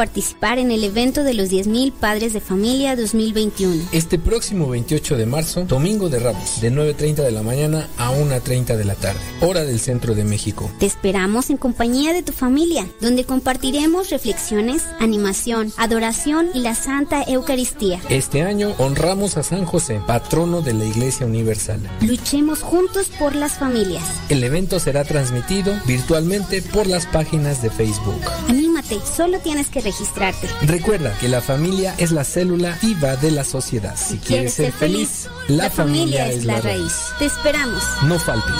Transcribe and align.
participar 0.00 0.58
en 0.58 0.70
el 0.70 0.82
evento 0.82 1.24
de 1.24 1.34
los 1.34 1.50
10.000 1.50 1.92
Padres 1.92 2.32
de 2.32 2.40
Familia 2.40 2.96
2021. 2.96 3.82
Este 3.92 4.18
próximo 4.18 4.66
28 4.70 5.18
de 5.18 5.26
marzo, 5.26 5.66
Domingo 5.66 6.08
de 6.08 6.20
Ramos, 6.20 6.58
de 6.62 6.72
9.30 6.72 7.16
de 7.16 7.30
la 7.30 7.42
mañana 7.42 7.86
a 7.98 8.10
1.30 8.10 8.76
de 8.78 8.84
la 8.86 8.94
tarde, 8.94 9.20
hora 9.42 9.62
del 9.62 9.78
centro 9.78 10.14
de 10.14 10.24
México. 10.24 10.70
Te 10.78 10.86
esperamos 10.86 11.50
en 11.50 11.58
compañía 11.58 12.14
de 12.14 12.22
tu 12.22 12.32
familia, 12.32 12.88
donde 13.02 13.24
compartiremos 13.24 14.08
reflexiones, 14.08 14.84
animación, 15.00 15.70
adoración 15.76 16.48
y 16.54 16.60
la 16.60 16.74
Santa 16.74 17.22
Eucaristía. 17.26 18.00
Este 18.08 18.40
año 18.40 18.72
honramos 18.78 19.36
a 19.36 19.42
San 19.42 19.66
José, 19.66 20.00
patrono 20.06 20.62
de 20.62 20.72
la 20.72 20.86
Iglesia 20.86 21.26
Universal. 21.26 21.78
Luchemos 22.00 22.62
juntos 22.62 23.10
por 23.18 23.34
las 23.34 23.58
familias. 23.58 24.04
El 24.30 24.42
evento 24.44 24.80
será 24.80 25.04
transmitido 25.04 25.74
virtualmente 25.86 26.62
por 26.62 26.86
las 26.86 27.04
páginas 27.04 27.60
de 27.60 27.68
Facebook. 27.68 28.22
Anímate, 28.48 28.69
solo 29.00 29.38
tienes 29.38 29.68
que 29.68 29.80
registrarte. 29.80 30.48
Recuerda 30.62 31.16
que 31.18 31.28
la 31.28 31.40
familia 31.40 31.94
es 31.98 32.10
la 32.12 32.24
célula 32.24 32.78
viva 32.82 33.16
de 33.16 33.30
la 33.30 33.44
sociedad. 33.44 33.96
Si, 33.96 34.18
quieres 34.18 34.54
ser 34.54 34.72
feliz, 34.72 35.28
la, 35.48 35.70
familia, 35.70 36.28
es 36.28 36.44
la 36.44 36.60
raíz. 36.60 36.94
Te 37.18 37.26
esperamos. 37.26 37.82
No 38.06 38.18
faltes. 38.18 38.54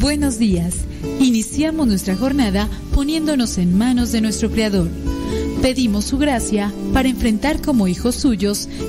Buenos 0.00 0.38
días. 0.38 0.74
Iniciamos 1.20 1.86
nuestra 1.86 2.16
jornada 2.16 2.68
poniéndonos 2.94 3.58
en 3.58 3.76
manos 3.76 4.12
de 4.12 4.20
nuestro 4.20 4.50
Creador. 4.50 4.88
Pedimos 5.60 6.06
su 6.06 6.18
gracia 6.18 6.72
para 6.92 7.08
enfrentar 7.08 7.60
como 7.60 7.88
hijos 7.88 8.14
suyos 8.14 8.68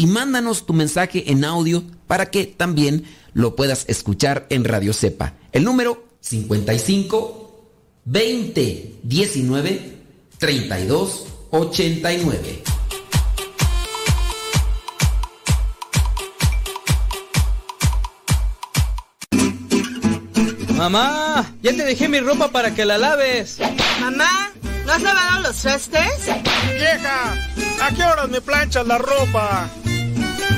y 0.00 0.06
mándanos 0.06 0.64
tu 0.64 0.72
mensaje 0.72 1.30
en 1.30 1.44
audio 1.44 1.84
para 2.06 2.30
que 2.30 2.46
también 2.46 3.04
lo 3.34 3.54
puedas 3.54 3.84
escuchar 3.86 4.46
en 4.48 4.64
Radio 4.64 4.94
Cepa. 4.94 5.34
El 5.52 5.64
número 5.64 6.06
55 6.20 7.66
20 8.06 8.94
19 9.02 9.96
32 10.38 11.26
89. 11.50 12.62
Mamá, 20.78 21.54
ya 21.62 21.72
te 21.72 21.84
dejé 21.84 22.08
mi 22.08 22.20
ropa 22.20 22.48
para 22.48 22.74
que 22.74 22.86
la 22.86 22.96
laves. 22.96 23.58
Mamá, 24.00 24.50
¿no 24.86 24.92
has 24.92 25.02
lavado 25.02 25.40
los 25.42 25.56
trastes? 25.56 26.24
Vieja, 26.72 27.34
¿a 27.82 27.94
qué 27.94 28.02
horas 28.02 28.30
me 28.30 28.40
planchas 28.40 28.86
la 28.86 28.96
ropa? 28.96 29.68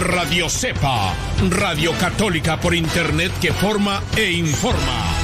Radio 0.00 0.48
Cepa, 0.48 1.14
Radio 1.50 1.92
Católica 1.92 2.56
por 2.56 2.74
Internet 2.74 3.32
que 3.38 3.52
forma 3.52 4.02
e 4.16 4.32
informa. 4.32 5.19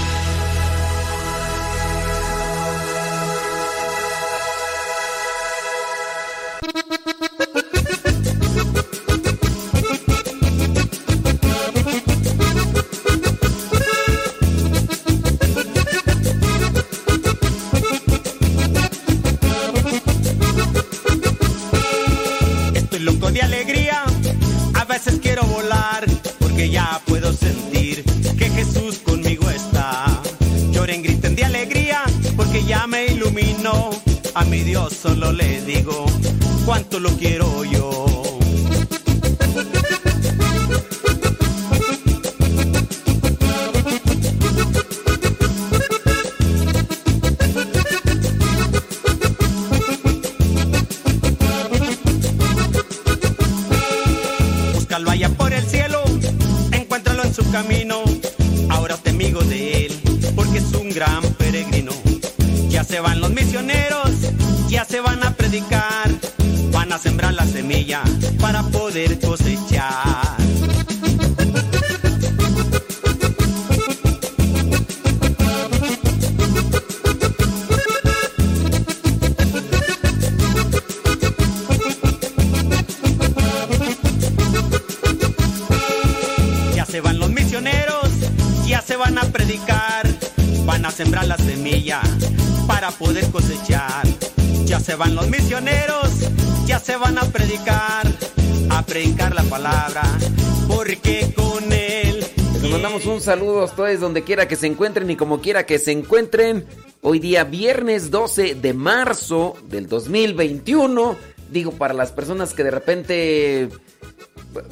Mandamos 103.36 103.42
un 103.42 103.48
saludo 103.48 103.60
a 103.60 103.64
ustedes 103.64 104.00
donde 104.00 104.22
quiera 104.22 104.48
que 104.48 104.56
se 104.56 104.66
encuentren 104.66 105.10
y 105.10 105.16
como 105.16 105.40
quiera 105.40 105.66
que 105.66 105.78
se 105.78 105.92
encuentren. 105.92 106.66
Hoy 107.02 107.18
día 107.18 107.44
viernes 107.44 108.10
12 108.10 108.54
de 108.54 108.74
marzo 108.74 109.56
del 109.68 109.88
2021. 109.88 111.16
Digo, 111.50 111.72
para 111.72 111.94
las 111.94 112.12
personas 112.12 112.54
que 112.54 112.64
de 112.64 112.70
repente... 112.70 113.68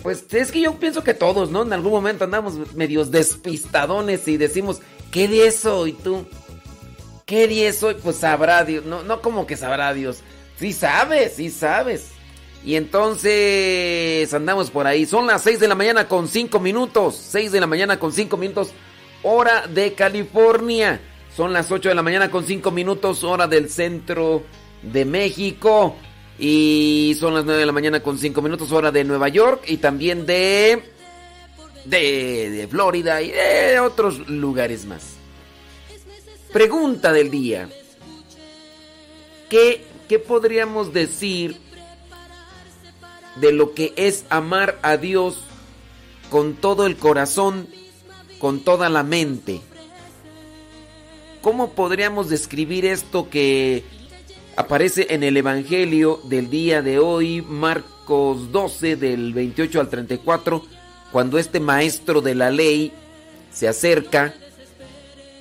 Pues 0.02 0.24
es 0.32 0.50
que 0.50 0.62
yo 0.62 0.78
pienso 0.78 1.04
que 1.04 1.12
todos, 1.12 1.50
¿no? 1.50 1.62
En 1.62 1.72
algún 1.74 1.92
momento 1.92 2.24
andamos 2.24 2.74
medios 2.74 3.10
despistadones 3.10 4.26
y 4.28 4.38
decimos, 4.38 4.80
¿qué 5.10 5.28
de 5.28 5.46
eso? 5.46 5.86
Y 5.86 5.92
tú, 5.92 6.24
¿Qué 7.26 7.46
día 7.46 7.68
es 7.68 7.82
hoy? 7.82 7.96
Pues 8.02 8.16
sabrá 8.16 8.64
Dios. 8.64 8.84
No, 8.86 9.02
no 9.02 9.20
como 9.20 9.46
que 9.46 9.56
sabrá 9.56 9.92
Dios. 9.92 10.20
Sí 10.58 10.72
sabes, 10.72 11.34
sí 11.36 11.50
sabes. 11.50 12.13
Y 12.64 12.76
entonces 12.76 14.32
andamos 14.32 14.70
por 14.70 14.86
ahí. 14.86 15.04
Son 15.04 15.26
las 15.26 15.42
6 15.42 15.60
de 15.60 15.68
la 15.68 15.74
mañana 15.74 16.08
con 16.08 16.28
5 16.28 16.58
minutos. 16.60 17.16
6 17.30 17.52
de 17.52 17.60
la 17.60 17.66
mañana 17.66 17.98
con 17.98 18.10
5 18.10 18.36
minutos. 18.38 18.70
Hora 19.22 19.66
de 19.66 19.92
California. 19.92 21.00
Son 21.36 21.52
las 21.52 21.70
8 21.70 21.90
de 21.90 21.94
la 21.94 22.02
mañana 22.02 22.30
con 22.30 22.46
5 22.46 22.70
minutos. 22.70 23.22
Hora 23.22 23.46
del 23.46 23.68
centro 23.68 24.44
de 24.82 25.04
México. 25.04 25.96
Y 26.38 27.14
son 27.20 27.34
las 27.34 27.44
9 27.44 27.60
de 27.60 27.66
la 27.66 27.72
mañana 27.72 28.00
con 28.00 28.16
5 28.16 28.40
minutos. 28.40 28.72
Hora 28.72 28.90
de 28.90 29.04
Nueva 29.04 29.28
York. 29.28 29.64
Y 29.66 29.76
también 29.76 30.24
de... 30.24 30.90
De, 31.84 32.48
de 32.48 32.66
Florida 32.66 33.20
y 33.20 33.30
de 33.30 33.78
otros 33.78 34.26
lugares 34.26 34.86
más. 34.86 35.16
Pregunta 36.50 37.12
del 37.12 37.30
día. 37.30 37.68
¿Qué, 39.50 39.84
¿Qué, 40.08 40.18
podríamos 40.18 40.94
decir 40.94 41.60
de 43.36 43.52
lo 43.52 43.74
que 43.74 43.92
es 43.96 44.24
amar 44.28 44.78
a 44.82 44.96
Dios 44.96 45.38
con 46.30 46.54
todo 46.54 46.86
el 46.86 46.96
corazón, 46.96 47.68
con 48.38 48.60
toda 48.60 48.88
la 48.88 49.02
mente? 49.02 49.60
¿Cómo 51.42 51.72
podríamos 51.72 52.28
describir 52.30 52.86
esto 52.86 53.28
que 53.28 53.84
aparece 54.56 55.08
en 55.10 55.22
el 55.22 55.36
Evangelio 55.36 56.20
del 56.24 56.48
día 56.48 56.80
de 56.80 56.98
hoy, 56.98 57.42
Marcos 57.42 58.50
12 58.52 58.96
del 58.96 59.34
28 59.34 59.80
al 59.80 59.88
34, 59.88 60.62
cuando 61.12 61.38
este 61.38 61.60
maestro 61.60 62.20
de 62.20 62.34
la 62.34 62.50
ley 62.50 62.92
se 63.52 63.68
acerca 63.68 64.34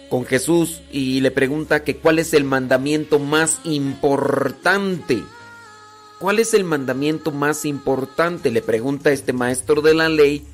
con 0.10 0.26
Jesús 0.26 0.82
y 0.92 1.22
le 1.22 1.32
pregunta 1.32 1.84
que 1.84 1.98
cuál 1.98 2.20
es 2.20 2.34
el 2.34 2.44
mandamiento 2.44 3.18
más 3.18 3.60
importante. 3.64 5.24
¿Cuál 6.24 6.40
es 6.40 6.54
el 6.54 6.64
mandamiento 6.64 7.34
más 7.34 7.66
importante? 7.66 8.50
Le 8.50 8.62
pregunta 8.62 9.12
este 9.12 9.34
maestro 9.34 9.82
de 9.82 9.94
la 9.94 10.08
ley 10.08 10.48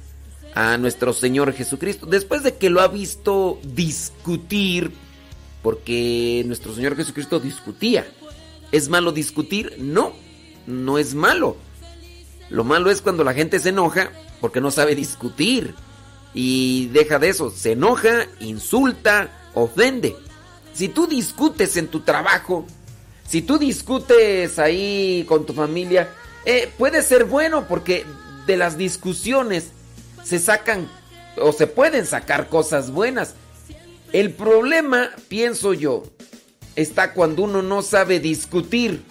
a 0.55 0.79
nuestro 0.79 1.13
Señor 1.13 1.53
Jesucristo. 1.53 2.07
Después 2.07 2.41
de 2.41 2.55
que 2.55 2.71
lo 2.71 2.81
ha 2.81 2.87
visto 2.87 3.59
discutir, 3.61 4.91
porque 5.61 6.41
nuestro 6.47 6.73
Señor 6.73 6.95
Jesucristo 6.95 7.39
discutía. 7.39 8.07
¿Es 8.71 8.89
malo 8.89 9.11
discutir? 9.11 9.75
No, 9.77 10.13
no 10.65 10.97
es 10.97 11.13
malo. 11.13 11.55
Lo 12.49 12.63
malo 12.63 12.89
es 12.89 13.03
cuando 13.03 13.23
la 13.23 13.35
gente 13.35 13.59
se 13.59 13.69
enoja 13.69 14.09
porque 14.41 14.61
no 14.61 14.71
sabe 14.71 14.95
discutir. 14.95 15.75
Y 16.33 16.87
deja 16.87 17.19
de 17.19 17.29
eso, 17.29 17.51
se 17.51 17.73
enoja, 17.73 18.25
insulta, 18.39 19.29
ofende. 19.53 20.15
Si 20.73 20.87
tú 20.87 21.05
discutes 21.05 21.77
en 21.77 21.89
tu 21.89 21.99
trabajo, 21.99 22.65
si 23.29 23.43
tú 23.43 23.59
discutes 23.59 24.57
ahí 24.57 25.23
con 25.27 25.45
tu 25.45 25.53
familia, 25.53 26.09
eh, 26.45 26.71
puede 26.77 27.03
ser 27.03 27.25
bueno 27.25 27.67
porque 27.67 28.05
de 28.47 28.57
las 28.57 28.75
discusiones 28.75 29.69
se 30.23 30.39
sacan 30.39 30.89
o 31.37 31.51
se 31.51 31.67
pueden 31.67 32.07
sacar 32.07 32.49
cosas 32.49 32.89
buenas. 32.89 33.35
El 34.11 34.31
problema, 34.31 35.11
pienso 35.27 35.73
yo, 35.73 36.03
está 36.75 37.13
cuando 37.13 37.43
uno 37.43 37.61
no 37.61 37.83
sabe 37.83 38.19
discutir. 38.19 39.03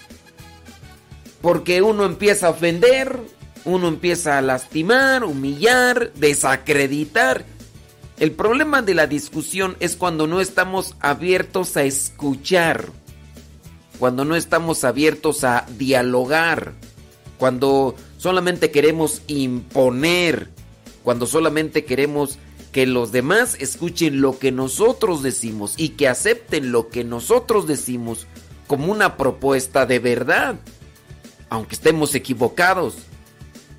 Porque 1.41 1.83
uno 1.83 2.05
empieza 2.05 2.49
a 2.49 2.51
ofender, 2.51 3.21
uno 3.65 3.87
empieza 3.87 4.37
a 4.37 4.43
lastimar, 4.43 5.23
humillar, 5.23 6.13
desacreditar. 6.15 7.45
El 8.19 8.33
problema 8.33 8.83
de 8.83 8.95
la 8.95 9.07
discusión 9.07 9.77
es 9.79 9.95
cuando 9.95 10.27
no 10.27 10.41
estamos 10.41 10.97
abiertos 10.99 11.77
a 11.77 11.85
escuchar, 11.85 12.87
cuando 13.99 14.25
no 14.25 14.37
estamos 14.37 14.85
abiertos 14.85 15.45
a 15.45 15.67
dialogar, 15.77 16.75
cuando 17.39 17.95
solamente 18.17 18.71
queremos 18.71 19.23
imponer, 19.27 20.49
cuando 21.03 21.27
solamente 21.27 21.85
queremos 21.85 22.39
que 22.73 22.87
los 22.87 23.13
demás 23.13 23.57
escuchen 23.61 24.21
lo 24.21 24.39
que 24.39 24.53
nosotros 24.53 25.23
decimos 25.23 25.75
y 25.77 25.91
que 25.91 26.09
acepten 26.09 26.71
lo 26.71 26.89
que 26.89 27.03
nosotros 27.05 27.67
decimos 27.67 28.27
como 28.67 28.93
una 28.93 29.17
propuesta 29.17 29.87
de 29.87 29.99
verdad, 29.99 30.57
aunque 31.49 31.75
estemos 31.75 32.15
equivocados. 32.15 32.97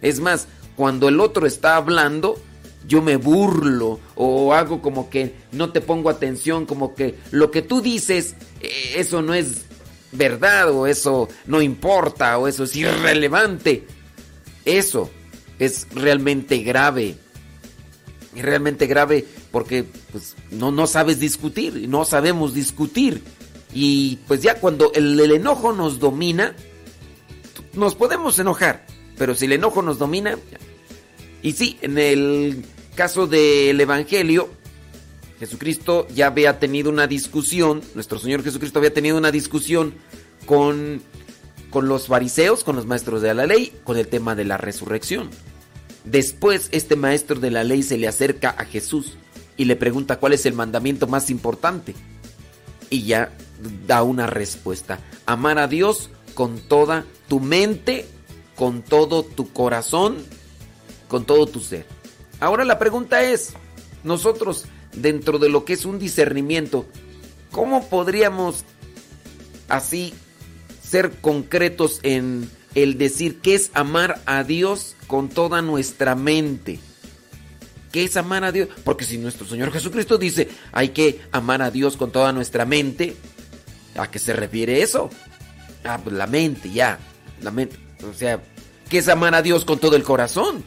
Es 0.01 0.19
más, 0.19 0.47
cuando 0.75 1.07
el 1.07 1.19
otro 1.19 1.45
está 1.45 1.75
hablando, 1.75 2.41
yo 2.87 3.01
me 3.01 3.17
burlo 3.17 3.99
o 4.15 4.53
hago 4.53 4.81
como 4.81 5.09
que 5.09 5.35
no 5.51 5.71
te 5.71 5.81
pongo 5.81 6.09
atención, 6.09 6.65
como 6.65 6.95
que 6.95 7.15
lo 7.31 7.51
que 7.51 7.61
tú 7.61 7.81
dices, 7.81 8.35
eh, 8.61 8.93
eso 8.95 9.21
no 9.21 9.33
es 9.33 9.65
verdad 10.11 10.71
o 10.71 10.87
eso 10.87 11.29
no 11.45 11.61
importa 11.61 12.37
o 12.37 12.47
eso 12.47 12.63
es 12.63 12.75
irrelevante. 12.75 13.85
Eso 14.65 15.09
es 15.57 15.87
realmente 15.93 16.59
grave 16.59 17.15
es 18.35 18.43
realmente 18.43 18.87
grave 18.87 19.25
porque 19.51 19.85
pues, 20.11 20.35
no, 20.51 20.71
no 20.71 20.87
sabes 20.87 21.19
discutir, 21.19 21.87
no 21.87 22.05
sabemos 22.05 22.53
discutir. 22.53 23.21
Y 23.73 24.17
pues 24.27 24.41
ya 24.41 24.55
cuando 24.55 24.91
el, 24.93 25.19
el, 25.19 25.31
enojo 25.31 25.73
nos 25.73 25.99
domina, 25.99 26.55
nos 27.73 27.95
podemos 27.95 28.37
enojar, 28.39 28.85
pero 29.17 29.35
si 29.35 29.45
el 29.45 29.53
enojo 29.53 29.81
nos 29.81 29.97
domina... 29.97 30.37
Y 31.41 31.53
sí, 31.53 31.77
en 31.81 31.97
el 31.97 32.65
caso 32.95 33.25
del 33.25 33.79
Evangelio, 33.79 34.49
Jesucristo 35.39 36.07
ya 36.13 36.27
había 36.27 36.59
tenido 36.59 36.89
una 36.89 37.07
discusión, 37.07 37.81
nuestro 37.95 38.19
Señor 38.19 38.43
Jesucristo 38.43 38.79
había 38.79 38.93
tenido 38.93 39.17
una 39.17 39.31
discusión 39.31 39.93
con, 40.45 41.01
con 41.69 41.87
los 41.87 42.07
fariseos, 42.07 42.63
con 42.63 42.75
los 42.75 42.85
maestros 42.85 43.21
de 43.21 43.33
la 43.33 43.45
ley, 43.45 43.73
con 43.85 43.97
el 43.97 44.07
tema 44.07 44.35
de 44.35 44.43
la 44.43 44.57
resurrección. 44.57 45.29
Después 46.03 46.67
este 46.71 46.95
maestro 46.95 47.39
de 47.39 47.51
la 47.51 47.63
ley 47.63 47.83
se 47.83 47.97
le 47.97 48.07
acerca 48.07 48.49
a 48.49 48.65
Jesús 48.65 49.13
y 49.55 49.65
le 49.65 49.75
pregunta 49.75 50.19
cuál 50.19 50.33
es 50.33 50.45
el 50.45 50.53
mandamiento 50.53 51.07
más 51.07 51.29
importante. 51.29 51.95
Y 52.89 53.03
ya 53.03 53.31
da 53.87 54.03
una 54.03 54.25
respuesta. 54.25 54.99
Amar 55.25 55.59
a 55.59 55.67
Dios 55.67 56.09
con 56.33 56.59
toda 56.59 57.05
tu 57.27 57.39
mente, 57.39 58.05
con 58.55 58.81
todo 58.81 59.23
tu 59.23 59.53
corazón, 59.53 60.17
con 61.07 61.25
todo 61.25 61.45
tu 61.45 61.59
ser. 61.59 61.85
Ahora 62.39 62.63
la 62.65 62.79
pregunta 62.79 63.21
es, 63.21 63.53
nosotros 64.03 64.65
dentro 64.93 65.39
de 65.39 65.49
lo 65.49 65.65
que 65.65 65.73
es 65.73 65.85
un 65.85 65.99
discernimiento, 65.99 66.85
¿cómo 67.51 67.87
podríamos 67.87 68.65
así 69.67 70.13
ser 70.81 71.11
concretos 71.21 71.99
en 72.03 72.49
el 72.75 72.97
decir 72.97 73.39
que 73.39 73.55
es 73.55 73.71
amar 73.73 74.21
a 74.25 74.43
Dios 74.43 74.95
con 75.07 75.29
toda 75.29 75.61
nuestra 75.61 76.15
mente. 76.15 76.79
¿Qué 77.91 78.03
es 78.03 78.17
amar 78.17 78.43
a 78.43 78.51
Dios? 78.51 78.69
Porque 78.83 79.05
si 79.05 79.17
nuestro 79.17 79.47
Señor 79.47 79.71
Jesucristo 79.71 80.17
dice 80.17 80.47
hay 80.71 80.89
que 80.89 81.21
amar 81.31 81.61
a 81.61 81.71
Dios 81.71 81.97
con 81.97 82.11
toda 82.11 82.31
nuestra 82.31 82.65
mente, 82.65 83.15
¿a 83.95 84.09
qué 84.09 84.19
se 84.19 84.33
refiere 84.33 84.81
eso? 84.81 85.09
Ah, 85.83 85.99
pues 86.03 86.15
la 86.15 86.27
mente, 86.27 86.69
ya. 86.69 86.99
La 87.41 87.51
mente. 87.51 87.77
O 88.09 88.13
sea, 88.13 88.41
¿qué 88.89 88.99
es 88.99 89.07
amar 89.07 89.33
a 89.33 89.41
Dios 89.41 89.65
con 89.65 89.79
todo 89.79 89.95
el 89.95 90.03
corazón? 90.03 90.63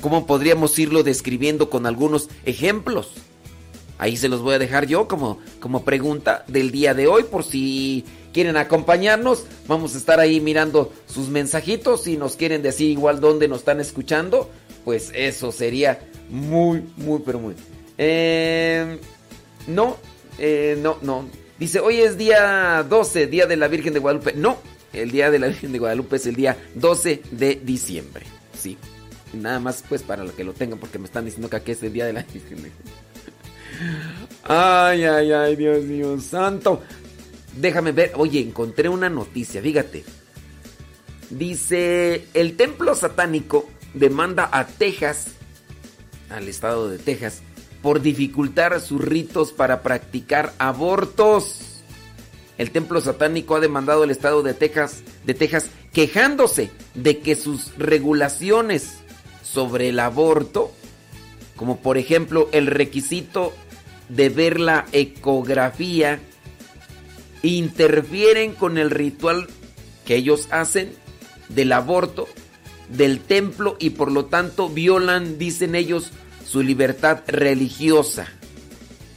¿Cómo 0.00 0.26
podríamos 0.26 0.78
irlo 0.78 1.02
describiendo 1.02 1.70
con 1.70 1.86
algunos 1.86 2.28
ejemplos? 2.44 3.12
Ahí 3.98 4.16
se 4.16 4.28
los 4.28 4.42
voy 4.42 4.54
a 4.54 4.58
dejar 4.58 4.86
yo 4.86 5.08
como, 5.08 5.38
como 5.58 5.84
pregunta 5.84 6.44
del 6.48 6.70
día 6.70 6.92
de 6.92 7.06
hoy 7.06 7.22
por 7.24 7.44
si 7.44 8.04
quieren 8.32 8.56
acompañarnos. 8.58 9.44
Vamos 9.66 9.94
a 9.94 9.98
estar 9.98 10.20
ahí 10.20 10.40
mirando 10.40 10.92
sus 11.06 11.28
mensajitos. 11.28 12.02
Si 12.02 12.18
nos 12.18 12.36
quieren 12.36 12.62
decir 12.62 12.90
igual 12.90 13.20
dónde 13.20 13.48
nos 13.48 13.60
están 13.60 13.80
escuchando, 13.80 14.50
pues 14.84 15.10
eso 15.14 15.50
sería 15.50 16.00
muy, 16.28 16.84
muy, 16.96 17.22
pero 17.24 17.38
muy. 17.38 17.54
Eh, 17.96 18.98
no, 19.66 19.96
eh, 20.38 20.78
no, 20.82 20.98
no. 21.00 21.24
Dice, 21.58 21.80
hoy 21.80 22.00
es 22.00 22.18
día 22.18 22.84
12, 22.86 23.28
día 23.28 23.46
de 23.46 23.56
la 23.56 23.68
Virgen 23.68 23.94
de 23.94 24.00
Guadalupe. 24.00 24.34
No, 24.34 24.58
el 24.92 25.10
día 25.10 25.30
de 25.30 25.38
la 25.38 25.46
Virgen 25.46 25.72
de 25.72 25.78
Guadalupe 25.78 26.16
es 26.16 26.26
el 26.26 26.36
día 26.36 26.56
12 26.74 27.22
de 27.30 27.54
diciembre. 27.64 28.26
Sí. 28.58 28.76
Nada 29.32 29.60
más 29.60 29.84
pues 29.88 30.02
para 30.02 30.24
que 30.24 30.44
lo 30.44 30.52
tengan 30.52 30.78
porque 30.78 30.98
me 30.98 31.06
están 31.06 31.24
diciendo 31.24 31.50
que 31.50 31.56
aquí 31.56 31.72
es 31.72 31.82
el 31.82 31.92
día 31.92 32.06
de 32.06 32.12
la 32.12 32.22
Virgen 32.22 32.72
Ay, 34.44 35.04
ay, 35.04 35.32
ay, 35.32 35.56
Dios 35.56 35.84
mío 35.84 36.18
santo. 36.20 36.82
Déjame 37.56 37.92
ver. 37.92 38.12
Oye, 38.16 38.40
encontré 38.40 38.88
una 38.88 39.08
noticia, 39.08 39.60
fíjate. 39.60 40.04
Dice, 41.30 42.26
el 42.34 42.56
templo 42.56 42.94
satánico 42.94 43.68
demanda 43.94 44.48
a 44.52 44.66
Texas, 44.66 45.28
al 46.30 46.48
estado 46.48 46.88
de 46.88 46.98
Texas, 46.98 47.42
por 47.82 48.00
dificultar 48.00 48.80
sus 48.80 49.00
ritos 49.00 49.52
para 49.52 49.82
practicar 49.82 50.52
abortos. 50.58 51.82
El 52.58 52.70
templo 52.70 53.00
satánico 53.00 53.56
ha 53.56 53.60
demandado 53.60 54.04
al 54.04 54.10
estado 54.10 54.42
de 54.42 54.54
Texas, 54.54 55.02
de 55.24 55.34
Texas 55.34 55.66
quejándose 55.92 56.70
de 56.94 57.18
que 57.18 57.34
sus 57.34 57.76
regulaciones 57.76 58.98
sobre 59.56 59.88
el 59.88 60.00
aborto, 60.00 60.70
como 61.56 61.78
por 61.78 61.96
ejemplo 61.96 62.50
el 62.52 62.66
requisito 62.66 63.54
de 64.10 64.28
ver 64.28 64.60
la 64.60 64.84
ecografía, 64.92 66.20
interfieren 67.40 68.52
con 68.52 68.76
el 68.76 68.90
ritual 68.90 69.46
que 70.04 70.16
ellos 70.16 70.46
hacen 70.50 70.92
del 71.48 71.72
aborto, 71.72 72.28
del 72.90 73.18
templo 73.18 73.76
y 73.78 73.90
por 73.90 74.12
lo 74.12 74.26
tanto 74.26 74.68
violan, 74.68 75.38
dicen 75.38 75.74
ellos, 75.74 76.12
su 76.46 76.62
libertad 76.62 77.20
religiosa. 77.26 78.28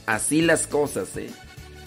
Así 0.06 0.40
las 0.40 0.66
cosas, 0.66 1.18
¿eh? 1.18 1.28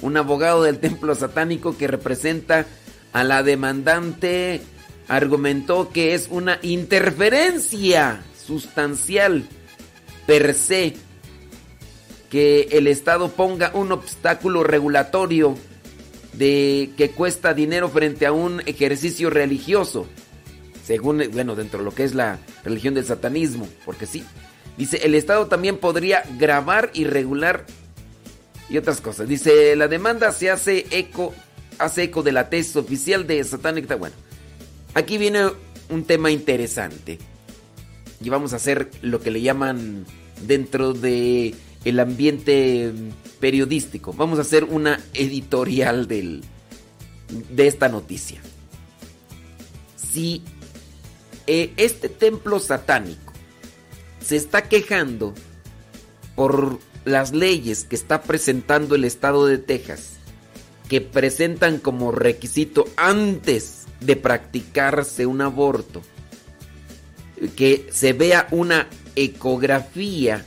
Un 0.03 0.15
abogado 0.15 0.62
del 0.62 0.77
templo 0.77 1.15
satánico 1.15 1.75
que 1.75 1.88
representa 1.88 2.67
a 3.13 3.24
la 3.24 3.41
demandante 3.41 4.62
argumentó 5.07 5.89
que 5.89 6.13
es 6.13 6.27
una 6.29 6.60
interferencia 6.62 8.24
sustancial 8.45 9.43
per 10.25 10.53
se 10.53 10.93
que 12.29 12.69
el 12.71 12.88
Estado 12.88 13.29
ponga 13.29 13.71
un 13.73 13.91
obstáculo 13.91 14.63
regulatorio 14.63 15.55
de 16.33 16.89
que 16.97 17.12
cuesta 17.12 17.53
dinero 17.53 17.89
frente 17.89 18.25
a 18.25 18.31
un 18.31 18.62
ejercicio 18.65 19.29
religioso. 19.29 20.07
Según, 20.83 21.23
bueno, 21.31 21.55
dentro 21.55 21.79
de 21.79 21.85
lo 21.85 21.93
que 21.93 22.03
es 22.03 22.15
la 22.15 22.39
religión 22.63 22.95
del 22.95 23.05
satanismo, 23.05 23.67
porque 23.85 24.05
sí. 24.05 24.23
Dice, 24.77 24.97
el 25.03 25.13
Estado 25.13 25.45
también 25.47 25.77
podría 25.77 26.23
grabar 26.39 26.89
y 26.93 27.03
regular 27.03 27.65
y 28.69 28.77
otras 28.77 29.00
cosas. 29.00 29.27
Dice, 29.27 29.75
la 29.75 29.88
demanda 29.88 30.31
se 30.31 30.50
hace 30.50 30.88
eco, 30.89 31.33
hace 31.77 32.03
eco 32.03 32.23
de 32.23 32.31
la 32.31 32.50
tesis 32.50 32.75
oficial 32.75 33.27
de 33.27 33.43
Satanic. 33.43 33.95
Bueno, 33.97 34.15
aquí 34.95 35.19
viene 35.19 35.51
un 35.89 36.03
tema 36.03 36.31
interesante. 36.31 37.19
Y 38.23 38.29
vamos 38.29 38.53
a 38.53 38.55
hacer 38.55 38.89
lo 39.01 39.19
que 39.19 39.31
le 39.31 39.41
llaman 39.41 40.05
dentro 40.47 40.93
de 40.93 41.53
el 41.83 41.99
ambiente 41.99 42.91
periodístico. 43.39 44.13
Vamos 44.13 44.39
a 44.39 44.43
hacer 44.43 44.63
una 44.63 44.99
editorial 45.13 46.07
del, 46.07 46.43
de 47.49 47.67
esta 47.67 47.89
noticia. 47.89 48.41
Si 49.97 50.43
eh, 51.47 51.73
este 51.75 52.07
templo 52.07 52.59
satánico 52.59 53.33
se 54.21 54.37
está 54.37 54.63
quejando 54.63 55.33
por 56.35 56.79
las 57.03 57.33
leyes 57.33 57.83
que 57.83 57.95
está 57.95 58.21
presentando 58.23 58.95
el 58.95 59.03
estado 59.03 59.45
de 59.45 59.57
Texas, 59.57 60.13
que 60.87 61.01
presentan 61.01 61.79
como 61.79 62.11
requisito 62.11 62.85
antes 62.95 63.83
de 63.99 64.15
practicarse 64.15 65.25
un 65.25 65.41
aborto, 65.41 66.01
que 67.55 67.88
se 67.91 68.13
vea 68.13 68.47
una 68.51 68.88
ecografía 69.15 70.45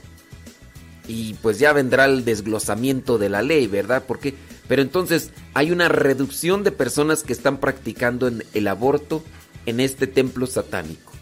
y 1.08 1.34
pues 1.34 1.58
ya 1.58 1.72
vendrá 1.72 2.06
el 2.06 2.24
desglosamiento 2.24 3.18
de 3.18 3.28
la 3.28 3.42
ley, 3.42 3.66
¿verdad? 3.66 4.04
Porque 4.06 4.34
pero 4.68 4.82
entonces 4.82 5.30
hay 5.54 5.70
una 5.70 5.88
reducción 5.88 6.64
de 6.64 6.72
personas 6.72 7.22
que 7.22 7.32
están 7.32 7.58
practicando 7.58 8.30
el 8.52 8.68
aborto 8.68 9.22
en 9.64 9.80
este 9.80 10.06
templo 10.06 10.46
satánico. 10.46 11.12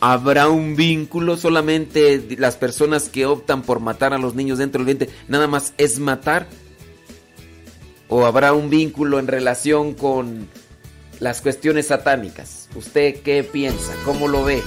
¿Habrá 0.00 0.48
un 0.48 0.76
vínculo 0.76 1.36
solamente 1.36 2.36
las 2.38 2.56
personas 2.56 3.08
que 3.08 3.26
optan 3.26 3.62
por 3.62 3.80
matar 3.80 4.14
a 4.14 4.18
los 4.18 4.34
niños 4.34 4.58
dentro 4.58 4.84
del 4.84 4.96
vientre? 4.96 5.16
Nada 5.26 5.48
más 5.48 5.74
es 5.76 5.98
matar. 5.98 6.46
¿O 8.08 8.24
habrá 8.24 8.52
un 8.52 8.70
vínculo 8.70 9.18
en 9.18 9.26
relación 9.26 9.94
con 9.94 10.48
las 11.20 11.40
cuestiones 11.40 11.88
satánicas? 11.88 12.68
¿Usted 12.74 13.22
qué 13.22 13.44
piensa? 13.44 13.92
¿Cómo 14.04 14.28
lo 14.28 14.44
ve? 14.44 14.62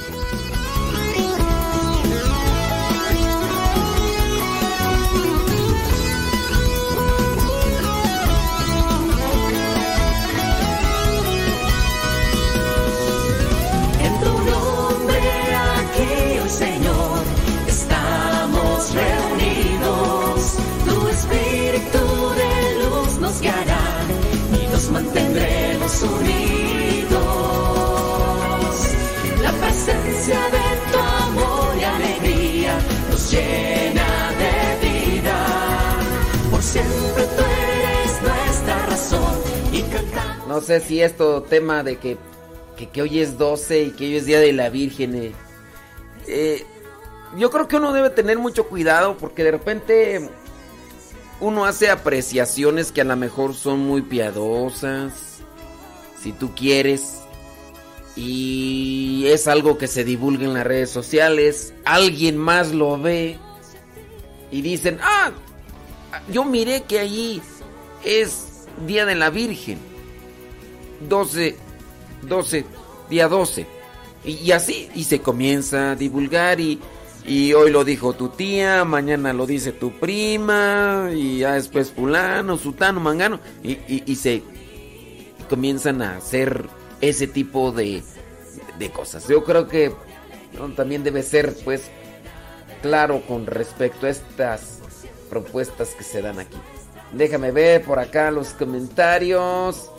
No 40.52 40.60
sé 40.60 40.82
si 40.82 41.02
esto 41.02 41.44
tema 41.44 41.82
de 41.82 41.96
que, 41.96 42.18
que, 42.92 43.02
hoy 43.02 43.20
es 43.20 43.38
12 43.38 43.84
y 43.84 43.92
que 43.92 44.04
hoy 44.04 44.18
es 44.18 44.26
Día 44.26 44.42
de 44.42 44.52
la 44.52 44.70
Virgen. 44.70 45.16
Eh, 45.16 45.32
eh, 46.28 46.66
yo 47.38 47.50
creo 47.50 47.70
que 47.70 47.78
uno 47.78 47.94
debe 47.94 48.10
tener 48.10 48.38
mucho 48.38 48.68
cuidado 48.68 49.16
porque 49.16 49.46
de 49.46 49.52
repente 49.52 50.30
uno 51.40 51.64
hace 51.64 51.90
apreciaciones 51.90 52.92
que 52.92 53.00
a 53.00 53.06
lo 53.06 53.16
mejor 53.16 53.54
son 53.54 53.80
muy 53.80 54.02
piadosas, 54.02 55.38
si 56.22 56.34
tú 56.34 56.54
quieres, 56.54 57.22
y 58.18 59.28
es 59.28 59.48
algo 59.48 59.78
que 59.78 59.88
se 59.88 60.04
divulga 60.04 60.44
en 60.44 60.54
las 60.54 60.68
redes 60.68 60.90
sociales, 60.90 61.74
alguien 61.86 62.36
más 62.38 62.74
lo 62.74 63.00
ve 63.00 63.38
y 64.52 64.62
dicen, 64.62 65.00
ah, 65.02 65.32
yo 66.30 66.44
miré 66.44 66.84
que 66.84 67.00
allí 67.00 67.42
es 68.04 68.66
Día 68.86 69.06
de 69.06 69.16
la 69.16 69.30
Virgen. 69.30 69.91
12, 71.08 71.56
12, 72.24 72.66
día 73.10 73.28
12. 73.28 73.66
Y, 74.24 74.52
así, 74.52 74.90
y 74.94 75.04
se 75.06 75.20
comienza 75.20 75.92
a 75.92 75.96
divulgar 75.96 76.60
y, 76.60 76.80
y 77.26 77.54
hoy 77.54 77.72
lo 77.72 77.84
dijo 77.84 78.14
tu 78.14 78.30
tía, 78.30 78.86
mañana 78.86 79.34
lo 79.34 79.48
dice 79.48 79.72
tu 79.72 79.92
prima, 79.94 81.10
y 81.12 81.40
ya 81.40 81.54
después 81.54 81.92
fulano, 81.92 82.58
sutano, 82.58 83.00
mangano, 83.00 83.40
y, 83.64 83.80
y, 83.88 84.16
se 84.16 84.44
comienzan 85.50 86.04
a 86.04 86.18
hacer 86.18 86.68
ese 87.02 87.26
tipo 87.26 87.72
de, 87.72 88.04
de 88.78 88.92
cosas. 88.92 89.28
Yo 89.28 89.44
creo 89.44 89.68
que 89.68 89.92
también 90.76 91.04
debe 91.04 91.24
ser 91.24 91.56
pues 91.64 91.90
claro 92.84 93.22
con 93.28 93.48
respecto 93.48 94.06
a 94.06 94.10
estas 94.10 94.80
propuestas 95.30 95.96
que 95.96 96.04
se 96.04 96.22
dan 96.22 96.40
aquí. 96.40 96.58
Déjame 97.14 97.52
ver 97.52 97.84
por 97.84 98.00
acá 98.00 98.32
los 98.32 98.50
comentarios. 98.50 99.90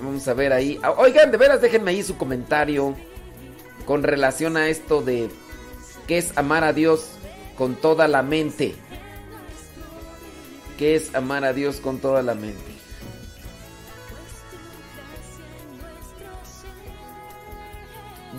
Vamos 0.00 0.26
a 0.28 0.34
ver 0.34 0.52
ahí. 0.52 0.80
Oigan, 0.96 1.30
de 1.30 1.36
veras, 1.36 1.60
déjenme 1.60 1.90
ahí 1.90 2.02
su 2.02 2.16
comentario 2.16 2.94
con 3.86 4.02
relación 4.02 4.56
a 4.56 4.68
esto 4.68 5.02
de 5.02 5.28
qué 6.06 6.18
es 6.18 6.36
amar 6.36 6.64
a 6.64 6.72
Dios 6.72 7.10
con 7.56 7.74
toda 7.74 8.08
la 8.08 8.22
mente. 8.22 8.74
¿Qué 10.78 10.96
es 10.96 11.14
amar 11.14 11.44
a 11.44 11.52
Dios 11.52 11.76
con 11.76 11.98
toda 11.98 12.22
la 12.22 12.34
mente? 12.34 12.72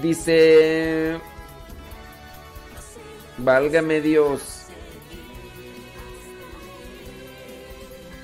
Dice, 0.01 1.19
válgame 3.37 4.01
Dios. 4.01 4.52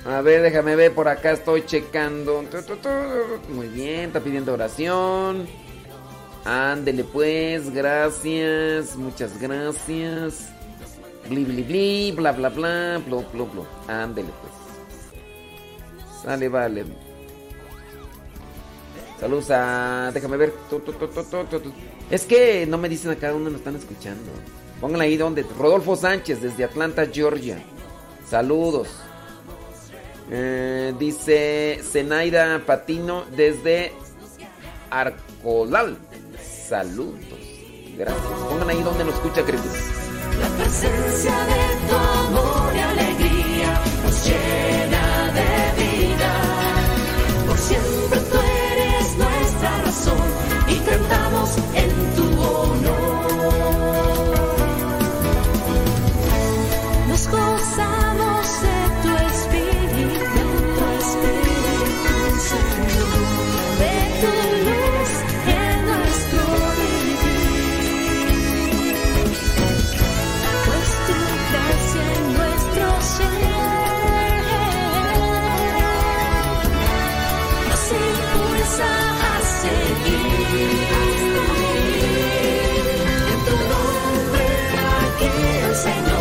A 0.04 0.22
ver, 0.22 0.42
déjame 0.42 0.76
ver, 0.76 0.94
por 0.94 1.08
acá 1.08 1.32
estoy 1.32 1.64
checando. 1.66 2.42
Muy 3.50 3.68
bien, 3.68 4.06
está 4.06 4.20
pidiendo 4.20 4.52
oración. 4.54 5.46
Ándele 6.44 7.04
pues, 7.04 7.72
gracias, 7.72 8.96
muchas 8.96 9.38
gracias. 9.40 10.48
Bli, 11.28 11.44
bli, 11.44 11.62
bli, 11.62 12.12
bla, 12.12 12.32
bla, 12.32 12.48
bla, 12.48 13.00
bla, 13.06 13.18
bla, 13.32 13.44
bla. 13.44 14.02
Ándele 14.02 14.30
pues. 14.40 14.52
Sale, 16.22 16.48
vale. 16.48 16.84
Saludos 19.20 19.50
a... 19.50 20.10
Déjame 20.14 20.38
ver. 20.38 20.54
Es 22.10 22.24
que 22.24 22.66
no 22.66 22.78
me 22.78 22.88
dicen 22.88 23.10
a 23.10 23.16
cada 23.16 23.34
uno, 23.34 23.50
nos 23.50 23.60
están 23.60 23.76
escuchando. 23.76 24.32
Pónganle 24.80 25.04
ahí 25.04 25.16
donde. 25.18 25.42
Rodolfo 25.58 25.94
Sánchez, 25.94 26.40
desde 26.40 26.64
Atlanta, 26.64 27.06
Georgia. 27.06 27.62
Saludos. 28.26 28.88
Eh, 30.32 30.94
dice 30.98 31.80
Zenaida 31.82 32.62
Patino 32.64 33.24
desde 33.36 33.92
Arcolal. 34.90 35.98
Saludos. 36.68 37.18
Gracias. 37.98 38.22
Pongan 38.48 38.70
ahí 38.70 38.82
donde 38.82 39.04
nos 39.04 39.14
escucha, 39.14 39.44
queridos. 39.44 39.66
La 40.40 40.48
presencia 40.56 41.32
de 41.32 41.88
tu 41.88 41.96
amor 41.96 42.74
y 42.74 42.78
alegría 42.78 43.80
nos 44.04 44.26
llena 44.26 45.32
de 45.34 45.82
vida. 45.82 46.32
Por 47.46 47.58
siempre 47.58 48.20
tú 48.30 48.38
eres 48.72 49.16
nuestra 49.16 49.82
razón 49.82 50.18
y 50.68 50.76
cantamos 50.88 51.58
Señor. 85.82 86.19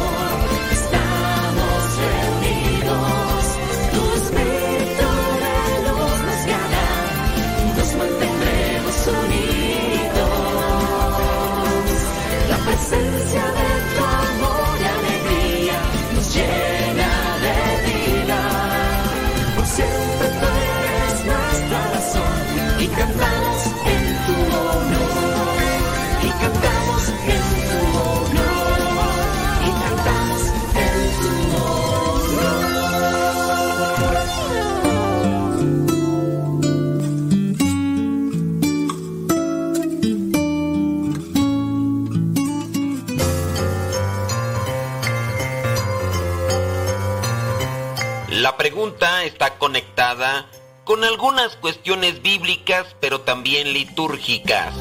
Pregunta 48.79 49.25
está 49.25 49.57
conectada 49.57 50.49
con 50.85 51.03
algunas 51.03 51.57
cuestiones 51.57 52.21
bíblicas, 52.21 52.87
pero 53.01 53.19
también 53.19 53.73
litúrgicas. 53.73 54.73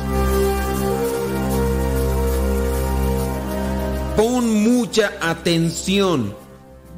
Pon 4.16 4.62
mucha 4.62 5.14
atención. 5.20 6.36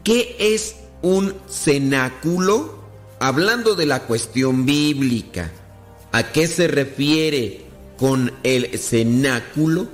¿Qué 0.05 0.37
es 0.39 0.77
un 1.01 1.35
cenáculo? 1.49 2.85
Hablando 3.19 3.75
de 3.77 3.87
la 3.87 4.01
cuestión 4.01 4.67
bíblica, 4.67 5.51
¿a 6.13 6.33
qué 6.33 6.47
se 6.47 6.69
refiere 6.69 7.63
con 7.97 8.31
el 8.43 8.79
cenáculo? 8.79 9.89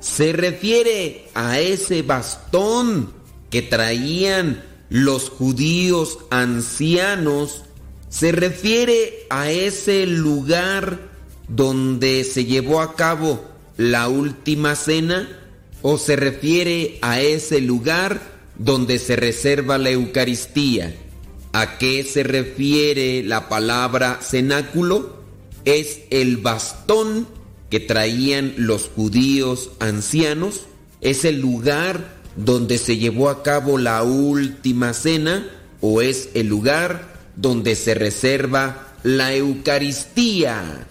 Se 0.00 0.34
refiere 0.34 1.26
a 1.32 1.58
ese 1.58 2.02
bastón 2.02 3.14
que 3.48 3.62
traían 3.62 4.69
los 4.90 5.30
judíos 5.30 6.18
ancianos. 6.30 7.62
Se 8.10 8.32
refiere 8.32 9.26
a 9.30 9.50
ese 9.50 10.06
lugar 10.06 10.98
donde 11.48 12.24
se 12.24 12.44
llevó 12.44 12.80
a 12.80 12.94
cabo 12.94 13.42
la 13.76 14.08
última 14.08 14.76
cena 14.76 15.28
o 15.80 15.96
se 15.96 16.16
refiere 16.16 16.98
a 17.00 17.20
ese 17.20 17.60
lugar 17.60 18.20
donde 18.58 18.98
se 18.98 19.16
reserva 19.16 19.78
la 19.78 19.90
Eucaristía. 19.90 20.94
¿A 21.52 21.78
qué 21.78 22.04
se 22.04 22.22
refiere 22.22 23.22
la 23.22 23.48
palabra 23.48 24.20
cenáculo? 24.22 25.16
Es 25.64 26.00
el 26.10 26.36
bastón 26.36 27.26
que 27.70 27.80
traían 27.80 28.54
los 28.56 28.88
judíos 28.88 29.70
ancianos, 29.78 30.62
es 31.00 31.24
el 31.24 31.40
lugar 31.40 32.19
donde 32.44 32.78
se 32.78 32.96
llevó 32.96 33.28
a 33.28 33.42
cabo 33.42 33.78
la 33.78 34.02
última 34.02 34.92
cena 34.94 35.46
o 35.80 36.02
es 36.02 36.30
el 36.34 36.48
lugar 36.48 37.14
donde 37.36 37.74
se 37.74 37.94
reserva 37.94 38.88
la 39.02 39.34
Eucaristía. 39.34 40.86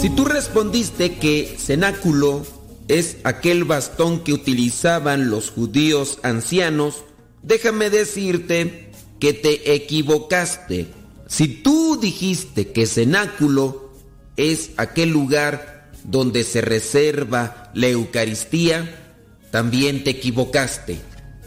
Si 0.00 0.10
tú 0.10 0.24
respondiste 0.26 1.16
que 1.16 1.56
cenáculo 1.58 2.44
es 2.88 3.16
aquel 3.24 3.64
bastón 3.64 4.22
que 4.22 4.34
utilizaban 4.34 5.30
los 5.30 5.50
judíos 5.50 6.18
ancianos, 6.22 7.04
déjame 7.42 7.88
decirte 7.88 8.90
que 9.18 9.32
te 9.32 9.74
equivocaste. 9.74 11.03
Si 11.36 11.48
tú 11.48 11.98
dijiste 12.00 12.70
que 12.70 12.86
cenáculo 12.86 13.90
es 14.36 14.70
aquel 14.76 15.10
lugar 15.10 15.90
donde 16.04 16.44
se 16.44 16.60
reserva 16.60 17.72
la 17.74 17.88
Eucaristía, 17.88 19.16
también 19.50 20.04
te 20.04 20.10
equivocaste. 20.10 21.00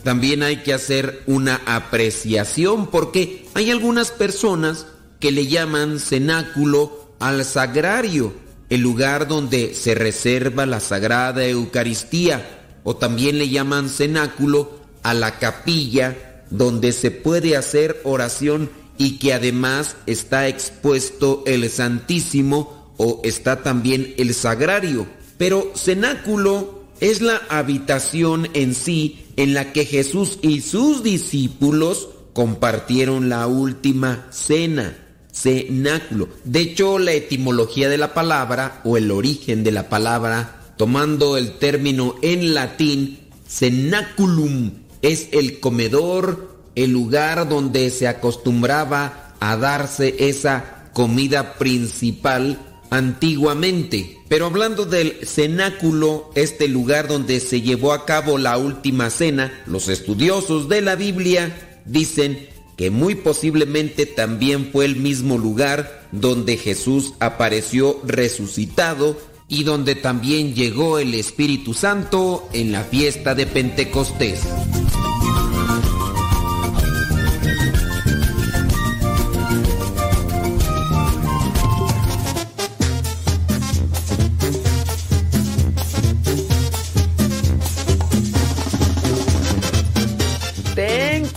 También 0.04 0.44
hay 0.44 0.58
que 0.58 0.74
hacer 0.74 1.24
una 1.26 1.62
apreciación 1.66 2.88
porque 2.88 3.46
hay 3.54 3.72
algunas 3.72 4.12
personas 4.12 4.88
que 5.22 5.32
le 5.32 5.48
llaman 5.48 6.02
cenáculo 6.02 7.14
al 7.20 7.46
sagrario, 7.46 8.34
el 8.70 8.82
lugar 8.82 9.30
donde 9.30 9.74
se 9.74 9.96
reserva 9.96 10.66
la 10.66 10.82
sagrada 10.82 11.46
Eucaristía, 11.46 12.76
o 12.84 12.98
también 12.98 13.38
le 13.38 13.48
llaman 13.48 13.88
cenáculo 13.88 14.82
a 15.02 15.14
la 15.14 15.40
capilla 15.40 16.44
donde 16.50 16.92
se 16.92 17.10
puede 17.10 17.56
hacer 17.56 18.02
oración 18.04 18.70
y 18.98 19.18
que 19.20 19.34
además 19.34 19.96
está 20.06 20.48
expuesto 20.48 21.44
el 21.46 21.70
Santísimo 21.70 22.94
o 22.98 23.22
está 23.24 23.64
también 23.64 24.14
el 24.18 24.34
sagrario. 24.34 25.08
Pero 25.38 25.72
cenáculo 25.76 26.84
es 27.00 27.22
la 27.22 27.42
habitación 27.50 28.50
en 28.54 28.74
sí 28.74 29.26
en 29.36 29.54
la 29.54 29.72
que 29.72 29.86
Jesús 29.86 30.40
y 30.42 30.62
sus 30.62 31.04
discípulos 31.04 32.10
compartieron 32.34 33.30
la 33.30 33.48
última 33.48 34.28
cena. 34.32 34.98
Cenáculo. 35.32 36.30
De 36.44 36.62
hecho, 36.62 36.98
la 36.98 37.14
etimología 37.14 37.90
de 37.90 38.00
la 38.00 38.16
palabra 38.16 38.82
o 38.84 38.98
el 38.98 39.12
origen 39.12 39.64
de 39.64 39.72
la 39.72 39.88
palabra, 39.88 40.74
tomando 40.78 41.38
el 41.38 41.60
término 41.60 42.16
en 42.24 42.56
latín, 42.56 43.20
cenaculum, 43.48 44.72
es 45.04 45.30
el 45.32 45.60
comedor, 45.60 46.57
el 46.78 46.92
lugar 46.92 47.50
donde 47.50 47.90
se 47.90 48.08
acostumbraba 48.08 49.34
a 49.40 49.58
darse 49.58 50.16
esa 50.20 50.90
comida 50.94 51.56
principal 51.56 52.60
antiguamente. 52.92 54.20
Pero 54.28 54.46
hablando 54.46 54.86
del 54.86 55.26
cenáculo, 55.26 56.30
este 56.36 56.68
lugar 56.68 57.08
donde 57.08 57.40
se 57.40 57.62
llevó 57.62 57.94
a 57.94 58.06
cabo 58.06 58.38
la 58.38 58.60
última 58.60 59.10
cena, 59.10 59.52
los 59.66 59.90
estudiosos 59.90 60.70
de 60.70 60.82
la 60.82 60.96
Biblia 60.96 61.80
dicen 61.86 62.48
que 62.76 62.92
muy 62.92 63.16
posiblemente 63.16 64.06
también 64.06 64.70
fue 64.72 64.86
el 64.86 64.98
mismo 64.98 65.40
lugar 65.40 66.08
donde 66.12 66.58
Jesús 66.58 67.16
apareció 67.20 68.00
resucitado 68.06 69.18
y 69.48 69.64
donde 69.64 69.96
también 69.96 70.54
llegó 70.54 71.00
el 71.00 71.16
Espíritu 71.16 71.74
Santo 71.74 72.48
en 72.54 72.72
la 72.72 72.84
fiesta 72.84 73.34
de 73.34 73.48
Pentecostés. 73.48 74.42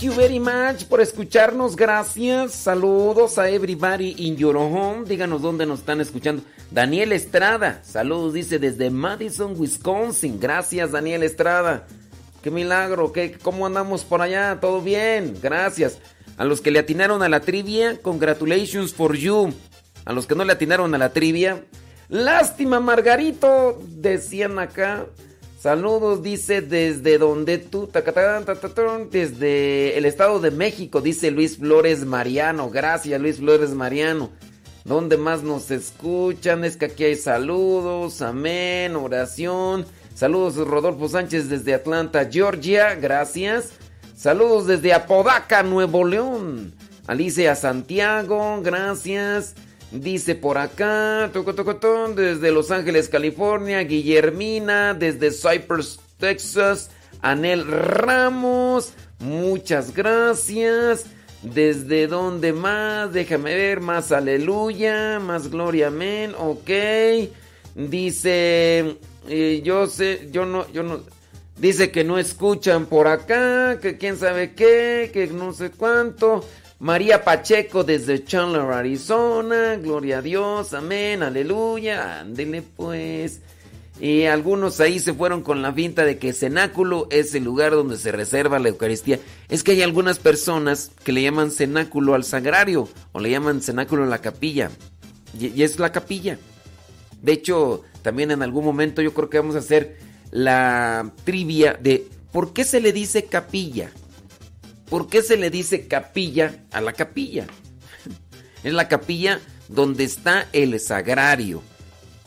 You 0.01 0.11
very 0.13 0.39
much 0.39 0.85
por 0.89 0.99
escucharnos. 0.99 1.75
Gracias. 1.75 2.53
Saludos 2.53 3.37
a 3.37 3.47
everybody 3.49 4.15
in 4.17 4.35
your 4.35 4.57
home. 4.57 5.05
Díganos 5.05 5.43
dónde 5.43 5.67
nos 5.67 5.81
están 5.81 6.01
escuchando. 6.01 6.41
Daniel 6.71 7.11
Estrada. 7.11 7.81
Saludos, 7.83 8.33
dice 8.33 8.57
desde 8.57 8.89
Madison, 8.89 9.53
Wisconsin. 9.55 10.39
Gracias, 10.39 10.91
Daniel 10.91 11.21
Estrada. 11.21 11.85
Qué 12.41 12.49
milagro. 12.49 13.11
¿Qué, 13.11 13.37
¿Cómo 13.43 13.67
andamos 13.67 14.03
por 14.03 14.23
allá? 14.23 14.57
¿Todo 14.59 14.81
bien? 14.81 15.37
Gracias. 15.39 15.99
A 16.35 16.45
los 16.45 16.61
que 16.61 16.71
le 16.71 16.79
atinaron 16.79 17.21
a 17.21 17.29
la 17.29 17.41
trivia, 17.41 18.01
congratulations 18.01 18.95
for 18.95 19.15
you. 19.15 19.53
A 20.05 20.13
los 20.13 20.25
que 20.25 20.33
no 20.33 20.43
le 20.43 20.53
atinaron 20.53 20.95
a 20.95 20.97
la 20.97 21.13
trivia, 21.13 21.63
lástima, 22.09 22.79
Margarito. 22.79 23.79
Decían 23.87 24.57
acá. 24.57 25.05
Saludos, 25.61 26.23
dice 26.23 26.61
desde 26.61 27.19
donde 27.19 27.59
tú, 27.59 27.87
desde 29.11 29.95
el 29.95 30.05
Estado 30.05 30.39
de 30.39 30.49
México, 30.49 31.01
dice 31.01 31.29
Luis 31.29 31.57
Flores 31.59 32.03
Mariano. 32.03 32.71
Gracias, 32.71 33.21
Luis 33.21 33.37
Flores 33.37 33.69
Mariano. 33.75 34.31
¿Dónde 34.85 35.17
más 35.17 35.43
nos 35.43 35.69
escuchan? 35.69 36.63
Es 36.63 36.77
que 36.77 36.85
aquí 36.85 37.03
hay 37.03 37.15
saludos, 37.15 38.23
amén, 38.23 38.95
oración. 38.95 39.85
Saludos, 40.15 40.55
Rodolfo 40.55 41.07
Sánchez 41.07 41.47
desde 41.47 41.75
Atlanta, 41.75 42.27
Georgia. 42.27 42.95
Gracias. 42.95 43.69
Saludos 44.17 44.65
desde 44.65 44.93
Apodaca, 44.93 45.61
Nuevo 45.61 46.03
León. 46.03 46.73
Alicia 47.05 47.53
Santiago, 47.53 48.59
gracias. 48.63 49.53
Dice 49.91 50.35
por 50.35 50.57
acá, 50.57 51.29
toco, 51.33 51.53
toco, 51.53 51.75
ton, 51.75 52.15
desde 52.15 52.51
Los 52.51 52.71
Ángeles, 52.71 53.09
California, 53.09 53.83
Guillermina, 53.83 54.93
desde 54.93 55.31
Cypress, 55.31 55.99
Texas, 56.17 56.91
Anel 57.21 57.67
Ramos, 57.67 58.93
muchas 59.19 59.93
gracias. 59.93 61.05
¿Desde 61.41 62.07
dónde 62.07 62.53
más? 62.53 63.11
Déjame 63.11 63.55
ver, 63.55 63.81
más 63.81 64.11
aleluya, 64.11 65.19
más 65.19 65.49
gloria, 65.49 65.87
amén, 65.87 66.35
ok. 66.37 66.69
Dice, 67.75 68.97
eh, 69.27 69.61
yo 69.63 69.87
sé, 69.87 70.29
yo 70.31 70.45
no, 70.45 70.71
yo 70.71 70.83
no, 70.83 71.01
dice 71.57 71.91
que 71.91 72.03
no 72.03 72.17
escuchan 72.17 72.85
por 72.85 73.07
acá, 73.07 73.79
que 73.81 73.97
quién 73.97 74.17
sabe 74.17 74.53
qué, 74.53 75.09
que 75.11 75.27
no 75.27 75.51
sé 75.51 75.71
cuánto. 75.71 76.45
María 76.81 77.23
Pacheco 77.23 77.83
desde 77.83 78.23
Chandler, 78.23 78.63
Arizona. 78.63 79.75
Gloria 79.75 80.17
a 80.17 80.21
Dios, 80.23 80.73
amén, 80.73 81.21
aleluya. 81.21 82.21
Ándele 82.21 82.63
pues. 82.63 83.39
Y 83.99 84.23
algunos 84.23 84.79
ahí 84.79 84.99
se 84.99 85.13
fueron 85.13 85.43
con 85.43 85.61
la 85.61 85.71
finta 85.71 86.05
de 86.05 86.17
que 86.17 86.33
cenáculo 86.33 87.07
es 87.11 87.35
el 87.35 87.43
lugar 87.43 87.73
donde 87.73 87.99
se 87.99 88.11
reserva 88.11 88.57
la 88.57 88.69
Eucaristía. 88.69 89.19
Es 89.47 89.61
que 89.63 89.73
hay 89.73 89.83
algunas 89.83 90.17
personas 90.17 90.89
que 91.03 91.11
le 91.11 91.21
llaman 91.21 91.51
cenáculo 91.51 92.15
al 92.15 92.23
sagrario 92.23 92.89
o 93.11 93.19
le 93.19 93.29
llaman 93.29 93.61
cenáculo 93.61 94.05
a 94.05 94.07
la 94.07 94.17
capilla. 94.17 94.71
Y, 95.39 95.49
y 95.49 95.61
es 95.61 95.77
la 95.77 95.91
capilla. 95.91 96.39
De 97.21 97.33
hecho, 97.33 97.83
también 98.01 98.31
en 98.31 98.41
algún 98.41 98.65
momento 98.65 99.03
yo 99.03 99.13
creo 99.13 99.29
que 99.29 99.37
vamos 99.37 99.55
a 99.55 99.59
hacer 99.59 99.99
la 100.31 101.11
trivia 101.25 101.77
de 101.79 102.07
por 102.31 102.53
qué 102.53 102.63
se 102.63 102.81
le 102.81 102.91
dice 102.91 103.25
capilla. 103.25 103.91
¿Por 104.91 105.07
qué 105.07 105.21
se 105.21 105.37
le 105.37 105.49
dice 105.49 105.87
capilla 105.87 106.65
a 106.69 106.81
la 106.81 106.91
capilla? 106.91 107.47
Es 108.63 108.73
la 108.73 108.89
capilla 108.89 109.39
donde 109.69 110.03
está 110.03 110.49
el 110.51 110.77
sagrario. 110.81 111.63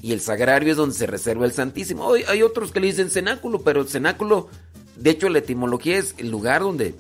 Y 0.01 0.13
el 0.13 0.23
sagrario 0.23 0.71
es 0.71 0.79
donde 0.79 0.97
se 0.97 1.07
reserva 1.07 1.45
el 1.45 1.53
Santísimo. 1.53 2.11
Hay 2.27 2.43
otros 2.43 2.73
que 2.73 2.81
le 2.81 2.87
dicen 2.87 3.11
cenáculo, 3.11 3.61
pero 3.61 3.83
el 3.83 3.89
cenáculo, 3.89 4.49
de 4.97 5.11
hecho, 5.11 5.29
la 5.29 5.41
etimología 5.41 5.99
es 5.99 6.15
el 6.17 6.31
lugar 6.31 6.63
donde 6.63 6.95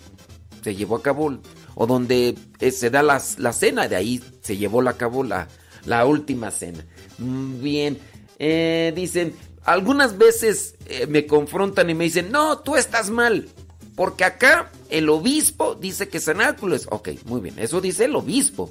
se 0.62 0.74
llevó 0.74 0.96
a 0.96 1.02
cabo 1.02 1.38
o 1.74 1.86
donde 1.86 2.36
eh, 2.60 2.70
se 2.70 2.90
da 2.90 3.02
la, 3.02 3.20
la 3.38 3.52
cena. 3.54 3.88
De 3.88 3.96
ahí 3.96 4.22
se 4.42 4.58
llevó 4.58 4.86
a 4.86 4.98
cabo 4.98 5.24
la, 5.24 5.48
la 5.86 6.04
última 6.04 6.50
cena. 6.50 6.84
Mm, 7.16 7.62
Bien, 7.62 7.98
eh, 8.38 8.92
dicen, 8.94 9.34
algunas 9.64 10.18
veces 10.18 10.74
eh, 10.84 11.06
me 11.06 11.26
confrontan 11.26 11.88
y 11.88 11.94
me 11.94 12.04
dicen, 12.04 12.30
no, 12.30 12.58
tú 12.58 12.76
estás 12.76 13.08
mal. 13.08 13.48
Porque 13.96 14.24
acá 14.24 14.70
el 14.90 15.08
obispo 15.08 15.74
dice 15.74 16.08
que 16.08 16.20
cenáculo 16.20 16.74
es... 16.74 16.86
Ok, 16.90 17.10
muy 17.26 17.40
bien, 17.40 17.58
eso 17.58 17.80
dice 17.80 18.06
el 18.06 18.16
obispo. 18.16 18.70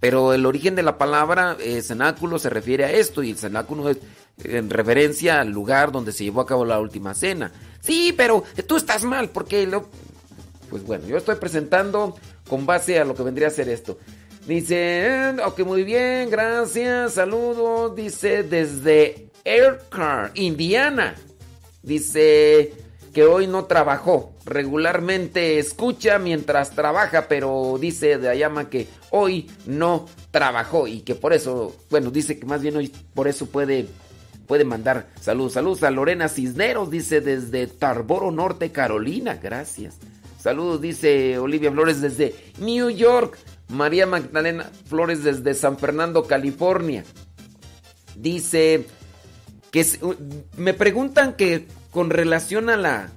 Pero 0.00 0.32
el 0.32 0.46
origen 0.46 0.74
de 0.74 0.82
la 0.82 0.98
palabra 0.98 1.56
eh, 1.60 1.82
cenáculo 1.82 2.38
se 2.38 2.50
refiere 2.50 2.84
a 2.84 2.92
esto 2.92 3.22
y 3.22 3.30
el 3.30 3.38
cenáculo 3.38 3.88
es 3.90 3.98
en 4.44 4.70
referencia 4.70 5.40
al 5.40 5.50
lugar 5.50 5.90
donde 5.90 6.12
se 6.12 6.24
llevó 6.24 6.40
a 6.40 6.46
cabo 6.46 6.64
la 6.64 6.78
última 6.78 7.14
cena. 7.14 7.50
Sí, 7.80 8.14
pero 8.16 8.44
tú 8.66 8.76
estás 8.76 9.04
mal 9.04 9.30
porque 9.30 9.66
lo... 9.66 9.88
Pues 10.70 10.84
bueno, 10.84 11.06
yo 11.06 11.16
estoy 11.16 11.36
presentando 11.36 12.14
con 12.48 12.66
base 12.66 12.98
a 12.98 13.04
lo 13.04 13.14
que 13.14 13.22
vendría 13.22 13.48
a 13.48 13.50
ser 13.50 13.68
esto. 13.68 13.98
Dice, 14.46 15.34
ok, 15.44 15.60
muy 15.60 15.82
bien, 15.82 16.30
gracias, 16.30 17.14
saludos. 17.14 17.96
Dice 17.96 18.42
desde 18.42 19.30
Aircar, 19.44 20.30
Indiana. 20.34 21.14
Dice 21.82 22.72
que 23.12 23.24
hoy 23.24 23.46
no 23.46 23.64
trabajó. 23.64 24.32
Regularmente 24.48 25.58
escucha 25.58 26.18
mientras 26.18 26.70
trabaja, 26.70 27.28
pero 27.28 27.76
dice 27.78 28.16
de 28.16 28.30
Ayama 28.30 28.70
que 28.70 28.88
hoy 29.10 29.50
no 29.66 30.06
trabajó 30.30 30.86
y 30.86 31.00
que 31.00 31.14
por 31.14 31.34
eso, 31.34 31.76
bueno, 31.90 32.10
dice 32.10 32.38
que 32.38 32.46
más 32.46 32.62
bien 32.62 32.76
hoy 32.78 32.90
por 33.12 33.28
eso 33.28 33.44
puede, 33.44 33.86
puede 34.46 34.64
mandar 34.64 35.08
saludos. 35.20 35.52
Saludos 35.52 35.82
a 35.82 35.90
Lorena 35.90 36.28
Cisneros, 36.28 36.90
dice 36.90 37.20
desde 37.20 37.66
Tarboro 37.66 38.30
Norte, 38.30 38.72
Carolina. 38.72 39.38
Gracias. 39.42 39.98
Saludos, 40.40 40.80
dice 40.80 41.38
Olivia 41.38 41.70
Flores 41.70 42.00
desde 42.00 42.34
New 42.58 42.88
York. 42.88 43.36
María 43.68 44.06
Magdalena 44.06 44.70
Flores 44.86 45.24
desde 45.24 45.52
San 45.52 45.78
Fernando, 45.78 46.24
California. 46.24 47.04
Dice 48.16 48.86
que 49.70 49.84
me 50.56 50.72
preguntan 50.72 51.34
que 51.34 51.66
con 51.90 52.08
relación 52.08 52.70
a 52.70 52.78
la 52.78 53.10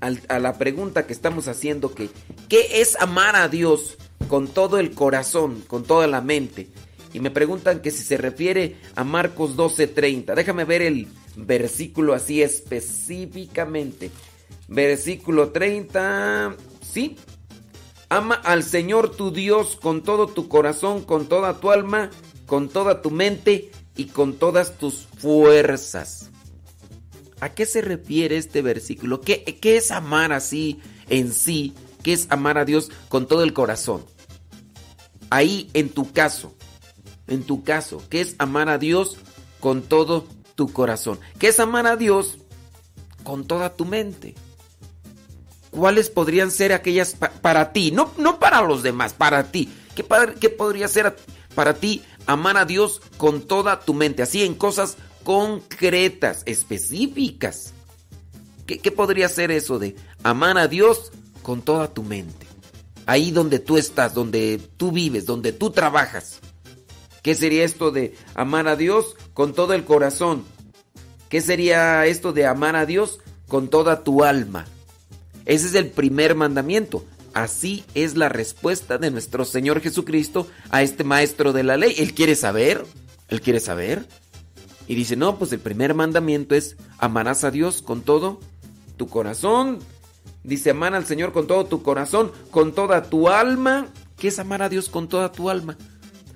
a 0.00 0.38
la 0.38 0.58
pregunta 0.58 1.06
que 1.06 1.12
estamos 1.12 1.48
haciendo 1.48 1.94
que 1.94 2.10
¿qué 2.48 2.80
es 2.80 2.96
amar 3.00 3.36
a 3.36 3.48
Dios 3.48 3.96
con 4.28 4.48
todo 4.48 4.78
el 4.78 4.92
corazón, 4.92 5.62
con 5.66 5.84
toda 5.84 6.06
la 6.06 6.20
mente? 6.20 6.68
Y 7.12 7.20
me 7.20 7.30
preguntan 7.30 7.80
que 7.80 7.90
si 7.90 8.02
se 8.02 8.18
refiere 8.18 8.76
a 8.94 9.02
Marcos 9.02 9.56
12:30. 9.56 10.34
Déjame 10.34 10.64
ver 10.64 10.82
el 10.82 11.08
versículo 11.34 12.14
así 12.14 12.42
específicamente. 12.42 14.10
Versículo 14.68 15.50
30, 15.50 16.56
sí. 16.82 17.16
Ama 18.08 18.34
al 18.34 18.62
Señor 18.62 19.16
tu 19.16 19.30
Dios 19.30 19.76
con 19.80 20.02
todo 20.02 20.26
tu 20.26 20.48
corazón, 20.48 21.02
con 21.02 21.26
toda 21.26 21.58
tu 21.58 21.70
alma, 21.70 22.10
con 22.46 22.68
toda 22.68 23.02
tu 23.02 23.10
mente 23.10 23.70
y 23.96 24.06
con 24.06 24.34
todas 24.34 24.76
tus 24.76 25.06
fuerzas. 25.18 26.30
¿A 27.40 27.50
qué 27.50 27.66
se 27.66 27.82
refiere 27.82 28.36
este 28.36 28.62
versículo? 28.62 29.20
¿Qué, 29.20 29.44
es 29.62 29.90
amar 29.90 30.32
así 30.32 30.80
en 31.08 31.32
sí? 31.32 31.74
¿Qué 32.02 32.12
es 32.12 32.26
amar 32.30 32.56
a 32.58 32.64
Dios 32.64 32.90
con 33.08 33.26
todo 33.26 33.42
el 33.42 33.52
corazón? 33.52 34.04
Ahí, 35.28 35.68
en 35.74 35.90
tu 35.90 36.12
caso, 36.12 36.54
en 37.26 37.42
tu 37.42 37.62
caso, 37.64 38.02
¿qué 38.08 38.20
es 38.20 38.36
amar 38.38 38.68
a 38.68 38.78
Dios 38.78 39.16
con 39.60 39.82
todo 39.82 40.26
tu 40.54 40.72
corazón? 40.72 41.18
¿Qué 41.38 41.48
es 41.48 41.60
amar 41.60 41.86
a 41.86 41.96
Dios 41.96 42.38
con 43.24 43.46
toda 43.46 43.74
tu 43.76 43.84
mente? 43.84 44.34
¿Cuáles 45.70 46.08
podrían 46.08 46.50
ser 46.50 46.72
aquellas 46.72 47.14
pa- 47.14 47.30
para 47.32 47.72
ti? 47.72 47.90
No, 47.90 48.12
no 48.16 48.38
para 48.38 48.62
los 48.62 48.82
demás, 48.82 49.12
para 49.12 49.50
ti. 49.50 49.68
¿Qué, 49.94 50.06
qué 50.40 50.48
podría 50.48 50.88
ser 50.88 51.16
para 51.54 51.74
ti 51.74 52.02
amar 52.26 52.56
a 52.56 52.64
Dios 52.64 53.02
con 53.18 53.42
toda 53.42 53.80
tu 53.80 53.92
mente? 53.92 54.22
Así 54.22 54.42
en 54.42 54.54
cosas 54.54 54.96
concretas, 55.26 56.44
específicas. 56.46 57.72
¿Qué, 58.64 58.92
podría 58.92 59.28
ser 59.28 59.50
eso 59.50 59.80
de 59.80 59.96
amar 60.22 60.56
a 60.56 60.68
Dios 60.68 61.10
con 61.42 61.62
toda 61.62 61.92
tu 61.92 62.04
mente? 62.04 62.46
Ahí 63.06 63.32
donde 63.32 63.58
tú 63.58 63.76
estás, 63.76 64.14
donde 64.14 64.60
tú 64.76 64.92
vives, 64.92 65.26
donde 65.26 65.52
tú 65.52 65.70
trabajas. 65.70 66.38
¿Qué 67.22 67.34
sería 67.34 67.64
esto 67.64 67.90
de 67.90 68.14
amar 68.36 68.68
a 68.68 68.76
Dios 68.76 69.16
con 69.34 69.52
todo 69.52 69.74
el 69.74 69.84
corazón? 69.84 70.44
¿Qué 71.28 71.40
sería 71.40 72.06
esto 72.06 72.32
de 72.32 72.46
amar 72.46 72.76
a 72.76 72.86
Dios 72.86 73.18
con 73.48 73.66
toda 73.66 74.04
tu 74.04 74.22
alma? 74.22 74.64
Ese 75.44 75.66
es 75.66 75.74
el 75.74 75.88
primer 75.88 76.36
mandamiento. 76.36 77.04
Así 77.34 77.84
es 77.94 78.16
la 78.16 78.28
respuesta 78.28 78.96
de 78.96 79.10
nuestro 79.10 79.44
Señor 79.44 79.80
Jesucristo 79.80 80.46
a 80.70 80.82
este 80.84 81.02
maestro 81.02 81.52
de 81.52 81.64
la 81.64 81.76
ley. 81.76 81.96
Él 81.98 82.14
quiere 82.14 82.36
saber, 82.36 82.86
él 83.28 83.40
quiere 83.40 83.58
saber. 83.58 84.06
Y 84.88 84.94
dice, 84.94 85.16
no, 85.16 85.38
pues 85.38 85.52
el 85.52 85.60
primer 85.60 85.94
mandamiento 85.94 86.54
es 86.54 86.76
amarás 86.98 87.44
a 87.44 87.50
Dios 87.50 87.82
con 87.82 88.02
todo 88.02 88.40
tu 88.96 89.08
corazón. 89.08 89.80
Dice, 90.44 90.70
amar 90.70 90.94
al 90.94 91.06
Señor 91.06 91.32
con 91.32 91.46
todo 91.46 91.66
tu 91.66 91.82
corazón, 91.82 92.30
con 92.50 92.72
toda 92.72 93.04
tu 93.04 93.28
alma. 93.28 93.88
¿Qué 94.16 94.28
es 94.28 94.38
amar 94.38 94.62
a 94.62 94.68
Dios 94.68 94.88
con 94.88 95.08
toda 95.08 95.32
tu 95.32 95.50
alma? 95.50 95.76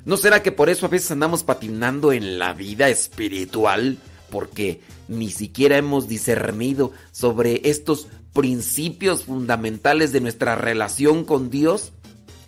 ¿No 0.04 0.16
será 0.16 0.42
que 0.42 0.52
por 0.52 0.68
eso 0.68 0.86
a 0.86 0.88
veces 0.88 1.10
andamos 1.10 1.44
patinando 1.44 2.12
en 2.12 2.38
la 2.38 2.52
vida 2.52 2.88
espiritual? 2.88 3.98
Porque 4.30 4.80
ni 5.08 5.30
siquiera 5.30 5.76
hemos 5.76 6.08
discernido 6.08 6.92
sobre 7.12 7.68
estos 7.68 8.08
principios 8.32 9.24
fundamentales 9.24 10.12
de 10.12 10.20
nuestra 10.20 10.54
relación 10.56 11.24
con 11.24 11.50
Dios. 11.50 11.92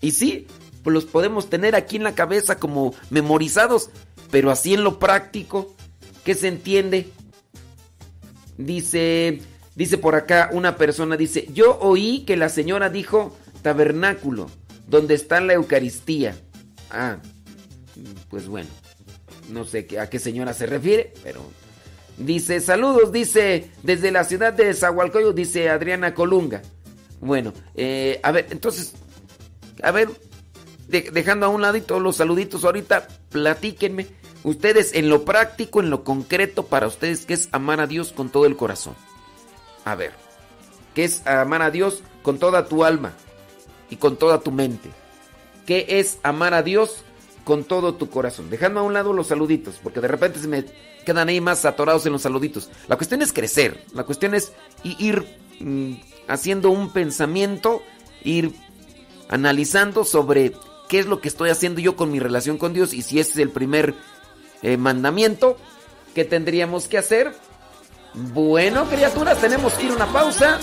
Y 0.01 0.12
sí, 0.12 0.47
pues 0.83 0.95
los 0.95 1.05
podemos 1.05 1.49
tener 1.49 1.75
aquí 1.75 1.97
en 1.97 2.05
la 2.05 2.15
cabeza 2.15 2.59
como 2.59 2.95
memorizados, 3.11 3.91
pero 4.31 4.51
así 4.51 4.75
en 4.75 4.85
lo 4.85 4.99
práctico, 4.99 5.75
¿qué 6.25 6.35
se 6.35 6.49
entiende? 6.49 7.09
Dice, 8.59 9.41
dice 9.75 9.99
por 9.99 10.15
acá 10.15 10.51
una 10.53 10.77
persona, 10.77 11.17
dice, 11.17 11.49
yo 11.53 11.79
oí 11.81 12.25
que 12.27 12.37
la 12.37 12.49
señora 12.49 12.91
dijo 12.91 13.37
tabernáculo, 13.63 14.51
donde 14.89 15.15
está 15.15 15.41
la 15.41 15.55
Eucaristía. 15.55 16.37
Ah, 16.91 17.19
pues 18.29 18.47
bueno, 18.47 18.69
no 19.51 19.65
sé 19.65 19.87
a 19.99 20.09
qué 20.11 20.19
señora 20.19 20.53
se 20.53 20.67
refiere, 20.67 21.15
pero 21.23 21.41
dice, 22.19 22.61
saludos, 22.61 23.13
dice, 23.13 23.71
desde 23.83 24.11
la 24.11 24.25
ciudad 24.25 24.53
de 24.53 24.73
Zahualcoyo, 24.75 25.33
dice 25.33 25.71
Adriana 25.71 26.15
Colunga. 26.15 26.63
Bueno, 27.21 27.53
eh, 27.75 28.21
a 28.23 28.33
ver, 28.33 28.49
entonces, 28.51 28.93
a 29.83 29.91
ver, 29.93 30.09
de- 30.89 31.11
dejando 31.13 31.47
a 31.47 31.49
un 31.49 31.63
ladito 31.63 31.99
los 32.01 32.17
saluditos 32.17 32.65
ahorita, 32.65 33.09
platíquenme, 33.31 34.07
ustedes 34.44 34.94
en 34.94 35.09
lo 35.09 35.24
práctico, 35.24 35.81
en 35.81 35.90
lo 35.90 36.05
concreto, 36.05 36.66
para 36.66 36.87
ustedes, 36.87 37.26
¿qué 37.26 37.35
es 37.35 37.48
amar 37.52 37.81
a 37.81 37.87
Dios 37.87 38.12
con 38.12 38.31
todo 38.31 38.46
el 38.46 38.57
corazón? 38.57 38.94
A 39.85 39.94
ver, 39.94 40.12
¿qué 40.94 41.05
es 41.05 41.26
amar 41.26 41.62
a 41.62 41.70
Dios 41.70 42.02
con 42.22 42.38
toda 42.38 42.66
tu 42.66 42.85
alma 42.85 43.12
y 43.90 43.96
con 43.96 44.16
toda 44.16 44.40
tu 44.40 44.50
mente? 44.50 44.90
¿Qué 45.66 45.87
es 45.88 46.18
amar 46.22 46.55
a 46.55 46.62
Dios 46.62 47.02
con 47.44 47.64
todo 47.64 47.94
tu 47.94 48.11
corazón? 48.11 48.50
Dejando 48.50 48.81
a 48.81 48.85
un 48.85 48.92
lado 48.92 49.12
los 49.12 49.28
saluditos, 49.28 49.81
porque 49.83 50.00
de 50.00 50.09
repente 50.09 50.38
se 50.38 50.48
me 50.48 50.64
quedan 51.05 51.28
ahí 51.28 51.40
más 51.40 51.64
atorados 51.64 52.07
en 52.07 52.12
los 52.12 52.22
saluditos. 52.22 52.70
La 52.88 52.96
cuestión 52.96 53.22
es 53.22 53.33
crecer, 53.33 53.85
la 53.92 54.05
cuestión 54.05 54.35
es 54.35 54.52
ir 54.85 55.24
mm, 55.61 55.94
haciendo 56.28 56.70
un 56.70 56.92
pensamiento, 56.92 57.83
ir 58.22 58.55
analizando 59.28 60.05
sobre 60.05 60.52
qué 60.88 60.98
es 60.98 61.07
lo 61.07 61.20
que 61.20 61.28
estoy 61.28 61.50
haciendo 61.50 61.81
yo 61.81 61.96
con 61.96 62.12
mi 62.12 62.20
relación 62.20 62.59
con 62.59 62.74
Dios 62.74 62.92
y 62.92 63.02
si 63.02 63.18
ese 63.18 63.31
es 63.33 63.38
el 63.38 63.50
primer 63.50 63.94
eh, 64.62 64.77
mandamiento, 64.77 65.57
¿qué 66.14 66.25
tendríamos 66.25 66.88
que 66.88 66.98
hacer? 66.98 67.35
Bueno, 68.14 68.85
criaturas, 68.87 69.38
tenemos 69.38 69.72
que 69.75 69.87
ir 69.87 69.92
a 69.92 69.96
una 69.96 70.07
pausa. 70.07 70.59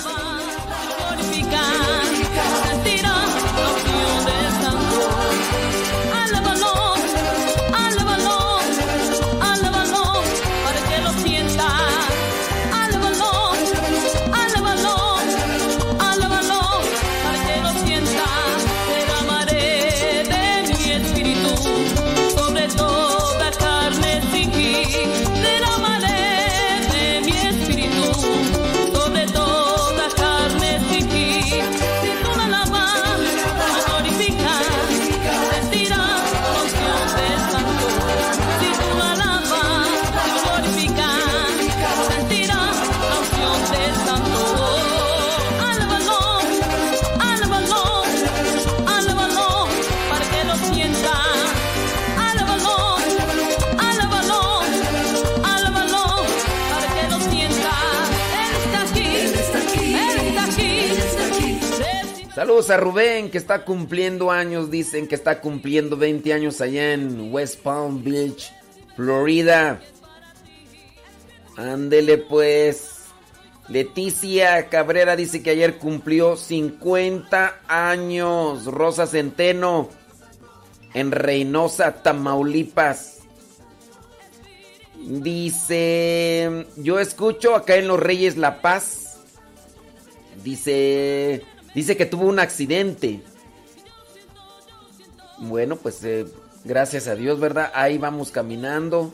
Saludos 62.39 62.69
a 62.69 62.78
Rubén, 62.78 63.30
que 63.30 63.38
está 63.38 63.65
cumpliendo 63.65 64.32
años. 64.32 64.71
Dicen 64.71 65.10
que 65.10 65.15
está 65.15 65.41
cumpliendo 65.41 65.97
20 65.97 66.32
años 66.32 66.62
allá 66.62 66.93
en 66.93 67.34
West 67.34 67.60
Palm 67.60 68.02
Beach, 68.02 68.54
Florida. 68.95 69.82
Ándele 71.58 72.17
pues. 72.17 73.08
Leticia 73.67 74.69
Cabrera 74.69 75.17
dice 75.17 75.43
que 75.43 75.49
ayer 75.49 75.80
cumplió 75.80 76.38
50 76.38 77.60
años. 77.67 78.63
Rosa 78.67 79.06
Centeno 79.06 79.89
en 80.93 81.12
Reynosa, 81.12 82.02
Tamaulipas. 82.02 83.17
Dice, 84.95 86.67
yo 86.78 87.02
escucho 87.02 87.54
acá 87.54 87.75
en 87.75 87.89
Los 87.89 87.99
Reyes 87.99 88.38
La 88.38 88.62
Paz. 88.62 89.19
Dice, 90.41 91.43
dice 91.73 91.97
que 91.97 92.05
tuvo 92.05 92.25
un 92.25 92.39
accidente. 92.39 93.21
Bueno, 95.38 95.77
pues 95.77 96.03
eh, 96.03 96.25
gracias 96.63 97.08
a 97.08 97.15
Dios, 97.15 97.39
¿verdad? 97.39 97.71
Ahí 97.73 97.97
vamos 97.97 98.32
caminando. 98.32 99.13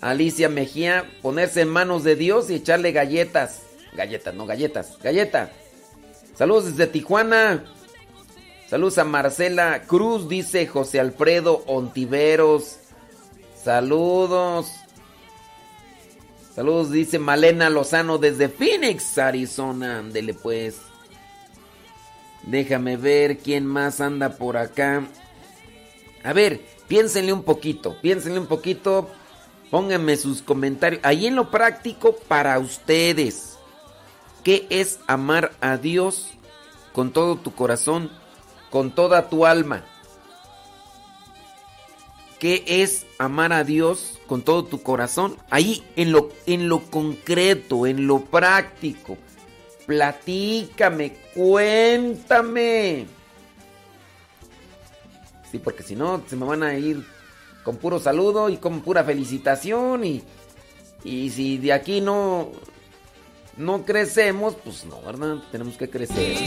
Alicia 0.00 0.48
Mejía, 0.48 1.08
ponerse 1.22 1.60
en 1.60 1.68
manos 1.68 2.02
de 2.02 2.16
Dios 2.16 2.50
y 2.50 2.56
echarle 2.56 2.92
galletas. 2.92 3.62
Galletas, 3.92 4.34
no 4.34 4.46
galletas, 4.46 4.98
galleta. 5.02 5.50
Saludos 6.34 6.76
desde 6.76 6.90
Tijuana. 6.90 7.64
Saludos 8.68 8.98
a 8.98 9.04
Marcela 9.04 9.82
Cruz, 9.86 10.28
dice 10.28 10.66
José 10.66 10.98
Alfredo 10.98 11.62
Ontiveros. 11.66 12.78
Saludos. 13.62 14.72
Saludos, 16.54 16.90
dice 16.90 17.18
Malena 17.18 17.70
Lozano 17.70 18.18
desde 18.18 18.48
Phoenix, 18.48 19.18
Arizona. 19.18 19.98
Ándele 19.98 20.34
pues. 20.34 20.76
Déjame 22.42 22.96
ver 22.96 23.38
quién 23.38 23.66
más 23.66 24.00
anda 24.00 24.36
por 24.36 24.56
acá. 24.56 25.06
A 26.24 26.32
ver, 26.32 26.60
piénsenle 26.88 27.32
un 27.32 27.42
poquito, 27.42 27.96
piénsenle 28.00 28.38
un 28.38 28.46
poquito. 28.46 29.10
Pónganme 29.70 30.16
sus 30.16 30.42
comentarios. 30.42 31.00
Ahí 31.04 31.26
en 31.26 31.36
lo 31.36 31.50
práctico 31.50 32.16
para 32.28 32.58
ustedes. 32.58 33.58
¿Qué 34.44 34.66
es 34.70 34.98
amar 35.06 35.52
a 35.60 35.76
Dios 35.76 36.30
con 36.92 37.12
todo 37.12 37.36
tu 37.36 37.54
corazón, 37.54 38.10
con 38.70 38.94
toda 38.94 39.28
tu 39.28 39.46
alma? 39.46 39.84
¿Qué 42.40 42.64
es 42.66 43.06
amar 43.18 43.52
a 43.52 43.62
Dios 43.62 44.18
con 44.26 44.42
todo 44.42 44.64
tu 44.64 44.82
corazón? 44.82 45.36
Ahí 45.48 45.84
en 45.94 46.10
lo, 46.10 46.30
en 46.46 46.68
lo 46.68 46.80
concreto, 46.90 47.86
en 47.86 48.08
lo 48.08 48.24
práctico. 48.24 49.16
Platícame, 49.86 51.16
cuéntame. 51.34 53.06
Sí, 55.50 55.58
porque 55.58 55.82
si 55.82 55.96
no, 55.96 56.22
se 56.26 56.36
me 56.36 56.46
van 56.46 56.62
a 56.62 56.74
ir 56.74 57.04
con 57.62 57.76
puro 57.76 57.98
saludo 57.98 58.48
y 58.48 58.56
con 58.56 58.80
pura 58.80 59.04
felicitación. 59.04 60.04
Y, 60.04 60.22
y 61.04 61.30
si 61.30 61.58
de 61.58 61.72
aquí 61.72 62.00
no, 62.00 62.52
no 63.56 63.84
crecemos, 63.84 64.54
pues 64.62 64.84
no, 64.84 65.00
¿verdad? 65.02 65.36
Tenemos 65.50 65.76
que 65.76 65.90
crecer. 65.90 66.38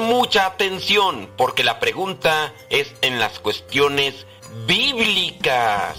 Mucha 0.00 0.46
atención 0.46 1.28
porque 1.36 1.64
la 1.64 1.78
pregunta 1.78 2.52
es 2.68 2.92
en 3.02 3.18
las 3.18 3.38
cuestiones 3.38 4.26
bíblicas. 4.66 5.96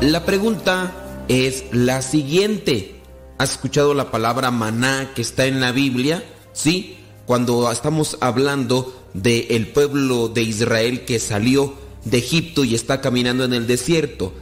La 0.00 0.24
pregunta 0.24 1.24
es 1.28 1.64
la 1.72 2.02
siguiente. 2.02 3.00
¿Has 3.38 3.52
escuchado 3.52 3.94
la 3.94 4.10
palabra 4.10 4.50
maná 4.50 5.12
que 5.14 5.22
está 5.22 5.46
en 5.46 5.60
la 5.60 5.72
Biblia? 5.72 6.22
Sí, 6.52 6.98
cuando 7.26 7.70
estamos 7.70 8.18
hablando 8.20 9.08
del 9.14 9.66
pueblo 9.68 10.28
de 10.28 10.42
Israel 10.42 11.04
que 11.04 11.18
salió 11.18 11.74
de 12.04 12.18
Egipto 12.18 12.64
y 12.64 12.74
está 12.74 13.00
caminando 13.00 13.44
en 13.44 13.54
el 13.54 13.66
desierto. 13.66 14.34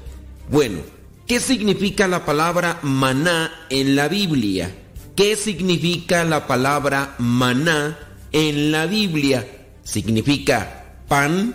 Bueno, 0.51 0.80
¿qué 1.26 1.41
significa 1.41 2.09
la 2.09 2.24
palabra 2.24 2.80
maná 2.83 3.66
en 3.70 3.95
la 3.95 4.09
Biblia? 4.09 4.74
¿Qué 5.22 5.36
significa 5.36 6.24
la 6.24 6.48
palabra 6.48 7.14
maná 7.18 7.96
en 8.32 8.72
la 8.72 8.86
Biblia? 8.86 9.46
¿Significa 9.84 10.96
pan? 11.06 11.54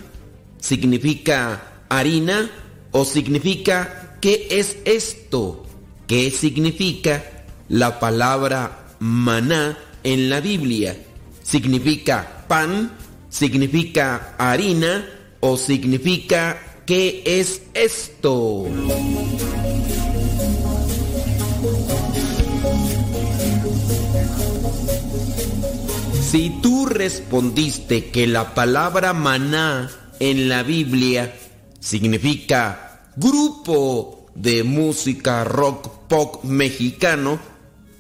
¿Significa 0.57 1.83
harina? 1.89 2.49
¿O 2.91 3.03
significa 3.03 4.15
qué 4.21 4.47
es 4.51 4.77
esto? 4.85 5.65
¿Qué 6.07 6.31
significa 6.31 7.21
la 7.67 7.99
palabra 7.99 8.95
maná 8.99 9.77
en 10.01 10.29
la 10.29 10.39
Biblia? 10.39 10.95
¿Significa 11.43 12.45
pan? 12.47 12.93
¿Significa 13.27 14.33
harina? 14.37 15.05
¿O 15.41 15.57
significa 15.57 16.57
qué 16.85 17.21
es 17.25 17.63
esto? 17.73 18.65
Si 26.29 26.49
tú 26.61 26.85
respondiste 26.85 28.09
que 28.09 28.27
la 28.27 28.53
palabra 28.53 29.13
maná 29.13 29.89
en 30.19 30.49
la 30.49 30.61
Biblia 30.61 31.33
significa 31.79 33.11
grupo 33.15 34.25
de 34.35 34.65
música 34.65 35.45
rock 35.45 35.89
pop 36.09 36.43
mexicano, 36.43 37.39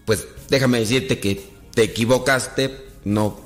pues 0.03 0.27
déjame 0.49 0.79
decirte 0.79 1.19
que 1.19 1.41
te 1.73 1.83
equivocaste, 1.83 2.89
no. 3.05 3.39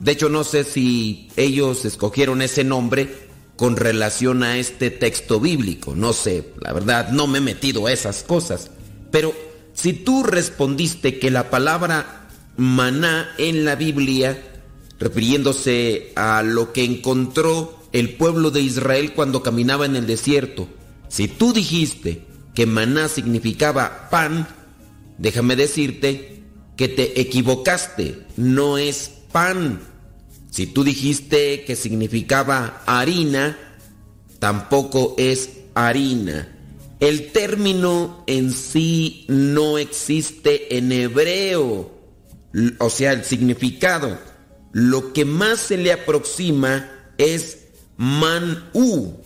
De 0.00 0.12
hecho 0.12 0.28
no 0.28 0.44
sé 0.44 0.64
si 0.64 1.30
ellos 1.36 1.86
escogieron 1.86 2.42
ese 2.42 2.62
nombre 2.62 3.08
con 3.56 3.76
relación 3.76 4.42
a 4.42 4.58
este 4.58 4.90
texto 4.90 5.40
bíblico, 5.40 5.96
no 5.96 6.12
sé, 6.12 6.52
la 6.60 6.74
verdad 6.74 7.08
no 7.08 7.26
me 7.26 7.38
he 7.38 7.40
metido 7.40 7.86
a 7.86 7.92
esas 7.92 8.22
cosas, 8.22 8.70
pero 9.10 9.32
si 9.72 9.94
tú 9.94 10.24
respondiste 10.24 11.18
que 11.18 11.30
la 11.30 11.48
palabra 11.48 12.19
maná 12.56 13.30
en 13.38 13.64
la 13.64 13.76
Biblia, 13.76 14.42
refiriéndose 14.98 16.12
a 16.16 16.42
lo 16.42 16.72
que 16.72 16.84
encontró 16.84 17.78
el 17.92 18.14
pueblo 18.14 18.50
de 18.50 18.60
Israel 18.60 19.12
cuando 19.14 19.42
caminaba 19.42 19.86
en 19.86 19.96
el 19.96 20.06
desierto. 20.06 20.68
Si 21.08 21.28
tú 21.28 21.52
dijiste 21.52 22.24
que 22.54 22.66
maná 22.66 23.08
significaba 23.08 24.08
pan, 24.10 24.46
déjame 25.18 25.56
decirte 25.56 26.42
que 26.76 26.88
te 26.88 27.20
equivocaste, 27.20 28.26
no 28.36 28.78
es 28.78 29.10
pan. 29.32 29.80
Si 30.50 30.66
tú 30.66 30.84
dijiste 30.84 31.64
que 31.64 31.76
significaba 31.76 32.82
harina, 32.86 33.56
tampoco 34.38 35.14
es 35.18 35.50
harina. 35.74 36.56
El 37.00 37.32
término 37.32 38.24
en 38.26 38.52
sí 38.52 39.24
no 39.28 39.78
existe 39.78 40.76
en 40.76 40.92
hebreo, 40.92 41.99
o 42.78 42.90
sea, 42.90 43.12
el 43.12 43.24
significado. 43.24 44.18
Lo 44.72 45.12
que 45.12 45.24
más 45.24 45.60
se 45.60 45.76
le 45.76 45.92
aproxima 45.92 46.90
es. 47.18 47.58
Manú 47.96 49.20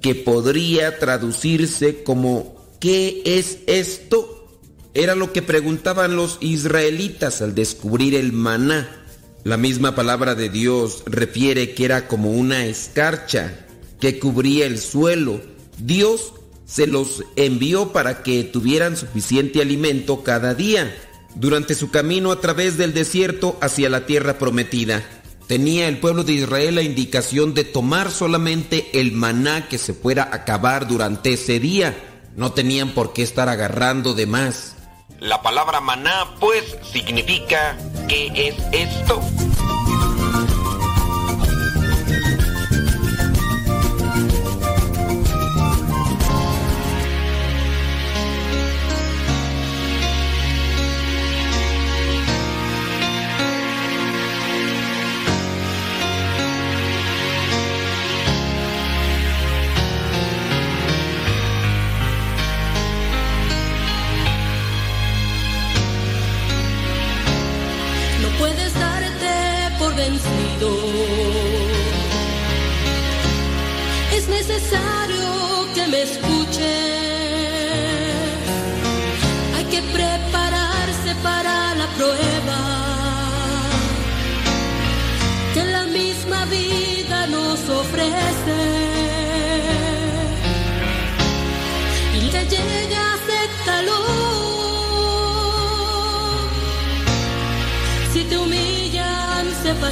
que 0.00 0.14
podría 0.16 0.98
traducirse 0.98 2.02
como 2.02 2.56
¿qué 2.80 3.22
es 3.24 3.58
esto? 3.66 4.58
Era 4.92 5.14
lo 5.14 5.32
que 5.32 5.42
preguntaban 5.42 6.16
los 6.16 6.38
israelitas 6.40 7.42
al 7.42 7.54
descubrir 7.54 8.16
el 8.16 8.32
maná. 8.32 9.04
La 9.44 9.56
misma 9.56 9.94
palabra 9.94 10.34
de 10.34 10.48
Dios 10.48 11.04
refiere 11.06 11.74
que 11.74 11.84
era 11.84 12.08
como 12.08 12.32
una 12.32 12.66
escarcha 12.66 13.66
que 14.00 14.18
cubría 14.18 14.66
el 14.66 14.78
suelo. 14.78 15.40
Dios 15.78 16.32
se 16.64 16.88
los 16.88 17.22
envió 17.36 17.92
para 17.92 18.24
que 18.24 18.42
tuvieran 18.42 18.96
suficiente 18.96 19.62
alimento 19.62 20.24
cada 20.24 20.54
día 20.54 20.92
durante 21.34 21.74
su 21.74 21.90
camino 21.90 22.32
a 22.32 22.40
través 22.40 22.76
del 22.76 22.94
desierto 22.94 23.58
hacia 23.60 23.88
la 23.88 24.06
tierra 24.06 24.38
prometida. 24.38 25.02
Tenía 25.46 25.88
el 25.88 25.98
pueblo 25.98 26.22
de 26.22 26.34
Israel 26.34 26.76
la 26.76 26.82
indicación 26.82 27.54
de 27.54 27.64
tomar 27.64 28.10
solamente 28.10 28.88
el 29.00 29.12
maná 29.12 29.68
que 29.68 29.78
se 29.78 29.94
fuera 29.94 30.22
a 30.22 30.36
acabar 30.36 30.86
durante 30.86 31.32
ese 31.32 31.58
día. 31.58 31.96
No 32.36 32.52
tenían 32.52 32.90
por 32.90 33.12
qué 33.12 33.22
estar 33.22 33.48
agarrando 33.48 34.14
de 34.14 34.26
más. 34.26 34.76
La 35.18 35.42
palabra 35.42 35.80
maná 35.80 36.36
pues 36.38 36.76
significa 36.92 37.76
¿qué 38.08 38.30
es 38.48 38.54
esto? 38.72 39.20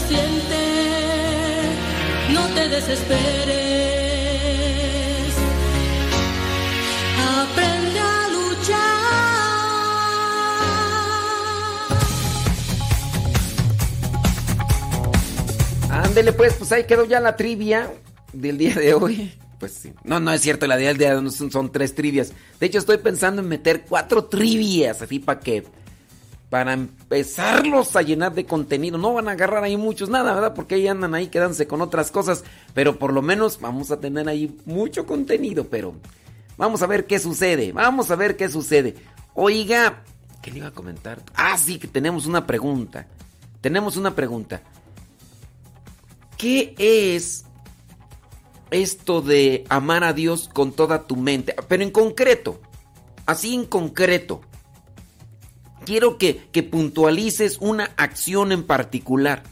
Sé 0.09 0.15
paciente, 0.15 0.57
no 2.33 2.47
te 2.55 2.69
desesperes. 2.69 3.19
Aprende 7.41 8.01
a 8.01 8.29
luchar. 8.29 8.77
Ándele 15.91 16.33
pues, 16.33 16.55
pues 16.55 16.73
ahí 16.73 16.85
quedó 16.85 17.05
ya 17.05 17.21
la 17.21 17.37
trivia 17.37 17.93
del 18.33 18.59
día 18.59 18.75
de 18.75 18.95
hoy. 18.95 19.35
Pues 19.59 19.73
sí. 19.73 19.93
No, 20.05 20.21
no 20.21 20.33
es 20.33 20.41
cierto, 20.41 20.69
la 20.69 20.77
del 20.77 20.97
día 20.97 21.11
de 21.11 21.17
hoy 21.17 21.31
son, 21.33 21.51
son 21.51 21.73
tres 21.73 21.95
trivias. 21.95 22.33
De 22.61 22.67
hecho, 22.67 22.79
estoy 22.79 22.99
pensando 22.99 23.43
en 23.43 23.49
meter 23.49 23.85
cuatro 23.89 24.25
trivias, 24.25 25.03
así 25.03 25.19
para 25.19 25.41
que... 25.41 25.65
Para 26.51 26.73
empezarlos 26.73 27.95
a 27.95 28.03
llenar 28.03 28.35
de 28.35 28.47
contenido. 28.47 28.97
No 28.97 29.13
van 29.13 29.29
a 29.29 29.33
agarrar 29.33 29.65
ahí 29.65 29.77
muchos, 29.77 30.09
nada, 30.09 30.35
¿verdad? 30.35 30.55
Porque 30.55 30.77
ahí 30.77 30.89
andan 30.89 31.15
ahí 31.15 31.29
quedándose 31.29 31.67
con 31.67 31.83
otras 31.83 32.11
cosas. 32.11 32.45
Pero 32.75 32.99
por 32.99 33.13
lo 33.13 33.21
menos 33.21 33.61
vamos 33.61 33.91
a 33.91 34.01
tener 34.01 34.29
ahí 34.29 34.57
mucho 34.65 35.07
contenido. 35.07 35.65
Pero 35.69 35.95
vamos 36.57 36.83
a 36.83 36.87
ver 36.87 37.07
qué 37.07 37.19
sucede. 37.19 37.73
Vamos 37.73 38.11
a 38.11 38.17
ver 38.17 38.37
qué 38.37 38.49
sucede. 38.49 38.95
Oiga, 39.35 40.03
¿qué 40.41 40.51
le 40.51 40.59
iba 40.59 40.69
a 40.69 40.73
comentar? 40.73 41.23
Ah, 41.35 41.59
sí, 41.59 41.79
que 41.79 41.87
tenemos 41.87 42.25
una 42.25 42.47
pregunta. 42.47 43.07
Tenemos 43.61 43.97
una 43.97 44.15
pregunta. 44.15 44.63
¿Qué 46.39 46.75
es 46.79 47.45
esto 48.71 49.21
de 49.21 49.65
amar 49.69 50.05
a 50.05 50.13
Dios 50.13 50.49
con 50.53 50.73
toda 50.73 51.07
tu 51.07 51.17
mente? 51.17 51.55
Pero 51.67 51.83
en 51.83 51.91
concreto, 51.91 52.61
así 53.27 53.55
en 53.55 53.67
concreto, 53.67 54.41
quiero 55.85 56.19
que, 56.19 56.49
que 56.53 56.63
puntualices 56.63 57.59
una 57.61 57.91
acción 57.97 58.53
en 58.53 58.65
particular. 58.65 59.43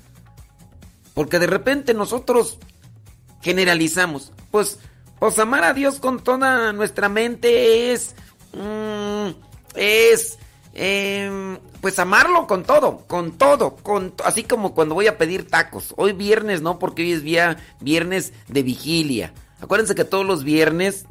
Porque 1.14 1.38
de 1.38 1.46
repente 1.46 1.94
nosotros 1.94 2.58
generalizamos. 3.42 4.32
Pues, 4.50 4.78
pues 5.18 5.38
amar 5.38 5.64
a 5.64 5.74
Dios 5.74 5.98
con 5.98 6.22
toda 6.22 6.72
nuestra 6.72 7.08
mente 7.08 7.92
es... 7.92 8.14
mm, 8.52 9.28
es... 9.76 10.38
em, 10.74 11.58
pues 11.80 11.98
amarlo 12.00 12.46
con 12.46 12.64
todo, 12.64 13.04
con 13.06 13.32
todo, 13.38 13.76
con 13.76 14.12
así 14.24 14.42
como 14.42 14.74
cuando 14.74 14.94
voy 14.94 15.06
a 15.06 15.16
pedir 15.18 15.46
tacos. 15.48 15.94
Hoy 15.96 16.12
viernes 16.12 16.60
no, 16.60 16.78
porque 16.78 17.02
hoy 17.02 17.12
es 17.12 17.22
vía, 17.22 17.56
viernes 17.80 18.32
de 18.48 18.62
vigilia. 18.62 19.32
Acuérdense 19.60 19.94
que 19.94 20.04
todos 20.04 20.26
los 20.26 20.42
viernes, 20.42 21.06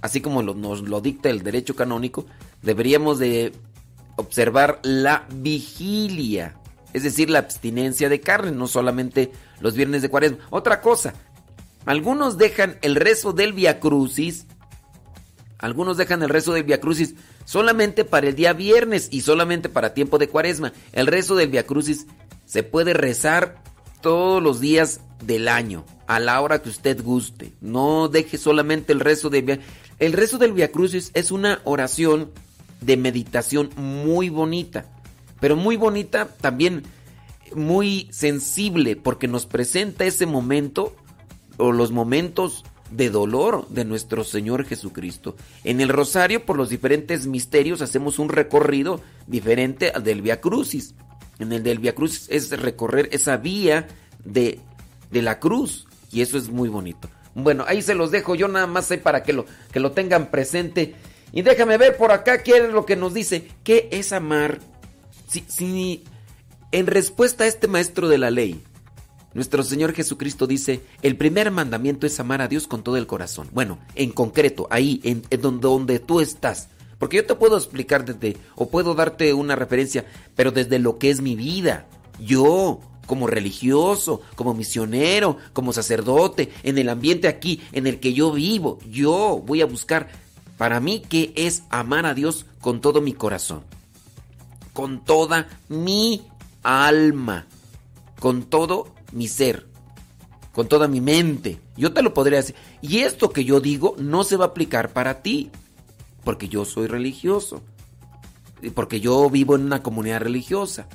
así 0.00 0.20
como 0.20 0.42
lo- 0.42 0.54
nos 0.54 0.80
lo 0.82 1.00
dicta 1.00 1.28
el 1.28 1.42
derecho 1.42 1.76
canónico, 1.76 2.24
deberíamos 2.62 3.18
de 3.18 3.52
observar 4.16 4.80
la 4.82 5.26
vigilia, 5.32 6.56
es 6.92 7.02
decir, 7.02 7.30
la 7.30 7.40
abstinencia 7.40 8.08
de 8.08 8.20
carne, 8.20 8.50
no 8.52 8.66
solamente 8.66 9.32
los 9.60 9.74
viernes 9.74 10.02
de 10.02 10.08
cuaresma. 10.08 10.38
Otra 10.50 10.80
cosa, 10.80 11.14
algunos 11.86 12.38
dejan 12.38 12.78
el 12.82 12.96
rezo 12.96 13.32
del 13.32 13.52
Via 13.52 13.80
Crucis, 13.80 14.46
algunos 15.58 15.96
dejan 15.96 16.22
el 16.22 16.28
rezo 16.28 16.52
del 16.52 16.64
Via 16.64 16.80
Crucis 16.80 17.14
solamente 17.44 18.04
para 18.04 18.28
el 18.28 18.34
día 18.34 18.52
viernes 18.52 19.08
y 19.10 19.22
solamente 19.22 19.68
para 19.68 19.94
tiempo 19.94 20.18
de 20.18 20.28
cuaresma. 20.28 20.72
El 20.92 21.06
rezo 21.06 21.36
del 21.36 21.50
Via 21.50 21.66
Crucis 21.66 22.06
se 22.46 22.62
puede 22.62 22.94
rezar 22.94 23.62
todos 24.00 24.42
los 24.42 24.60
días 24.60 25.00
del 25.22 25.48
año, 25.48 25.84
a 26.06 26.18
la 26.18 26.40
hora 26.40 26.62
que 26.62 26.70
usted 26.70 27.02
guste. 27.02 27.52
No 27.60 28.08
deje 28.08 28.38
solamente 28.38 28.92
el 28.92 29.00
rezo 29.00 29.30
del 29.30 29.42
Via 29.42 29.60
El 29.98 30.12
rezo 30.12 30.38
del 30.38 30.52
Via 30.52 30.72
Crucis 30.72 31.10
es 31.14 31.30
una 31.30 31.60
oración 31.64 32.30
de 32.80 32.96
meditación 32.96 33.70
muy 33.76 34.28
bonita, 34.28 34.86
pero 35.40 35.56
muy 35.56 35.76
bonita 35.76 36.28
también 36.28 36.82
muy 37.54 38.08
sensible 38.12 38.96
porque 38.96 39.28
nos 39.28 39.46
presenta 39.46 40.04
ese 40.04 40.26
momento 40.26 40.94
o 41.56 41.72
los 41.72 41.92
momentos 41.92 42.64
de 42.90 43.10
dolor 43.10 43.68
de 43.68 43.84
nuestro 43.84 44.24
Señor 44.24 44.64
Jesucristo. 44.64 45.36
En 45.64 45.80
el 45.80 45.88
rosario, 45.88 46.44
por 46.44 46.56
los 46.56 46.68
diferentes 46.68 47.26
misterios, 47.26 47.82
hacemos 47.82 48.18
un 48.18 48.28
recorrido 48.28 49.00
diferente 49.26 49.90
al 49.90 50.02
del 50.02 50.22
Via 50.22 50.40
Crucis. 50.40 50.94
En 51.38 51.52
el 51.52 51.62
del 51.62 51.78
Via 51.78 51.94
Crucis 51.94 52.26
es 52.30 52.50
recorrer 52.50 53.08
esa 53.12 53.36
vía 53.36 53.88
de, 54.24 54.60
de 55.10 55.22
la 55.22 55.38
cruz 55.38 55.86
y 56.10 56.20
eso 56.22 56.36
es 56.36 56.48
muy 56.48 56.68
bonito. 56.68 57.08
Bueno, 57.34 57.64
ahí 57.66 57.80
se 57.80 57.94
los 57.94 58.10
dejo 58.10 58.34
yo 58.34 58.48
nada 58.48 58.66
más 58.66 58.90
ahí 58.90 58.98
para 58.98 59.22
que 59.22 59.32
lo, 59.32 59.46
que 59.72 59.80
lo 59.80 59.92
tengan 59.92 60.30
presente. 60.30 60.94
Y 61.32 61.42
déjame 61.42 61.76
ver 61.78 61.96
por 61.96 62.12
acá 62.12 62.42
qué 62.42 62.56
es 62.56 62.72
lo 62.72 62.86
que 62.86 62.96
nos 62.96 63.14
dice. 63.14 63.48
¿Qué 63.62 63.88
es 63.92 64.12
amar? 64.12 64.58
Si, 65.28 65.44
si 65.48 66.04
en 66.72 66.86
respuesta 66.86 67.44
a 67.44 67.46
este 67.46 67.68
maestro 67.68 68.08
de 68.08 68.18
la 68.18 68.30
ley, 68.30 68.62
nuestro 69.32 69.62
Señor 69.62 69.92
Jesucristo 69.92 70.48
dice, 70.48 70.80
el 71.02 71.16
primer 71.16 71.52
mandamiento 71.52 72.06
es 72.06 72.18
amar 72.18 72.42
a 72.42 72.48
Dios 72.48 72.66
con 72.66 72.82
todo 72.82 72.96
el 72.96 73.06
corazón. 73.06 73.48
Bueno, 73.52 73.78
en 73.94 74.10
concreto, 74.10 74.66
ahí, 74.70 75.00
en, 75.04 75.22
donde, 75.40 75.68
donde 75.68 75.98
tú 76.00 76.20
estás, 76.20 76.68
Porque 76.98 77.18
yo 77.18 77.24
te 77.24 77.36
puedo 77.36 77.56
explicar 77.56 78.04
desde, 78.04 78.36
o 78.56 78.68
puedo 78.68 78.94
darte 78.94 79.32
una 79.32 79.56
referencia, 79.56 80.04
pero 80.34 80.50
desde 80.50 80.78
lo 80.78 80.98
que 80.98 81.10
es 81.10 81.20
mi 81.20 81.36
vida. 81.36 81.86
Yo, 82.18 82.80
como 83.06 83.26
religioso, 83.26 84.20
como 84.34 84.52
misionero, 84.52 85.38
como 85.52 85.72
sacerdote, 85.72 86.50
en 86.62 86.76
el 86.76 86.88
ambiente 86.88 87.28
aquí 87.28 87.62
en 87.72 87.86
el 87.86 88.00
que 88.00 88.12
yo 88.12 88.32
vivo, 88.32 88.78
yo 88.90 89.42
voy 89.46 89.62
a 89.62 89.66
buscar 89.66 90.08
para 90.60 90.78
mí 90.78 91.00
qué 91.00 91.32
es 91.36 91.62
amar 91.70 92.04
a 92.04 92.12
Dios 92.12 92.44
con 92.60 92.82
todo 92.82 93.00
mi 93.00 93.14
corazón, 93.14 93.62
con 94.74 95.02
toda 95.02 95.48
mi 95.70 96.20
alma, 96.62 97.46
con 98.18 98.42
todo 98.42 98.94
mi 99.10 99.26
ser, 99.26 99.66
con 100.52 100.68
toda 100.68 100.86
mi 100.86 101.00
mente. 101.00 101.58
Yo 101.78 101.94
te 101.94 102.02
lo 102.02 102.12
podría 102.12 102.40
decir. 102.40 102.56
Y 102.82 102.98
esto 102.98 103.30
que 103.30 103.46
yo 103.46 103.60
digo 103.62 103.94
no 103.96 104.22
se 104.22 104.36
va 104.36 104.44
a 104.44 104.48
aplicar 104.48 104.92
para 104.92 105.22
ti, 105.22 105.50
porque 106.24 106.50
yo 106.50 106.66
soy 106.66 106.88
religioso, 106.88 107.62
porque 108.74 109.00
yo 109.00 109.30
vivo 109.30 109.54
en 109.54 109.62
una 109.62 109.82
comunidad 109.82 110.20
religiosa. 110.20 110.88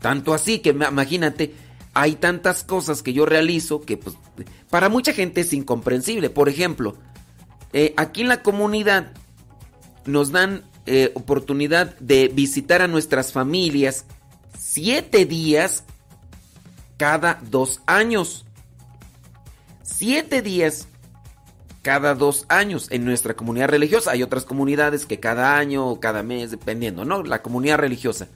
Tanto 0.00 0.32
así 0.32 0.60
que 0.60 0.70
imagínate, 0.70 1.54
hay 1.92 2.14
tantas 2.14 2.64
cosas 2.64 3.02
que 3.02 3.12
yo 3.12 3.26
realizo 3.26 3.82
que 3.82 3.98
pues, 3.98 4.16
para 4.70 4.88
mucha 4.88 5.12
gente 5.12 5.42
es 5.42 5.52
incomprensible. 5.52 6.30
Por 6.30 6.48
ejemplo, 6.48 6.96
eh, 7.72 7.94
aquí 7.96 8.22
en 8.22 8.28
la 8.28 8.42
comunidad 8.42 9.12
nos 10.04 10.32
dan 10.32 10.64
eh, 10.86 11.12
oportunidad 11.14 11.96
de 11.98 12.28
visitar 12.28 12.82
a 12.82 12.88
nuestras 12.88 13.32
familias 13.32 14.06
siete 14.58 15.24
días 15.24 15.84
cada 16.96 17.40
dos 17.50 17.80
años. 17.86 18.44
Siete 19.82 20.42
días 20.42 20.88
cada 21.82 22.14
dos 22.14 22.44
años 22.48 22.88
en 22.90 23.04
nuestra 23.04 23.34
comunidad 23.34 23.68
religiosa. 23.68 24.12
Hay 24.12 24.22
otras 24.22 24.44
comunidades 24.44 25.06
que 25.06 25.20
cada 25.20 25.56
año 25.56 25.86
o 25.86 26.00
cada 26.00 26.22
mes, 26.22 26.50
dependiendo, 26.50 27.04
¿no? 27.04 27.22
La 27.22 27.42
comunidad 27.42 27.78
religiosa. 27.78 28.28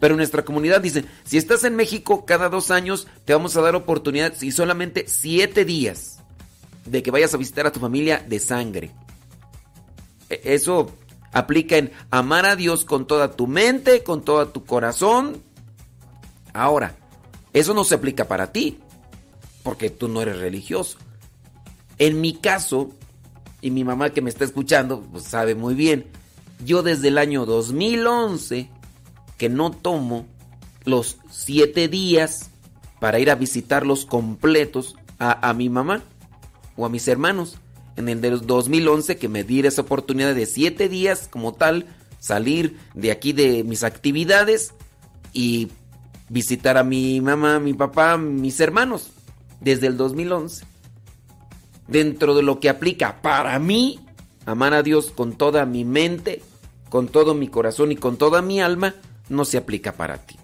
Pero 0.00 0.16
nuestra 0.16 0.44
comunidad 0.44 0.80
dicen, 0.80 1.06
si 1.24 1.36
estás 1.36 1.64
en 1.64 1.74
México 1.74 2.24
cada 2.24 2.48
dos 2.48 2.70
años, 2.70 3.08
te 3.24 3.32
vamos 3.32 3.56
a 3.56 3.60
dar 3.60 3.74
oportunidad 3.74 4.40
y 4.40 4.52
solamente 4.52 5.06
siete 5.08 5.64
días 5.64 6.18
de 6.90 7.02
que 7.02 7.10
vayas 7.10 7.34
a 7.34 7.38
visitar 7.38 7.66
a 7.66 7.72
tu 7.72 7.80
familia 7.80 8.24
de 8.26 8.38
sangre. 8.38 8.90
E, 10.28 10.40
eso 10.44 10.92
aplica 11.32 11.76
en 11.76 11.92
amar 12.10 12.46
a 12.46 12.56
Dios 12.56 12.84
con 12.84 13.06
toda 13.06 13.32
tu 13.32 13.46
mente, 13.46 14.02
con 14.02 14.22
todo 14.22 14.48
tu 14.48 14.64
corazón. 14.64 15.42
Ahora, 16.52 16.96
eso 17.52 17.74
no 17.74 17.84
se 17.84 17.94
aplica 17.94 18.26
para 18.26 18.52
ti, 18.52 18.78
porque 19.62 19.90
tú 19.90 20.08
no 20.08 20.22
eres 20.22 20.38
religioso. 20.38 20.98
En 21.98 22.20
mi 22.20 22.34
caso, 22.34 22.90
y 23.60 23.70
mi 23.70 23.84
mamá 23.84 24.10
que 24.10 24.22
me 24.22 24.30
está 24.30 24.44
escuchando, 24.44 25.02
pues 25.12 25.24
sabe 25.24 25.54
muy 25.54 25.74
bien, 25.74 26.06
yo 26.64 26.82
desde 26.82 27.08
el 27.08 27.18
año 27.18 27.46
2011 27.46 28.70
que 29.36 29.48
no 29.48 29.70
tomo 29.70 30.26
los 30.84 31.18
siete 31.30 31.88
días 31.88 32.50
para 33.00 33.20
ir 33.20 33.30
a 33.30 33.36
visitarlos 33.36 34.06
completos 34.06 34.96
a, 35.18 35.48
a 35.48 35.54
mi 35.54 35.68
mamá 35.68 36.02
o 36.78 36.86
a 36.86 36.88
mis 36.88 37.06
hermanos. 37.08 37.58
En 37.96 38.08
el 38.08 38.20
de 38.20 38.30
2011 38.30 39.18
que 39.18 39.28
me 39.28 39.44
di 39.44 39.60
esa 39.60 39.82
oportunidad 39.82 40.34
de 40.34 40.46
siete 40.46 40.88
días 40.88 41.28
como 41.28 41.52
tal, 41.52 41.86
salir 42.20 42.78
de 42.94 43.10
aquí 43.10 43.32
de 43.32 43.64
mis 43.64 43.82
actividades 43.82 44.72
y 45.32 45.68
visitar 46.28 46.78
a 46.78 46.84
mi 46.84 47.20
mamá, 47.20 47.58
mi 47.58 47.74
papá, 47.74 48.16
mis 48.16 48.60
hermanos, 48.60 49.10
desde 49.60 49.88
el 49.88 49.96
2011. 49.96 50.64
Dentro 51.88 52.34
de 52.34 52.42
lo 52.42 52.60
que 52.60 52.68
aplica 52.68 53.20
para 53.20 53.58
mí, 53.58 53.98
amar 54.46 54.74
a 54.74 54.84
Dios 54.84 55.10
con 55.10 55.32
toda 55.32 55.66
mi 55.66 55.84
mente, 55.84 56.42
con 56.88 57.08
todo 57.08 57.34
mi 57.34 57.48
corazón 57.48 57.90
y 57.90 57.96
con 57.96 58.16
toda 58.16 58.42
mi 58.42 58.60
alma, 58.60 58.94
no 59.28 59.44
se 59.44 59.58
aplica 59.58 59.92
para 59.92 60.18
ti. 60.18 60.37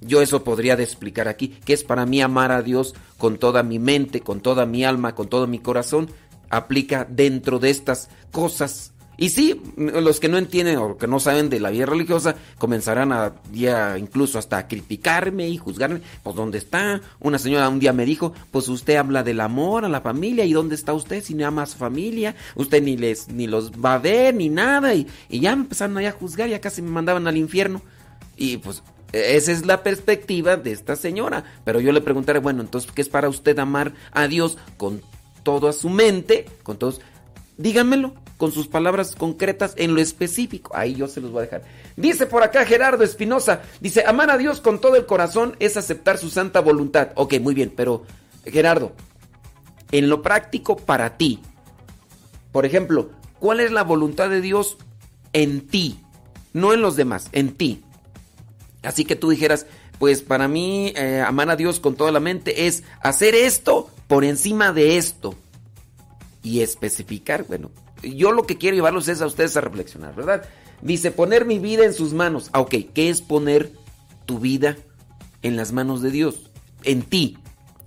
Yo 0.00 0.20
eso 0.22 0.44
podría 0.44 0.74
explicar 0.74 1.28
aquí, 1.28 1.48
que 1.48 1.72
es 1.72 1.84
para 1.84 2.06
mí 2.06 2.20
amar 2.20 2.52
a 2.52 2.62
Dios 2.62 2.94
con 3.18 3.38
toda 3.38 3.62
mi 3.62 3.78
mente, 3.78 4.20
con 4.20 4.40
toda 4.40 4.66
mi 4.66 4.84
alma, 4.84 5.14
con 5.14 5.28
todo 5.28 5.46
mi 5.46 5.58
corazón, 5.58 6.08
aplica 6.50 7.06
dentro 7.08 7.58
de 7.58 7.70
estas 7.70 8.08
cosas. 8.30 8.92
Y 9.18 9.30
sí, 9.30 9.62
los 9.76 10.20
que 10.20 10.28
no 10.28 10.36
entienden 10.36 10.76
o 10.76 10.98
que 10.98 11.06
no 11.06 11.20
saben 11.20 11.48
de 11.48 11.58
la 11.58 11.70
vida 11.70 11.86
religiosa 11.86 12.36
comenzarán 12.58 13.12
a 13.12 13.32
ya 13.50 13.96
incluso 13.96 14.38
hasta 14.38 14.58
a 14.58 14.68
criticarme 14.68 15.48
y 15.48 15.56
juzgarme. 15.56 16.02
Pues 16.22 16.36
¿dónde 16.36 16.58
está? 16.58 17.00
Una 17.18 17.38
señora 17.38 17.70
un 17.70 17.78
día 17.78 17.94
me 17.94 18.04
dijo, 18.04 18.34
pues 18.50 18.68
usted 18.68 18.96
habla 18.96 19.22
del 19.22 19.40
amor 19.40 19.86
a 19.86 19.88
la 19.88 20.02
familia 20.02 20.44
y 20.44 20.52
¿dónde 20.52 20.74
está 20.74 20.92
usted 20.92 21.24
si 21.24 21.32
no 21.32 21.46
ama 21.46 21.62
a 21.62 21.66
familia? 21.66 22.36
Usted 22.56 22.82
ni 22.82 22.98
les 22.98 23.28
ni 23.28 23.46
los 23.46 23.72
va 23.72 23.94
a 23.94 23.98
ver 23.98 24.34
ni 24.34 24.50
nada 24.50 24.94
y, 24.94 25.06
ya 25.30 25.52
empezaron 25.52 25.96
a 25.96 26.12
juzgar, 26.12 26.50
ya 26.50 26.60
casi 26.60 26.82
me 26.82 26.90
mandaban 26.90 27.26
al 27.26 27.38
infierno. 27.38 27.80
Y 28.36 28.58
pues 28.58 28.82
esa 29.16 29.52
es 29.52 29.66
la 29.66 29.82
perspectiva 29.82 30.56
de 30.56 30.72
esta 30.72 30.96
señora. 30.96 31.44
Pero 31.64 31.80
yo 31.80 31.92
le 31.92 32.00
preguntaré, 32.00 32.38
bueno, 32.38 32.62
entonces, 32.62 32.90
¿qué 32.92 33.02
es 33.02 33.08
para 33.08 33.28
usted 33.28 33.58
amar 33.58 33.94
a 34.12 34.28
Dios 34.28 34.58
con 34.76 35.02
toda 35.42 35.72
su 35.72 35.88
mente? 35.88 36.46
Con 36.62 36.78
todos. 36.78 37.00
Díganmelo 37.56 38.14
con 38.36 38.52
sus 38.52 38.68
palabras 38.68 39.14
concretas 39.16 39.74
en 39.76 39.94
lo 39.94 40.00
específico. 40.00 40.72
Ahí 40.74 40.94
yo 40.94 41.08
se 41.08 41.20
los 41.20 41.30
voy 41.30 41.40
a 41.40 41.42
dejar. 41.42 41.62
Dice 41.96 42.26
por 42.26 42.42
acá 42.42 42.66
Gerardo 42.66 43.02
Espinosa, 43.02 43.62
dice, 43.80 44.04
amar 44.06 44.30
a 44.30 44.36
Dios 44.36 44.60
con 44.60 44.80
todo 44.80 44.96
el 44.96 45.06
corazón 45.06 45.56
es 45.58 45.76
aceptar 45.76 46.18
su 46.18 46.30
santa 46.30 46.60
voluntad. 46.60 47.10
Ok, 47.14 47.40
muy 47.40 47.54
bien, 47.54 47.72
pero 47.74 48.04
Gerardo, 48.44 48.92
en 49.92 50.08
lo 50.08 50.22
práctico 50.22 50.76
para 50.76 51.16
ti, 51.16 51.40
por 52.52 52.66
ejemplo, 52.66 53.10
¿cuál 53.38 53.60
es 53.60 53.70
la 53.72 53.82
voluntad 53.82 54.28
de 54.28 54.40
Dios 54.40 54.76
en 55.32 55.66
ti? 55.66 56.00
No 56.52 56.72
en 56.72 56.82
los 56.82 56.96
demás, 56.96 57.28
en 57.32 57.54
ti. 57.54 57.82
Así 58.82 59.04
que 59.04 59.16
tú 59.16 59.30
dijeras, 59.30 59.66
pues 59.98 60.22
para 60.22 60.48
mí 60.48 60.92
eh, 60.96 61.22
amar 61.26 61.50
a 61.50 61.56
Dios 61.56 61.80
con 61.80 61.96
toda 61.96 62.12
la 62.12 62.20
mente 62.20 62.66
es 62.66 62.84
hacer 63.00 63.34
esto 63.34 63.90
por 64.06 64.24
encima 64.24 64.72
de 64.72 64.96
esto. 64.96 65.34
Y 66.42 66.60
especificar, 66.60 67.44
bueno, 67.44 67.70
yo 68.02 68.32
lo 68.32 68.46
que 68.46 68.56
quiero 68.56 68.76
llevarlos 68.76 69.08
es 69.08 69.20
a 69.20 69.26
ustedes 69.26 69.56
a 69.56 69.60
reflexionar, 69.60 70.14
¿verdad? 70.14 70.44
Dice, 70.82 71.10
poner 71.10 71.44
mi 71.44 71.58
vida 71.58 71.84
en 71.84 71.94
sus 71.94 72.12
manos. 72.12 72.50
Ah, 72.52 72.60
ok, 72.60 72.74
¿qué 72.94 73.10
es 73.10 73.22
poner 73.22 73.72
tu 74.26 74.38
vida 74.38 74.76
en 75.42 75.56
las 75.56 75.72
manos 75.72 76.02
de 76.02 76.10
Dios? 76.10 76.50
En 76.84 77.02
ti. 77.02 77.38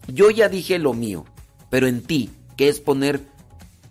Yo 0.08 0.32
ya 0.32 0.50
dije 0.50 0.80
lo 0.80 0.94
mío, 0.94 1.26
pero 1.70 1.88
en 1.88 2.02
ti, 2.02 2.32
¿qué 2.58 2.68
es 2.68 2.80
poner 2.80 3.22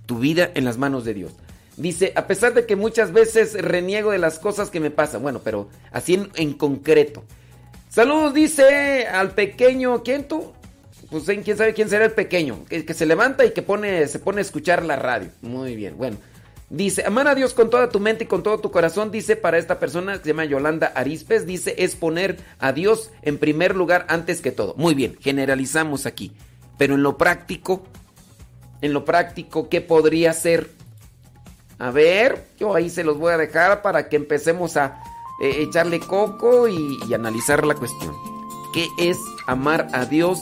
tu 0.06 0.18
vida 0.18 0.50
en 0.54 0.64
las 0.64 0.76
manos 0.76 1.04
de 1.04 1.14
Dios? 1.14 1.32
Dice, 1.78 2.12
a 2.16 2.26
pesar 2.26 2.54
de 2.54 2.66
que 2.66 2.74
muchas 2.74 3.12
veces 3.12 3.54
reniego 3.54 4.10
de 4.10 4.18
las 4.18 4.40
cosas 4.40 4.68
que 4.68 4.80
me 4.80 4.90
pasan, 4.90 5.22
bueno, 5.22 5.40
pero 5.44 5.68
así 5.92 6.14
en, 6.14 6.28
en 6.34 6.54
concreto. 6.54 7.22
Saludos, 7.88 8.34
dice 8.34 9.06
al 9.06 9.30
pequeño, 9.30 10.02
¿quién 10.02 10.26
tú? 10.26 10.52
Pues 11.08 11.24
quién 11.24 11.56
sabe 11.56 11.74
quién 11.74 11.88
será 11.88 12.04
el 12.04 12.12
pequeño, 12.12 12.64
que, 12.68 12.84
que, 12.84 12.94
se 12.94 13.06
levanta 13.06 13.46
y 13.46 13.52
que 13.52 13.62
pone, 13.62 14.08
se 14.08 14.18
pone 14.18 14.40
a 14.40 14.42
escuchar 14.42 14.84
la 14.84 14.96
radio. 14.96 15.30
Muy 15.40 15.76
bien, 15.76 15.96
bueno. 15.96 16.18
Dice, 16.68 17.04
amar 17.06 17.28
a 17.28 17.36
Dios 17.36 17.54
con 17.54 17.70
toda 17.70 17.88
tu 17.88 18.00
mente 18.00 18.24
y 18.24 18.26
con 18.26 18.42
todo 18.42 18.58
tu 18.58 18.72
corazón, 18.72 19.12
dice 19.12 19.36
para 19.36 19.56
esta 19.56 19.78
persona 19.78 20.18
se 20.18 20.26
llama 20.26 20.44
Yolanda 20.46 20.88
Arispes, 20.88 21.46
dice, 21.46 21.76
es 21.78 21.94
poner 21.94 22.38
a 22.58 22.72
Dios 22.72 23.10
en 23.22 23.38
primer 23.38 23.76
lugar 23.76 24.04
antes 24.08 24.40
que 24.40 24.50
todo. 24.50 24.74
Muy 24.76 24.94
bien, 24.94 25.16
generalizamos 25.20 26.06
aquí. 26.06 26.32
Pero 26.76 26.96
en 26.96 27.04
lo 27.04 27.16
práctico, 27.16 27.84
en 28.82 28.92
lo 28.92 29.04
práctico, 29.04 29.68
¿qué 29.68 29.80
podría 29.80 30.32
ser? 30.32 30.77
A 31.78 31.90
ver, 31.92 32.48
yo 32.58 32.74
ahí 32.74 32.90
se 32.90 33.04
los 33.04 33.18
voy 33.18 33.32
a 33.32 33.38
dejar 33.38 33.82
para 33.82 34.08
que 34.08 34.16
empecemos 34.16 34.76
a 34.76 35.00
eh, 35.40 35.62
echarle 35.62 36.00
coco 36.00 36.66
y, 36.66 36.98
analizar 37.14 37.64
la 37.64 37.74
cuestión. 37.74 38.14
¿Qué 38.74 38.88
es 38.98 39.16
amar 39.46 39.88
a 39.92 40.04
Dios 40.04 40.40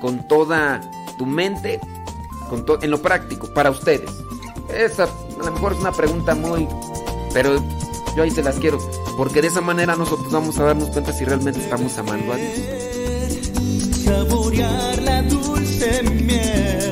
con 0.00 0.28
toda 0.28 0.82
tu 1.16 1.24
mente, 1.24 1.80
con 2.50 2.66
en 2.82 2.90
lo 2.90 3.00
práctico, 3.00 3.52
para 3.54 3.70
ustedes? 3.70 4.10
Esa 4.68 5.04
a 5.04 5.44
lo 5.44 5.52
mejor 5.52 5.72
es 5.72 5.78
una 5.78 5.92
pregunta 5.92 6.34
muy... 6.34 6.68
Pero 7.32 7.62
yo 8.14 8.22
ahí 8.22 8.30
se 8.30 8.42
las 8.42 8.56
quiero. 8.56 8.78
Porque 9.16 9.40
de 9.40 9.48
esa 9.48 9.62
manera 9.62 9.96
nosotros 9.96 10.30
vamos 10.30 10.58
a 10.58 10.64
darnos 10.64 10.90
cuenta 10.90 11.12
si 11.12 11.24
realmente 11.24 11.60
estamos 11.60 11.96
amando 11.96 12.32
a 12.32 12.36
Dios. 12.36 12.52
Saborear 14.04 15.02
la 15.02 15.22
dulce 15.22 16.02
miel 16.02 16.83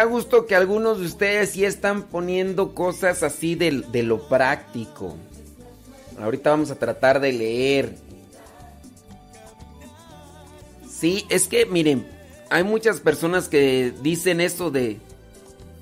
da 0.00 0.06
gusto 0.06 0.46
que 0.46 0.56
algunos 0.56 0.98
de 0.98 1.04
ustedes 1.04 1.50
sí 1.50 1.66
están 1.66 2.04
poniendo 2.04 2.74
cosas 2.74 3.22
así 3.22 3.54
de, 3.54 3.84
de 3.92 4.02
lo 4.02 4.26
práctico. 4.28 5.14
Ahorita 6.18 6.48
vamos 6.48 6.70
a 6.70 6.76
tratar 6.76 7.20
de 7.20 7.34
leer. 7.34 7.96
Sí, 10.88 11.26
es 11.28 11.48
que 11.48 11.66
miren, 11.66 12.06
hay 12.48 12.64
muchas 12.64 13.00
personas 13.00 13.50
que 13.50 13.92
dicen 14.00 14.40
eso 14.40 14.70
de, 14.70 15.00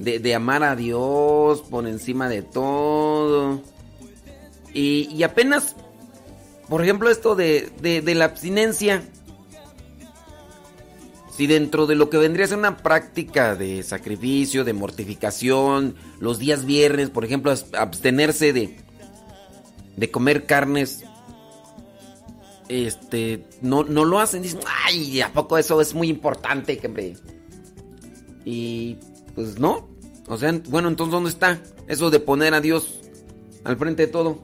de, 0.01 0.35
amar 0.35 0.65
a 0.65 0.75
Dios 0.75 1.61
por 1.63 1.87
encima 1.87 2.29
de 2.29 2.43
todo. 2.43 3.63
Y, 4.75 5.23
apenas, 5.23 5.77
por 6.69 6.83
ejemplo, 6.83 7.09
esto 7.09 7.37
de, 7.37 7.71
de 7.81 8.15
la 8.17 8.25
abstinencia. 8.25 9.05
Si 11.39 11.47
dentro 11.47 11.87
de 11.87 11.95
lo 11.95 12.11
que 12.11 12.19
vendría 12.19 12.47
a 12.47 12.49
ser 12.49 12.59
una 12.59 12.79
práctica 12.79 13.55
de 13.55 13.85
sacrificio, 13.85 14.65
de 14.65 14.73
mortificación, 14.73 15.95
los 16.19 16.41
días 16.41 16.65
viernes, 16.65 17.11
por 17.11 17.25
ejemplo, 17.25 17.55
abstenerse 17.79 18.53
de, 18.53 18.77
de 19.97 20.11
comer 20.11 20.47
carnes, 20.47 21.05
este, 22.69 23.45
no, 23.63 23.85
no 23.85 24.05
lo 24.05 24.19
hacen, 24.19 24.43
dicen, 24.43 24.59
ay, 24.85 25.21
¿a 25.21 25.33
poco 25.33 25.57
eso 25.59 25.81
es 25.81 25.95
muy 25.95 26.09
importante? 26.09 26.81
Hombre?". 26.85 27.15
Y 28.45 28.97
pues 29.37 29.61
no, 29.61 29.89
o 30.27 30.37
sea, 30.39 30.61
bueno, 30.69 30.89
entonces 30.89 31.13
¿dónde 31.13 31.31
está 31.31 31.63
eso 31.87 32.11
de 32.11 32.19
poner 32.19 32.53
a 32.53 32.61
Dios 32.61 32.99
al 33.63 33.77
frente 33.77 34.07
de 34.07 34.13
todo? 34.13 34.43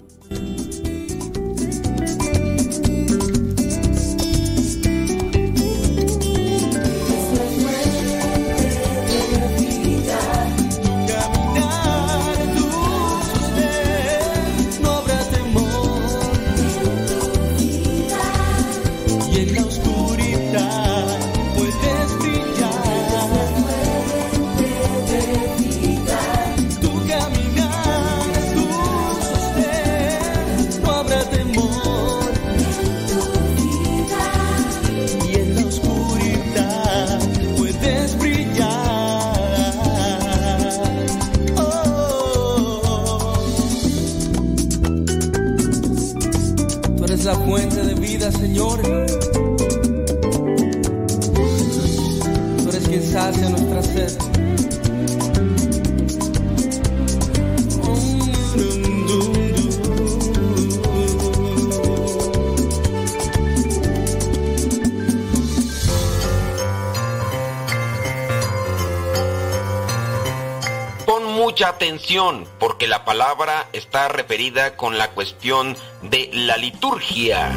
Porque 72.61 72.87
la 72.87 73.05
palabra 73.05 73.69
está 73.73 74.07
referida 74.07 74.77
con 74.77 74.99
la 74.99 75.11
cuestión 75.11 75.77
de 76.03 76.31
la 76.33 76.57
liturgia. 76.57 77.51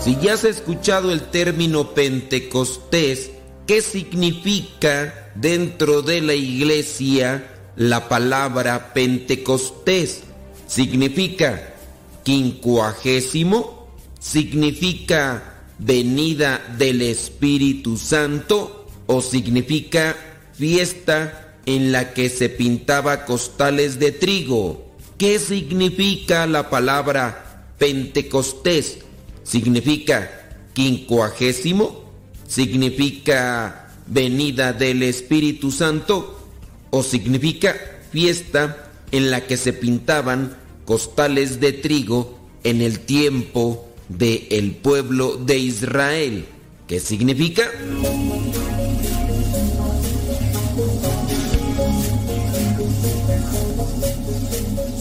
Si 0.00 0.16
ya 0.16 0.34
has 0.34 0.42
escuchado 0.42 1.12
el 1.12 1.30
término 1.30 1.94
Pentecostés, 1.94 3.30
¿qué 3.68 3.80
significa 3.80 5.30
dentro 5.36 6.02
de 6.02 6.20
la 6.22 6.34
iglesia 6.34 7.46
la 7.76 8.08
palabra 8.08 8.92
Pentecostés? 8.94 10.24
¿Significa 10.66 11.72
quincuagésimo? 12.24 13.90
¿Significa 14.18 15.62
venida 15.78 16.60
del 16.76 17.02
Espíritu 17.02 17.96
Santo? 17.96 18.75
¿O 19.06 19.20
significa 19.20 20.16
fiesta 20.52 21.54
en 21.66 21.92
la 21.92 22.12
que 22.12 22.28
se 22.28 22.48
pintaba 22.48 23.24
costales 23.24 23.98
de 23.98 24.12
trigo? 24.12 24.94
¿Qué 25.18 25.38
significa 25.38 26.46
la 26.46 26.68
palabra 26.70 27.72
Pentecostés? 27.78 28.98
¿Significa 29.44 30.30
quincuagésimo? 30.74 32.04
¿Significa 32.46 33.90
venida 34.06 34.72
del 34.72 35.02
Espíritu 35.02 35.70
Santo? 35.70 36.48
¿O 36.90 37.02
significa 37.02 37.76
fiesta 38.12 38.90
en 39.12 39.30
la 39.30 39.46
que 39.46 39.56
se 39.56 39.72
pintaban 39.72 40.56
costales 40.84 41.60
de 41.60 41.72
trigo 41.72 42.38
en 42.64 42.80
el 42.82 43.00
tiempo 43.00 43.88
del 44.08 44.72
pueblo 44.76 45.36
de 45.36 45.58
Israel? 45.58 46.46
¿Qué 46.86 47.00
significa? 47.00 47.70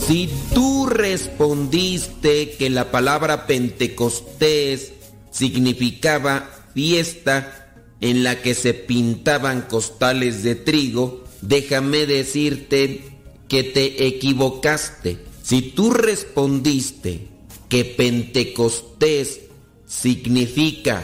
Si 0.07 0.29
tú 0.53 0.85
respondiste 0.85 2.51
que 2.51 2.69
la 2.69 2.91
palabra 2.91 3.47
Pentecostés 3.47 4.93
significaba 5.31 6.47
fiesta 6.75 7.71
en 8.01 8.23
la 8.23 8.39
que 8.39 8.53
se 8.53 8.75
pintaban 8.75 9.63
costales 9.63 10.43
de 10.43 10.53
trigo, 10.53 11.23
déjame 11.41 12.05
decirte 12.05 13.01
que 13.47 13.63
te 13.63 14.05
equivocaste. 14.05 15.17
Si 15.41 15.63
tú 15.63 15.89
respondiste 15.89 17.27
que 17.67 17.83
Pentecostés 17.83 19.39
significa 19.87 21.03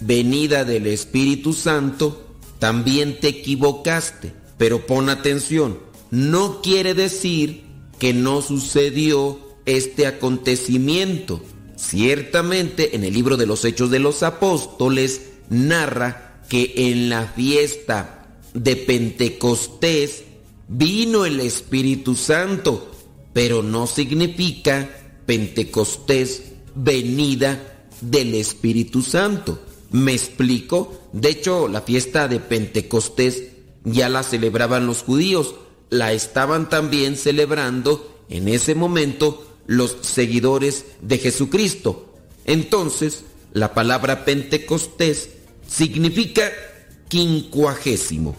venida 0.00 0.64
del 0.64 0.86
Espíritu 0.86 1.52
Santo, 1.52 2.38
también 2.58 3.20
te 3.20 3.28
equivocaste. 3.28 4.32
Pero 4.56 4.86
pon 4.86 5.10
atención, 5.10 5.80
no 6.10 6.62
quiere 6.62 6.94
decir 6.94 7.67
que 7.98 8.14
no 8.14 8.42
sucedió 8.42 9.38
este 9.66 10.06
acontecimiento. 10.06 11.40
Ciertamente 11.76 12.96
en 12.96 13.04
el 13.04 13.14
libro 13.14 13.36
de 13.36 13.46
los 13.46 13.64
Hechos 13.64 13.90
de 13.90 13.98
los 13.98 14.22
Apóstoles 14.22 15.22
narra 15.50 16.42
que 16.48 16.72
en 16.76 17.08
la 17.08 17.26
fiesta 17.26 18.38
de 18.54 18.76
Pentecostés 18.76 20.24
vino 20.68 21.24
el 21.24 21.40
Espíritu 21.40 22.16
Santo, 22.16 22.90
pero 23.32 23.62
no 23.62 23.86
significa 23.86 24.88
Pentecostés 25.26 26.42
venida 26.74 27.86
del 28.00 28.34
Espíritu 28.34 29.02
Santo. 29.02 29.60
¿Me 29.90 30.12
explico? 30.12 31.08
De 31.12 31.30
hecho, 31.30 31.68
la 31.68 31.80
fiesta 31.82 32.28
de 32.28 32.40
Pentecostés 32.40 33.44
ya 33.84 34.08
la 34.08 34.22
celebraban 34.22 34.86
los 34.86 35.02
judíos, 35.02 35.54
la 35.90 36.12
estaban 36.12 36.68
también 36.68 37.16
celebrando 37.16 38.22
en 38.28 38.48
ese 38.48 38.74
momento 38.74 39.46
los 39.66 39.96
seguidores 40.02 40.84
de 41.02 41.18
Jesucristo. 41.18 42.14
Entonces, 42.44 43.24
la 43.52 43.74
palabra 43.74 44.24
Pentecostés 44.24 45.30
significa 45.66 46.50
quincuagésimo. 47.08 48.36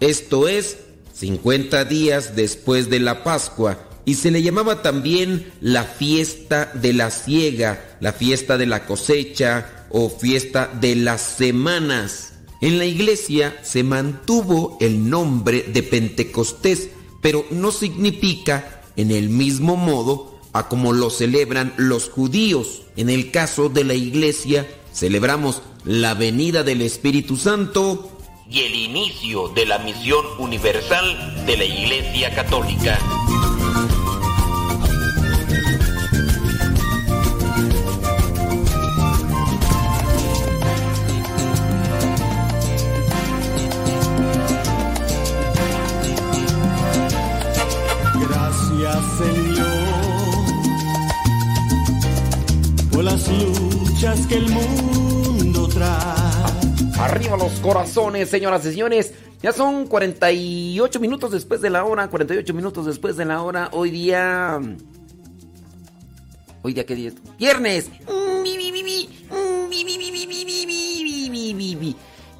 Esto 0.00 0.48
es 0.48 0.78
50 1.14 1.84
días 1.84 2.34
después 2.34 2.90
de 2.90 3.00
la 3.00 3.22
Pascua 3.22 3.78
y 4.04 4.14
se 4.14 4.30
le 4.30 4.42
llamaba 4.42 4.82
también 4.82 5.52
la 5.60 5.84
fiesta 5.84 6.70
de 6.74 6.92
la 6.92 7.10
siega, 7.10 7.96
la 8.00 8.12
fiesta 8.12 8.58
de 8.58 8.66
la 8.66 8.84
cosecha 8.84 9.86
o 9.90 10.10
fiesta 10.10 10.68
de 10.80 10.96
las 10.96 11.20
semanas. 11.20 12.31
En 12.62 12.78
la 12.78 12.84
iglesia 12.84 13.58
se 13.64 13.82
mantuvo 13.82 14.78
el 14.80 15.10
nombre 15.10 15.64
de 15.64 15.82
Pentecostés, 15.82 16.90
pero 17.20 17.44
no 17.50 17.72
significa 17.72 18.82
en 18.94 19.10
el 19.10 19.30
mismo 19.30 19.74
modo 19.76 20.38
a 20.52 20.68
como 20.68 20.92
lo 20.92 21.10
celebran 21.10 21.74
los 21.76 22.08
judíos. 22.08 22.82
En 22.94 23.10
el 23.10 23.32
caso 23.32 23.68
de 23.68 23.82
la 23.82 23.94
iglesia 23.94 24.64
celebramos 24.92 25.60
la 25.84 26.14
venida 26.14 26.62
del 26.62 26.82
Espíritu 26.82 27.36
Santo 27.36 28.08
y 28.48 28.60
el 28.60 28.74
inicio 28.76 29.48
de 29.48 29.66
la 29.66 29.78
misión 29.80 30.24
universal 30.38 31.44
de 31.44 31.56
la 31.56 31.64
Iglesia 31.64 32.32
Católica. 32.32 32.96
El 54.32 54.48
mundo 54.48 55.68
trae. 55.68 56.52
Arriba 56.98 57.36
los 57.36 57.52
corazones, 57.60 58.30
señoras 58.30 58.64
y 58.66 58.70
señores. 58.70 59.12
Ya 59.42 59.52
son 59.52 59.86
48 59.86 61.00
minutos 61.00 61.32
después 61.32 61.60
de 61.60 61.70
la 61.70 61.84
hora, 61.84 62.08
48 62.08 62.54
minutos 62.54 62.86
después 62.86 63.16
de 63.16 63.24
la 63.24 63.42
hora. 63.42 63.68
Hoy 63.72 63.90
día... 63.90 64.60
Hoy 66.62 66.74
día 66.74 66.86
qué 66.86 66.94
día 66.94 67.08
es? 67.08 67.14
Viernes. 67.38 67.90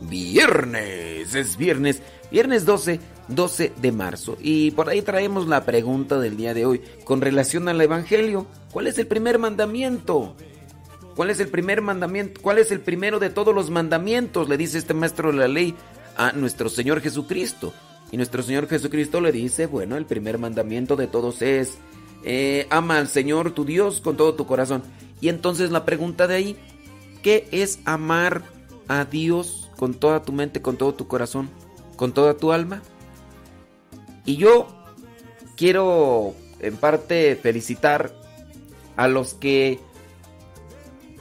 Viernes, 0.00 1.34
es 1.34 1.56
viernes. 1.56 2.02
Viernes 2.30 2.64
12, 2.64 3.00
12 3.28 3.72
de 3.80 3.92
marzo. 3.92 4.36
Y 4.40 4.70
por 4.70 4.88
ahí 4.88 5.02
traemos 5.02 5.48
la 5.48 5.64
pregunta 5.64 6.20
del 6.20 6.36
día 6.36 6.54
de 6.54 6.66
hoy 6.66 6.80
con 7.04 7.20
relación 7.20 7.68
al 7.68 7.80
Evangelio. 7.80 8.46
¿Cuál 8.70 8.86
es 8.86 8.96
el 8.98 9.08
primer 9.08 9.38
mandamiento? 9.38 10.36
¿Cuál 11.14 11.30
es 11.30 11.40
el 11.40 11.48
primer 11.48 11.82
mandamiento? 11.82 12.40
¿Cuál 12.40 12.58
es 12.58 12.70
el 12.70 12.80
primero 12.80 13.18
de 13.18 13.30
todos 13.30 13.54
los 13.54 13.70
mandamientos? 13.70 14.48
Le 14.48 14.56
dice 14.56 14.78
este 14.78 14.94
maestro 14.94 15.30
de 15.30 15.38
la 15.38 15.48
ley 15.48 15.74
a 16.16 16.32
nuestro 16.32 16.68
Señor 16.68 17.00
Jesucristo. 17.00 17.72
Y 18.10 18.16
nuestro 18.16 18.42
Señor 18.42 18.68
Jesucristo 18.68 19.20
le 19.20 19.32
dice, 19.32 19.66
bueno, 19.66 19.96
el 19.96 20.06
primer 20.06 20.38
mandamiento 20.38 20.96
de 20.96 21.06
todos 21.06 21.42
es, 21.42 21.78
eh, 22.24 22.66
ama 22.70 22.98
al 22.98 23.08
Señor 23.08 23.52
tu 23.52 23.64
Dios 23.64 24.00
con 24.00 24.16
todo 24.16 24.34
tu 24.34 24.46
corazón. 24.46 24.82
Y 25.20 25.28
entonces 25.28 25.70
la 25.70 25.84
pregunta 25.84 26.26
de 26.26 26.34
ahí, 26.34 26.56
¿qué 27.22 27.48
es 27.52 27.80
amar 27.84 28.42
a 28.88 29.04
Dios 29.04 29.70
con 29.76 29.94
toda 29.94 30.22
tu 30.22 30.32
mente, 30.32 30.60
con 30.60 30.76
todo 30.76 30.94
tu 30.94 31.08
corazón, 31.08 31.48
con 31.96 32.12
toda 32.12 32.34
tu 32.34 32.52
alma? 32.52 32.82
Y 34.24 34.36
yo 34.36 34.66
quiero 35.56 36.34
en 36.60 36.76
parte 36.76 37.36
felicitar 37.36 38.12
a 38.96 39.08
los 39.08 39.34
que 39.34 39.80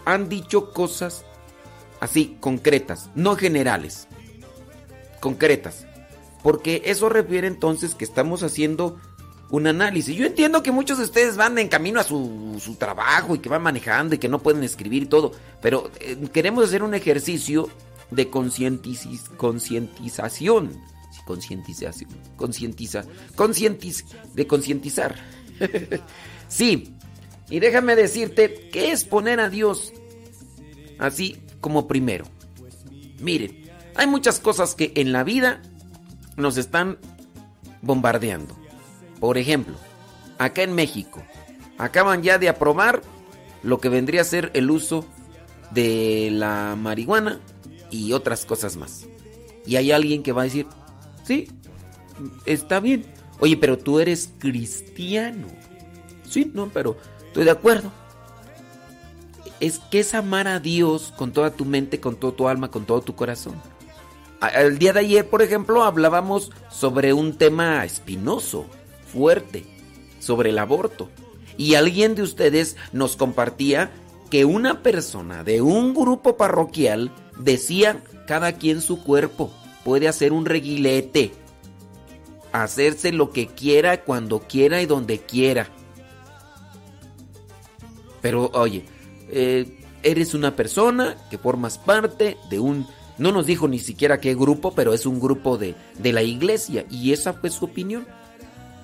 han 0.06 0.30
dicho 0.30 0.72
cosas 0.72 1.26
así 2.00 2.38
concretas, 2.40 3.10
no 3.16 3.36
generales, 3.36 4.08
concretas. 5.20 5.86
Porque 6.44 6.82
eso 6.86 7.08
refiere 7.08 7.48
entonces 7.48 7.94
que 7.94 8.04
estamos 8.04 8.42
haciendo 8.42 9.00
un 9.52 9.68
análisis. 9.68 10.16
Yo 10.16 10.26
entiendo 10.26 10.64
que 10.64 10.72
muchos 10.72 10.98
de 10.98 11.04
ustedes 11.04 11.38
van 11.38 11.58
en 11.60 11.68
camino 11.68 12.00
a 12.00 12.04
su, 12.04 12.58
su 12.60 12.76
trabajo 12.76 13.36
y 13.36 13.40
que 13.40 13.50
van 13.50 13.62
manejando 13.62 14.16
y 14.16 14.18
que 14.18 14.30
no 14.30 14.40
pueden 14.40 14.64
escribir 14.64 15.04
y 15.04 15.06
todo, 15.06 15.34
pero 15.62 15.92
eh, 16.00 16.18
queremos 16.34 16.64
hacer 16.64 16.84
un 16.84 16.96
ejercicio 16.96 17.70
de 18.10 18.30
concientización. 18.30 19.38
Concientización. 21.26 22.10
Concientiza. 22.36 23.04
Concientiz. 23.36 24.06
De 24.34 24.48
concientizar. 24.48 25.16
sí. 26.48 26.96
Y 27.52 27.60
déjame 27.60 27.96
decirte 27.96 28.70
qué 28.72 28.92
es 28.92 29.04
poner 29.04 29.40
a 29.40 29.50
Dios 29.50 29.94
así 30.98 31.38
como 31.60 31.88
primero. 31.88 32.26
Miren, 33.20 33.70
hay 33.96 34.08
muchas 34.08 34.40
cosas 34.40 34.74
que 34.74 34.94
en 34.96 35.12
la 35.12 35.24
vida 35.24 35.62
nos 36.38 36.58
están 36.58 36.98
bombardeando. 37.82 38.58
Por 39.20 39.38
ejemplo, 39.38 39.76
acá 40.38 40.64
en 40.64 40.74
México, 40.74 41.22
acaban 41.78 42.24
ya 42.24 42.40
de 42.40 42.50
aprobar 42.50 43.02
lo 43.64 43.80
que 43.80 43.90
vendría 43.90 44.22
a 44.22 44.26
ser 44.26 44.50
el 44.54 44.72
uso 44.72 45.06
de 45.72 46.30
la 46.32 46.76
marihuana 46.76 47.42
y 47.90 48.14
otras 48.14 48.46
cosas 48.46 48.78
más. 48.78 49.08
Y 49.66 49.76
hay 49.76 49.92
alguien 49.92 50.24
que 50.24 50.32
va 50.32 50.44
a 50.44 50.46
decir, 50.46 50.68
sí, 51.26 51.50
está 52.46 52.80
bien. 52.80 53.06
Oye, 53.40 53.58
pero 53.58 53.78
tú 53.78 54.00
eres 54.00 54.34
cristiano. 54.40 55.48
Sí, 56.30 56.50
no, 56.54 56.70
pero 56.70 56.98
estoy 57.32 57.46
de 57.46 57.52
acuerdo. 57.52 57.92
Es 59.62 59.80
que 59.80 60.02
es 60.02 60.14
amar 60.14 60.50
a 60.50 60.60
Dios 60.60 61.14
con 61.16 61.32
toda 61.32 61.52
tu 61.52 61.64
mente, 61.64 62.02
con 62.02 62.18
todo 62.18 62.34
tu 62.34 62.50
alma, 62.50 62.70
con 62.70 62.86
todo 62.86 63.02
tu 63.02 63.16
corazón. 63.16 63.56
El 64.54 64.80
día 64.80 64.92
de 64.92 65.00
ayer, 65.00 65.30
por 65.30 65.42
ejemplo, 65.42 65.84
hablábamos 65.84 66.52
sobre 66.70 67.14
un 67.14 67.38
tema 67.38 67.86
espinoso, 67.86 68.66
fuerte, 69.14 69.66
sobre 70.20 70.50
el 70.50 70.60
aborto. 70.60 71.10
Y 71.58 71.76
alguien 71.76 72.16
de 72.16 72.24
ustedes 72.24 72.76
nos 72.92 73.16
compartía 73.16 73.92
que 74.30 74.44
una 74.44 74.82
persona 74.82 75.46
de 75.46 75.62
un 75.62 75.94
grupo 75.94 76.36
parroquial 76.36 77.12
decía, 77.38 78.04
cada 78.28 78.54
quien 78.54 78.82
su 78.82 79.04
cuerpo, 79.04 79.54
puede 79.86 80.10
hacer 80.10 80.34
un 80.34 80.46
reguilete, 80.46 81.32
hacerse 82.52 83.14
lo 83.14 83.32
que 83.32 83.48
quiera, 83.48 84.04
cuando 84.04 84.40
quiera 84.40 84.82
y 84.82 84.86
donde 84.86 85.20
quiera. 85.20 85.70
Pero 88.22 88.50
oye, 88.54 88.86
eh, 89.30 89.80
eres 90.04 90.34
una 90.34 90.56
persona 90.56 91.16
que 91.30 91.38
formas 91.38 91.78
parte 91.78 92.38
de 92.50 92.60
un... 92.60 92.88
No 93.18 93.32
nos 93.32 93.46
dijo 93.46 93.68
ni 93.68 93.80
siquiera 93.80 94.20
qué 94.20 94.34
grupo, 94.34 94.74
pero 94.74 94.94
es 94.94 95.06
un 95.06 95.20
grupo 95.20 95.58
de, 95.58 95.76
de 96.00 96.14
la 96.14 96.24
iglesia 96.24 96.86
y 96.90 97.14
esa 97.14 97.34
fue 97.34 97.50
su 97.50 97.66
opinión. 97.66 98.08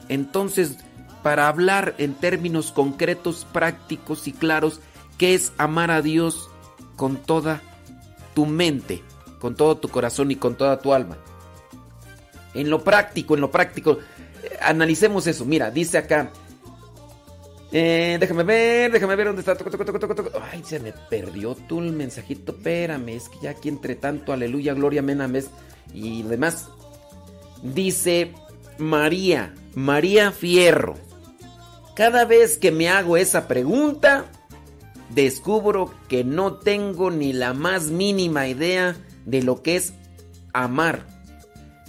Entonces, 0.10 0.78
para 1.24 1.48
hablar 1.48 1.96
en 1.98 2.14
términos 2.14 2.72
concretos, 2.72 3.48
prácticos 3.52 4.28
y 4.28 4.34
claros, 4.34 4.80
¿qué 5.18 5.34
es 5.34 5.54
amar 5.58 5.92
a 5.92 6.02
Dios 6.02 6.50
con 6.96 7.18
toda 7.18 7.62
tu 8.36 8.46
mente, 8.46 9.04
con 9.40 9.56
todo 9.56 9.78
tu 9.78 9.90
corazón 9.90 10.32
y 10.32 10.36
con 10.36 10.56
toda 10.56 10.80
tu 10.80 10.94
alma? 10.94 11.18
En 12.54 12.70
lo 12.70 12.84
práctico, 12.84 13.34
en 13.36 13.42
lo 13.42 13.52
práctico, 13.52 13.98
eh, 14.44 14.58
analicemos 14.62 15.28
eso. 15.28 15.46
Mira, 15.46 15.72
dice 15.72 15.98
acá, 15.98 16.32
eh, 17.72 18.18
déjame 18.20 18.44
ver, 18.44 18.92
déjame 18.92 19.16
ver 19.16 19.28
dónde 19.28 19.42
está. 19.42 19.58
Ay, 20.52 20.64
se 20.64 20.80
me 20.80 20.94
perdió 21.10 21.56
tú 21.56 21.82
el 21.82 21.92
mensajito. 21.92 22.54
Espérame, 22.54 23.10
es 23.10 23.30
que 23.30 23.40
ya 23.42 23.52
aquí 23.52 23.70
entre 23.70 23.96
tanto, 23.96 24.32
aleluya, 24.32 24.74
gloria, 24.74 25.02
amén, 25.02 25.22
amén. 25.22 25.46
Y 25.94 26.24
demás. 26.24 26.70
Dice 27.62 28.34
María, 28.78 29.54
María 29.76 30.32
Fierro. 30.32 30.96
Cada 31.96 32.26
vez 32.26 32.58
que 32.58 32.72
me 32.72 32.90
hago 32.90 33.18
esa 33.18 33.48
pregunta, 33.48 34.26
descubro 35.10 35.94
que 36.08 36.24
no 36.24 36.54
tengo 36.58 37.10
ni 37.12 37.34
la 37.34 37.54
más 37.54 37.86
mínima 37.86 38.48
idea 38.48 38.96
de 39.26 39.42
lo 39.42 39.62
que 39.64 39.76
es 39.76 39.94
amar. 40.54 41.08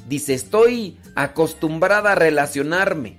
Dice, 0.09 0.33
estoy 0.33 0.99
acostumbrada 1.14 2.12
a 2.12 2.14
relacionarme 2.14 3.18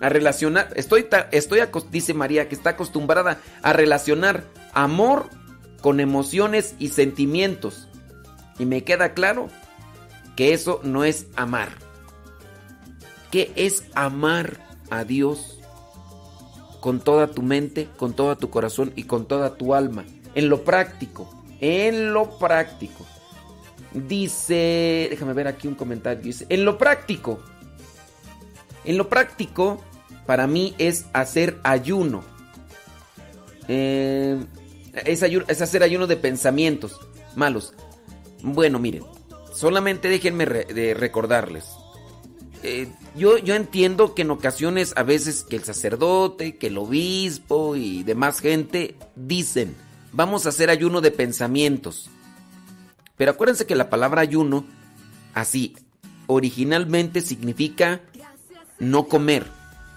a 0.00 0.08
relacionar, 0.08 0.70
estoy, 0.76 1.06
estoy 1.32 1.60
dice 1.90 2.14
María, 2.14 2.48
que 2.48 2.54
está 2.54 2.70
acostumbrada 2.70 3.40
a 3.62 3.72
relacionar 3.72 4.44
amor 4.72 5.30
con 5.80 6.00
emociones 6.00 6.74
y 6.78 6.88
sentimientos. 6.88 7.88
Y 8.58 8.66
me 8.66 8.84
queda 8.84 9.14
claro 9.14 9.48
que 10.36 10.52
eso 10.52 10.80
no 10.82 11.04
es 11.04 11.26
amar. 11.36 11.70
¿Qué 13.30 13.52
es 13.56 13.84
amar 13.94 14.60
a 14.90 15.04
Dios? 15.04 15.58
Con 16.80 17.00
toda 17.00 17.28
tu 17.28 17.42
mente, 17.42 17.88
con 17.96 18.14
todo 18.14 18.36
tu 18.36 18.50
corazón 18.50 18.92
y 18.94 19.04
con 19.04 19.26
toda 19.26 19.56
tu 19.56 19.74
alma. 19.74 20.04
En 20.34 20.48
lo 20.48 20.64
práctico, 20.64 21.44
en 21.60 22.12
lo 22.12 22.38
práctico. 22.38 23.06
Dice, 23.92 25.06
déjame 25.10 25.32
ver 25.32 25.48
aquí 25.48 25.68
un 25.68 25.74
comentario. 25.74 26.22
Dice, 26.22 26.46
en 26.48 26.64
lo 26.64 26.78
práctico, 26.78 27.40
en 28.84 28.98
lo 28.98 29.08
práctico, 29.08 29.82
para 30.26 30.46
mí 30.46 30.74
es 30.78 31.06
hacer 31.12 31.58
ayuno. 31.62 32.24
Eh, 33.68 34.44
es, 35.04 35.22
hacer 35.62 35.82
ayuno 35.82 36.06
de 36.06 36.16
pensamientos 36.16 37.00
malos. 37.34 37.74
Bueno, 38.42 38.78
miren, 38.78 39.04
solamente 39.52 40.08
déjenme 40.08 40.44
recordarles. 40.44 41.66
Eh, 42.62 42.88
yo, 43.14 43.36
yo 43.38 43.54
entiendo 43.54 44.14
que 44.14 44.22
en 44.22 44.30
ocasiones 44.30 44.94
a 44.96 45.02
veces 45.02 45.44
que 45.44 45.56
el 45.56 45.64
sacerdote, 45.64 46.56
que 46.56 46.68
el 46.68 46.78
obispo 46.78 47.76
y 47.76 48.02
demás 48.04 48.40
gente 48.40 48.96
dicen, 49.16 49.74
vamos 50.12 50.46
a 50.46 50.48
hacer 50.48 50.70
ayuno 50.70 51.00
de 51.00 51.10
pensamientos. 51.10 52.10
Pero 53.16 53.32
acuérdense 53.32 53.66
que 53.66 53.76
la 53.76 53.90
palabra 53.90 54.22
ayuno, 54.22 54.64
así, 55.34 55.76
originalmente 56.26 57.20
significa 57.20 58.00
no 58.78 59.06
comer. 59.06 59.46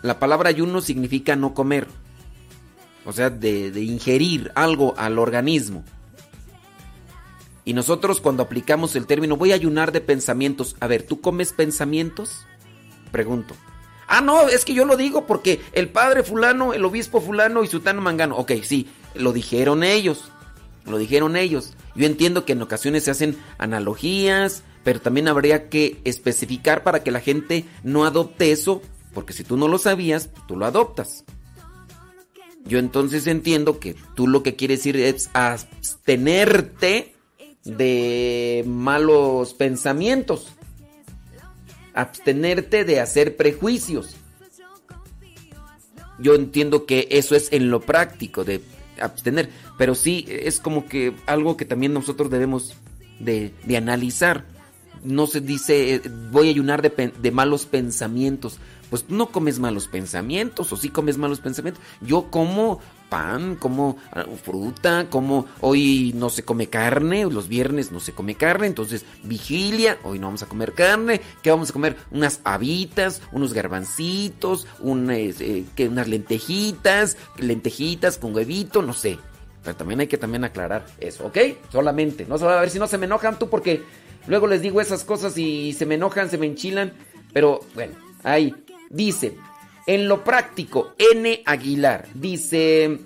La 0.02 0.20
palabra 0.20 0.50
ayuno 0.50 0.82
significa 0.82 1.36
no 1.36 1.54
comer. 1.54 1.88
O 3.06 3.14
sea, 3.14 3.30
de, 3.30 3.72
de 3.72 3.82
ingerir 3.82 4.52
algo 4.56 4.94
al 4.98 5.18
organismo. 5.18 5.84
Y 7.66 7.74
nosotros 7.74 8.22
cuando 8.22 8.44
aplicamos 8.44 8.96
el 8.96 9.08
término 9.08 9.36
voy 9.36 9.52
a 9.52 9.56
ayunar 9.56 9.92
de 9.92 10.02
pensamientos. 10.02 10.76
A 10.80 10.88
ver, 10.88 11.04
¿tú 11.04 11.20
comes 11.20 11.52
pensamientos? 11.54 12.46
Pregunto. 13.12 13.56
Ah, 14.08 14.22
no, 14.22 14.48
es 14.48 14.64
que 14.64 14.74
yo 14.74 14.86
lo 14.86 14.96
digo 14.96 15.28
porque 15.28 15.60
el 15.74 15.90
padre 15.90 16.24
fulano, 16.24 16.74
el 16.74 16.86
obispo 16.86 17.20
fulano 17.20 17.64
y 17.64 17.68
sutano 17.68 18.02
mangano. 18.02 18.38
Ok, 18.38 18.54
sí, 18.64 18.88
lo 19.16 19.34
dijeron 19.34 19.84
ellos. 19.84 20.32
Lo 20.86 20.98
dijeron 20.98 21.36
ellos. 21.36 21.74
Yo 21.94 22.06
entiendo 22.06 22.46
que 22.46 22.54
en 22.54 22.62
ocasiones 22.62 23.04
se 23.04 23.12
hacen 23.12 23.38
analogías, 23.58 24.64
pero 24.88 25.02
también 25.02 25.28
habría 25.28 25.68
que 25.68 26.00
especificar 26.06 26.82
para 26.82 27.04
que 27.04 27.12
la 27.12 27.20
gente 27.20 27.66
no 27.84 28.06
adopte 28.06 28.54
eso 28.54 28.82
Porque 29.14 29.34
si 29.34 29.44
tú 29.44 29.58
no 29.58 29.68
lo 29.68 29.80
sabías, 29.80 30.30
tú 30.48 30.56
lo 30.56 30.66
adoptas. 30.66 31.26
Yo 32.64 32.80
entonces 32.80 33.28
entiendo 33.28 33.80
que 33.80 33.98
tú 34.16 34.30
lo 34.30 34.44
que 34.44 34.56
quieres 34.56 34.80
decir 34.80 34.96
es 34.96 35.30
abstenerte 35.34 37.16
de 37.66 38.64
malos 38.66 39.54
pensamientos. 39.56 40.54
Abstenerte 41.94 42.86
de 42.86 43.02
hacer 43.02 43.36
prejuicios. 43.36 44.16
Yo 46.18 46.34
entiendo 46.34 46.86
que 46.86 47.10
eso 47.12 47.36
es 47.36 47.52
en 47.52 47.72
lo 47.72 47.82
práctico, 47.82 48.46
de 48.46 48.62
abstener. 49.02 49.50
Pero 49.78 49.96
sí, 49.96 50.26
es 50.30 50.62
como 50.62 50.86
que 50.86 51.14
algo 51.26 51.58
que 51.58 51.66
también 51.66 51.92
nosotros 51.92 52.32
debemos 52.32 52.74
de, 53.20 53.54
de 53.66 53.76
analizar. 53.76 54.56
No 55.08 55.26
se 55.26 55.42
dice, 55.42 55.96
eh, 55.96 56.02
voy 56.32 56.48
a 56.48 56.52
ayunar 56.52 56.82
de, 56.82 57.32
malos 57.32 57.66
pensamientos. 57.66 58.60
Pues 58.90 59.10
no 59.10 59.28
comes 59.28 59.60
malos 59.60 59.88
pensamientos, 59.88 60.72
o 60.72 60.78
sí 60.78 60.90
comes 60.90 61.18
malos 61.18 61.40
pensamientos. 61.40 61.84
Yo 62.02 62.28
como 62.30 62.80
pan, 63.10 63.56
como 63.56 63.98
ah, 64.12 64.26
fruta, 64.44 65.08
como 65.10 65.46
hoy 65.62 66.14
no 66.16 66.30
se 66.30 66.44
come 66.44 66.68
carne, 66.68 67.26
los 67.26 67.48
viernes 67.48 67.92
no 67.92 68.00
se 68.00 68.14
come 68.14 68.36
carne, 68.36 68.68
entonces 68.68 69.06
vigilia, 69.24 69.98
hoy 70.04 70.20
no 70.20 70.28
vamos 70.28 70.44
a 70.44 70.48
comer 70.48 70.74
carne, 70.74 71.22
¿qué 71.42 71.50
vamos 71.50 71.70
a 71.70 71.74
comer? 71.74 71.98
Unas 72.12 72.42
habitas, 72.44 73.22
unos 73.32 73.54
garbancitos, 73.54 74.68
un, 74.80 75.10
eh, 75.12 75.66
¿qué? 75.76 75.88
unas 75.88 76.08
lentejitas, 76.08 77.18
lentejitas 77.38 78.18
con 78.18 78.36
huevito, 78.36 78.82
no 78.82 78.94
sé. 78.94 79.20
Pero 79.64 79.76
también 79.76 80.00
hay 80.00 80.08
que 80.08 80.18
también 80.18 80.46
aclarar 80.46 80.86
eso, 80.98 81.26
¿ok? 81.26 81.38
Solamente, 81.70 82.26
no 82.26 82.38
se 82.38 82.46
va 82.46 82.58
a 82.58 82.62
ver 82.62 82.70
si 82.70 82.80
no 82.80 82.88
se 82.88 82.98
me 82.98 83.06
enojan 83.06 83.38
tú 83.38 83.50
porque 83.50 83.84
luego 84.28 84.48
les 84.48 84.62
digo 84.62 84.82
esas 84.82 85.04
cosas 85.04 85.38
y 85.38 85.74
se 85.74 85.86
me 85.86 85.96
enojan, 85.96 86.30
se 86.30 86.38
me 86.38 86.46
enchilan, 86.46 86.94
pero 87.34 87.62
bueno, 87.74 87.94
ahí 88.24 88.54
dice, 88.90 89.36
en 89.86 90.08
lo 90.08 90.24
práctico, 90.24 90.94
N 90.98 91.42
Aguilar 91.46 92.08
dice, 92.14 93.00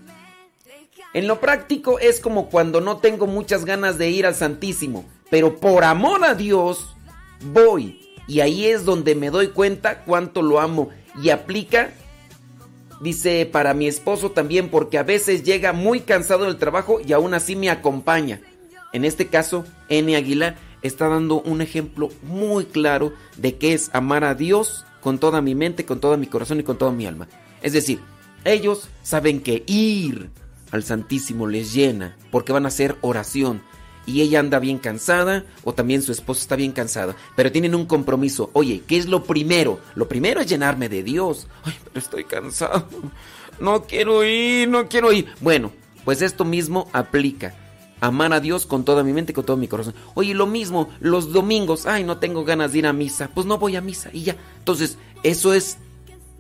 en 1.14 1.28
lo 1.28 1.40
práctico 1.40 2.00
es 2.00 2.20
como 2.20 2.50
cuando 2.50 2.82
no 2.82 2.98
tengo 2.98 3.28
muchas 3.28 3.66
ganas 3.66 3.98
de 3.98 4.10
ir 4.10 4.26
al 4.26 4.36
Santísimo, 4.36 5.06
pero 5.30 5.58
por 5.58 5.84
amor 5.84 6.24
a 6.26 6.36
Dios 6.36 6.96
voy 7.54 8.16
y 8.28 8.42
ahí 8.42 8.68
es 8.68 8.86
donde 8.86 9.16
me 9.16 9.30
doy 9.30 9.48
cuenta 9.48 10.04
cuánto 10.04 10.42
lo 10.42 10.60
amo 10.60 10.90
y 11.22 11.30
aplica 11.30 11.92
Dice, 13.02 13.50
para 13.52 13.74
mi 13.74 13.88
esposo 13.88 14.30
también, 14.30 14.70
porque 14.70 15.00
a 15.00 15.04
veces 15.04 15.42
llega 15.42 15.74
muy 15.74 16.02
cansado 16.02 16.46
del 16.46 16.58
trabajo 16.58 17.02
y 17.04 17.14
aún 17.14 17.34
así 17.34 17.56
me 17.56 17.72
acompaña. 17.72 18.42
En 18.94 19.06
este 19.06 19.26
caso, 19.26 19.66
N. 19.90 20.16
Aguilar 20.16 20.56
está 20.82 21.08
dando 21.08 21.42
un 21.42 21.62
ejemplo 21.62 22.10
muy 22.24 22.66
claro 22.66 23.14
de 23.38 23.58
qué 23.58 23.74
es 23.74 23.90
amar 23.94 24.24
a 24.24 24.36
Dios 24.36 24.86
con 25.02 25.18
toda 25.18 25.42
mi 25.42 25.56
mente, 25.56 25.86
con 25.86 26.00
todo 26.00 26.18
mi 26.18 26.28
corazón 26.28 26.60
y 26.60 26.64
con 26.64 26.78
toda 26.78 26.92
mi 26.92 27.06
alma. 27.06 27.28
Es 27.62 27.74
decir, 27.74 28.00
ellos 28.46 28.90
saben 29.04 29.42
que 29.42 29.64
ir 29.68 30.30
al 30.72 30.84
Santísimo 30.84 31.48
les 31.48 31.74
llena, 31.74 32.18
porque 32.32 32.54
van 32.54 32.66
a 32.66 32.70
hacer 32.70 32.96
oración. 33.02 33.62
Y 34.06 34.22
ella 34.22 34.40
anda 34.40 34.58
bien 34.60 34.80
cansada, 34.80 35.46
o 35.64 35.74
también 35.74 36.02
su 36.02 36.12
esposo 36.12 36.42
está 36.42 36.56
bien 36.56 36.72
cansada, 36.72 37.16
pero 37.36 37.52
tienen 37.52 37.76
un 37.76 37.86
compromiso. 37.86 38.50
Oye, 38.54 38.82
¿qué 38.88 38.98
es 38.98 39.08
lo 39.08 39.24
primero? 39.24 39.80
Lo 39.94 40.08
primero 40.08 40.42
es 40.42 40.48
llenarme 40.48 40.90
de 40.90 41.04
Dios. 41.04 41.48
Ay, 41.64 41.76
pero 41.84 42.00
estoy 42.00 42.24
cansado. 42.24 42.88
No 43.60 43.84
quiero 43.84 44.24
ir, 44.24 44.68
no 44.70 44.88
quiero 44.88 45.12
ir. 45.12 45.28
Bueno, 45.40 45.72
pues 46.04 46.24
esto 46.24 46.46
mismo 46.46 46.90
aplica. 46.94 47.54
Amar 48.02 48.34
a 48.34 48.40
Dios 48.40 48.66
con 48.66 48.84
toda 48.84 49.04
mi 49.04 49.14
mente 49.14 49.32
y 49.32 49.36
con 49.36 49.46
todo 49.46 49.58
mi 49.58 49.68
corazón. 49.68 49.94
Oye, 50.16 50.34
lo 50.34 50.48
mismo, 50.48 50.90
los 51.00 51.32
domingos, 51.32 51.86
ay, 51.86 52.04
no 52.04 52.18
tengo 52.18 52.44
ganas 52.44 52.74
de 52.74 52.80
ir 52.80 52.88
a 52.88 52.94
misa. 52.94 53.30
Pues 53.34 53.46
no 53.46 53.60
voy 53.60 53.76
a 53.76 53.82
misa 53.82 54.10
y 54.12 54.24
ya. 54.24 54.36
Entonces, 54.58 54.98
eso 55.24 55.54
es 55.54 55.78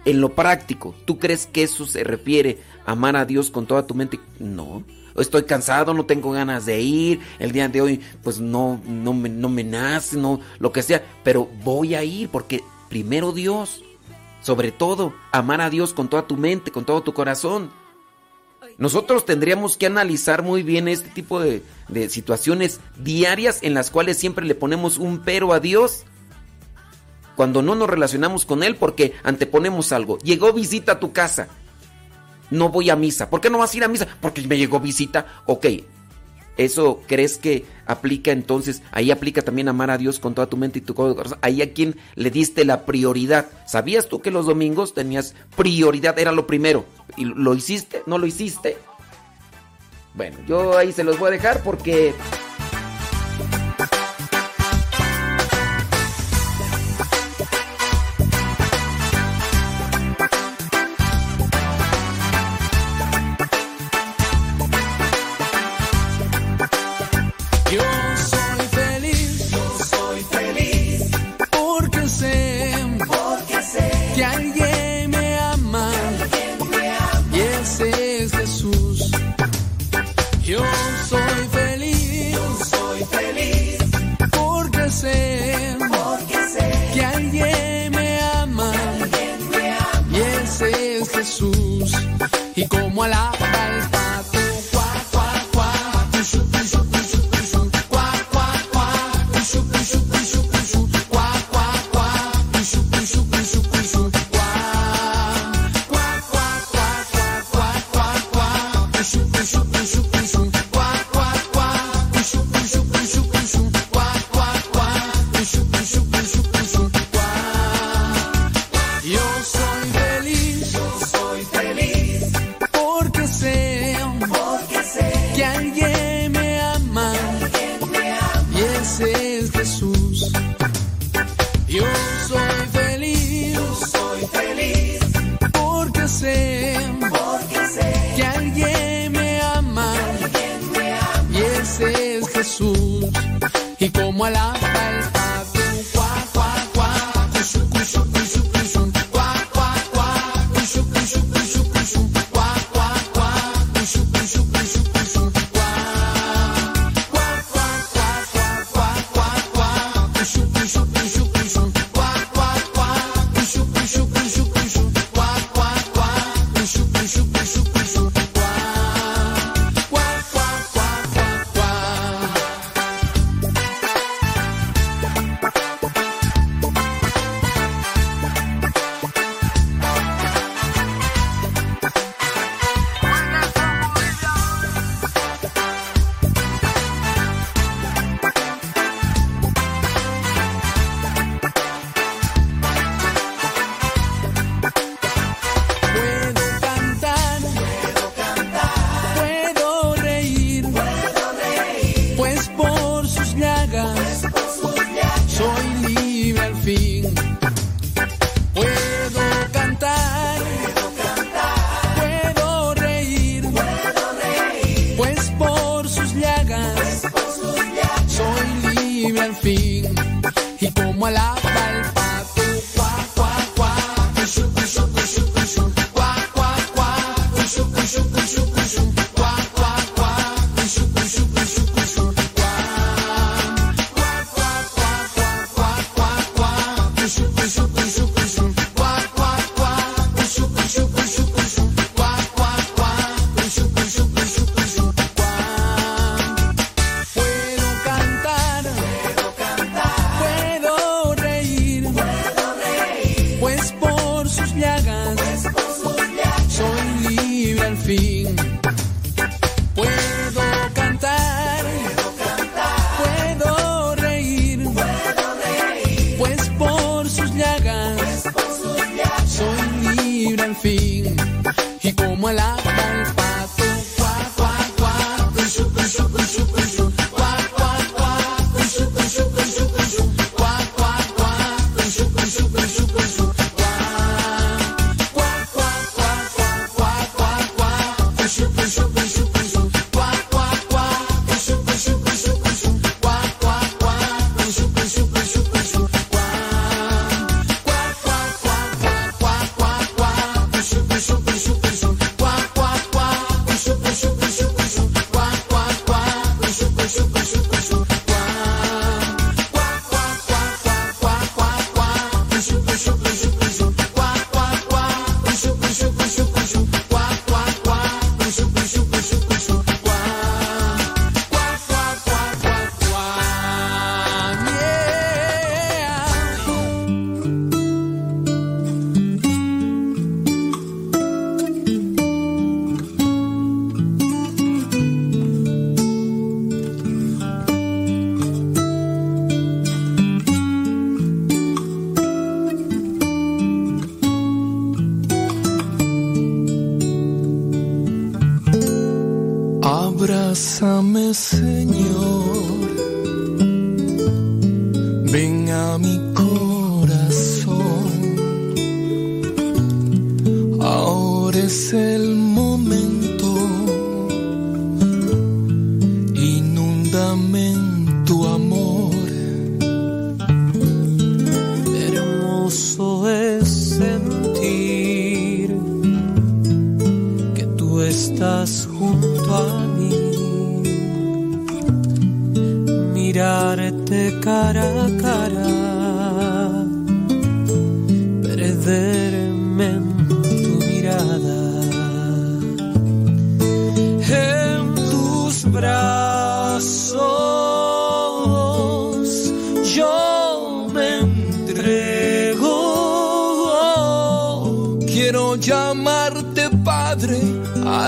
en 0.05 0.19
lo 0.19 0.29
práctico. 0.33 0.95
¿Tú 1.05 1.19
crees 1.19 1.45
que 1.45 1.63
eso 1.63 1.85
se 1.85 2.03
refiere 2.03 2.59
a 2.85 2.93
amar 2.93 3.15
a 3.15 3.25
Dios 3.25 3.51
con 3.51 3.67
toda 3.67 3.85
tu 3.85 3.93
mente? 3.93 4.19
No. 4.39 4.83
Estoy 5.17 5.43
cansado, 5.43 5.93
no 5.93 6.05
tengo 6.05 6.31
ganas 6.31 6.65
de 6.65 6.81
ir. 6.81 7.19
El 7.37 7.51
día 7.51 7.67
de 7.67 7.81
hoy, 7.81 8.01
pues 8.23 8.39
no, 8.39 8.81
no, 8.85 9.13
me, 9.13 9.29
no 9.29 9.49
me 9.49 9.63
nace, 9.63 10.17
no, 10.17 10.39
lo 10.59 10.71
que 10.71 10.81
sea. 10.81 11.03
Pero 11.23 11.47
voy 11.63 11.95
a 11.95 12.03
ir 12.03 12.29
porque 12.29 12.63
primero 12.89 13.31
Dios. 13.31 13.83
Sobre 14.41 14.71
todo, 14.71 15.13
amar 15.31 15.61
a 15.61 15.69
Dios 15.69 15.93
con 15.93 16.09
toda 16.09 16.25
tu 16.25 16.35
mente, 16.35 16.71
con 16.71 16.85
todo 16.85 17.03
tu 17.03 17.13
corazón. 17.13 17.69
Nosotros 18.81 19.25
tendríamos 19.27 19.77
que 19.77 19.85
analizar 19.85 20.41
muy 20.41 20.63
bien 20.63 20.87
este 20.87 21.07
tipo 21.09 21.39
de, 21.39 21.61
de 21.87 22.09
situaciones 22.09 22.79
diarias 22.97 23.59
en 23.61 23.75
las 23.75 23.91
cuales 23.91 24.17
siempre 24.17 24.43
le 24.43 24.55
ponemos 24.55 24.97
un 24.97 25.19
pero 25.19 25.53
a 25.53 25.59
Dios 25.59 26.03
cuando 27.35 27.61
no 27.61 27.75
nos 27.75 27.87
relacionamos 27.87 28.43
con 28.43 28.63
Él 28.63 28.75
porque 28.77 29.13
anteponemos 29.21 29.91
algo. 29.91 30.17
Llegó 30.17 30.51
visita 30.51 30.93
a 30.93 30.99
tu 30.99 31.13
casa. 31.13 31.47
No 32.49 32.69
voy 32.69 32.89
a 32.89 32.95
misa. 32.95 33.29
¿Por 33.29 33.39
qué 33.39 33.51
no 33.51 33.59
vas 33.59 33.71
a 33.71 33.77
ir 33.77 33.83
a 33.83 33.87
misa? 33.87 34.07
Porque 34.19 34.41
me 34.47 34.57
llegó 34.57 34.79
visita. 34.79 35.27
Ok. 35.45 35.67
¿Eso 36.61 37.01
crees 37.07 37.39
que 37.39 37.65
aplica 37.87 38.31
entonces? 38.31 38.83
Ahí 38.91 39.09
aplica 39.09 39.41
también 39.41 39.67
amar 39.67 39.89
a 39.89 39.97
Dios 39.97 40.19
con 40.19 40.35
toda 40.35 40.45
tu 40.47 40.57
mente 40.57 40.77
y 40.77 40.83
tu 40.83 40.93
corazón. 40.93 41.39
Ahí 41.41 41.63
a 41.63 41.73
quien 41.73 41.95
le 42.13 42.29
diste 42.29 42.65
la 42.65 42.85
prioridad. 42.85 43.47
¿Sabías 43.65 44.07
tú 44.07 44.21
que 44.21 44.29
los 44.29 44.45
domingos 44.45 44.93
tenías 44.93 45.33
prioridad? 45.57 46.19
Era 46.19 46.31
lo 46.31 46.45
primero. 46.45 46.85
¿Y 47.17 47.25
lo 47.25 47.55
hiciste? 47.55 48.03
¿No 48.05 48.19
lo 48.19 48.27
hiciste? 48.27 48.77
Bueno, 50.13 50.37
yo 50.47 50.77
ahí 50.77 50.91
se 50.91 51.03
los 51.03 51.17
voy 51.17 51.29
a 51.29 51.31
dejar 51.31 51.63
porque 51.63 52.13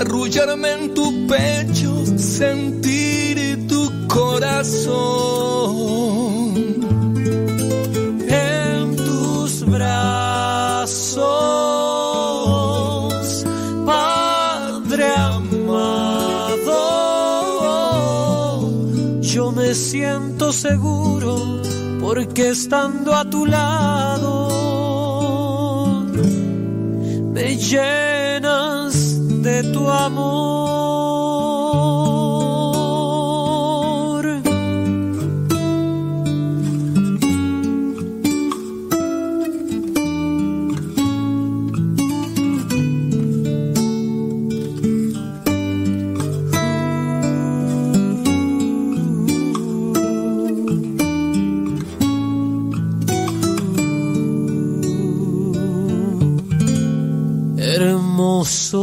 arrullarme 0.04 0.72
en 0.74 0.94
tu 0.94 1.28
pecho, 1.28 2.06
sentir 2.18 3.68
tu 3.68 4.08
corazón. 4.08 4.94
En 8.28 8.96
tus 8.96 9.66
brazos, 9.66 11.16
Padre 13.86 15.06
amado, 15.16 16.82
yo 19.22 19.52
me 19.52 19.74
siento 19.74 20.52
seguro 20.52 21.62
porque 22.02 22.50
estando 22.50 23.16
a 23.16 23.24
tu 23.30 23.46
lado 23.46 24.50
me 27.34 27.56
llenas 27.56 28.13
de 29.44 29.62
tu 29.74 29.90
amor. 29.90 30.54
Hermoso 57.58 58.83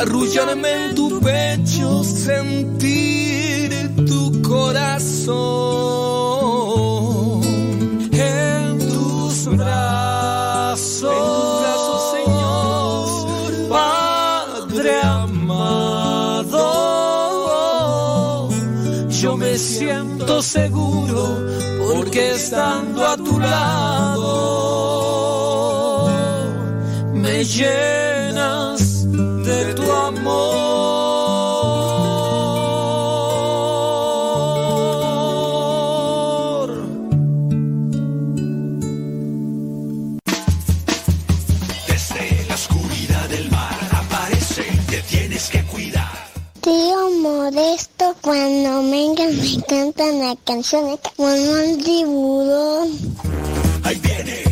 arrullarme 0.00 0.86
en 0.86 0.94
tu 0.94 1.20
pecho, 1.20 2.02
sentir 2.04 3.70
tu 4.06 4.40
corazón. 4.42 5.40
En 8.12 8.78
tus 8.78 9.44
brazos, 9.56 10.80
Señor, 12.14 13.68
Padre 13.68 15.02
amado, 15.02 16.58
yo 19.10 19.36
me 19.36 19.58
siento 19.58 20.40
seguro 20.42 21.36
porque 21.78 22.32
estando 22.36 23.06
a 23.06 23.16
tu 23.16 23.38
lado 23.38 24.30
me 27.12 27.44
llenas 27.44 28.09
la 50.30 50.36
canción 50.44 50.86
de 50.86 50.98
como 51.16 51.28
un 51.28 51.82
tiburón. 51.82 52.88
Ahí 53.82 53.98
viene, 53.98 54.49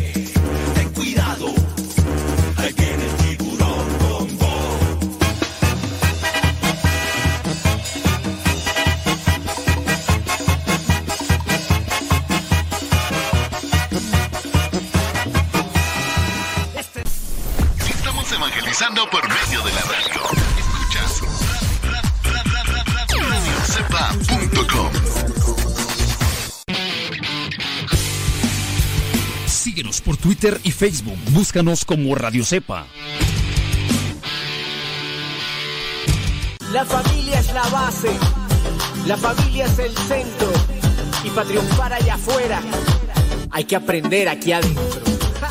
Twitter 30.39 30.61
y 30.63 30.71
Facebook. 30.71 31.17
Búscanos 31.31 31.83
como 31.83 32.15
Radio 32.15 32.45
Cepa. 32.45 32.87
La 36.71 36.85
familia 36.85 37.39
es 37.39 37.53
la 37.53 37.67
base, 37.67 38.09
la 39.05 39.17
familia 39.17 39.65
es 39.65 39.79
el 39.79 39.97
centro 39.97 40.51
y 41.25 41.29
para 41.77 41.97
allá 41.97 42.13
afuera 42.13 42.61
hay 43.51 43.65
que 43.65 43.75
aprender 43.75 44.29
aquí 44.29 44.53
adentro. 44.53 44.98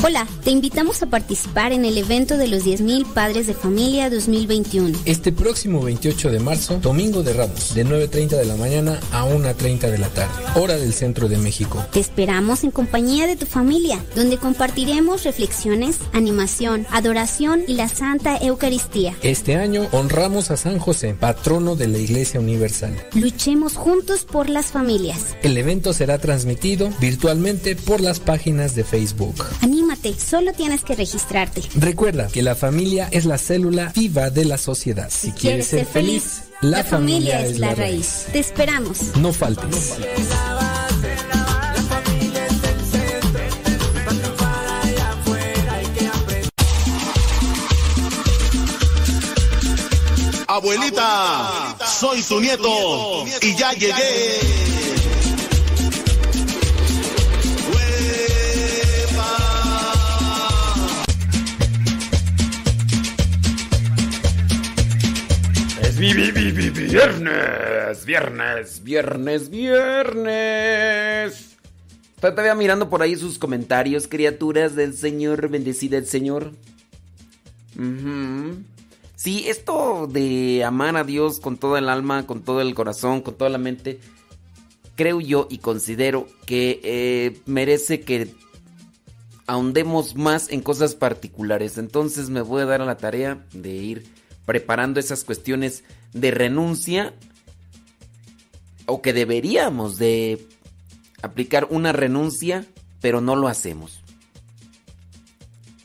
Hola, 0.04 0.28
te 0.44 0.52
invitamos 0.52 1.02
a 1.02 1.06
participar 1.06 1.72
en 1.72 1.84
el 1.84 1.98
evento 1.98 2.36
de 2.36 2.46
los 2.46 2.64
10.000 2.64 3.04
Padres 3.14 3.48
de 3.48 3.52
Familia 3.52 4.08
2021. 4.08 4.96
Este 5.04 5.32
próximo 5.32 5.82
28 5.82 6.30
de 6.30 6.38
marzo, 6.38 6.78
Domingo 6.80 7.24
de 7.24 7.32
Ramos, 7.32 7.74
de 7.74 7.84
9.30 7.84 8.28
de 8.28 8.44
la 8.44 8.54
mañana 8.54 9.00
a 9.10 9.24
1.30 9.24 9.90
de 9.90 9.98
la 9.98 10.08
tarde, 10.08 10.32
hora 10.54 10.76
del 10.76 10.92
centro 10.92 11.28
de 11.28 11.36
México. 11.36 11.84
Te 11.92 11.98
esperamos 11.98 12.62
en 12.62 12.70
compañía 12.70 13.26
de 13.26 13.34
tu 13.34 13.44
familia, 13.46 13.98
donde 14.14 14.38
compartiremos 14.38 15.24
reflexiones, 15.24 15.98
animación, 16.12 16.86
adoración 16.92 17.62
y 17.66 17.74
la 17.74 17.88
Santa 17.88 18.38
Eucaristía. 18.38 19.16
Este 19.22 19.56
año 19.56 19.88
honramos 19.90 20.52
a 20.52 20.56
San 20.56 20.78
José, 20.78 21.16
patrono 21.18 21.74
de 21.74 21.88
la 21.88 21.98
Iglesia 21.98 22.38
Universal. 22.38 22.96
Luchemos 23.14 23.74
juntos 23.74 24.24
por 24.24 24.48
las 24.48 24.66
familias. 24.66 25.34
El 25.42 25.58
evento 25.58 25.92
será 25.92 26.18
transmitido 26.18 26.88
virtualmente 27.00 27.74
por 27.74 28.00
las 28.00 28.20
páginas 28.20 28.76
de 28.76 28.84
Facebook. 28.84 29.34
Anímate, 29.88 30.20
solo 30.20 30.52
tienes 30.52 30.84
que 30.84 30.94
registrarte. 30.94 31.62
Recuerda 31.76 32.28
que 32.28 32.42
la 32.42 32.54
familia 32.54 33.08
es 33.10 33.24
la 33.24 33.38
célula 33.38 33.90
viva 33.94 34.28
de 34.28 34.44
la 34.44 34.58
sociedad. 34.58 35.08
Si, 35.10 35.32
quieres 35.32 35.68
ser 35.68 35.86
feliz, 35.86 36.42
la, 36.60 36.84
familia, 36.84 37.46
es 37.46 37.58
la 37.58 37.74
raíz. 37.74 38.26
Te 38.30 38.38
esperamos. 38.38 39.16
No 39.16 39.32
faltes. 39.32 39.94
Abuelita, 50.48 51.76
soy 51.86 52.22
tu 52.24 52.40
nieto 52.40 53.24
y 53.40 53.56
ya 53.56 53.72
llegué. 53.72 54.87
Viernes, 65.98 68.04
viernes, 68.04 68.84
viernes, 68.84 69.50
viernes. 69.50 71.56
Todavía 72.20 72.54
mirando 72.54 72.88
por 72.88 73.02
ahí 73.02 73.16
sus 73.16 73.38
comentarios, 73.38 74.06
criaturas 74.08 74.76
del 74.76 74.94
Señor, 74.94 75.48
bendecida 75.48 75.98
el 75.98 76.06
Señor. 76.06 76.52
Ujú. 77.76 78.62
Sí, 79.16 79.48
esto 79.48 80.08
de 80.10 80.62
amar 80.64 80.96
a 80.96 81.04
Dios 81.04 81.40
con 81.40 81.56
toda 81.56 81.80
el 81.80 81.88
alma, 81.88 82.26
con 82.26 82.42
todo 82.42 82.60
el 82.60 82.74
corazón, 82.74 83.20
con 83.20 83.34
toda 83.34 83.50
la 83.50 83.58
mente, 83.58 83.98
creo 84.94 85.20
yo 85.20 85.48
y 85.50 85.58
considero 85.58 86.28
que 86.46 86.80
eh, 86.84 87.40
merece 87.46 88.02
que 88.02 88.32
ahondemos 89.46 90.14
más 90.14 90.50
en 90.50 90.60
cosas 90.60 90.94
particulares. 90.94 91.78
Entonces 91.78 92.30
me 92.30 92.42
voy 92.42 92.62
a 92.62 92.66
dar 92.66 92.82
a 92.82 92.86
la 92.86 92.96
tarea 92.96 93.44
de 93.52 93.70
ir 93.70 94.17
preparando 94.48 94.98
esas 94.98 95.24
cuestiones 95.24 95.84
de 96.14 96.30
renuncia 96.30 97.12
o 98.86 99.02
que 99.02 99.12
deberíamos 99.12 99.98
de 99.98 100.48
aplicar 101.20 101.66
una 101.68 101.92
renuncia, 101.92 102.64
pero 103.02 103.20
no 103.20 103.36
lo 103.36 103.48
hacemos. 103.48 104.00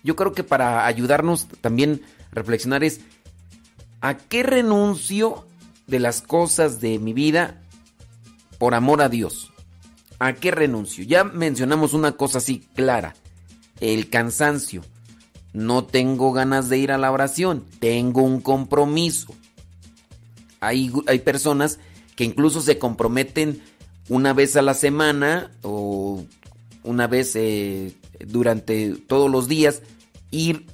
Yo 0.02 0.16
creo 0.16 0.32
que 0.32 0.46
para 0.46 0.86
ayudarnos 0.86 1.50
también 1.60 2.04
reflexionar 2.32 2.86
es 2.86 3.02
a 4.00 4.16
qué 4.16 4.44
renuncio 4.44 5.46
de 5.88 6.00
las 6.00 6.22
cosas 6.22 6.80
de 6.80 7.00
mi 7.00 7.12
vida 7.12 7.62
por 8.60 8.76
amor 8.76 9.02
a 9.02 9.10
Dios. 9.10 9.52
¿A 10.20 10.32
qué 10.36 10.52
renuncio? 10.52 11.04
Ya 11.04 11.26
mencionamos 11.26 11.94
una 11.94 12.14
cosa 12.14 12.38
así 12.38 12.66
clara, 12.76 13.14
el 13.82 14.10
cansancio. 14.10 14.84
No 15.54 15.84
tengo 15.84 16.34
ganas 16.34 16.70
de 16.70 16.80
ir 16.80 16.92
a 16.92 16.98
la 16.98 17.12
oración, 17.12 17.64
tengo 17.80 18.22
un 18.24 18.42
compromiso. 18.42 19.34
Hay, 20.60 20.92
hay 21.08 21.20
personas 21.20 21.80
que 22.16 22.24
incluso 22.24 22.62
se 22.62 22.80
comprometen 22.80 23.62
una 24.10 24.34
vez 24.34 24.56
a 24.56 24.62
la 24.62 24.74
semana 24.74 25.52
o 25.62 26.24
una 26.84 27.08
vez 27.08 27.36
eh, 27.36 27.96
durante 28.28 28.96
todos 29.08 29.30
los 29.30 29.48
días 29.48 29.82
ir 30.32 30.66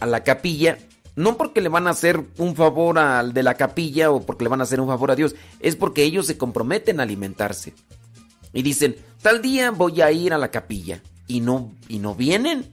a 0.00 0.06
la 0.06 0.24
capilla, 0.24 0.78
no 1.14 1.36
porque 1.36 1.60
le 1.60 1.68
van 1.68 1.86
a 1.86 1.90
hacer 1.90 2.24
un 2.38 2.56
favor 2.56 2.98
al 2.98 3.32
de 3.34 3.42
la 3.42 3.54
capilla 3.54 4.10
o 4.10 4.22
porque 4.22 4.44
le 4.44 4.50
van 4.50 4.60
a 4.60 4.64
hacer 4.64 4.80
un 4.80 4.88
favor 4.88 5.10
a 5.10 5.16
Dios, 5.16 5.34
es 5.60 5.76
porque 5.76 6.02
ellos 6.02 6.26
se 6.26 6.38
comprometen 6.38 6.98
a 6.98 7.04
alimentarse. 7.04 7.74
Y 8.52 8.62
dicen, 8.62 8.96
tal 9.22 9.42
día 9.42 9.70
voy 9.70 10.00
a 10.00 10.10
ir 10.12 10.32
a 10.32 10.38
la 10.38 10.50
capilla. 10.50 11.02
Y 11.26 11.40
no, 11.40 11.72
y 11.88 11.98
no 11.98 12.14
vienen. 12.14 12.70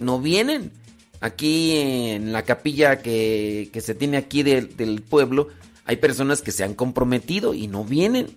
No 0.00 0.20
vienen. 0.20 0.72
Aquí 1.20 1.76
en 1.76 2.32
la 2.32 2.42
capilla 2.44 3.00
que, 3.02 3.68
que 3.72 3.80
se 3.80 3.94
tiene 3.94 4.16
aquí 4.16 4.42
de- 4.42 4.62
del 4.62 5.02
pueblo, 5.02 5.48
hay 5.84 5.96
personas 5.96 6.40
que 6.42 6.50
se 6.52 6.64
han 6.64 6.74
comprometido 6.74 7.52
y 7.54 7.66
no 7.68 7.84
vienen. 7.84 8.28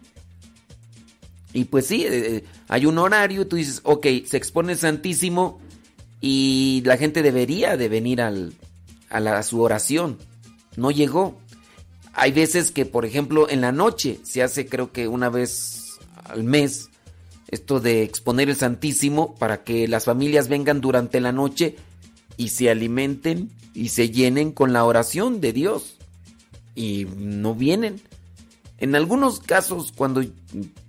Y 1.53 1.65
pues 1.65 1.85
sí, 1.87 2.05
eh, 2.07 2.43
hay 2.67 2.85
un 2.85 2.97
horario, 2.97 3.47
tú 3.47 3.55
dices, 3.55 3.79
ok, 3.83 4.05
se 4.25 4.37
expone 4.37 4.75
Santísimo 4.75 5.59
y 6.19 6.81
la 6.85 6.97
gente 6.97 7.21
debería 7.21 7.77
de 7.77 7.89
venir 7.89 8.21
al, 8.21 8.53
a, 9.09 9.19
la- 9.19 9.37
a 9.39 9.43
su 9.43 9.61
oración. 9.61 10.17
No 10.75 10.91
llegó. 10.91 11.39
Hay 12.13 12.31
veces 12.31 12.71
que, 12.71 12.85
por 12.85 13.05
ejemplo, 13.05 13.49
en 13.49 13.61
la 13.61 13.71
noche 13.71 14.19
se 14.23 14.43
hace 14.43 14.65
creo 14.67 14.91
que 14.91 15.07
una 15.07 15.29
vez 15.29 15.99
al 16.25 16.43
mes 16.43 16.89
esto 17.53 17.79
de 17.79 18.03
exponer 18.03 18.49
el 18.49 18.55
Santísimo 18.55 19.35
para 19.35 19.63
que 19.63 19.87
las 19.87 20.05
familias 20.05 20.47
vengan 20.47 20.81
durante 20.81 21.21
la 21.21 21.31
noche 21.31 21.75
y 22.37 22.49
se 22.49 22.69
alimenten 22.69 23.51
y 23.73 23.89
se 23.89 24.09
llenen 24.09 24.51
con 24.51 24.73
la 24.73 24.85
oración 24.85 25.41
de 25.41 25.53
Dios. 25.53 25.97
Y 26.75 27.05
no 27.15 27.53
vienen. 27.53 28.01
En 28.79 28.95
algunos 28.95 29.39
casos, 29.39 29.91
cuando 29.91 30.23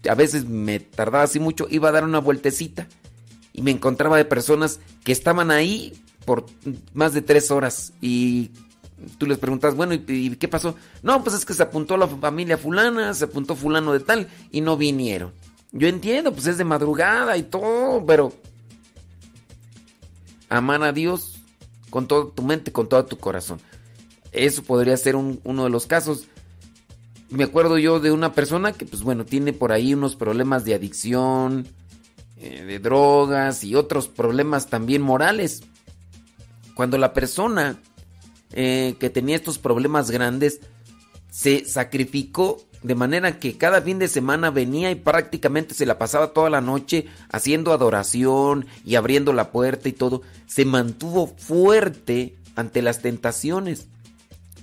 a 0.08 0.14
veces 0.14 0.46
me 0.46 0.80
tardaba 0.80 1.24
así 1.24 1.38
mucho, 1.38 1.66
iba 1.70 1.90
a 1.90 1.92
dar 1.92 2.04
una 2.04 2.18
vueltecita 2.18 2.88
y 3.52 3.62
me 3.62 3.70
encontraba 3.70 4.16
de 4.16 4.24
personas 4.24 4.80
que 5.04 5.12
estaban 5.12 5.50
ahí 5.50 5.92
por 6.24 6.46
más 6.94 7.12
de 7.12 7.22
tres 7.22 7.50
horas 7.50 7.92
y 8.00 8.50
tú 9.18 9.26
les 9.26 9.38
preguntas, 9.38 9.74
bueno, 9.74 9.94
¿y, 9.94 10.36
qué 10.36 10.48
pasó? 10.48 10.74
No, 11.02 11.22
pues 11.22 11.36
es 11.36 11.44
que 11.44 11.54
se 11.54 11.62
apuntó 11.62 11.96
la 11.96 12.08
familia 12.08 12.58
fulana, 12.58 13.12
se 13.14 13.26
apuntó 13.26 13.54
fulano 13.54 13.92
de 13.92 14.00
tal 14.00 14.28
y 14.50 14.60
no 14.60 14.76
vinieron. 14.76 15.32
Yo 15.76 15.88
entiendo, 15.88 16.32
pues 16.32 16.46
es 16.46 16.56
de 16.56 16.64
madrugada 16.64 17.36
y 17.36 17.42
todo, 17.42 18.06
pero 18.06 18.32
amar 20.48 20.82
a 20.84 20.92
Dios 20.92 21.40
con 21.90 22.06
toda 22.06 22.32
tu 22.32 22.42
mente, 22.42 22.72
con 22.72 22.88
todo 22.88 23.04
tu 23.04 23.18
corazón. 23.18 23.60
Eso 24.32 24.62
podría 24.62 24.96
ser 24.96 25.16
un- 25.16 25.40
uno 25.44 25.64
de 25.64 25.70
los 25.70 25.86
casos. 25.86 26.28
Me 27.28 27.42
acuerdo 27.44 27.76
yo 27.78 27.98
de 27.98 28.12
una 28.12 28.32
persona 28.34 28.72
que, 28.72 28.84
pues 28.86 29.02
bueno, 29.02 29.24
tiene 29.24 29.52
por 29.52 29.72
ahí 29.72 29.94
unos 29.94 30.14
problemas 30.14 30.64
de 30.64 30.74
adicción, 30.74 31.66
eh, 32.36 32.62
de 32.64 32.78
drogas 32.78 33.64
y 33.64 33.74
otros 33.74 34.06
problemas 34.06 34.68
también 34.68 35.02
morales. 35.02 35.62
Cuando 36.76 36.98
la 36.98 37.12
persona 37.12 37.80
eh, 38.56 38.94
que 39.00 39.10
tenía 39.10 39.34
estos 39.34 39.58
problemas 39.58 40.12
grandes 40.12 40.60
se 41.28 41.64
sacrificó 41.64 42.62
de 42.84 42.94
manera 42.94 43.40
que 43.40 43.56
cada 43.56 43.80
fin 43.80 43.98
de 43.98 44.08
semana 44.08 44.50
venía 44.50 44.90
y 44.90 44.94
prácticamente 44.94 45.72
se 45.72 45.86
la 45.86 45.98
pasaba 45.98 46.34
toda 46.34 46.50
la 46.50 46.60
noche 46.60 47.06
haciendo 47.30 47.72
adoración 47.72 48.66
y 48.84 48.96
abriendo 48.96 49.32
la 49.32 49.50
puerta 49.50 49.88
y 49.88 49.92
todo, 49.92 50.20
se 50.46 50.66
mantuvo 50.66 51.26
fuerte 51.26 52.36
ante 52.54 52.82
las 52.82 53.00
tentaciones. 53.00 53.86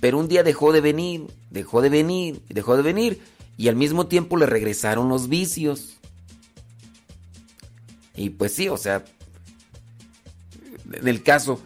Pero 0.00 0.18
un 0.18 0.28
día 0.28 0.44
dejó 0.44 0.72
de 0.72 0.80
venir, 0.80 1.26
dejó 1.50 1.82
de 1.82 1.88
venir, 1.88 2.40
dejó 2.48 2.76
de 2.76 2.82
venir 2.82 3.20
y 3.56 3.66
al 3.66 3.74
mismo 3.74 4.06
tiempo 4.06 4.36
le 4.36 4.46
regresaron 4.46 5.08
los 5.08 5.28
vicios. 5.28 5.96
Y 8.14 8.30
pues 8.30 8.54
sí, 8.54 8.68
o 8.68 8.76
sea, 8.76 9.04
en 10.92 11.08
el 11.08 11.24
caso, 11.24 11.60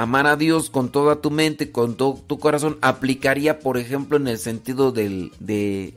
amar 0.00 0.26
a 0.26 0.36
Dios 0.36 0.70
con 0.70 0.90
toda 0.90 1.20
tu 1.20 1.30
mente, 1.30 1.72
con 1.72 1.94
todo 1.94 2.14
tu 2.14 2.38
corazón, 2.38 2.78
aplicaría, 2.80 3.58
por 3.58 3.76
ejemplo, 3.76 4.16
en 4.16 4.28
el 4.28 4.38
sentido 4.38 4.92
del 4.92 5.30
de 5.40 5.92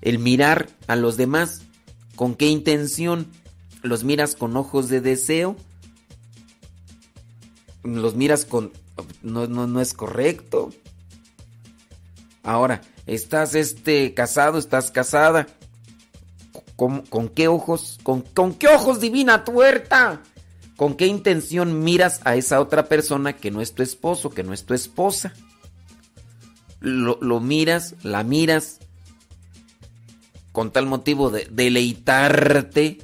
el 0.00 0.20
mirar 0.20 0.68
a 0.86 0.94
los 0.94 1.16
demás. 1.16 1.62
¿Con 2.14 2.36
qué 2.36 2.46
intención? 2.46 3.26
¿Los 3.82 4.04
miras 4.04 4.36
con 4.36 4.56
ojos 4.56 4.88
de 4.88 5.00
deseo? 5.00 5.56
¿Los 7.82 8.14
miras 8.14 8.44
con... 8.44 8.70
No, 9.22 9.48
no, 9.48 9.66
no 9.66 9.80
es 9.80 9.92
correcto. 9.92 10.70
Ahora, 12.44 12.80
estás 13.06 13.56
este 13.56 14.14
casado, 14.14 14.56
estás 14.56 14.92
casada. 14.92 15.48
¿Con, 16.76 17.02
con 17.06 17.28
qué 17.28 17.48
ojos? 17.48 17.98
Con, 18.04 18.20
¿Con 18.20 18.54
qué 18.54 18.68
ojos 18.68 19.00
divina 19.00 19.42
tuerta? 19.42 20.22
¿Con 20.76 20.94
qué 20.94 21.06
intención 21.06 21.84
miras 21.84 22.20
a 22.24 22.36
esa 22.36 22.60
otra 22.60 22.86
persona 22.86 23.34
que 23.34 23.50
no 23.50 23.60
es 23.60 23.74
tu 23.74 23.82
esposo, 23.82 24.30
que 24.30 24.42
no 24.42 24.52
es 24.52 24.64
tu 24.64 24.74
esposa? 24.74 25.32
Lo, 26.80 27.40
miras, 27.40 27.94
la 28.02 28.24
miras 28.24 28.80
con 30.50 30.72
tal 30.72 30.86
motivo 30.86 31.30
de 31.30 31.46
deleitarte 31.50 32.98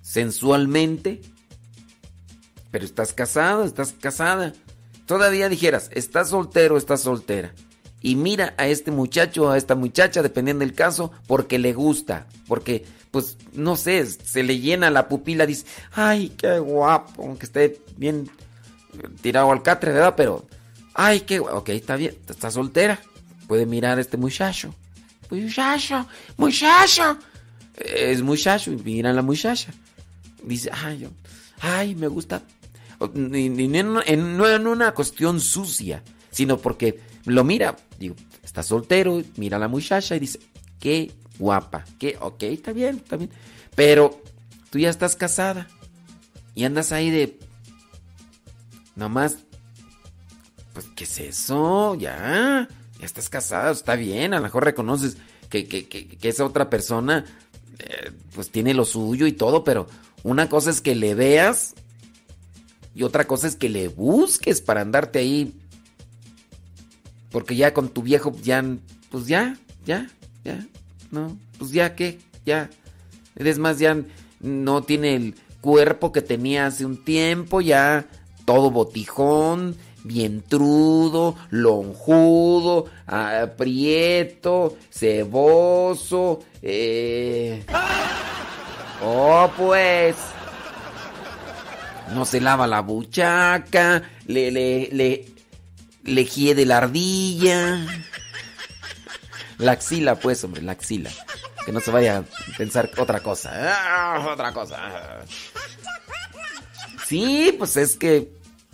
sensualmente. 0.00 1.22
Pero 2.70 2.84
estás 2.84 3.12
casado, 3.12 3.64
estás 3.64 3.92
casada. 3.92 4.52
Todavía 5.06 5.48
dijeras, 5.48 5.90
estás 5.92 6.30
soltero, 6.30 6.76
estás 6.76 7.02
soltera. 7.02 7.54
Y 8.00 8.16
mira 8.16 8.54
a 8.56 8.66
este 8.66 8.90
muchacho 8.90 9.50
a 9.50 9.56
esta 9.56 9.76
muchacha, 9.76 10.22
dependiendo 10.22 10.64
del 10.64 10.74
caso, 10.74 11.12
porque 11.26 11.58
le 11.58 11.72
gusta. 11.72 12.26
Porque, 12.48 12.84
pues, 13.12 13.36
no 13.52 13.76
sé, 13.76 14.04
se 14.06 14.42
le 14.42 14.58
llena 14.58 14.90
la 14.90 15.06
pupila, 15.08 15.46
dice, 15.46 15.64
ay, 15.92 16.30
qué 16.30 16.58
guapo, 16.58 17.22
aunque 17.22 17.46
esté 17.46 17.80
bien 17.96 18.28
tirado 19.20 19.52
al 19.52 19.62
catre, 19.62 19.92
¿verdad? 19.92 20.14
Pero, 20.16 20.44
ay, 20.94 21.20
qué 21.20 21.38
guapo, 21.38 21.58
ok, 21.58 21.68
está 21.68 21.94
bien, 21.94 22.16
está 22.28 22.50
soltera. 22.50 23.00
Puede 23.46 23.66
mirar 23.66 23.98
a 23.98 24.00
este 24.00 24.16
muchacho. 24.16 24.74
Muchacho, 25.30 26.06
muchacho. 26.36 27.18
Es 27.76 28.22
muchacho, 28.22 28.72
y 28.72 28.76
mira 28.76 29.10
a 29.10 29.12
la 29.12 29.22
muchacha. 29.22 29.72
Dice, 30.42 30.70
ay, 30.72 30.98
yo, 31.00 31.08
ay, 31.60 31.94
me 31.94 32.06
gusta. 32.08 32.42
En- 33.00 34.36
no 34.36 34.48
en 34.48 34.66
una 34.66 34.92
cuestión 34.94 35.40
sucia, 35.40 36.02
sino 36.30 36.58
porque 36.58 37.00
lo 37.24 37.44
mira, 37.44 37.76
digo, 37.98 38.14
está 38.42 38.62
soltero, 38.62 39.22
mira 39.36 39.56
a 39.56 39.60
la 39.60 39.68
muchacha 39.68 40.16
y 40.16 40.20
dice, 40.20 40.38
qué 40.78 41.12
guapa, 41.42 41.84
qué, 41.98 42.16
ok, 42.20 42.42
está 42.44 42.72
bien, 42.72 42.96
está 42.96 43.16
bien. 43.16 43.30
Pero 43.74 44.22
tú 44.70 44.78
ya 44.78 44.88
estás 44.88 45.16
casada 45.16 45.68
y 46.54 46.64
andas 46.64 46.92
ahí 46.92 47.10
de, 47.10 47.38
nomás, 48.94 49.38
pues, 50.72 50.86
¿qué 50.94 51.04
es 51.04 51.18
eso? 51.18 51.96
Ya, 51.96 52.68
ya 52.98 53.06
estás 53.06 53.28
casado, 53.28 53.72
está 53.72 53.96
bien, 53.96 54.32
a 54.32 54.36
lo 54.36 54.42
mejor 54.44 54.64
reconoces 54.64 55.16
que, 55.50 55.66
que, 55.66 55.88
que, 55.88 56.08
que 56.08 56.28
esa 56.28 56.44
otra 56.44 56.70
persona 56.70 57.24
eh, 57.78 58.12
pues 58.34 58.50
tiene 58.50 58.72
lo 58.72 58.84
suyo 58.84 59.26
y 59.26 59.32
todo, 59.32 59.64
pero 59.64 59.88
una 60.22 60.48
cosa 60.48 60.70
es 60.70 60.80
que 60.80 60.94
le 60.94 61.14
veas 61.14 61.74
y 62.94 63.02
otra 63.02 63.26
cosa 63.26 63.48
es 63.48 63.56
que 63.56 63.68
le 63.68 63.88
busques 63.88 64.60
para 64.60 64.82
andarte 64.82 65.18
ahí. 65.18 65.58
Porque 67.30 67.56
ya 67.56 67.72
con 67.72 67.88
tu 67.88 68.02
viejo, 68.02 68.32
ya, 68.42 68.62
pues 69.10 69.26
ya, 69.26 69.56
ya, 69.86 70.10
ya, 70.44 70.66
no, 71.12 71.36
pues 71.58 71.70
ya, 71.70 71.94
¿qué? 71.94 72.18
Ya. 72.44 72.68
Es 73.36 73.58
más, 73.58 73.78
ya 73.78 73.96
no 74.40 74.82
tiene 74.82 75.14
el 75.14 75.34
cuerpo 75.60 76.10
que 76.10 76.22
tenía 76.22 76.66
hace 76.66 76.84
un 76.84 77.04
tiempo, 77.04 77.60
ya 77.60 78.06
todo 78.44 78.70
botijón, 78.70 79.76
vientrudo, 80.04 81.36
lonjudo, 81.50 82.86
aprieto, 83.06 84.76
ceboso, 84.90 86.40
eh... 86.62 87.64
Oh, 89.04 89.50
pues. 89.56 90.14
No 92.14 92.24
se 92.24 92.40
lava 92.40 92.66
la 92.66 92.80
buchaca, 92.80 94.02
le, 94.26 94.50
le, 94.52 94.88
le, 94.92 95.24
le 96.04 96.24
hiede 96.24 96.64
la 96.64 96.78
ardilla. 96.78 97.84
La 99.62 99.72
axila, 99.72 100.16
pues, 100.16 100.42
hombre, 100.42 100.60
la 100.60 100.72
axila. 100.72 101.10
Que 101.64 101.70
no 101.70 101.78
se 101.78 101.92
vaya 101.92 102.18
a 102.18 102.24
pensar 102.58 102.90
otra 102.98 103.20
cosa. 103.20 103.52
Ah, 103.54 104.26
otra 104.32 104.52
cosa. 104.52 105.24
Sí, 107.06 107.54
pues 107.56 107.76
es 107.76 107.96
que, 107.96 108.28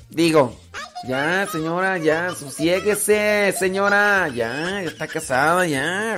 digo, 0.08 0.58
ya, 1.06 1.46
señora, 1.52 1.98
ya, 1.98 2.34
sosiéguese, 2.34 3.54
señora, 3.58 4.28
ya, 4.28 4.80
ya 4.82 4.88
está 4.88 5.06
casada, 5.06 5.66
ya. 5.66 6.16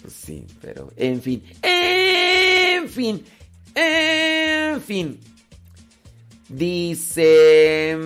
Pues 0.00 0.14
sí, 0.14 0.46
pero, 0.62 0.90
en 0.96 1.20
fin, 1.20 1.44
en 1.60 2.88
fin, 2.88 3.22
en 3.74 4.80
fin. 4.80 5.20
Dice... 6.48 7.98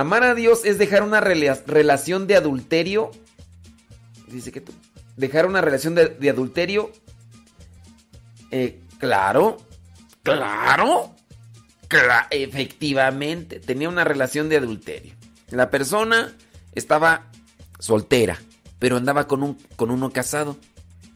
amar 0.00 0.22
a 0.22 0.34
Dios 0.34 0.64
es 0.64 0.78
dejar 0.78 1.02
una 1.02 1.20
rela- 1.20 1.62
relación 1.66 2.26
de 2.26 2.36
adulterio. 2.36 3.10
Dice 4.28 4.52
que 4.52 4.60
tú... 4.60 4.72
Dejar 5.16 5.46
una 5.46 5.60
relación 5.60 5.94
de, 5.96 6.30
adulterio. 6.30 6.92
Eh, 8.50 8.80
claro. 8.98 9.56
Claro. 10.22 11.14
Cla- 11.88 12.28
efectivamente. 12.30 13.58
Tenía 13.58 13.88
una 13.88 14.04
relación 14.04 14.48
de 14.48 14.58
adulterio. 14.58 15.14
La 15.50 15.70
persona 15.70 16.36
estaba 16.74 17.26
soltera. 17.80 18.38
Pero 18.78 18.96
andaba 18.96 19.26
con, 19.26 19.42
un, 19.42 19.58
con 19.74 19.90
uno 19.90 20.10
casado. 20.12 20.56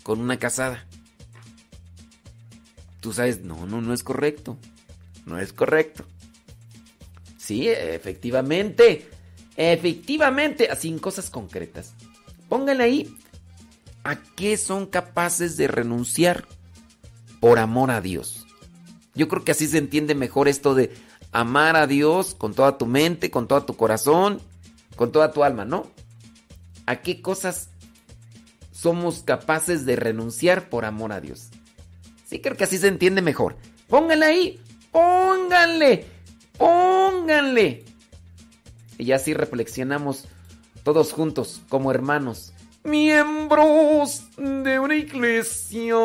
Con 0.02 0.20
una 0.20 0.36
casada. 0.38 0.84
Tú 3.00 3.12
sabes, 3.12 3.42
no, 3.42 3.66
no, 3.66 3.80
no 3.80 3.94
es 3.94 4.02
correcto. 4.02 4.58
No 5.26 5.38
es 5.38 5.52
correcto. 5.52 6.04
Sí, 7.42 7.68
efectivamente. 7.68 9.10
Efectivamente. 9.56 10.68
Así 10.70 10.88
en 10.88 11.00
cosas 11.00 11.28
concretas. 11.28 11.94
Póngale 12.48 12.84
ahí. 12.84 13.16
¿A 14.04 14.16
qué 14.36 14.56
son 14.56 14.86
capaces 14.86 15.56
de 15.56 15.66
renunciar 15.66 16.46
por 17.40 17.58
amor 17.58 17.90
a 17.90 18.00
Dios? 18.00 18.46
Yo 19.14 19.26
creo 19.26 19.44
que 19.44 19.52
así 19.52 19.66
se 19.66 19.78
entiende 19.78 20.14
mejor 20.14 20.46
esto 20.46 20.74
de 20.76 20.92
amar 21.32 21.74
a 21.76 21.88
Dios 21.88 22.34
con 22.36 22.54
toda 22.54 22.78
tu 22.78 22.86
mente, 22.86 23.30
con 23.30 23.48
todo 23.48 23.64
tu 23.64 23.76
corazón, 23.76 24.40
con 24.94 25.10
toda 25.10 25.32
tu 25.32 25.42
alma, 25.42 25.64
¿no? 25.64 25.90
¿A 26.86 27.00
qué 27.00 27.20
cosas 27.22 27.70
somos 28.70 29.22
capaces 29.24 29.84
de 29.84 29.96
renunciar 29.96 30.68
por 30.68 30.84
amor 30.84 31.12
a 31.12 31.20
Dios? 31.20 31.48
Sí, 32.24 32.40
creo 32.40 32.56
que 32.56 32.64
así 32.64 32.78
se 32.78 32.88
entiende 32.88 33.20
mejor. 33.20 33.56
Pónganle 33.88 34.26
ahí, 34.26 34.60
pónganle, 34.90 36.06
pónganle. 36.62 37.84
Y 38.98 39.10
así 39.12 39.34
reflexionamos 39.34 40.28
todos 40.84 41.12
juntos 41.12 41.60
como 41.68 41.90
hermanos, 41.90 42.52
miembros 42.84 44.22
de 44.36 44.78
una 44.78 44.94
iglesia. 44.94 45.96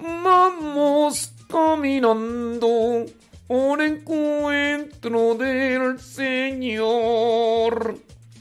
Vamos 0.00 1.32
caminando 1.50 3.04
un 3.48 3.80
encuentro 3.82 5.34
del 5.34 6.00
Señor. 6.00 7.98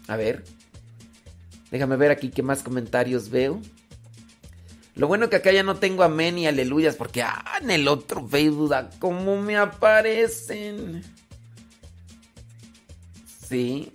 A 0.08 0.16
ver, 0.16 0.46
déjame 1.70 1.98
ver 1.98 2.12
aquí 2.12 2.30
qué 2.30 2.44
más 2.44 2.64
comentarios 2.64 3.30
veo. 3.30 3.60
Lo 5.00 5.08
bueno 5.08 5.30
que 5.30 5.38
acá 5.38 5.54
ya 5.54 5.64
no 5.64 5.78
tengo 5.78 6.04
amén 6.04 6.38
y 6.38 6.46
aleluyas 6.46 6.98
porque 6.98 7.22
ah, 7.22 7.42
en 7.62 7.72
el 7.72 7.88
otro 7.88 8.28
Facebook, 8.28 8.74
ah, 8.74 8.90
¿cómo 9.00 9.42
me 9.42 9.56
aparecen? 9.56 11.02
Sí. 13.48 13.94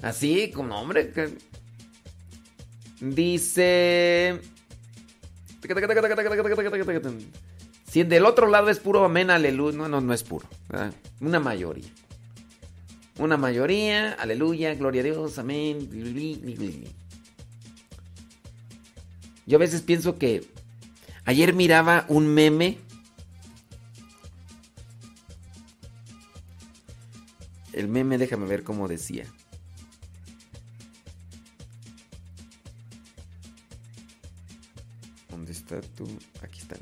Así, 0.00 0.50
como 0.50 0.80
hombre. 0.80 1.12
Dice. 2.98 4.40
Si 7.90 8.04
del 8.04 8.24
otro 8.24 8.48
lado 8.48 8.70
es 8.70 8.80
puro 8.80 9.04
amén, 9.04 9.28
aleluya. 9.28 9.76
No, 9.76 9.86
no, 9.86 10.00
no 10.00 10.14
es 10.14 10.22
puro. 10.22 10.48
Una 11.20 11.40
mayoría. 11.40 11.90
Una 13.18 13.36
mayoría, 13.36 14.12
aleluya, 14.12 14.74
gloria 14.74 15.02
a 15.02 15.04
Dios, 15.04 15.38
amén. 15.38 15.88
Yo 19.46 19.56
a 19.56 19.60
veces 19.60 19.82
pienso 19.82 20.18
que 20.18 20.48
ayer 21.24 21.52
miraba 21.52 22.06
un 22.08 22.26
meme. 22.26 22.78
El 27.72 27.88
meme, 27.88 28.16
déjame 28.16 28.46
ver 28.46 28.62
cómo 28.62 28.88
decía. 28.88 29.26
¿Dónde 35.28 35.52
está 35.52 35.80
tú? 35.80 36.06
Aquí 36.42 36.60
está. 36.60 36.76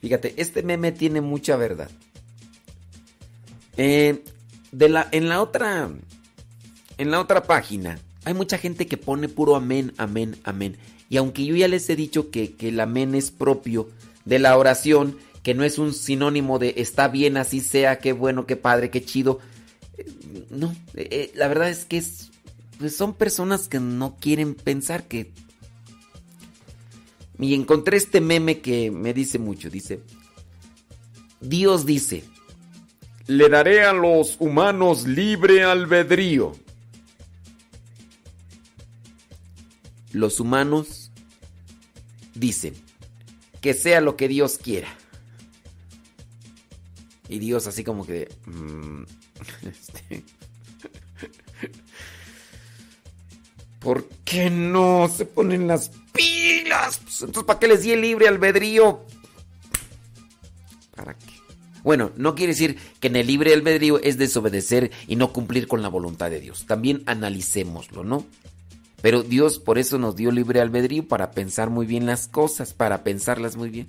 Fíjate, 0.00 0.34
este 0.36 0.62
meme 0.64 0.90
tiene 0.90 1.20
mucha 1.20 1.56
verdad. 1.56 1.90
Eh, 3.76 4.24
de 4.72 4.88
la, 4.88 5.08
en 5.12 5.28
la 5.28 5.40
otra. 5.40 5.90
En 6.98 7.10
la 7.10 7.20
otra 7.20 7.44
página. 7.44 7.98
Hay 8.24 8.34
mucha 8.34 8.58
gente 8.58 8.86
que 8.86 8.96
pone 8.96 9.28
puro 9.28 9.56
amén, 9.56 9.92
amén, 9.96 10.36
amén. 10.44 10.76
Y 11.08 11.16
aunque 11.16 11.44
yo 11.44 11.54
ya 11.56 11.68
les 11.68 11.88
he 11.90 11.96
dicho 11.96 12.30
que, 12.30 12.54
que 12.54 12.68
el 12.68 12.80
amén 12.80 13.14
es 13.14 13.30
propio 13.30 13.90
de 14.24 14.38
la 14.38 14.56
oración, 14.56 15.18
que 15.42 15.54
no 15.54 15.64
es 15.64 15.78
un 15.78 15.92
sinónimo 15.92 16.58
de 16.58 16.74
está 16.76 17.08
bien, 17.08 17.36
así 17.36 17.60
sea, 17.60 17.98
qué 17.98 18.12
bueno, 18.12 18.46
qué 18.46 18.56
padre, 18.56 18.90
qué 18.90 19.04
chido. 19.04 19.40
eh, 19.98 20.06
No, 20.50 20.72
eh, 20.94 21.08
eh, 21.10 21.32
la 21.34 21.48
verdad 21.48 21.68
es 21.68 21.84
que 21.84 21.98
es, 21.98 22.30
pues 22.78 22.96
son 22.96 23.14
personas 23.14 23.68
que 23.68 23.80
no 23.80 24.16
quieren 24.20 24.54
pensar 24.54 25.04
que... 25.04 25.32
Y 27.38 27.54
encontré 27.54 27.96
este 27.96 28.20
meme 28.20 28.60
que 28.60 28.92
me 28.92 29.12
dice 29.12 29.40
mucho. 29.40 29.68
Dice, 29.68 30.00
Dios 31.40 31.84
dice, 31.84 32.22
le 33.36 33.48
daré 33.48 33.82
a 33.82 33.92
los 33.92 34.36
humanos 34.38 35.06
libre 35.06 35.64
albedrío. 35.64 36.52
Los 40.12 40.40
humanos 40.40 41.10
dicen 42.34 42.74
que 43.60 43.74
sea 43.74 44.00
lo 44.00 44.16
que 44.16 44.28
Dios 44.28 44.58
quiera. 44.58 44.88
Y 47.28 47.38
Dios 47.38 47.66
así 47.66 47.84
como 47.84 48.06
que... 48.06 48.28
mm, 48.44 49.04
este, 49.62 50.24
¿Por 53.80 54.06
qué 54.24 54.50
no 54.50 55.08
se 55.08 55.24
ponen 55.24 55.66
las 55.66 55.90
pilas? 56.12 56.98
Pues, 56.98 57.22
entonces, 57.22 57.44
¿para 57.44 57.58
qué 57.58 57.68
les 57.68 57.82
di 57.82 57.92
el 57.92 58.02
libre 58.02 58.28
albedrío? 58.28 59.04
¿Para 60.94 61.14
qué? 61.14 61.31
Bueno, 61.82 62.12
no 62.16 62.34
quiere 62.34 62.52
decir 62.52 62.76
que 63.00 63.08
en 63.08 63.16
el 63.16 63.26
libre 63.26 63.52
albedrío 63.52 63.98
es 63.98 64.18
desobedecer 64.18 64.90
y 65.06 65.16
no 65.16 65.32
cumplir 65.32 65.66
con 65.66 65.82
la 65.82 65.88
voluntad 65.88 66.30
de 66.30 66.40
Dios. 66.40 66.64
También 66.66 67.02
analicémoslo, 67.06 68.04
¿no? 68.04 68.24
Pero 69.00 69.22
Dios 69.22 69.58
por 69.58 69.78
eso 69.78 69.98
nos 69.98 70.14
dio 70.14 70.30
libre 70.30 70.60
albedrío 70.60 71.06
para 71.06 71.32
pensar 71.32 71.70
muy 71.70 71.86
bien 71.86 72.06
las 72.06 72.28
cosas, 72.28 72.72
para 72.72 73.02
pensarlas 73.02 73.56
muy 73.56 73.68
bien. 73.68 73.88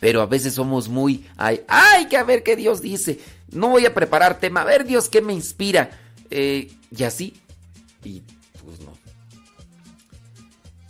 Pero 0.00 0.22
a 0.22 0.26
veces 0.26 0.54
somos 0.54 0.88
muy, 0.88 1.26
ay, 1.36 1.60
ay, 1.68 2.06
que 2.06 2.16
a 2.16 2.24
ver 2.24 2.42
qué 2.42 2.56
Dios 2.56 2.80
dice. 2.80 3.20
No 3.52 3.68
voy 3.68 3.86
a 3.86 3.94
preparar 3.94 4.40
tema, 4.40 4.62
a 4.62 4.64
ver 4.64 4.84
Dios 4.84 5.08
qué 5.08 5.20
me 5.20 5.34
inspira. 5.34 5.90
Eh, 6.30 6.72
y 6.90 7.02
así. 7.04 7.34
Y. 8.02 8.22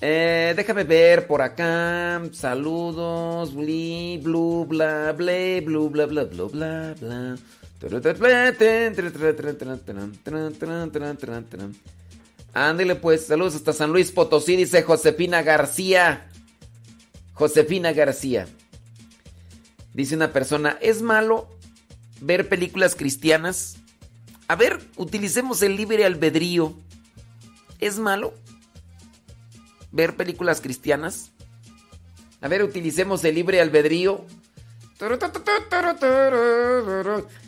Eh, 0.05 0.53
déjame 0.57 0.83
ver 0.83 1.29
por 1.29 1.43
acá. 1.43 2.21
Saludos. 2.33 3.55
Bli, 3.55 4.19
blu, 4.21 4.67
bla, 4.69 5.13
ble, 5.13 5.61
blu, 5.61 5.89
bla, 5.89 6.07
bla, 6.07 6.25
bla, 6.25 6.45
bla, 6.47 6.95
bla. 7.01 7.37
Ándele 12.55 12.95
pues, 12.97 13.27
saludos 13.27 13.55
hasta 13.55 13.73
San 13.73 13.93
Luis 13.93 14.11
Potosí, 14.11 14.57
dice 14.57 14.83
Josefina 14.83 15.43
García. 15.43 16.29
Josefina 17.35 17.93
García. 17.93 18.49
Dice 19.95 20.17
una 20.17 20.33
persona, 20.33 20.79
¿es 20.81 21.01
malo 21.01 21.49
ver 22.21 22.49
películas 22.49 22.97
cristianas? 22.97 23.77
A 24.49 24.57
ver, 24.57 24.81
utilicemos 24.97 25.63
el 25.63 25.77
libre 25.77 26.05
albedrío. 26.05 26.75
¿Es 27.79 27.99
malo 27.99 28.35
ver 29.93 30.17
películas 30.17 30.61
cristianas? 30.61 31.31
A 32.41 32.49
ver, 32.49 32.65
utilicemos 32.65 33.25
el 33.25 33.37
libre 33.37 33.61
albedrío. 33.61 34.27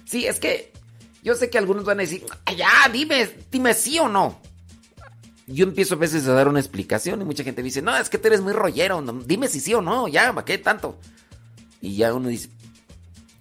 Sí, 0.04 0.26
es 0.26 0.38
que 0.38 0.72
yo 1.22 1.34
sé 1.34 1.50
que 1.50 1.58
algunos 1.58 1.84
van 1.84 1.98
a 1.98 2.02
decir, 2.02 2.24
ya, 2.56 2.88
dime, 2.92 3.28
dime 3.50 3.74
sí 3.74 3.98
o 3.98 4.08
no. 4.08 4.40
Yo 5.46 5.64
empiezo 5.64 5.94
a 5.94 5.98
veces 5.98 6.26
a 6.26 6.32
dar 6.32 6.48
una 6.48 6.60
explicación 6.60 7.20
y 7.20 7.24
mucha 7.24 7.44
gente 7.44 7.62
me 7.62 7.66
dice, 7.66 7.82
no, 7.82 7.96
es 7.96 8.08
que 8.08 8.18
tú 8.18 8.28
eres 8.28 8.40
muy 8.40 8.52
rollero, 8.52 9.02
dime 9.26 9.48
si 9.48 9.60
sí 9.60 9.74
o 9.74 9.82
no, 9.82 10.08
ya, 10.08 10.32
¿para 10.32 10.44
qué 10.44 10.58
tanto? 10.58 10.98
Y 11.80 11.96
ya 11.96 12.14
uno 12.14 12.28
dice, 12.28 12.48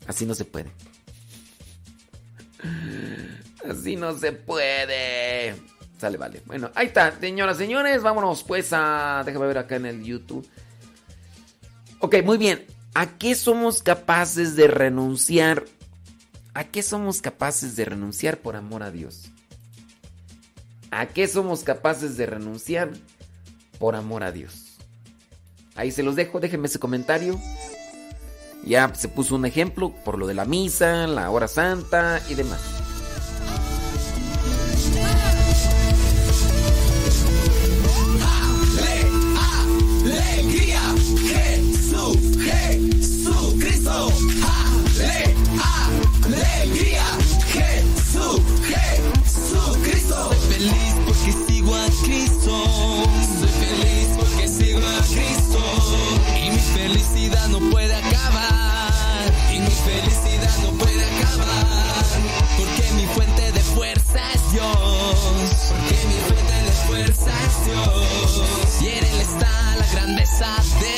así 0.07 0.25
no 0.25 0.35
se 0.35 0.45
puede. 0.45 0.71
Así 3.69 3.95
no 3.95 4.17
se 4.17 4.34
puede. 4.34 5.55
Sale, 6.03 6.17
vale. 6.17 6.41
Bueno, 6.45 6.69
ahí 6.75 6.88
está, 6.88 7.17
señoras, 7.17 7.55
señores. 7.55 8.03
Vámonos 8.03 8.43
pues 8.43 8.73
a. 8.73 9.23
Déjame 9.25 9.47
ver 9.47 9.57
acá 9.57 9.77
en 9.77 9.85
el 9.85 10.03
YouTube. 10.03 10.45
Ok, 11.99 12.15
muy 12.25 12.38
bien. 12.38 12.65
¿A 12.93 13.17
qué 13.17 13.35
somos 13.35 13.81
capaces 13.81 14.57
de 14.57 14.67
renunciar? 14.67 15.63
¿A 16.53 16.65
qué 16.65 16.84
somos 16.84 17.21
capaces 17.21 17.77
de 17.77 17.85
renunciar 17.85 18.39
por 18.39 18.57
amor 18.57 18.84
a 18.84 18.91
Dios? 18.91 19.31
¿A 20.91 21.05
qué 21.05 21.25
somos 21.25 21.63
capaces 21.63 22.17
de 22.17 22.25
renunciar 22.25 22.91
por 23.80 23.95
amor 23.95 24.23
a 24.23 24.34
Dios? 24.34 24.75
Ahí 25.73 25.91
se 25.91 26.03
los 26.03 26.17
dejo, 26.17 26.41
déjenme 26.41 26.67
ese 26.67 26.80
comentario. 26.80 27.39
Ya 28.65 28.93
se 28.93 29.07
puso 29.07 29.35
un 29.35 29.45
ejemplo 29.45 29.93
por 30.03 30.19
lo 30.19 30.27
de 30.27 30.34
la 30.34 30.43
misa, 30.43 31.07
la 31.07 31.30
hora 31.30 31.47
santa 31.47 32.21
y 32.27 32.34
demás. 32.34 32.82
La 70.43 70.49
grandeza 70.49 70.92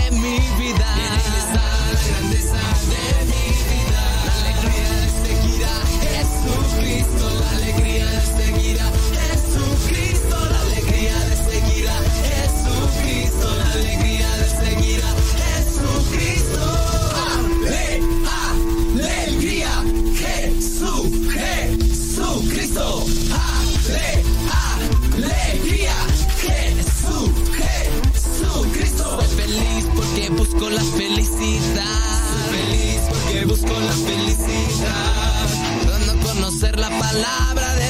la 36.90 37.00
palabra 37.00 37.76
de 37.76 37.85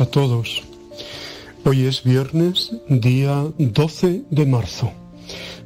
a 0.00 0.06
todos. 0.06 0.62
Hoy 1.66 1.84
es 1.84 2.02
viernes, 2.04 2.72
día 2.88 3.44
12 3.58 4.22
de 4.30 4.46
marzo. 4.46 4.90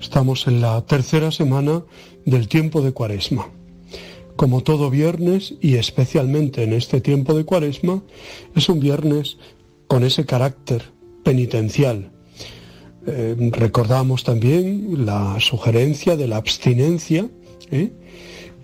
Estamos 0.01 0.48
en 0.48 0.61
la 0.61 0.85
tercera 0.85 1.31
semana 1.31 1.85
del 2.24 2.48
tiempo 2.48 2.82
de 2.82 2.90
Cuaresma. 2.90 3.48
Como 4.35 4.62
todo 4.62 4.90
viernes, 4.90 5.55
y 5.61 5.77
especialmente 5.77 6.65
en 6.65 6.73
este 6.73 7.01
tiempo 7.01 7.35
de 7.35 7.44
Cuaresma, 7.44 8.02
es 8.56 8.69
un 8.69 8.81
viernes 8.81 9.39
con 9.86 10.02
ese 10.02 10.27
carácter 10.27 10.82
penitencial. 11.23 12.11
Eh, 13.06 13.36
recordamos 13.52 14.24
también 14.24 15.06
la 15.06 15.36
sugerencia 15.39 16.16
de 16.16 16.27
la 16.27 16.39
abstinencia 16.39 17.28
¿eh? 17.70 17.93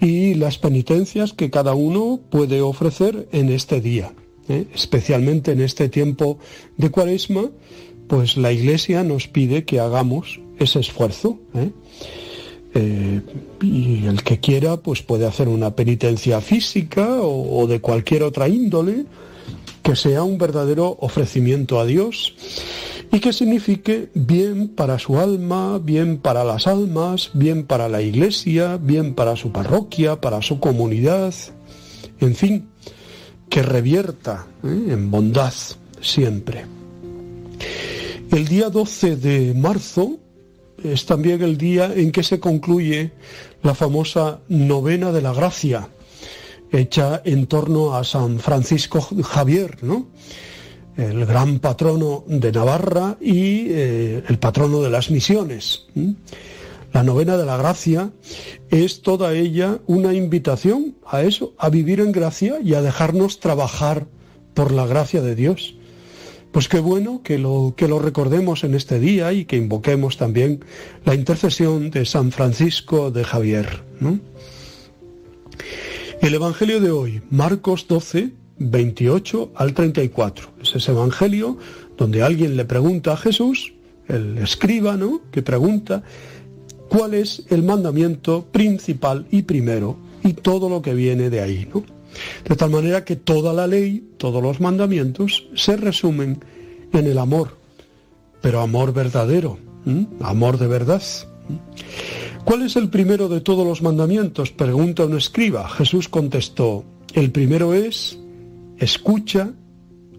y 0.01 0.35
las 0.35 0.59
penitencias 0.59 1.33
que 1.33 1.51
cada 1.51 1.75
uno 1.75 2.19
puede 2.29 2.61
ofrecer 2.61 3.29
en 3.31 3.51
este 3.51 3.81
día. 3.81 4.13
¿Eh? 4.51 4.67
Especialmente 4.75 5.53
en 5.53 5.63
este 5.63 5.89
tiempo 5.89 6.39
de 6.77 6.91
Cuaresma, 6.91 7.51
pues 8.09 8.37
la 8.37 8.53
Iglesia 8.53 9.05
nos 9.05 9.29
pide 9.29 9.65
que 9.65 9.81
hagamos 9.81 10.41
ese 10.59 10.81
esfuerzo. 10.81 11.39
Eh, 12.75 13.21
y 13.63 14.07
el 14.07 14.23
que 14.23 14.39
quiera 14.39 14.77
pues 14.77 15.03
puede 15.03 15.27
hacer 15.27 15.49
una 15.49 15.75
penitencia 15.75 16.41
física 16.41 17.19
o, 17.21 17.67
de 17.67 17.81
cualquier 17.81 18.23
otra 18.23 18.49
índole 18.49 19.07
que 19.83 19.97
sea 19.97 20.23
un 20.23 20.39
verdadero 20.39 20.97
ofrecimiento 21.01 21.81
a 21.81 21.87
Dios 21.87 22.37
y 23.11 23.19
que 23.19 23.33
signifique 23.33 24.11
bien 24.15 24.69
para 24.69 25.01
su 25.01 25.19
alma, 25.19 25.81
bien 25.83 26.19
para 26.19 26.45
las 26.45 26.69
almas, 26.69 27.31
bien 27.35 27.65
para 27.65 27.89
la 27.89 28.03
iglesia, 28.03 28.77
bien 28.77 29.15
para 29.15 29.35
su 29.35 29.51
parroquia, 29.51 30.21
para 30.21 30.41
su 30.43 30.61
comunidad, 30.61 31.35
en 32.21 32.35
fin, 32.37 32.70
que 33.51 33.63
revierta 33.63 34.47
¿eh? 34.65 34.87
en 34.91 35.11
bondad 35.11 35.53
siempre. 36.01 36.65
El 38.31 38.47
día 38.47 38.71
12 38.71 39.17
de 39.17 39.55
marzo 39.55 40.19
es 40.83 41.05
también 41.05 41.43
el 41.43 41.59
día 41.59 41.93
en 41.95 42.13
que 42.13 42.23
se 42.23 42.39
concluye 42.39 43.13
la 43.63 43.75
famosa 43.75 44.39
novena 44.49 45.13
de 45.13 45.21
la 45.21 45.35
gracia, 45.35 45.89
hecha 46.71 47.21
en 47.25 47.47
torno 47.47 47.95
a 47.97 48.05
San 48.05 48.39
Francisco 48.39 49.01
Javier, 49.23 49.83
¿no? 49.83 50.07
el 50.97 51.27
gran 51.27 51.59
patrono 51.59 52.25
de 52.27 52.53
Navarra 52.53 53.17
y 53.21 53.67
eh, 53.69 54.23
el 54.29 54.39
patrono 54.39 54.81
de 54.81 54.91
las 54.91 55.11
misiones. 55.11 55.87
La 56.93 57.03
novena 57.03 57.37
de 57.37 57.47
la 57.47 57.57
gracia 57.57 58.11
es 58.69 59.03
toda 59.03 59.35
ella 59.35 59.79
una 59.87 60.13
invitación 60.15 60.97
a 61.07 61.23
eso, 61.23 61.55
a 61.59 61.71
vivir 61.71 62.01
en 62.01 62.13
gracia 62.13 62.59
y 62.63 62.75
a 62.75 62.83
dejarnos 62.83 63.41
trabajar 63.41 64.07
por 64.55 64.73
la 64.73 64.87
gracia 64.87 65.23
de 65.23 65.35
Dios. 65.35 65.77
Pues 66.53 66.69
qué 66.69 66.81
bueno 66.81 67.23
que 67.23 67.39
lo, 67.39 67.75
que 67.77 67.87
lo 67.87 68.01
recordemos 68.01 68.65
en 68.65 68.75
este 68.75 68.99
día 68.99 69.33
y 69.33 69.45
que 69.45 69.57
invoquemos 69.57 70.17
también 70.17 70.65
la 71.05 71.15
intercesión 71.15 71.91
de 71.91 72.05
San 72.05 72.33
Francisco 72.33 73.13
de 73.13 73.23
Javier. 73.23 73.85
El 76.21 76.35
Evangelio 76.35 76.81
de 76.81 76.91
hoy, 76.91 77.23
Marcos 77.31 77.87
12, 77.87 78.31
28 78.59 79.53
al 79.55 79.75
34. 79.75 80.51
Es 80.61 80.75
ese 80.75 80.91
Evangelio 80.91 81.57
donde 81.97 82.23
alguien 82.23 82.57
le 82.57 82.65
pregunta 82.65 83.13
a 83.13 83.17
Jesús, 83.17 83.73
el 84.09 84.39
escribano, 84.39 85.21
que 85.31 85.43
pregunta 85.43 86.03
cuál 86.91 87.15
es 87.15 87.45
el 87.49 87.63
mandamiento 87.63 88.45
principal 88.51 89.25
y 89.31 89.43
primero 89.43 89.97
y 90.25 90.35
todo 90.35 90.69
lo 90.69 90.83
que 90.83 90.93
viene 90.93 91.31
de 91.31 91.41
ahí. 91.41 91.69
¿no? 91.73 91.85
De 92.47 92.57
tal 92.57 92.71
manera 92.71 93.05
que 93.05 93.15
toda 93.15 93.53
la 93.53 93.69
ley, 93.69 94.11
todos 94.19 94.43
los 94.43 94.61
mandamientos 94.61 95.47
se 95.55 95.77
resumen 95.77 96.45
en 96.93 97.07
el 97.07 97.19
amor, 97.19 97.57
pero 98.43 98.61
amor 98.61 98.93
verdadero, 98.93 99.59
amor 100.21 100.59
de 100.59 100.67
verdad. 100.67 101.03
¿Cuál 102.45 102.63
es 102.63 102.75
el 102.75 102.89
primero 102.91 103.29
de 103.29 103.41
todos 103.41 103.65
los 103.65 103.83
mandamientos? 103.83 104.51
Pregunta 104.51 105.05
un 105.05 105.17
escriba. 105.17 105.69
Jesús 105.69 106.09
contestó, 106.09 106.85
el 107.15 107.31
primero 107.31 107.73
es 107.73 108.19
Escucha, 108.79 109.53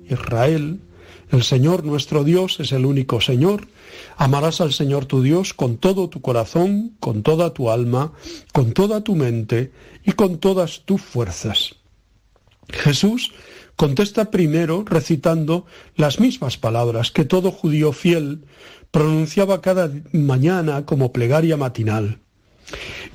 Israel, 0.10 0.80
el 1.32 1.44
Señor 1.44 1.84
nuestro 1.84 2.24
Dios 2.24 2.60
es 2.62 2.72
el 2.72 2.86
único 2.86 3.20
Señor. 3.20 3.68
Amarás 4.18 4.62
al 4.62 4.74
Señor 4.74 5.06
tu 5.06 5.22
Dios 5.22 5.54
con 5.54 5.78
todo 5.78 6.10
tu 6.10 6.22
corazón, 6.22 6.96
con 7.00 7.24
toda 7.24 7.54
tu 7.54 7.70
alma, 7.70 8.14
con 8.54 8.74
toda 8.74 9.04
tu 9.04 9.16
mente 9.16 9.72
y 10.06 10.14
con 10.14 10.38
todas 10.38 10.82
tus 10.86 11.02
fuerzas. 11.02 11.76
Jesús 12.70 13.34
contesta 13.76 14.32
primero 14.32 14.84
recitando 14.86 15.66
las 15.96 16.20
mismas 16.20 16.58
palabras 16.58 17.12
que 17.12 17.26
todo 17.26 17.52
judío 17.52 17.92
fiel 17.94 18.46
pronunciaba 18.92 19.62
cada 19.62 19.92
mañana 20.12 20.86
como 20.86 21.12
plegaria 21.12 21.58
matinal. 21.58 22.20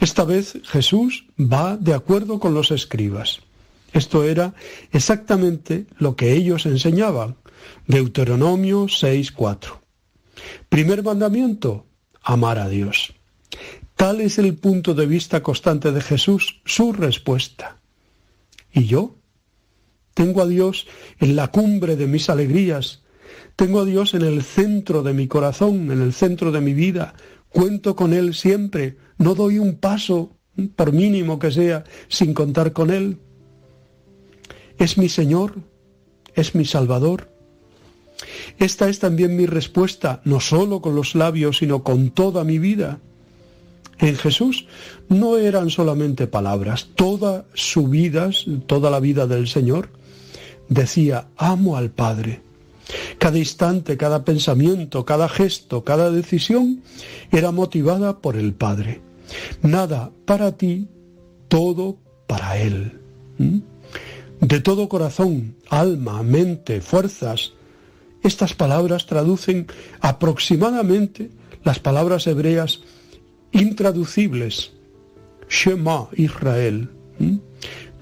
Esta 0.01 0.25
vez 0.25 0.59
Jesús 0.65 1.27
va 1.39 1.77
de 1.77 1.95
acuerdo 1.95 2.39
con 2.41 2.55
los 2.55 2.71
escribas. 2.71 3.41
Esto 3.93 4.25
era 4.25 4.55
exactamente 4.93 5.87
lo 5.99 6.17
que 6.17 6.33
ellos 6.33 6.67
enseñaban. 6.67 7.37
Deuteronomio 7.87 8.85
6.4. 8.85 9.86
Primer 10.69 11.03
mandamiento, 11.03 11.87
amar 12.23 12.59
a 12.59 12.69
Dios. 12.69 13.15
Tal 13.95 14.21
es 14.21 14.39
el 14.39 14.55
punto 14.57 14.95
de 14.95 15.07
vista 15.07 15.43
constante 15.43 15.93
de 15.93 16.01
Jesús, 16.01 16.61
su 16.65 16.93
respuesta. 16.93 17.79
¿Y 18.73 18.87
yo? 18.87 19.17
Tengo 20.13 20.43
a 20.43 20.47
Dios 20.47 20.87
en 21.19 21.37
la 21.37 21.49
cumbre 21.49 21.97
de 21.97 22.07
mis 22.07 22.29
alegrías, 22.29 23.03
tengo 23.55 23.81
a 23.81 23.85
Dios 23.85 24.15
en 24.15 24.23
el 24.23 24.43
centro 24.43 25.03
de 25.03 25.15
mi 25.15 25.29
corazón, 25.29 25.91
en 25.91 26.03
el 26.03 26.13
centro 26.13 26.53
de 26.53 26.61
mi 26.61 26.75
vida, 26.75 27.15
cuento 27.49 27.97
con 27.97 28.13
Él 28.13 28.35
siempre, 28.35 28.99
no 29.19 29.35
doy 29.35 29.59
un 29.59 29.77
paso, 29.77 30.37
por 30.75 30.93
mínimo 30.93 31.39
que 31.39 31.51
sea, 31.51 31.85
sin 32.09 32.35
contar 32.35 32.73
con 32.73 32.91
Él. 32.91 33.19
Es 34.79 34.99
mi 34.99 35.09
Señor, 35.09 35.55
es 36.35 36.55
mi 36.55 36.65
Salvador. 36.65 37.36
Esta 38.59 38.89
es 38.89 38.99
también 38.99 39.37
mi 39.37 39.47
respuesta, 39.47 40.21
no 40.25 40.41
solo 40.41 40.81
con 40.81 40.95
los 40.95 41.15
labios, 41.15 41.59
sino 41.59 41.83
con 41.83 42.11
toda 42.11 42.45
mi 42.45 42.59
vida. 42.59 42.99
En 43.99 44.17
Jesús 44.17 44.67
no 45.09 45.39
eran 45.39 45.71
solamente 45.71 46.27
palabras, 46.27 46.89
toda 46.95 47.47
su 47.55 47.89
vida, 47.89 48.31
toda 48.67 48.91
la 48.91 49.01
vida 49.01 49.27
del 49.27 49.49
Señor, 49.49 49.91
decía, 50.69 51.29
amo 51.37 51.77
al 51.77 51.91
Padre. 51.91 52.43
Cada 53.19 53.39
instante, 53.39 53.97
cada 53.97 54.25
pensamiento, 54.25 55.05
cada 55.05 55.29
gesto, 55.29 55.83
cada 55.83 56.11
decisión 56.11 56.83
era 57.33 57.51
motivada 57.51 58.19
por 58.19 58.37
el 58.37 58.53
Padre. 58.55 59.01
Nada 59.63 60.13
para 60.25 60.53
ti, 60.53 60.89
todo 61.49 61.97
para 62.27 62.59
Él. 62.59 63.01
¿Mm? 63.39 63.59
de 64.41 64.61
todo 64.61 64.89
corazón, 64.89 65.57
alma, 65.69 66.23
mente, 66.23 66.81
fuerzas. 66.81 67.53
Estas 68.27 68.55
palabras 68.55 69.07
traducen 69.07 69.69
aproximadamente 70.01 71.31
las 71.63 71.79
palabras 71.79 72.27
hebreas 72.27 72.81
intraducibles. 73.53 74.73
Shema 75.49 76.09
Israel. 76.17 76.91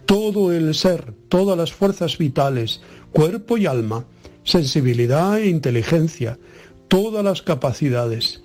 Todo 0.07 0.51
el 0.51 0.75
ser, 0.75 1.13
todas 1.29 1.59
las 1.59 1.75
fuerzas 1.75 2.17
vitales, 2.17 2.81
cuerpo 3.13 3.59
y 3.59 3.67
alma, 3.67 4.07
sensibilidad 4.45 5.39
e 5.39 5.49
inteligencia, 5.49 6.39
todas 6.89 7.23
las 7.23 7.43
capacidades. 7.43 8.45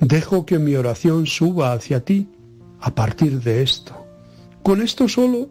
Dejo 0.00 0.44
que 0.44 0.58
mi 0.58 0.74
oración 0.74 1.28
suba 1.28 1.74
hacia 1.74 2.04
ti 2.04 2.26
a 2.80 2.92
partir 2.92 3.40
de 3.40 3.62
esto. 3.62 3.94
Con 4.64 4.82
esto 4.82 5.06
solo 5.08 5.48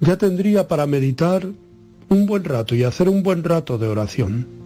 ya 0.00 0.18
tendría 0.18 0.66
para 0.66 0.88
meditar 0.88 1.46
un 2.08 2.26
buen 2.26 2.42
rato 2.42 2.74
y 2.74 2.82
hacer 2.82 3.08
un 3.08 3.22
buen 3.22 3.44
rato 3.44 3.78
de 3.78 3.86
oración. 3.86 4.61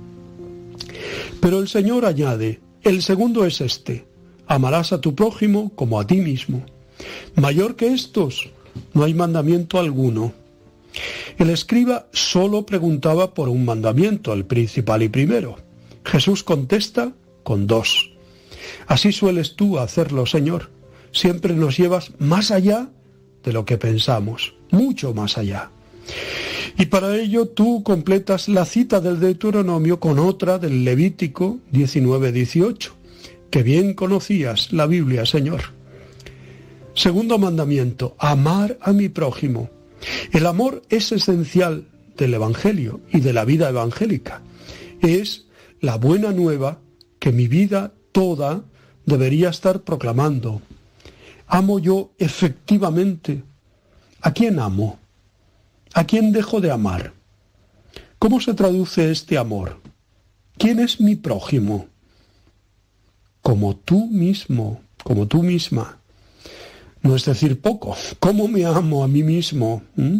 Pero 1.40 1.60
el 1.60 1.68
Señor 1.68 2.04
añade, 2.04 2.60
el 2.82 3.02
segundo 3.02 3.44
es 3.44 3.60
este, 3.60 4.06
amarás 4.46 4.92
a 4.92 5.00
tu 5.00 5.14
prójimo 5.14 5.72
como 5.74 6.00
a 6.00 6.06
ti 6.06 6.16
mismo. 6.16 6.64
Mayor 7.34 7.76
que 7.76 7.92
estos, 7.92 8.50
no 8.94 9.04
hay 9.04 9.14
mandamiento 9.14 9.78
alguno. 9.78 10.32
El 11.38 11.50
escriba 11.50 12.06
solo 12.12 12.64
preguntaba 12.64 13.34
por 13.34 13.48
un 13.48 13.64
mandamiento, 13.64 14.32
el 14.32 14.46
principal 14.46 15.02
y 15.02 15.08
primero. 15.08 15.56
Jesús 16.04 16.42
contesta 16.42 17.12
con 17.42 17.66
dos. 17.66 18.12
Así 18.86 19.12
sueles 19.12 19.56
tú 19.56 19.78
hacerlo, 19.78 20.26
Señor. 20.26 20.70
Siempre 21.12 21.54
nos 21.54 21.76
llevas 21.76 22.12
más 22.18 22.50
allá 22.50 22.88
de 23.44 23.52
lo 23.52 23.64
que 23.64 23.78
pensamos 23.78 24.54
mucho 24.70 25.14
más 25.14 25.38
allá. 25.38 25.70
Y 26.78 26.86
para 26.86 27.16
ello 27.16 27.48
tú 27.48 27.82
completas 27.82 28.48
la 28.48 28.66
cita 28.66 29.00
del 29.00 29.18
Deuteronomio 29.18 29.98
con 29.98 30.18
otra 30.18 30.58
del 30.58 30.84
Levítico 30.84 31.58
19-18, 31.72 32.90
que 33.50 33.62
bien 33.62 33.94
conocías 33.94 34.72
la 34.72 34.86
Biblia, 34.86 35.24
Señor. 35.24 35.62
Segundo 36.94 37.38
mandamiento, 37.38 38.14
amar 38.18 38.78
a 38.82 38.92
mi 38.92 39.08
prójimo. 39.08 39.70
El 40.32 40.46
amor 40.46 40.82
es 40.90 41.12
esencial 41.12 41.86
del 42.16 42.34
Evangelio 42.34 43.00
y 43.12 43.20
de 43.20 43.32
la 43.32 43.44
vida 43.44 43.68
evangélica. 43.68 44.42
Es 45.00 45.46
la 45.80 45.96
buena 45.96 46.32
nueva 46.32 46.80
que 47.18 47.32
mi 47.32 47.48
vida 47.48 47.92
toda 48.12 48.64
debería 49.04 49.48
estar 49.48 49.82
proclamando. 49.82 50.60
¿Amo 51.46 51.78
yo 51.78 52.12
efectivamente? 52.18 53.42
¿A 54.20 54.32
quién 54.32 54.58
amo? 54.58 54.98
¿A 55.96 56.04
quién 56.04 56.30
dejo 56.30 56.60
de 56.60 56.70
amar? 56.70 57.14
¿Cómo 58.18 58.38
se 58.42 58.52
traduce 58.52 59.10
este 59.10 59.38
amor? 59.38 59.80
¿Quién 60.58 60.78
es 60.78 61.00
mi 61.00 61.16
prójimo? 61.16 61.86
Como 63.40 63.76
tú 63.76 64.06
mismo, 64.06 64.82
como 65.02 65.26
tú 65.26 65.42
misma. 65.42 65.96
No 67.00 67.16
es 67.16 67.24
decir 67.24 67.62
poco. 67.62 67.96
¿Cómo 68.20 68.46
me 68.46 68.66
amo 68.66 69.04
a 69.04 69.08
mí 69.08 69.22
mismo? 69.22 69.84
¿Mm? 69.94 70.18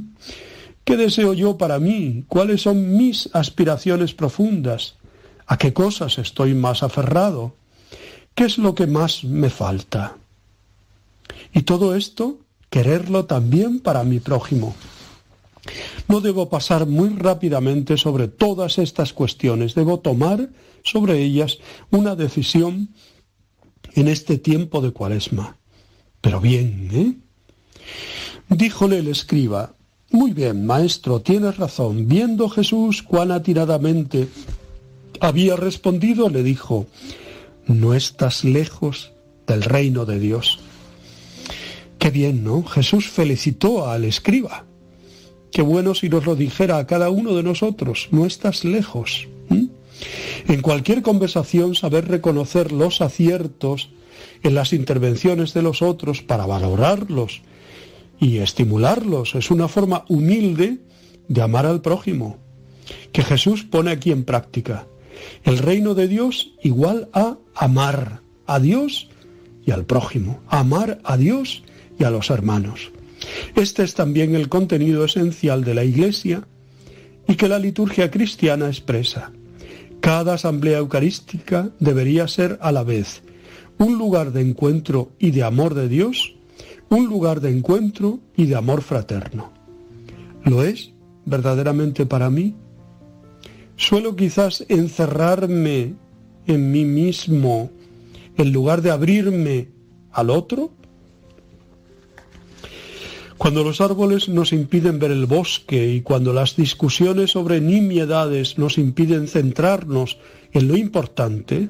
¿Qué 0.83 0.97
deseo 0.97 1.35
yo 1.35 1.59
para 1.59 1.79
mí? 1.79 2.25
¿Cuáles 2.27 2.63
son 2.63 2.97
mis 2.97 3.29
aspiraciones 3.35 4.15
profundas? 4.15 4.95
¿A 5.47 5.59
qué 5.59 5.75
cosas 5.75 6.17
estoy 6.17 6.55
más 6.55 6.83
aferrado? 6.83 7.55
¿Qué 8.35 8.45
es 8.45 8.57
lo 8.57 8.75
que 8.75 8.87
más 8.87 9.25
me 9.25 9.51
falta? 9.51 10.17
Y 11.53 11.65
todo 11.65 11.95
esto, 11.95 12.39
quererlo 12.71 13.27
también 13.27 13.81
para 13.81 14.05
mi 14.05 14.21
prójimo. 14.21 14.75
No 16.09 16.21
debo 16.21 16.49
pasar 16.49 16.87
muy 16.87 17.11
rápidamente 17.11 17.97
sobre 17.97 18.29
todas 18.29 18.79
estas 18.79 19.13
cuestiones, 19.13 19.75
debo 19.75 20.01
tomar 20.01 20.49
sobre 20.83 21.23
ellas 21.23 21.59
una 21.91 22.15
decisión 22.15 22.91
en 23.95 24.09
este 24.09 24.39
tiempo 24.39 24.81
de 24.81 24.93
cuaresma. 24.93 25.57
Pero 26.21 26.41
bien, 26.41 26.91
¿eh? 26.93 27.15
Díjole 28.49 28.99
el 28.99 29.09
escriba, 29.09 29.75
muy 30.11 30.33
bien, 30.33 30.67
maestro, 30.67 31.21
tienes 31.21 31.57
razón. 31.57 32.07
Viendo 32.07 32.49
Jesús 32.49 33.03
cuán 33.03 33.33
atiradamente 33.33 34.29
había 35.21 35.57
respondido, 35.57 36.29
le 36.29 36.43
dijo, 36.43 36.87
no 37.67 37.95
estás 37.95 38.45
lejos 38.45 39.13
del 39.47 39.63
reino 39.63 40.05
de 40.05 40.21
Dios. 40.21 40.61
Qué 41.99 42.11
bien, 42.11 42.45
¿no? 42.45 42.63
Jesús 42.63 43.09
felicitó 43.09 43.89
al 43.89 44.05
escriba. 44.05 44.66
Qué 45.57 45.63
bueno 45.63 45.95
si 45.95 46.11
nos 46.11 46.27
lo 46.27 46.37
dijera 46.37 46.77
a 46.77 46.87
cada 46.87 47.09
uno 47.09 47.35
de 47.35 47.43
nosotros, 47.43 48.09
no 48.11 48.27
estás 48.27 48.63
lejos. 48.63 49.27
En 49.49 50.61
cualquier 50.61 51.01
conversación 51.01 51.75
saber 51.75 52.09
reconocer 52.09 52.73
los 52.73 53.01
aciertos 53.01 53.89
en 54.43 54.55
las 54.55 54.75
intervenciones 54.75 55.55
de 55.55 55.63
los 55.63 55.81
otros 55.81 56.21
para 56.21 56.45
valorarlos 56.45 57.41
y 58.21 58.37
estimularlos 58.37 59.35
es 59.35 59.51
una 59.51 59.67
forma 59.67 60.05
humilde 60.11 60.77
de 61.27 61.41
amar 61.41 61.65
al 61.65 61.81
prójimo, 61.81 62.37
que 63.13 63.23
Jesús 63.23 63.65
pone 63.65 63.93
aquí 63.93 64.13
en 64.13 64.25
práctica. 64.25 64.87
El 65.43 65.57
reino 65.57 65.95
de 65.95 66.07
Dios 66.07 66.53
igual 66.63 67.09
a 67.15 67.39
amar 67.55 68.21
a 68.47 68.61
Dios 68.61 69.09
y 69.65 69.71
al 69.71 69.87
prójimo, 69.87 70.39
amar 70.49 70.99
a 71.03 71.17
Dios 71.17 71.63
y 71.99 72.05
a 72.05 72.11
los 72.11 72.29
hermanos. 72.29 72.91
Este 73.55 73.83
es 73.83 73.95
también 73.95 74.35
el 74.35 74.49
contenido 74.49 75.05
esencial 75.05 75.65
de 75.65 75.75
la 75.75 75.85
Iglesia 75.85 76.47
y 77.27 77.35
que 77.35 77.49
la 77.49 77.59
liturgia 77.59 78.11
cristiana 78.11 78.67
expresa. 78.69 79.33
Cada 80.01 80.35
asamblea 80.35 80.79
eucarística 80.79 81.71
debería 81.81 82.29
ser 82.29 82.59
a 82.61 82.71
la 82.73 82.85
vez 82.85 83.23
un 83.79 83.99
lugar 83.99 84.33
de 84.33 84.41
encuentro 84.41 85.11
y 85.19 85.31
de 85.33 85.43
amor 85.43 85.75
de 85.75 85.89
Dios, 85.89 86.35
un 86.89 87.07
lugar 87.07 87.41
de 87.41 87.51
encuentro 87.51 88.21
y 88.37 88.47
de 88.47 88.55
amor 88.55 88.83
fraterno. 88.83 89.53
¿Lo 90.45 90.63
es 90.63 90.93
verdaderamente 91.25 92.07
para 92.07 92.31
mí? 92.31 92.55
Suelo 93.77 94.17
quizás 94.17 94.65
encerrarme 94.69 95.95
en 96.47 96.71
mí 96.71 96.85
mismo 96.85 97.71
en 98.37 98.53
lugar 98.53 98.83
de 98.83 98.91
abrirme 98.91 99.69
al 100.13 100.31
otro. 100.31 100.71
Cuando 103.39 103.63
los 103.63 103.81
árboles 103.81 104.29
nos 104.29 104.53
impiden 104.53 104.99
ver 104.99 105.11
el 105.11 105.27
bosque 105.27 105.93
y 105.93 106.01
cuando 106.01 106.33
las 106.33 106.57
discusiones 106.57 107.33
sobre 107.33 107.61
nimiedades 107.61 108.57
nos 108.57 108.79
impiden 108.79 109.29
centrarnos 109.29 110.19
en 110.53 110.69
lo 110.69 110.77
importante, 110.77 111.69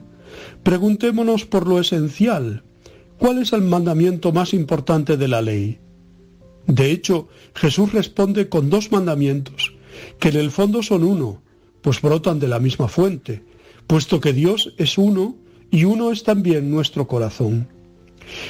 preguntémonos 0.62 1.44
por 1.44 1.66
lo 1.66 1.80
esencial. 1.80 2.62
¿Cuál 3.18 3.38
es 3.38 3.52
el 3.52 3.62
mandamiento 3.62 4.32
más 4.32 4.54
importante 4.54 5.16
de 5.16 5.28
la 5.28 5.42
ley? 5.42 5.78
De 6.66 6.90
hecho, 6.90 7.28
Jesús 7.54 7.92
responde 7.92 8.48
con 8.48 8.70
dos 8.70 8.92
mandamientos, 8.92 9.74
que 10.20 10.28
en 10.28 10.36
el 10.36 10.50
fondo 10.50 10.82
son 10.82 11.02
uno, 11.02 11.42
pues 11.80 12.00
brotan 12.00 12.38
de 12.38 12.48
la 12.48 12.58
misma 12.60 12.88
fuente, 12.88 13.42
puesto 13.86 14.20
que 14.20 14.32
Dios 14.32 14.74
es 14.76 14.98
uno 14.98 15.36
y 15.70 15.84
uno 15.84 16.12
es 16.12 16.22
también 16.22 16.70
nuestro 16.70 17.08
corazón. 17.08 17.68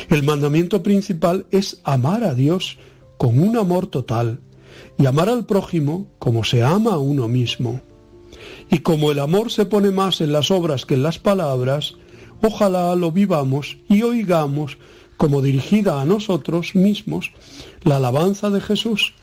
El 0.08 0.22
mandamiento 0.22 0.82
principal 0.82 1.46
es 1.50 1.80
amar 1.84 2.24
a 2.24 2.34
Dios 2.34 2.78
con 3.18 3.38
un 3.38 3.56
amor 3.56 3.86
total 3.86 4.40
y 4.98 5.06
amar 5.06 5.28
al 5.28 5.46
prójimo 5.46 6.08
como 6.18 6.44
se 6.44 6.62
ama 6.62 6.92
a 6.94 6.98
uno 6.98 7.28
mismo. 7.28 7.80
Y 8.70 8.80
como 8.80 9.10
el 9.10 9.18
amor 9.18 9.50
se 9.50 9.66
pone 9.66 9.90
más 9.90 10.20
en 10.20 10.32
las 10.32 10.50
obras 10.50 10.86
que 10.86 10.94
en 10.94 11.02
las 11.02 11.18
palabras, 11.18 11.94
ojalá 12.42 12.94
lo 12.96 13.12
vivamos 13.12 13.78
y 13.88 14.02
oigamos 14.02 14.78
como 15.16 15.40
dirigida 15.42 16.00
a 16.00 16.04
nosotros 16.04 16.74
mismos 16.74 17.32
la 17.82 17.96
alabanza 17.96 18.50
de 18.50 18.60
Jesús. 18.60 19.14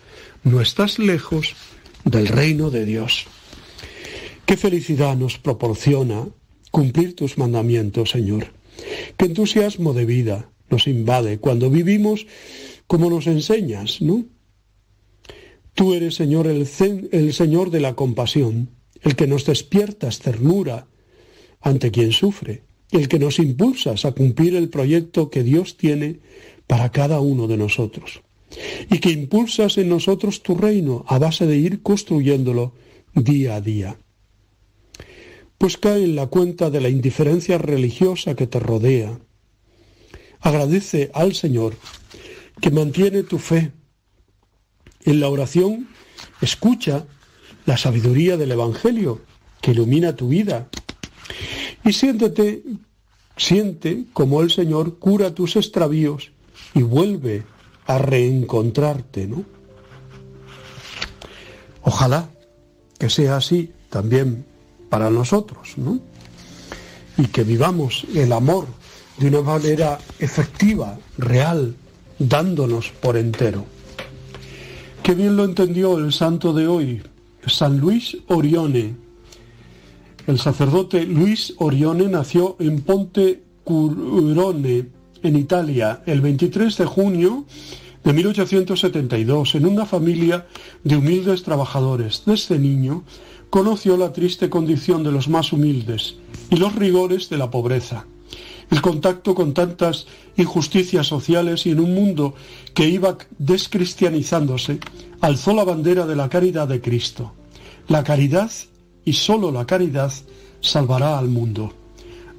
No 0.44 0.62
estás 0.62 1.00
lejos 1.00 1.56
del 2.04 2.28
reino 2.28 2.70
de 2.70 2.86
Dios. 2.86 3.26
Qué 4.46 4.58
felicidad 4.58 5.16
nos 5.16 5.38
proporciona 5.38 6.28
cumplir 6.72 7.16
tus 7.16 7.38
mandamientos, 7.38 8.10
Señor. 8.10 8.48
Qué 9.18 9.26
entusiasmo 9.26 9.94
de 9.94 10.06
vida 10.06 10.50
nos 10.70 10.88
invade 10.88 11.40
cuando 11.40 11.70
vivimos 11.70 12.26
como 12.94 13.10
nos 13.10 13.26
enseñas, 13.26 14.04
¿no? 14.04 14.24
Tú 15.74 15.96
eres, 15.96 16.14
Señor, 16.14 16.46
el, 16.46 16.68
el 17.12 17.34
Señor 17.34 17.72
de 17.72 17.80
la 17.80 17.96
compasión, 17.96 18.70
el 19.02 19.16
que 19.16 19.26
nos 19.26 19.48
despiertas 19.48 20.20
ternura 20.20 20.86
ante 21.60 21.90
quien 21.90 22.12
sufre, 22.12 22.62
el 22.92 23.08
que 23.08 23.18
nos 23.18 23.40
impulsas 23.40 24.06
a 24.06 24.12
cumplir 24.12 24.54
el 24.56 24.70
proyecto 24.70 25.32
que 25.32 25.42
Dios 25.42 25.76
tiene 25.76 26.20
para 26.68 26.92
cada 26.92 27.20
uno 27.20 27.48
de 27.48 27.58
nosotros, 27.58 28.22
y 28.92 29.00
que 29.00 29.10
impulsas 29.10 29.80
en 29.80 29.90
nosotros 29.90 30.44
tu 30.44 30.54
reino 30.54 31.04
a 31.08 31.18
base 31.18 31.48
de 31.48 31.58
ir 31.58 31.82
construyéndolo 31.82 32.76
día 33.16 33.56
a 33.56 33.62
día. 33.62 33.98
Pues 35.58 35.80
cae 35.80 36.04
en 36.04 36.16
la 36.16 36.28
cuenta 36.28 36.70
de 36.70 36.80
la 36.80 36.90
indiferencia 36.90 37.58
religiosa 37.58 38.36
que 38.36 38.46
te 38.46 38.60
rodea. 38.60 39.20
Agradece 40.42 41.10
al 41.16 41.34
Señor 41.34 41.74
que 42.64 42.72
mantiene 42.72 43.24
tu 43.24 43.40
fe. 43.40 43.74
En 45.04 45.20
la 45.20 45.28
oración 45.28 45.90
escucha 46.40 47.06
la 47.66 47.76
sabiduría 47.76 48.38
del 48.38 48.54
Evangelio 48.54 49.20
que 49.60 49.72
ilumina 49.72 50.16
tu 50.16 50.30
vida. 50.30 50.70
Y 51.84 51.92
siéntete, 51.92 52.64
siente 53.36 54.06
como 54.14 54.40
el 54.40 54.50
Señor 54.50 54.98
cura 54.98 55.36
tus 55.36 55.58
extravíos 55.58 56.32
y 56.74 56.84
vuelve 56.84 57.44
a 57.86 57.98
reencontrarte, 57.98 59.28
¿no? 59.28 59.44
Ojalá 61.82 62.30
que 62.98 63.10
sea 63.10 63.36
así 63.36 63.74
también 63.90 64.46
para 64.90 65.10
nosotros, 65.10 65.74
¿no? 65.76 66.00
Y 67.18 67.28
que 67.28 67.44
vivamos 67.44 68.06
el 68.16 68.32
amor 68.32 68.68
de 69.18 69.28
una 69.28 69.42
manera 69.42 70.00
efectiva, 70.20 70.98
real, 71.18 71.76
dándonos 72.28 72.92
por 73.02 73.18
entero. 73.18 73.66
Qué 75.02 75.16
bien 75.16 75.36
lo 75.36 75.44
entendió 75.44 75.98
el 75.98 76.14
santo 76.14 76.54
de 76.54 76.68
hoy, 76.68 77.02
San 77.46 77.80
Luis 77.80 78.18
Orione. 78.28 78.96
El 80.26 80.40
sacerdote 80.40 81.06
Luis 81.06 81.54
Orione 81.58 82.08
nació 82.08 82.56
en 82.60 82.82
Ponte 82.82 83.44
Curone, 83.66 84.86
en 85.22 85.36
Italia, 85.36 86.04
el 86.06 86.22
23 86.22 86.78
de 86.78 86.86
junio 86.86 87.46
de 88.04 88.14
1872, 88.14 89.56
en 89.56 89.66
una 89.66 89.86
familia 89.86 90.48
de 90.84 90.98
humildes 90.98 91.44
trabajadores. 91.44 92.24
Desde 92.26 92.60
niño 92.60 93.04
conoció 93.50 93.98
la 93.98 94.14
triste 94.14 94.50
condición 94.50 95.04
de 95.04 95.12
los 95.12 95.28
más 95.28 95.54
humildes 95.54 96.16
y 96.50 96.56
los 96.56 96.76
rigores 96.76 97.30
de 97.30 97.38
la 97.38 97.52
pobreza. 97.52 98.06
El 98.74 98.82
contacto 98.82 99.36
con 99.36 99.54
tantas 99.54 100.08
injusticias 100.36 101.06
sociales 101.06 101.68
y 101.68 101.70
en 101.70 101.80
un 101.80 101.94
mundo 101.94 102.34
que 102.74 102.90
iba 102.90 103.20
descristianizándose, 103.38 104.80
alzó 105.22 105.54
la 105.54 105.64
bandera 105.64 106.08
de 106.08 106.16
la 106.16 106.28
caridad 106.28 106.68
de 106.68 106.82
Cristo. 106.82 107.34
La 107.88 108.04
caridad 108.04 108.50
y 109.06 109.14
sólo 109.14 109.52
la 109.52 109.68
caridad 109.68 110.12
salvará 110.60 111.20
al 111.20 111.28
mundo. 111.28 111.72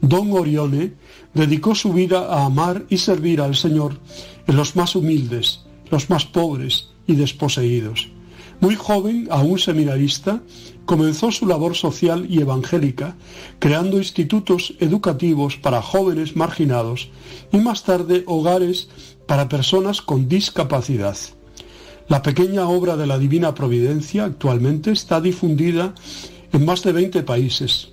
Don 0.00 0.32
Orione 0.32 0.94
dedicó 1.34 1.76
su 1.76 1.92
vida 1.92 2.26
a 2.26 2.46
amar 2.46 2.84
y 2.88 2.98
servir 2.98 3.40
al 3.40 3.54
Señor 3.54 4.00
en 4.48 4.56
los 4.56 4.74
más 4.74 4.96
humildes, 4.96 5.60
los 5.88 6.10
más 6.10 6.24
pobres 6.24 6.88
y 7.06 7.14
desposeídos. 7.14 8.08
Muy 8.64 8.76
joven, 8.76 9.28
aún 9.30 9.58
seminarista, 9.58 10.40
comenzó 10.86 11.30
su 11.30 11.46
labor 11.46 11.76
social 11.76 12.26
y 12.30 12.40
evangélica, 12.40 13.14
creando 13.58 13.98
institutos 13.98 14.72
educativos 14.80 15.58
para 15.58 15.82
jóvenes 15.82 16.34
marginados 16.34 17.10
y 17.52 17.58
más 17.58 17.84
tarde 17.84 18.24
hogares 18.26 18.88
para 19.26 19.50
personas 19.50 20.00
con 20.00 20.30
discapacidad. 20.30 21.14
La 22.08 22.22
pequeña 22.22 22.66
obra 22.66 22.96
de 22.96 23.06
la 23.06 23.18
Divina 23.18 23.54
Providencia 23.54 24.24
actualmente 24.24 24.92
está 24.92 25.20
difundida 25.20 25.94
en 26.50 26.64
más 26.64 26.82
de 26.84 26.92
20 26.92 27.22
países. 27.22 27.90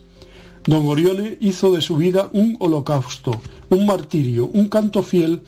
Don 0.63 0.87
Orione 0.87 1.37
hizo 1.41 1.73
de 1.73 1.81
su 1.81 1.97
vida 1.97 2.29
un 2.31 2.55
holocausto, 2.61 3.41
un 3.67 3.85
martirio, 3.85 4.45
un 4.45 4.69
canto 4.69 5.03
fiel 5.03 5.41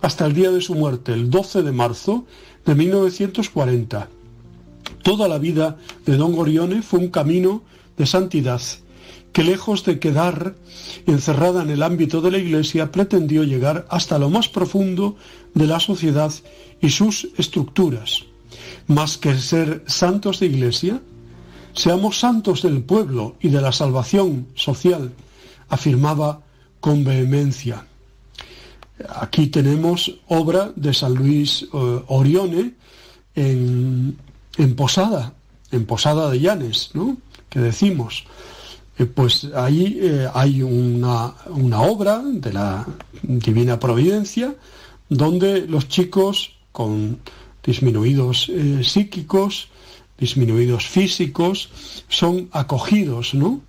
hasta 0.00 0.24
el 0.26 0.34
día 0.34 0.52
de 0.52 0.60
su 0.60 0.76
muerte, 0.76 1.14
el 1.14 1.30
12 1.30 1.64
de 1.64 1.72
marzo 1.72 2.26
de 2.64 2.76
1940. 2.76 4.17
Toda 5.02 5.28
la 5.28 5.38
vida 5.38 5.76
de 6.06 6.16
don 6.16 6.38
Orione 6.38 6.82
fue 6.82 6.98
un 6.98 7.08
camino 7.08 7.62
de 7.96 8.06
santidad 8.06 8.60
que 9.32 9.44
lejos 9.44 9.84
de 9.84 9.98
quedar 9.98 10.54
encerrada 11.06 11.62
en 11.62 11.70
el 11.70 11.82
ámbito 11.82 12.20
de 12.20 12.30
la 12.30 12.38
Iglesia, 12.38 12.90
pretendió 12.90 13.44
llegar 13.44 13.86
hasta 13.90 14.18
lo 14.18 14.30
más 14.30 14.48
profundo 14.48 15.16
de 15.54 15.66
la 15.66 15.80
sociedad 15.80 16.32
y 16.80 16.90
sus 16.90 17.28
estructuras. 17.36 18.24
Más 18.86 19.18
que 19.18 19.38
ser 19.38 19.84
santos 19.86 20.40
de 20.40 20.46
Iglesia, 20.46 21.00
seamos 21.74 22.18
santos 22.18 22.62
del 22.62 22.82
pueblo 22.82 23.36
y 23.40 23.48
de 23.48 23.60
la 23.60 23.72
salvación 23.72 24.48
social, 24.54 25.12
afirmaba 25.68 26.40
con 26.80 27.04
vehemencia. 27.04 27.86
Aquí 29.08 29.46
tenemos 29.46 30.18
obra 30.26 30.72
de 30.74 30.92
San 30.92 31.14
Luis 31.14 31.62
eh, 31.62 32.02
Orione 32.08 32.74
en, 33.36 34.16
en 34.58 34.74
Posada, 34.76 35.32
en 35.70 35.86
Posada 35.86 36.30
de 36.30 36.40
Llanes, 36.40 36.90
¿no? 36.92 37.16
que 37.48 37.60
decimos. 37.60 38.24
Eh, 38.98 39.06
pues 39.06 39.48
ahí 39.54 39.98
eh, 40.02 40.28
hay 40.34 40.62
una, 40.62 41.32
una 41.46 41.80
obra 41.80 42.20
de 42.22 42.52
la 42.52 42.86
Divina 43.22 43.78
Providencia 43.78 44.54
donde 45.08 45.66
los 45.66 45.88
chicos 45.88 46.56
con 46.72 47.20
disminuidos 47.64 48.48
eh, 48.48 48.82
psíquicos, 48.82 49.68
disminuidos 50.18 50.86
físicos, 50.86 51.70
son 52.08 52.48
acogidos, 52.52 53.34
¿no? 53.34 53.60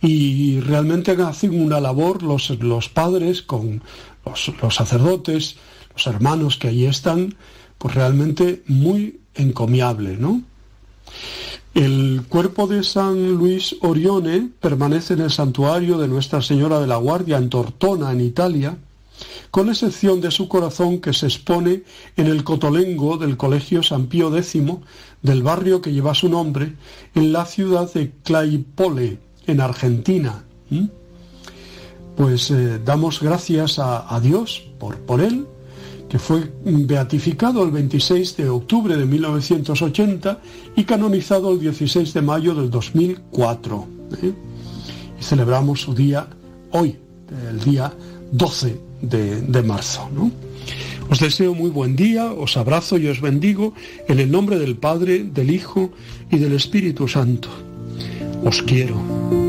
Y 0.00 0.60
realmente 0.60 1.12
hacen 1.12 1.60
una 1.60 1.80
labor 1.80 2.22
los, 2.22 2.50
los 2.60 2.88
padres 2.88 3.42
con 3.42 3.82
los, 4.26 4.52
los 4.60 4.74
sacerdotes, 4.74 5.56
los 5.94 6.06
hermanos 6.06 6.56
que 6.58 6.68
allí 6.68 6.86
están, 6.86 7.34
pues 7.78 7.94
realmente 7.94 8.62
muy 8.66 9.20
encomiable, 9.34 10.16
¿no? 10.16 10.42
El 11.74 12.22
cuerpo 12.28 12.68
de 12.68 12.84
San 12.84 13.34
Luis 13.34 13.74
Orione 13.80 14.48
permanece 14.60 15.14
en 15.14 15.22
el 15.22 15.30
santuario 15.32 15.98
de 15.98 16.06
Nuestra 16.06 16.40
Señora 16.40 16.78
de 16.78 16.86
la 16.86 16.96
Guardia 16.98 17.36
en 17.36 17.50
Tortona, 17.50 18.12
en 18.12 18.20
Italia, 18.20 18.78
con 19.50 19.68
excepción 19.68 20.20
de 20.20 20.30
su 20.30 20.48
corazón 20.48 21.00
que 21.00 21.12
se 21.12 21.26
expone 21.26 21.82
en 22.16 22.26
el 22.28 22.44
cotolengo 22.44 23.16
del 23.16 23.36
Colegio 23.36 23.82
San 23.82 24.06
Pío 24.06 24.36
X 24.36 24.56
del 25.22 25.42
barrio 25.42 25.80
que 25.80 25.92
lleva 25.92 26.14
su 26.14 26.28
nombre, 26.28 26.74
en 27.14 27.32
la 27.32 27.44
ciudad 27.44 27.92
de 27.92 28.12
Claypole, 28.22 29.18
en 29.46 29.60
Argentina. 29.60 30.44
Pues 32.16 32.52
eh, 32.52 32.78
damos 32.84 33.20
gracias 33.20 33.80
a, 33.80 34.14
a 34.14 34.20
Dios 34.20 34.62
por, 34.78 34.98
por 34.98 35.20
él, 35.20 35.46
que 36.14 36.20
fue 36.20 36.48
beatificado 36.64 37.64
el 37.64 37.72
26 37.72 38.36
de 38.36 38.48
octubre 38.48 38.96
de 38.96 39.04
1980 39.04 40.38
y 40.76 40.84
canonizado 40.84 41.50
el 41.50 41.58
16 41.58 42.14
de 42.14 42.22
mayo 42.22 42.54
del 42.54 42.70
2004. 42.70 43.86
¿eh? 44.22 44.32
Y 45.18 45.24
celebramos 45.24 45.80
su 45.80 45.92
día 45.92 46.28
hoy, 46.70 46.96
el 47.50 47.58
día 47.58 47.92
12 48.30 48.80
de, 49.02 49.62
marzo. 49.64 50.08
Os 51.10 51.18
deseo 51.18 51.52
muy 51.52 51.70
buen 51.70 51.96
día, 51.96 52.30
os 52.30 52.56
abrazo 52.56 52.96
y 52.96 53.08
os 53.08 53.20
bendigo 53.20 53.74
en 54.06 54.20
el 54.20 54.30
nombre 54.30 54.60
del 54.60 54.76
Padre, 54.76 55.24
del 55.24 55.50
Hijo 55.50 55.90
y 56.30 56.38
del 56.38 56.52
Espíritu 56.52 57.08
Santo. 57.08 57.48
Os 58.44 58.62
quiero. 58.62 59.43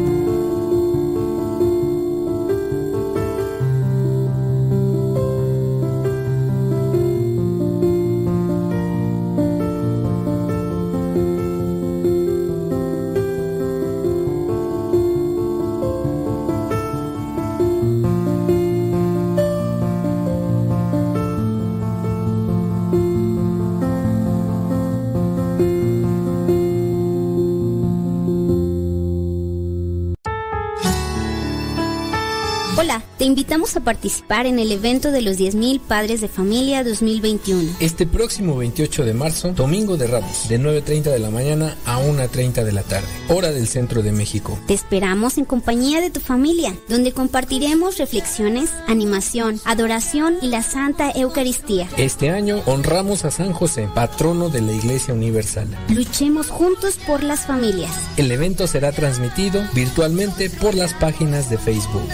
A 33.76 33.80
participar 33.81 34.45
en 34.45 34.60
el 34.60 34.72
evento 34.72 35.11
de 35.11 35.22
los 35.22 35.38
10.000 35.38 35.80
Padres 35.80 36.22
de 36.22 36.27
Familia 36.27 36.84
2021. 36.84 37.77
Este 37.80 38.06
próximo 38.06 38.56
28 38.57 39.03
de 39.03 39.14
marzo, 39.14 39.52
Domingo 39.53 39.97
de 39.97 40.07
Ramos, 40.07 40.47
de 40.47 40.60
9.30 40.60 41.03
de 41.03 41.19
la 41.19 41.30
mañana 41.30 41.76
a 41.85 41.99
1.30 41.99 42.64
de 42.64 42.72
la 42.72 42.84
tarde, 42.84 43.07
hora 43.30 43.52
del 43.52 43.68
centro 43.68 44.02
de 44.02 44.11
México. 44.11 44.57
Te 44.68 44.73
esperamos 44.73 45.38
en 45.38 45.45
compañía 45.45 46.02
de 46.02 46.10
tu 46.10 46.19
familia, 46.19 46.76
donde 46.89 47.11
compartiremos 47.11 47.97
reflexiones, 47.97 48.72
animación, 48.88 49.60
adoración 49.65 50.35
y 50.41 50.47
la 50.47 50.64
Santa 50.64 51.11
Eucaristía. 51.11 51.88
Este 51.97 52.30
año 52.30 52.61
honramos 52.65 53.26
a 53.26 53.31
San 53.31 53.53
José, 53.53 53.89
patrono 53.93 54.49
de 54.49 54.61
la 54.61 54.72
Iglesia 54.72 55.14
Universal. 55.14 55.68
Luchemos 55.89 56.49
juntos 56.49 56.97
por 57.07 57.23
las 57.23 57.41
familias. 57.45 57.91
El 58.18 58.31
evento 58.31 58.68
será 58.68 58.91
transmitido 58.91 59.64
virtualmente 59.73 60.49
por 60.49 60.76
las 60.76 60.93
páginas 60.93 61.49
de 61.49 61.57
Facebook. 61.57 62.10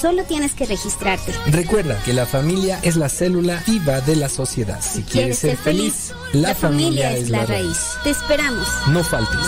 Solo 0.00 0.24
tienes 0.24 0.54
que 0.54 0.66
registrarte. 0.66 1.32
Recuerda 1.46 1.98
que 2.04 2.12
la 2.12 2.26
familia 2.26 2.78
es 2.82 2.96
la 2.96 3.08
célula 3.08 3.62
viva 3.66 4.00
de 4.00 4.16
la 4.16 4.28
sociedad. 4.28 4.80
Si, 4.80 5.02
quieres 5.02 5.38
ser 5.38 5.56
feliz, 5.56 6.12
la, 6.32 6.54
familia, 6.54 7.12
es 7.12 7.30
la 7.30 7.46
raíz. 7.46 7.78
Te 8.02 8.10
esperamos. 8.10 8.66
No 8.88 9.02
faltes. 9.02 9.38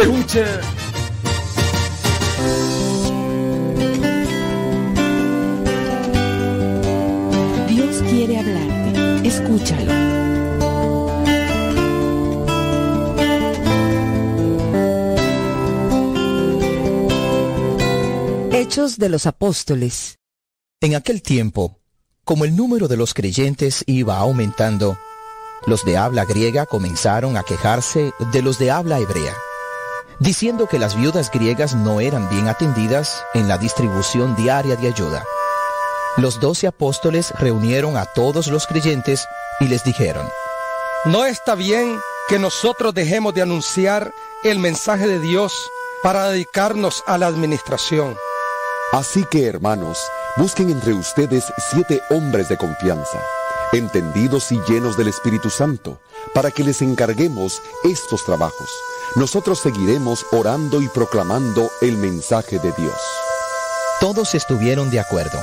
¡Trucha, 0.00 0.44
caperucha! 0.44 0.60
Dios 7.68 8.02
quiere 8.08 8.38
hablarte. 8.38 9.28
Escúchalo. 9.28 9.92
Hechos 18.52 18.98
de 18.98 19.08
los 19.08 19.26
Apóstoles. 19.26 20.18
En 20.80 20.94
aquel 20.94 21.22
tiempo, 21.22 21.80
como 22.22 22.44
el 22.44 22.54
número 22.54 22.86
de 22.86 22.96
los 22.96 23.14
creyentes 23.14 23.82
iba 23.88 24.18
aumentando, 24.18 24.96
los 25.66 25.84
de 25.84 25.96
habla 25.96 26.24
griega 26.24 26.66
comenzaron 26.66 27.36
a 27.36 27.42
quejarse 27.42 28.12
de 28.32 28.42
los 28.42 28.60
de 28.60 28.70
habla 28.70 29.00
hebrea, 29.00 29.34
diciendo 30.18 30.66
que 30.66 30.78
las 30.78 30.96
viudas 30.96 31.30
griegas 31.30 31.74
no 31.74 32.00
eran 32.00 32.28
bien 32.28 32.48
atendidas 32.48 33.24
en 33.34 33.48
la 33.48 33.58
distribución 33.58 34.34
diaria 34.36 34.76
de 34.76 34.88
ayuda. 34.88 35.24
Los 36.16 36.40
doce 36.40 36.66
apóstoles 36.66 37.32
reunieron 37.38 37.96
a 37.96 38.04
todos 38.04 38.48
los 38.48 38.66
creyentes 38.66 39.26
y 39.60 39.66
les 39.66 39.84
dijeron, 39.84 40.28
No 41.04 41.24
está 41.24 41.54
bien 41.54 42.00
que 42.28 42.38
nosotros 42.38 42.92
dejemos 42.94 43.34
de 43.34 43.42
anunciar 43.42 44.12
el 44.42 44.58
mensaje 44.58 45.06
de 45.06 45.20
Dios 45.20 45.70
para 46.02 46.28
dedicarnos 46.30 47.02
a 47.06 47.18
la 47.18 47.26
administración. 47.26 48.16
Así 48.92 49.24
que, 49.30 49.46
hermanos, 49.46 49.98
busquen 50.36 50.70
entre 50.70 50.94
ustedes 50.94 51.44
siete 51.70 52.00
hombres 52.10 52.48
de 52.48 52.56
confianza, 52.56 53.20
entendidos 53.72 54.50
y 54.50 54.60
llenos 54.68 54.96
del 54.96 55.08
Espíritu 55.08 55.50
Santo, 55.50 56.00
para 56.34 56.50
que 56.50 56.64
les 56.64 56.82
encarguemos 56.82 57.62
estos 57.84 58.24
trabajos. 58.24 58.70
Nosotros 59.16 59.60
seguiremos 59.60 60.26
orando 60.32 60.82
y 60.82 60.88
proclamando 60.88 61.70
el 61.80 61.96
mensaje 61.96 62.58
de 62.58 62.72
Dios. 62.72 62.98
Todos 64.00 64.34
estuvieron 64.34 64.90
de 64.90 65.00
acuerdo 65.00 65.38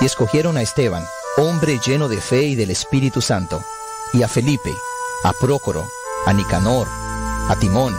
y 0.00 0.04
escogieron 0.04 0.56
a 0.56 0.62
Esteban, 0.62 1.06
hombre 1.36 1.78
lleno 1.84 2.08
de 2.08 2.20
fe 2.20 2.42
y 2.42 2.54
del 2.54 2.70
Espíritu 2.70 3.20
Santo, 3.20 3.62
y 4.12 4.22
a 4.22 4.28
Felipe, 4.28 4.74
a 5.24 5.32
Prócoro, 5.32 5.88
a 6.26 6.32
Nicanor, 6.32 6.88
a 7.48 7.56
Timón, 7.58 7.94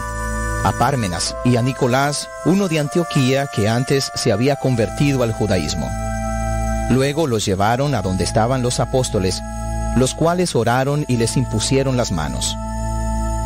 a 0.64 0.72
Pármenas 0.72 1.34
y 1.44 1.56
a 1.56 1.62
Nicolás, 1.62 2.28
uno 2.44 2.68
de 2.68 2.78
Antioquía 2.78 3.48
que 3.54 3.68
antes 3.68 4.12
se 4.14 4.32
había 4.32 4.56
convertido 4.56 5.22
al 5.22 5.32
judaísmo. 5.32 5.88
Luego 6.90 7.26
los 7.26 7.44
llevaron 7.44 7.94
a 7.94 8.02
donde 8.02 8.24
estaban 8.24 8.62
los 8.62 8.80
apóstoles, 8.80 9.40
los 9.96 10.14
cuales 10.14 10.54
oraron 10.54 11.04
y 11.08 11.16
les 11.16 11.36
impusieron 11.36 11.96
las 11.96 12.12
manos. 12.12 12.54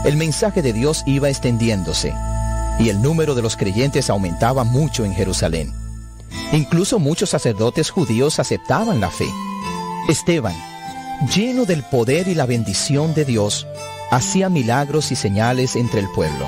El 0.05 0.19
mensaje 0.19 0.61
de 0.61 0.75
Dios 0.75 1.03
iba 1.07 1.31
extendiéndose, 1.31 2.13
y 2.79 2.91
el 2.91 3.01
número 3.01 3.35
de 3.35 3.41
los 3.41 3.57
creyentes 3.57 4.11
aumentaba 4.11 4.63
mucho 4.63 5.07
en 5.07 5.15
Jerusalén. 5.15 5.73
Incluso 6.53 6.99
muchos 6.99 7.31
sacerdotes 7.31 7.89
judíos 7.91 8.39
aceptaban 8.39 9.01
la 9.01 9.11
fe. 9.11 9.27
Esteban, 10.07 10.55
lleno 11.35 11.65
del 11.65 11.83
poder 11.85 12.29
y 12.29 12.35
la 12.35 12.45
bendición 12.45 13.15
de 13.15 13.25
Dios, 13.25 13.67
hacía 14.11 14.51
milagros 14.51 15.11
y 15.11 15.17
señales 15.17 15.75
entre 15.75 16.01
el 16.01 16.11
pueblo. 16.11 16.47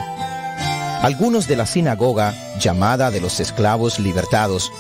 Algunos 1.00 1.48
de 1.48 1.56
la 1.56 1.64
sinagoga, 1.64 2.34
llamada 2.60 3.10
de 3.10 3.22
los 3.22 3.40
esclavos 3.40 3.98
libertados, 3.98 4.70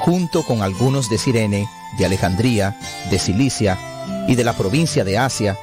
junto 0.00 0.42
con 0.42 0.62
algunos 0.62 1.08
de 1.08 1.18
Sirene, 1.18 1.68
de 1.98 2.06
Alejandría, 2.06 2.76
de 3.10 3.18
Cilicia 3.20 3.78
y 4.26 4.34
de 4.34 4.42
la 4.42 4.54
provincia 4.54 5.04
de 5.04 5.18
Asia, 5.18 5.56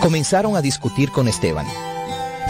comenzaron 0.00 0.54
a 0.56 0.62
discutir 0.62 1.10
con 1.10 1.26
Esteban. 1.26 1.66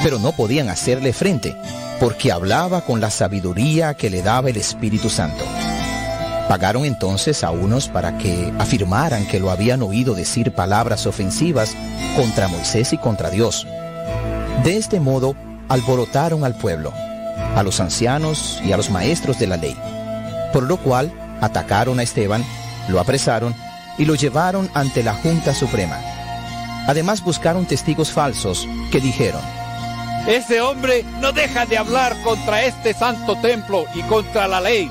Pero 0.03 0.19
no 0.19 0.33
podían 0.33 0.69
hacerle 0.69 1.13
frente, 1.13 1.57
porque 2.01 2.33
hablaba 2.33 2.81
con 2.81 3.01
la 3.01 3.11
sabiduría 3.11 3.95
que 3.95 4.11
le 4.11 4.23
daba 4.23 4.51
el 4.51 4.57
Espíritu 4.57 5.09
Santo. 5.09 5.45
Pagaron 6.49 6.85
entonces 6.85 7.45
a 7.45 7.51
unos 7.51 7.89
para 7.89 8.19
que 8.19 8.53
afirmaran 8.59 9.27
que 9.27 9.41
lo 9.41 9.51
habían 9.51 9.83
oído 9.83 10.15
decir 10.15 10.53
palabras 10.53 11.07
ofensivas 11.07 11.75
contra 12.17 12.49
Moisés 12.49 12.93
y 12.93 12.99
contra 12.99 13.31
Dios. 13.31 13.67
De 14.65 14.77
este 14.77 15.01
modo 15.01 15.35
alborotaron 15.69 16.45
al 16.45 16.55
pueblo, 16.55 16.93
a 17.55 17.63
los 17.63 17.81
ancianos 17.81 18.61
y 18.65 18.73
a 18.73 18.77
los 18.77 18.91
maestros 18.91 19.39
de 19.39 19.47
la 19.47 19.57
ley, 19.57 19.77
por 20.53 20.65
lo 20.65 20.77
cual 20.77 21.13
atacaron 21.41 21.99
a 21.99 22.03
Esteban, 22.03 22.45
lo 22.89 23.01
apresaron 23.01 23.55
y 23.97 24.05
lo 24.05 24.15
llevaron 24.15 24.69
ante 24.75 25.03
la 25.03 25.15
Junta 25.15 25.55
Suprema. 25.55 25.99
Además 26.87 27.23
buscaron 27.23 27.65
testigos 27.65 28.11
falsos 28.11 28.69
que 28.91 29.01
dijeron, 29.01 29.41
Ese 30.27 30.61
hombre 30.61 31.05
no 31.21 31.33
deja 31.33 31.67
de 31.67 31.77
hablar 31.77 32.17
contra 32.23 32.65
este 32.65 32.95
santo 32.95 33.37
templo 33.41 33.87
y 33.95 34.03
contra 34.03 34.47
la 34.47 34.61
ley. 34.61 34.89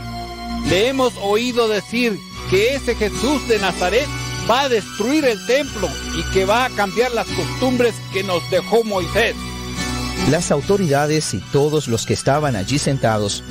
Le 0.70 0.90
hemos 0.90 1.14
oído 1.24 1.70
decir 1.70 2.18
que 2.49 2.76
ese 2.76 2.95
Jesús 2.95 3.48
de 3.48 3.58
Nazaret 3.60 4.08
va 4.49 4.62
a 4.62 4.70
destruir 4.70 5.24
el 5.24 5.44
templo 5.45 5.88
y 6.18 6.34
que 6.34 6.44
va 6.44 6.66
a 6.66 6.70
cambiar 6.72 7.12
las 7.12 7.28
costumbres 7.28 7.95
que 8.12 8.24
nos 8.24 8.48
dejó 8.52 8.84
Moisés. 8.84 9.36
Las 10.30 10.52
autoridades 10.52 11.34
y 11.34 11.40
todos 11.53 11.88
los 11.88 12.06
que 12.06 12.14
estaban 12.14 12.58
allí 12.58 12.78
sentados, 12.78 13.41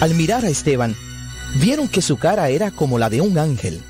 al 0.00 0.14
mirar 0.14 0.44
a 0.44 0.48
Esteban, 0.48 0.96
vieron 1.60 1.88
que 1.88 2.02
su 2.02 2.18
cara 2.18 2.48
era 2.48 2.72
como 2.72 2.98
la 2.98 3.08
de 3.10 3.20
un 3.20 3.38
ángel. 3.38 3.80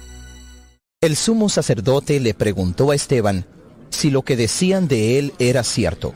El 1.00 1.16
sumo 1.16 1.48
sacerdote 1.48 2.20
le 2.20 2.34
preguntó 2.34 2.90
a 2.90 2.94
Esteban 2.94 3.46
si 3.88 4.10
lo 4.10 4.22
que 4.22 4.36
decían 4.36 4.86
de 4.88 5.18
él 5.18 5.32
era 5.38 5.64
cierto, 5.64 6.12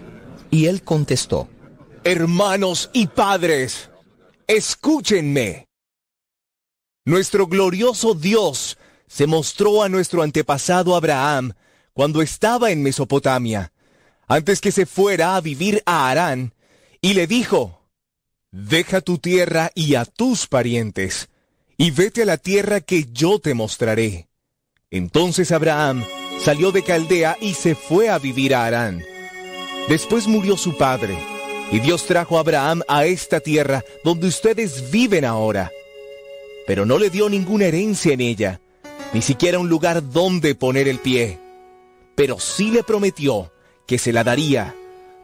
y 0.50 0.66
él 0.66 0.82
contestó, 0.82 1.48
Hermanos 2.04 2.90
y 2.92 3.06
padres, 3.08 3.90
escúchenme. 4.46 5.66
Nuestro 7.04 7.46
glorioso 7.46 8.14
Dios 8.14 8.78
se 9.06 9.26
mostró 9.26 9.82
a 9.82 9.88
nuestro 9.88 10.22
antepasado 10.22 10.94
Abraham 10.94 11.52
cuando 11.92 12.22
estaba 12.22 12.70
en 12.70 12.82
Mesopotamia, 12.82 13.72
antes 14.28 14.60
que 14.60 14.72
se 14.72 14.86
fuera 14.86 15.36
a 15.36 15.40
vivir 15.40 15.82
a 15.86 16.08
Harán, 16.08 16.54
y 17.00 17.14
le 17.14 17.26
dijo, 17.26 17.80
Deja 18.52 19.00
tu 19.00 19.18
tierra 19.18 19.70
y 19.74 19.94
a 19.94 20.04
tus 20.04 20.46
parientes, 20.46 21.28
y 21.76 21.90
vete 21.90 22.22
a 22.22 22.26
la 22.26 22.36
tierra 22.36 22.80
que 22.80 23.06
yo 23.12 23.38
te 23.38 23.54
mostraré. 23.54 24.28
Entonces 24.90 25.52
Abraham 25.52 26.04
salió 26.42 26.72
de 26.72 26.82
Caldea 26.82 27.36
y 27.40 27.54
se 27.54 27.74
fue 27.74 28.08
a 28.08 28.18
vivir 28.18 28.54
a 28.54 28.66
Harán. 28.66 29.04
Después 29.88 30.26
murió 30.28 30.56
su 30.56 30.76
padre, 30.76 31.18
y 31.72 31.80
Dios 31.80 32.06
trajo 32.06 32.36
a 32.36 32.40
Abraham 32.40 32.82
a 32.88 33.06
esta 33.06 33.40
tierra 33.40 33.84
donde 34.04 34.26
ustedes 34.28 34.90
viven 34.90 35.24
ahora. 35.24 35.70
Pero 36.66 36.84
no 36.86 36.98
le 36.98 37.10
dio 37.10 37.28
ninguna 37.28 37.66
herencia 37.66 38.12
en 38.12 38.20
ella, 38.20 38.60
ni 39.12 39.22
siquiera 39.22 39.58
un 39.58 39.68
lugar 39.68 40.10
donde 40.10 40.54
poner 40.54 40.88
el 40.88 40.98
pie. 40.98 41.38
Pero 42.14 42.38
sí 42.38 42.70
le 42.70 42.82
prometió 42.82 43.52
que 43.86 43.98
se 43.98 44.12
la 44.12 44.24
daría, 44.24 44.74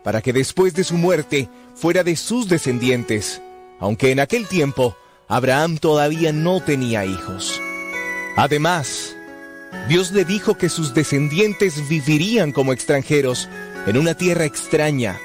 para 0.03 0.23
que 0.23 0.33
después 0.33 0.74
de 0.74 0.85
su 0.85 0.95
muerte 0.95 1.49
fuera 1.74 2.03
de 2.03 2.16
sus 2.16 2.49
descendientes, 2.49 3.43
aunque 3.78 4.11
en 4.11 4.20
aquel 4.20 4.47
tiempo 4.47 4.97
Abraham 5.28 5.78
todavía 5.78 6.33
no 6.33 6.61
tenía 6.61 7.05
hijos. 7.05 7.61
Además, 8.37 9.16
Dios 9.89 10.12
le 10.12 10.24
dijo 10.24 10.57
que 10.57 10.69
sus 10.69 10.95
descendientes 10.95 11.89
vivirían 11.89 12.53
como 12.53 12.73
extranjeros 12.73 13.49
en 13.87 13.97
una 13.97 14.15
tierra 14.15 14.45
extraña 14.45 15.19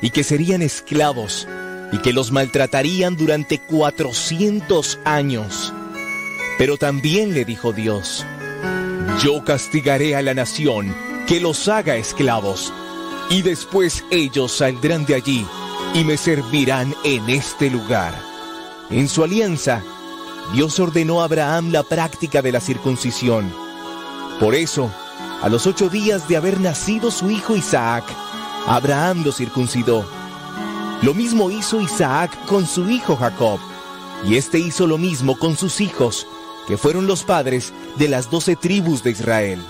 y 0.00 0.10
que 0.10 0.24
serían 0.24 0.62
esclavos 0.62 1.46
y 1.92 1.98
que 1.98 2.12
los 2.12 2.32
maltratarían 2.32 3.16
durante 3.16 3.58
400 3.58 4.98
años. 5.04 5.72
Pero 6.58 6.76
también 6.76 7.34
le 7.34 7.44
dijo 7.44 7.72
Dios, 7.72 8.24
yo 9.22 9.44
castigaré 9.44 10.16
a 10.16 10.22
la 10.22 10.34
nación 10.34 10.94
que 11.26 11.40
los 11.40 11.68
haga 11.68 11.96
esclavos, 11.96 12.72
y 13.28 13.42
después 13.42 14.04
ellos 14.10 14.50
saldrán 14.52 15.06
de 15.06 15.14
allí 15.14 15.46
y 15.94 16.04
me 16.04 16.16
servirán 16.16 16.94
en 17.04 17.30
este 17.30 17.70
lugar. 17.70 18.14
En 18.90 19.08
su 19.08 19.22
alianza, 19.22 19.82
Dios 20.52 20.80
ordenó 20.80 21.20
a 21.20 21.24
Abraham 21.24 21.70
la 21.70 21.84
práctica 21.84 22.42
de 22.42 22.50
la 22.50 22.60
circuncisión. 22.60 23.52
Por 24.40 24.56
eso, 24.56 24.92
a 25.42 25.48
los 25.48 25.66
ocho 25.66 25.88
días 25.88 26.28
de 26.28 26.36
haber 26.36 26.60
nacido 26.60 27.10
su 27.10 27.30
hijo 27.30 27.56
Isaac, 27.56 28.04
Abraham 28.66 29.22
lo 29.24 29.32
circuncidó. 29.32 30.04
Lo 31.02 31.14
mismo 31.14 31.50
hizo 31.50 31.80
Isaac 31.80 32.30
con 32.46 32.66
su 32.66 32.90
hijo 32.90 33.16
Jacob, 33.16 33.58
y 34.24 34.36
éste 34.36 34.58
hizo 34.58 34.86
lo 34.86 34.98
mismo 34.98 35.38
con 35.38 35.56
sus 35.56 35.80
hijos, 35.80 36.26
que 36.68 36.76
fueron 36.76 37.06
los 37.06 37.24
padres 37.24 37.72
de 37.96 38.08
las 38.08 38.30
doce 38.30 38.54
tribus 38.54 39.02
de 39.02 39.12
Israel. 39.12 39.60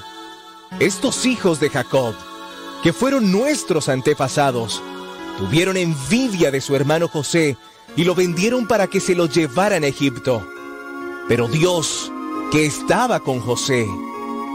Estos 0.80 1.24
hijos 1.24 1.60
de 1.60 1.70
Jacob, 1.70 2.14
que 2.82 2.92
fueron 2.92 3.30
nuestros 3.30 3.88
antepasados, 3.88 4.82
tuvieron 5.38 5.76
envidia 5.76 6.51
de 6.51 6.60
su 6.60 6.74
hermano 6.74 7.06
José 7.06 7.56
y 7.97 8.05
lo 8.05 8.14
vendieron 8.14 8.66
para 8.66 8.88
que 8.88 9.01
se 9.01 9.14
lo 9.14 9.26
llevaran 9.26 9.84
a 9.84 9.88
Egipto. 9.88 10.44
Pero 11.28 11.47
Dios, 11.47 12.10
que 12.51 12.66
estaba 12.66 13.20
con 13.20 13.40
José, 13.40 13.86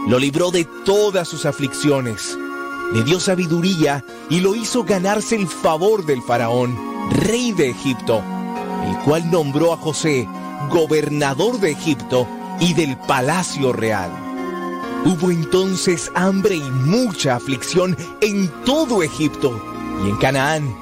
lo 0.06 0.18
libró 0.18 0.50
de 0.50 0.64
todas 0.84 1.26
sus 1.26 1.46
aflicciones, 1.46 2.38
le 2.92 3.02
dio 3.02 3.18
sabiduría 3.18 4.04
y 4.30 4.40
lo 4.40 4.54
hizo 4.54 4.84
ganarse 4.84 5.34
el 5.34 5.48
favor 5.48 6.06
del 6.06 6.22
faraón, 6.22 6.76
rey 7.10 7.52
de 7.52 7.70
Egipto, 7.70 8.22
el 8.86 8.96
cual 9.04 9.30
nombró 9.30 9.72
a 9.72 9.76
José 9.76 10.28
gobernador 10.70 11.58
de 11.58 11.72
Egipto 11.72 12.26
y 12.60 12.74
del 12.74 12.96
palacio 12.96 13.72
real. 13.72 14.10
Hubo 15.04 15.30
entonces 15.30 16.10
hambre 16.14 16.56
y 16.56 16.70
mucha 16.70 17.36
aflicción 17.36 17.96
en 18.20 18.48
todo 18.64 19.02
Egipto 19.02 19.60
y 20.04 20.10
en 20.10 20.16
Canaán, 20.16 20.76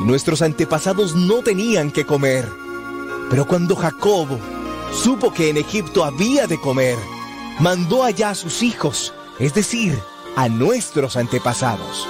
y 0.00 0.04
nuestros 0.04 0.40
antepasados 0.42 1.14
no 1.14 1.42
tenían 1.42 1.90
que 1.90 2.06
comer. 2.06 2.48
Pero 3.28 3.46
cuando 3.46 3.76
Jacob 3.76 4.26
supo 4.92 5.32
que 5.32 5.50
en 5.50 5.58
Egipto 5.58 6.04
había 6.04 6.46
de 6.46 6.58
comer, 6.58 6.96
mandó 7.60 8.04
allá 8.04 8.30
a 8.30 8.34
sus 8.34 8.62
hijos, 8.62 9.12
es 9.38 9.54
decir, 9.54 9.98
a 10.36 10.48
nuestros 10.48 11.16
antepasados. 11.16 12.06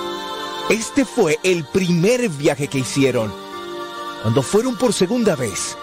Este 0.68 1.04
fue 1.04 1.38
el 1.42 1.64
primer 1.64 2.28
viaje 2.28 2.68
que 2.68 2.78
hicieron. 2.78 3.32
Cuando 4.22 4.42
fueron 4.42 4.76
por 4.76 4.92
segunda 4.92 5.34
vez, 5.36 5.76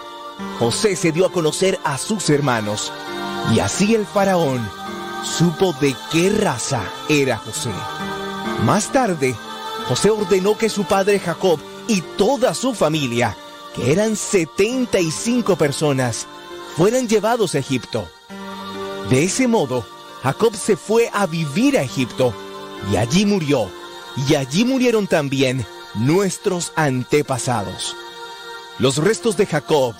José 0.58 0.94
se 0.94 1.12
dio 1.12 1.26
a 1.26 1.32
conocer 1.32 1.78
a 1.84 1.98
sus 1.98 2.30
hermanos, 2.30 2.92
y 3.54 3.60
así 3.60 3.94
el 3.94 4.06
faraón 4.06 4.68
supo 5.24 5.72
de 5.80 5.94
qué 6.12 6.30
raza 6.30 6.82
era 7.08 7.36
José. 7.38 7.70
Más 8.64 8.92
tarde, 8.92 9.34
José 9.88 10.10
ordenó 10.10 10.56
que 10.56 10.68
su 10.68 10.84
padre 10.84 11.18
Jacob 11.18 11.58
y 11.88 12.00
toda 12.00 12.54
su 12.54 12.74
familia, 12.74 13.36
que 13.74 13.92
eran 13.92 14.14
75 14.14 15.56
personas, 15.56 16.26
fueran 16.76 17.08
llevados 17.08 17.54
a 17.54 17.58
Egipto. 17.58 18.08
De 19.10 19.22
ese 19.22 19.46
modo, 19.46 19.86
Jacob 20.22 20.56
se 20.56 20.76
fue 20.76 21.08
a 21.12 21.26
vivir 21.26 21.78
a 21.78 21.82
Egipto 21.82 22.34
y 22.90 22.96
allí 22.96 23.24
murió, 23.24 23.70
y 24.28 24.34
allí 24.34 24.64
murieron 24.64 25.06
también 25.06 25.64
nuestros 25.94 26.72
antepasados. 26.74 27.94
Los 28.80 28.98
restos 28.98 29.36
de 29.36 29.46
Jacob 29.46 29.94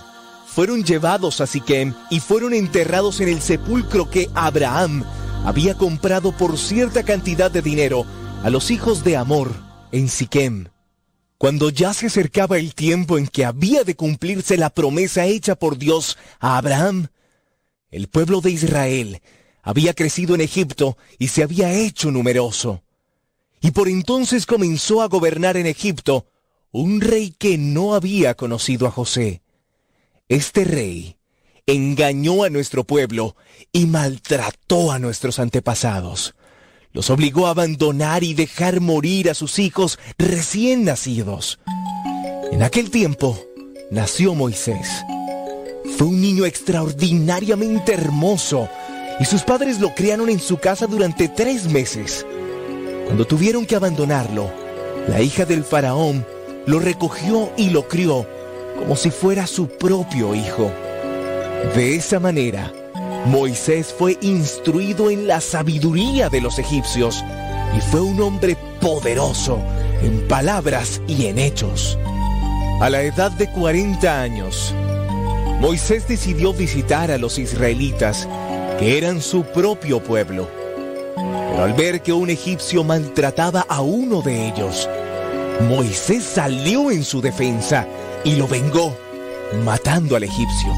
fueron 0.47 0.83
llevados 0.83 1.41
a 1.41 1.47
Siquem 1.47 1.95
y 2.11 2.19
fueron 2.19 2.53
enterrados 2.53 3.21
en 3.21 3.29
el 3.29 3.41
sepulcro 3.41 4.11
que 4.11 4.29
Abraham 4.35 5.05
había 5.45 5.77
comprado 5.77 6.33
por 6.33 6.59
cierta 6.59 7.05
cantidad 7.05 7.51
de 7.51 7.63
dinero 7.63 8.05
a 8.43 8.51
los 8.51 8.73
hijos 8.73 9.05
de 9.05 9.17
Amor 9.17 9.53
en 9.93 10.09
Siquem. 10.09 10.67
Cuando 11.39 11.71
ya 11.71 11.95
se 11.95 12.07
acercaba 12.07 12.59
el 12.59 12.75
tiempo 12.75 13.19
en 13.19 13.29
que 13.29 13.45
había 13.45 13.85
de 13.85 13.95
cumplirse 13.95 14.57
la 14.57 14.71
promesa 14.71 15.27
hecha 15.27 15.55
por 15.55 15.79
Dios 15.79 16.19
a 16.41 16.57
Abraham, 16.57 17.09
el 17.91 18.09
pueblo 18.09 18.41
de 18.41 18.51
Israel 18.51 19.23
había 19.63 19.95
crecido 19.95 20.35
en 20.35 20.41
Egipto 20.41 20.97
y 21.19 21.29
se 21.29 21.43
había 21.43 21.73
hecho 21.73 22.11
numeroso. 22.11 22.83
Y 23.61 23.73
por 23.73 23.89
entonces 23.89 24.47
comenzó 24.47 25.03
a 25.03 25.09
gobernar 25.09 25.57
en 25.57 25.67
Egipto 25.67 26.27
un 26.71 27.01
rey 27.01 27.35
que 27.37 27.59
no 27.59 27.95
había 27.95 28.35
conocido 28.35 28.87
a 28.87 28.91
José. 28.91 29.43
Este 30.29 30.65
rey 30.65 31.17
engañó 31.67 32.45
a 32.45 32.51
nuestro 32.51 32.85
pueblo 32.85 33.37
y 33.73 33.87
maltrató 33.87 34.93
a 34.93 34.99
nuestros 34.99 35.39
antepasados. 35.39 36.35
Los 36.93 37.11
obligó 37.11 37.47
a 37.47 37.51
abandonar 37.51 38.25
y 38.25 38.35
dejar 38.35 38.81
morir 38.81 39.31
a 39.31 39.35
sus 39.35 39.59
hijos 39.59 39.99
recién 40.17 40.85
nacidos. 40.85 41.59
En 42.53 42.63
aquel 42.63 42.91
tiempo 42.91 43.39
nació 43.91 44.35
Moisés. 44.35 44.87
Fue 45.97 46.09
un 46.09 46.21
niño 46.21 46.45
extraordinariamente 46.45 47.95
hermoso 47.95 48.69
y 49.19 49.25
sus 49.25 49.43
padres 49.43 49.81
lo 49.81 49.95
criaron 49.95 50.29
en 50.29 50.41
su 50.41 50.59
casa 50.59 50.87
durante 50.87 51.27
tres 51.29 51.71
meses. 51.71 52.27
Cuando 53.07 53.27
tuvieron 53.27 53.65
que 53.65 53.77
abandonarlo, 53.77 54.51
la 55.09 55.23
hija 55.23 55.47
del 55.47 55.65
faraón 55.65 56.27
lo 56.67 56.81
recogió 56.81 57.51
y 57.57 57.71
lo 57.71 57.89
crió 57.89 58.27
como 58.79 58.95
si 58.95 59.11
fuera 59.11 59.47
su 59.47 59.69
propio 59.69 60.35
hijo. 60.35 60.71
De 61.75 61.95
esa 61.97 62.21
manera, 62.21 62.71
Moisés 63.25 63.95
fue 63.97 64.19
instruido 64.21 65.11
en 65.11 65.27
la 65.27 65.41
sabiduría 65.41 66.29
de 66.29 66.43
los 66.43 66.59
egipcios 66.59 67.25
y 67.75 67.81
fue 67.81 68.03
un 68.03 68.21
hombre 68.21 68.55
poderoso 68.83 69.59
en 70.03 70.29
palabras 70.29 71.01
y 71.09 71.25
en 71.25 71.39
hechos. 71.39 71.99
A 72.83 72.91
la 72.91 73.01
edad 73.01 73.31
de 73.33 73.51
40 73.51 74.21
años, 74.21 74.75
Moisés 75.61 76.07
decidió 76.07 76.53
visitar 76.53 77.11
a 77.11 77.19
los 77.19 77.39
israelitas, 77.39 78.29
que 78.79 78.99
eran 78.99 79.23
su 79.23 79.43
propio 79.43 80.03
pueblo. 80.03 80.49
Pero 81.17 81.65
al 81.65 81.73
ver 81.73 82.03
que 82.03 82.13
un 82.13 82.29
egipcio 82.29 82.85
maltrataba 82.85 83.65
a 83.69 83.81
uno 83.81 84.21
de 84.21 84.49
ellos, 84.49 84.89
Moisés 85.69 86.25
salió 86.25 86.91
en 86.91 87.03
su 87.03 87.23
defensa 87.23 87.87
y 88.23 88.37
lo 88.37 88.47
vengó, 88.47 88.95
matando 89.65 90.17
al 90.17 90.25
egipcio. 90.25 90.73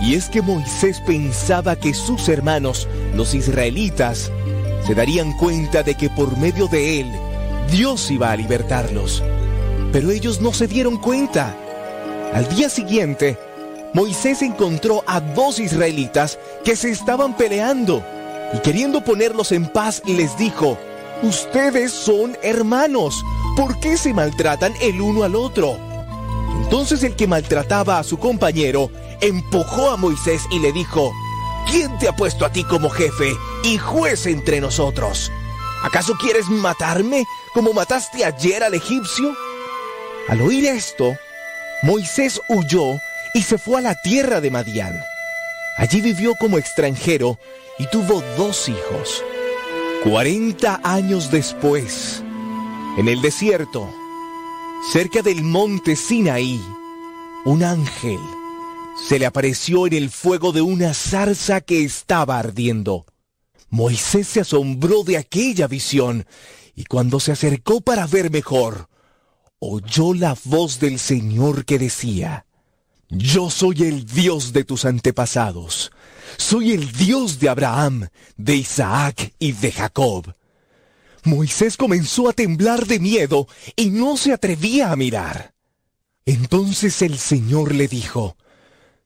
Y 0.00 0.14
es 0.14 0.28
que 0.28 0.40
Moisés 0.40 1.00
pensaba 1.00 1.74
que 1.74 1.92
sus 1.92 2.28
hermanos, 2.28 2.86
los 3.14 3.34
israelitas, 3.34 4.30
se 4.86 4.94
darían 4.94 5.32
cuenta 5.32 5.82
de 5.82 5.96
que 5.96 6.08
por 6.10 6.36
medio 6.38 6.68
de 6.68 7.00
él, 7.00 7.10
Dios 7.72 8.08
iba 8.12 8.30
a 8.30 8.36
libertarlos. 8.36 9.22
Pero 9.92 10.12
ellos 10.12 10.40
no 10.40 10.52
se 10.52 10.68
dieron 10.68 10.98
cuenta. 10.98 11.56
Al 12.32 12.48
día 12.48 12.68
siguiente, 12.68 13.36
Moisés 13.96 14.42
encontró 14.42 15.02
a 15.06 15.20
dos 15.20 15.58
israelitas 15.58 16.38
que 16.66 16.76
se 16.76 16.90
estaban 16.90 17.34
peleando 17.34 18.04
y 18.52 18.58
queriendo 18.58 19.02
ponerlos 19.02 19.52
en 19.52 19.66
paz 19.66 20.02
les 20.04 20.36
dijo, 20.36 20.76
ustedes 21.22 21.92
son 21.92 22.36
hermanos, 22.42 23.24
¿por 23.56 23.80
qué 23.80 23.96
se 23.96 24.12
maltratan 24.12 24.74
el 24.82 25.00
uno 25.00 25.22
al 25.22 25.34
otro? 25.34 25.78
Entonces 26.60 27.04
el 27.04 27.16
que 27.16 27.26
maltrataba 27.26 27.98
a 27.98 28.04
su 28.04 28.18
compañero 28.18 28.90
empujó 29.22 29.88
a 29.88 29.96
Moisés 29.96 30.42
y 30.50 30.58
le 30.58 30.72
dijo, 30.72 31.10
¿quién 31.66 31.98
te 31.98 32.06
ha 32.06 32.14
puesto 32.14 32.44
a 32.44 32.52
ti 32.52 32.64
como 32.64 32.90
jefe 32.90 33.32
y 33.64 33.78
juez 33.78 34.26
entre 34.26 34.60
nosotros? 34.60 35.32
¿Acaso 35.82 36.12
quieres 36.20 36.50
matarme 36.50 37.24
como 37.54 37.72
mataste 37.72 38.26
ayer 38.26 38.62
al 38.62 38.74
egipcio? 38.74 39.34
Al 40.28 40.42
oír 40.42 40.66
esto, 40.66 41.16
Moisés 41.82 42.42
huyó 42.50 42.98
y 43.36 43.42
se 43.42 43.58
fue 43.58 43.80
a 43.80 43.82
la 43.82 43.94
tierra 43.94 44.40
de 44.40 44.50
Madián. 44.50 44.98
Allí 45.76 46.00
vivió 46.00 46.34
como 46.36 46.56
extranjero 46.56 47.38
y 47.78 47.86
tuvo 47.88 48.22
dos 48.38 48.66
hijos. 48.70 49.22
Cuarenta 50.02 50.80
años 50.82 51.30
después, 51.30 52.22
en 52.96 53.08
el 53.08 53.20
desierto, 53.20 53.92
cerca 54.90 55.20
del 55.20 55.42
monte 55.42 55.96
Sinaí, 55.96 56.58
un 57.44 57.62
ángel 57.62 58.18
se 59.06 59.18
le 59.18 59.26
apareció 59.26 59.86
en 59.86 59.92
el 59.92 60.08
fuego 60.08 60.52
de 60.52 60.62
una 60.62 60.94
zarza 60.94 61.60
que 61.60 61.84
estaba 61.84 62.38
ardiendo. 62.38 63.04
Moisés 63.68 64.28
se 64.28 64.40
asombró 64.40 65.02
de 65.02 65.18
aquella 65.18 65.66
visión 65.66 66.24
Y 66.74 66.84
cuando 66.84 67.20
se 67.20 67.32
acercó 67.32 67.82
para 67.82 68.06
ver 68.06 68.30
mejor, 68.30 68.88
oyó 69.58 70.14
la 70.14 70.34
voz 70.44 70.80
del 70.80 70.98
Señor 70.98 71.66
que 71.66 71.78
decía, 71.78 72.46
Yo 73.08 73.50
soy 73.50 73.84
el 73.84 74.04
Dios 74.04 74.52
de 74.52 74.64
tus 74.64 74.84
antepasados, 74.84 75.92
soy 76.38 76.72
el 76.72 76.90
Dios 76.92 77.38
de 77.38 77.48
Abraham, 77.48 78.08
de 78.36 78.56
Isaac 78.56 79.32
y 79.38 79.52
de 79.52 79.70
Jacob. 79.70 80.34
Moisés 81.22 81.76
comenzó 81.76 82.28
a 82.28 82.32
temblar 82.32 82.86
de 82.86 82.98
miedo 82.98 83.46
y 83.76 83.90
no 83.90 84.16
se 84.16 84.32
atrevía 84.32 84.90
a 84.90 84.96
mirar. 84.96 85.54
Entonces 86.24 87.00
el 87.02 87.18
Señor 87.18 87.74
le 87.74 87.86
dijo, 87.86 88.36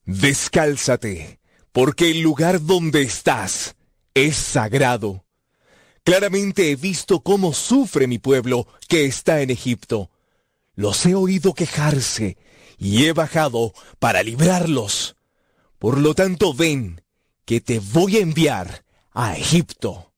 Descálzate, 0.07 1.39
porque 1.73 2.11
el 2.11 2.21
lugar 2.21 2.65
donde 2.65 3.03
estás 3.03 3.77
es 4.15 4.37
sagrado. 4.37 5.27
Claramente 6.05 6.71
he 6.71 6.77
visto 6.77 7.21
cómo 7.21 7.53
sufre 7.53 8.07
mi 8.07 8.19
pueblo 8.19 8.67
que 8.89 9.05
está 9.05 9.43
en 9.43 9.51
Egipto. 9.51 10.11
Los 10.75 11.05
he 11.05 11.15
oído 11.15 11.53
quejarse 11.53 12.39
y 12.81 13.05
he 13.05 13.13
bajado 13.13 13.75
para 13.99 14.23
librarlos. 14.23 15.15
Por 15.79 15.99
lo 15.99 16.15
tanto, 16.15 16.55
ven, 16.55 17.03
que 17.45 17.61
te 17.61 17.79
voy 17.79 18.17
a 18.17 18.21
enviar 18.21 18.85
a 19.13 19.37
Egipto. 19.37 20.13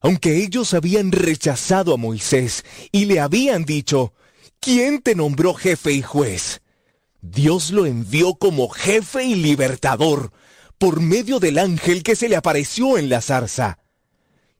Aunque 0.00 0.42
ellos 0.42 0.72
habían 0.74 1.12
rechazado 1.12 1.92
a 1.92 1.98
Moisés 1.98 2.64
y 2.92 3.04
le 3.04 3.20
habían 3.20 3.64
dicho, 3.64 4.14
¿quién 4.58 5.02
te 5.02 5.14
nombró 5.14 5.52
jefe 5.54 5.92
y 5.92 6.02
juez? 6.02 6.62
Dios 7.20 7.72
lo 7.72 7.84
envió 7.84 8.36
como 8.36 8.68
jefe 8.70 9.24
y 9.24 9.34
libertador 9.34 10.32
por 10.78 11.00
medio 11.00 11.40
del 11.40 11.58
ángel 11.58 12.02
que 12.02 12.16
se 12.16 12.28
le 12.28 12.36
apareció 12.36 12.96
en 12.96 13.10
la 13.10 13.20
zarza. 13.20 13.80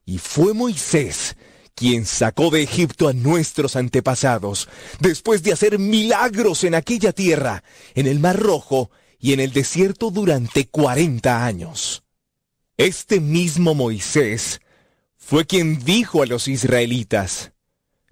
Y 0.05 0.19
fue 0.19 0.53
Moisés 0.53 1.35
quien 1.79 2.05
sacó 2.05 2.49
de 2.49 2.61
Egipto 2.61 3.07
a 3.07 3.13
nuestros 3.13 3.77
antepasados, 3.77 4.67
después 4.99 5.43
de 5.43 5.53
hacer 5.53 5.79
milagros 5.79 6.65
en 6.65 6.75
aquella 6.75 7.13
tierra, 7.13 7.63
en 7.95 8.05
el 8.05 8.19
Mar 8.19 8.37
Rojo 8.37 8.91
y 9.17 9.31
en 9.31 9.39
el 9.39 9.53
desierto 9.53 10.11
durante 10.11 10.67
cuarenta 10.67 11.45
años. 11.45 12.03
Este 12.75 13.21
mismo 13.21 13.75
Moisés 13.75 14.59
fue 15.15 15.45
quien 15.45 15.81
dijo 15.85 16.21
a 16.21 16.25
los 16.25 16.49
israelitas, 16.49 17.53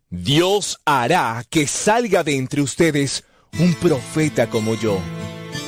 Dios 0.09 0.79
hará 0.85 1.43
que 1.49 1.67
salga 1.67 2.23
de 2.23 2.37
entre 2.37 2.61
ustedes 2.61 3.25
un 3.59 3.73
profeta 3.73 4.49
como 4.49 4.75
yo. 4.75 4.97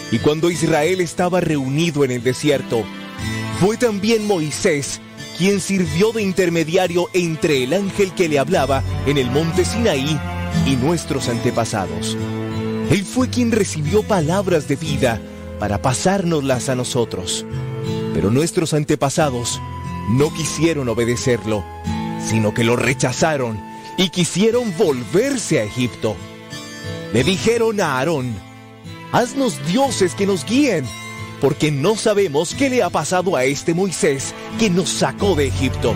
Y 0.10 0.20
cuando 0.20 0.50
Israel 0.50 1.02
estaba 1.02 1.42
reunido 1.42 2.06
en 2.06 2.12
el 2.12 2.24
desierto, 2.24 2.86
fue 3.60 3.76
también 3.76 4.26
Moisés 4.26 5.02
quien 5.40 5.62
sirvió 5.62 6.12
de 6.12 6.22
intermediario 6.22 7.08
entre 7.14 7.64
el 7.64 7.74
ángel 7.74 8.14
que 8.14 8.28
le 8.28 8.40
hablaba 8.40 8.84
en 9.06 9.18
el 9.18 9.32
monte 9.32 9.64
Sinaí 9.64 10.20
y 10.66 10.76
nuestros 10.76 11.30
antepasados. 11.30 12.18
Él 12.92 13.06
fue 13.06 13.30
quien 13.30 13.54
recibió 13.54 14.04
palabras 14.04 14.68
de 14.68 14.76
vida 14.76 15.22
para 15.58 15.82
pasárnoslas 15.82 16.68
a 16.68 16.76
nosotros. 16.76 17.46
Pero 18.14 18.32
nuestros 18.32 18.74
antepasados 18.74 19.62
no 20.12 20.34
quisieron 20.34 20.90
obedecerlo, 20.90 21.64
sino 22.22 22.54
que 22.54 22.66
lo 22.66 22.76
rechazaron 22.76 23.62
y 23.98 24.10
quisieron 24.10 24.76
volverse 24.78 25.62
a 25.62 25.64
Egipto. 25.64 26.18
Le 27.14 27.24
dijeron 27.24 27.80
a 27.80 27.98
Aarón, 27.98 28.36
haznos 29.14 29.66
dioses 29.68 30.16
que 30.16 30.26
nos 30.26 30.44
guíen 30.46 30.86
porque 31.42 31.72
no 31.72 31.96
sabemos 31.96 32.54
qué 32.56 32.70
le 32.70 32.84
ha 32.84 32.90
pasado 32.90 33.36
a 33.36 33.44
este 33.44 33.74
Moisés 33.74 34.34
que 34.60 34.70
nos 34.70 34.90
sacó 34.90 35.36
de 35.36 35.48
Egipto. 35.48 35.94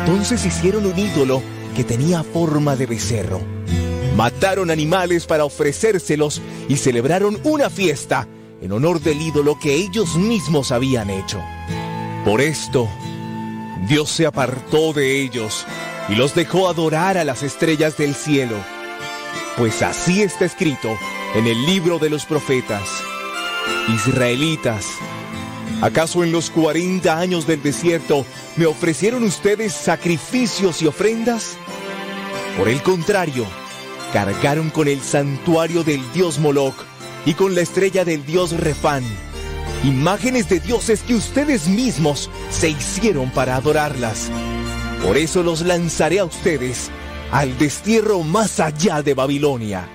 Entonces 0.00 0.44
hicieron 0.44 0.86
un 0.86 0.98
ídolo 0.98 1.42
que 1.74 1.84
tenía 1.84 2.22
forma 2.22 2.76
de 2.76 2.86
becerro. 2.86 3.40
Mataron 4.16 4.70
animales 4.70 5.26
para 5.26 5.44
ofrecérselos 5.44 6.40
y 6.68 6.76
celebraron 6.76 7.38
una 7.44 7.68
fiesta 7.68 8.26
en 8.62 8.72
honor 8.72 9.00
del 9.00 9.20
ídolo 9.20 9.58
que 9.58 9.74
ellos 9.74 10.16
mismos 10.16 10.72
habían 10.72 11.10
hecho. 11.10 11.38
Por 12.24 12.40
esto, 12.40 12.88
Dios 13.88 14.10
se 14.10 14.26
apartó 14.26 14.92
de 14.92 15.20
ellos 15.20 15.66
y 16.08 16.14
los 16.14 16.34
dejó 16.34 16.68
adorar 16.68 17.18
a 17.18 17.24
las 17.24 17.42
estrellas 17.42 17.96
del 17.98 18.14
cielo. 18.14 18.56
Pues 19.56 19.82
así 19.82 20.22
está 20.22 20.44
escrito 20.44 20.96
en 21.34 21.46
el 21.46 21.66
libro 21.66 21.98
de 21.98 22.10
los 22.10 22.24
profetas. 22.24 22.88
Israelitas, 23.88 24.86
¿acaso 25.80 26.24
en 26.24 26.32
los 26.32 26.50
40 26.50 27.18
años 27.18 27.46
del 27.46 27.62
desierto 27.62 28.26
me 28.56 28.66
ofrecieron 28.66 29.22
ustedes 29.22 29.72
sacrificios 29.72 30.82
y 30.82 30.86
ofrendas? 30.86 31.56
Por 32.58 32.68
el 32.68 32.82
contrario, 32.82 33.46
cargaron 34.12 34.70
con 34.70 34.88
el 34.88 35.00
santuario 35.00 35.84
del 35.84 36.00
dios 36.12 36.38
Moloch 36.38 36.76
y 37.24 37.34
con 37.34 37.54
la 37.54 37.60
estrella 37.60 38.04
del 38.04 38.24
dios 38.24 38.52
Refán, 38.52 39.04
imágenes 39.84 40.48
de 40.48 40.60
dioses 40.60 41.02
que 41.02 41.14
ustedes 41.14 41.68
mismos 41.68 42.30
se 42.50 42.70
hicieron 42.70 43.30
para 43.30 43.56
adorarlas. 43.56 44.30
Por 45.02 45.16
eso 45.16 45.42
los 45.42 45.60
lanzaré 45.62 46.18
a 46.20 46.24
ustedes 46.24 46.90
al 47.30 47.58
destierro 47.58 48.22
más 48.22 48.60
allá 48.60 49.02
de 49.02 49.14
Babilonia. 49.14 49.88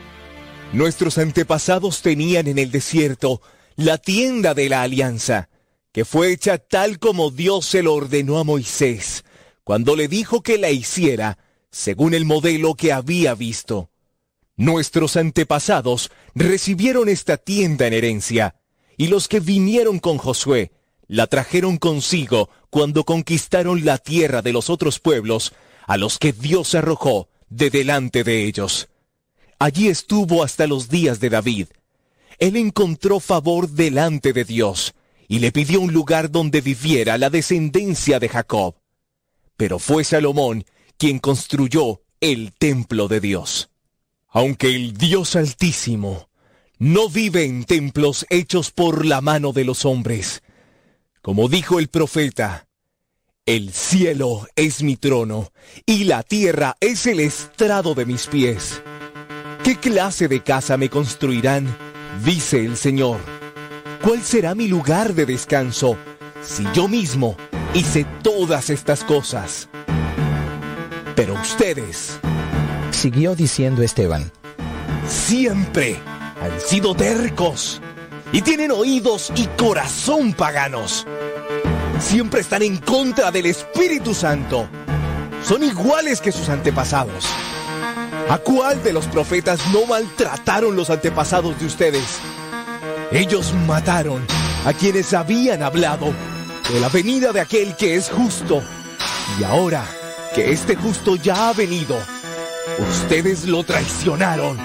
Nuestros 0.74 1.18
antepasados 1.18 2.02
tenían 2.02 2.48
en 2.48 2.58
el 2.58 2.72
desierto 2.72 3.42
la 3.82 3.98
tienda 3.98 4.54
de 4.54 4.70
la 4.70 4.82
alianza, 4.82 5.50
que 5.92 6.06
fue 6.06 6.32
hecha 6.32 6.58
tal 6.58 7.00
como 7.00 7.32
Dios 7.32 7.66
se 7.66 7.84
lo 7.84 7.94
ordenó 7.94 8.38
a 8.40 8.44
Moisés, 8.44 9.24
cuando 9.64 9.96
le 9.96 10.08
dijo 10.08 10.42
que 10.42 10.58
la 10.58 10.70
hiciera 10.70 11.38
según 11.70 12.14
el 12.14 12.26
modelo 12.26 12.76
que 12.76 12.92
había 12.92 13.34
visto. 13.34 13.90
Nuestros 14.58 15.16
antepasados 15.16 16.12
recibieron 16.36 17.10
esta 17.10 17.38
tienda 17.38 17.88
en 17.88 17.94
herencia, 17.94 18.56
y 18.98 19.08
los 19.08 19.28
que 19.28 19.40
vinieron 19.40 20.00
con 20.00 20.18
Josué 20.18 20.72
la 21.08 21.28
trajeron 21.28 21.78
consigo 21.78 22.50
cuando 22.70 23.04
conquistaron 23.04 23.84
la 23.84 23.98
tierra 23.98 24.42
de 24.42 24.54
los 24.54 24.70
otros 24.70 25.00
pueblos, 25.00 25.54
a 25.88 25.98
los 25.98 26.18
que 26.20 26.32
Dios 26.32 26.76
arrojó 26.76 27.28
de 27.50 27.70
delante 27.70 28.24
de 28.24 28.46
ellos. 28.46 28.88
Allí 29.60 29.88
estuvo 29.88 30.44
hasta 30.44 30.68
los 30.68 30.90
días 30.90 31.20
de 31.20 31.30
David, 31.30 31.68
él 32.42 32.58
encontró 32.58 33.20
favor 33.20 33.70
delante 33.70 34.34
de 34.34 34.44
Dios 34.44 34.96
y 35.28 35.40
le 35.40 35.52
pidió 35.52 35.80
un 35.80 35.94
lugar 35.94 36.32
donde 36.32 36.60
viviera 36.60 37.20
la 37.20 37.30
descendencia 37.30 38.20
de 38.20 38.30
Jacob. 38.30 38.76
Pero 39.56 39.78
fue 39.78 40.04
Salomón 40.04 40.66
quien 40.98 41.20
construyó 41.20 42.02
el 42.20 42.52
templo 42.52 43.08
de 43.08 43.20
Dios. 43.20 43.70
Aunque 44.28 44.76
el 44.76 44.98
Dios 44.98 45.36
Altísimo 45.36 46.30
no 46.80 47.10
vive 47.10 47.44
en 47.44 47.64
templos 47.64 48.26
hechos 48.32 48.72
por 48.72 49.06
la 49.06 49.22
mano 49.22 49.54
de 49.54 49.64
los 49.64 49.86
hombres, 49.86 50.42
como 51.22 51.48
dijo 51.48 51.78
el 51.78 51.90
profeta, 51.90 52.68
el 53.46 53.72
cielo 53.72 54.48
es 54.56 54.82
mi 54.82 54.98
trono 54.98 55.52
y 55.86 56.06
la 56.06 56.24
tierra 56.24 56.76
es 56.80 57.06
el 57.06 57.20
estrado 57.20 57.94
de 57.94 58.08
mis 58.08 58.26
pies. 58.26 58.82
¿Qué 59.64 59.76
clase 59.76 60.28
de 60.28 60.42
casa 60.42 60.76
me 60.78 60.90
construirán? 60.90 61.91
Dice 62.20 62.64
el 62.64 62.78
Señor, 62.78 63.20
¿cuál 64.04 64.22
será 64.22 64.54
mi 64.54 64.68
lugar 64.68 65.16
de 65.16 65.26
descanso 65.26 65.98
si 66.44 66.68
yo 66.72 66.88
mismo 66.88 67.36
hice 67.74 68.06
todas 68.22 68.70
estas 68.70 69.04
cosas? 69.04 69.70
Pero 71.16 71.34
ustedes, 71.34 72.20
siguió 72.92 73.34
diciendo 73.34 73.82
Esteban, 73.82 74.32
siempre 75.08 75.98
han 76.40 76.60
sido 76.60 76.94
tercos 76.94 77.82
y 78.32 78.42
tienen 78.44 78.70
oídos 78.70 79.32
y 79.36 79.48
corazón 79.58 80.34
paganos. 80.34 81.08
Siempre 82.00 82.42
están 82.42 82.62
en 82.62 82.78
contra 82.78 83.32
del 83.32 83.48
Espíritu 83.48 84.14
Santo. 84.14 84.68
Son 85.44 85.64
iguales 85.64 86.22
que 86.22 86.32
sus 86.32 86.50
antepasados. 86.50 87.26
¿A 88.30 88.38
cuál 88.38 88.82
de 88.84 88.94
los 88.94 89.08
profetas 89.08 89.60
no 89.74 89.86
maltrataron 89.86 90.76
los 90.76 90.90
antepasados 90.90 91.60
de 91.60 91.66
ustedes? 91.66 92.20
Ellos 93.12 93.54
mataron 93.68 94.26
a 94.66 94.74
quienes 94.74 95.14
habían 95.14 95.64
hablado 95.64 96.14
de 96.72 96.80
la 96.80 96.90
venida 96.90 97.34
de 97.34 97.42
aquel 97.42 97.76
que 97.76 97.96
es 97.96 98.10
justo. 98.10 98.64
Y 99.40 99.44
ahora 99.44 99.86
que 100.34 100.52
este 100.52 100.76
justo 100.76 101.18
ya 101.18 101.50
ha 101.50 101.54
venido, 101.54 101.98
ustedes 102.90 103.46
lo 103.46 103.64
traicionaron 103.64 104.58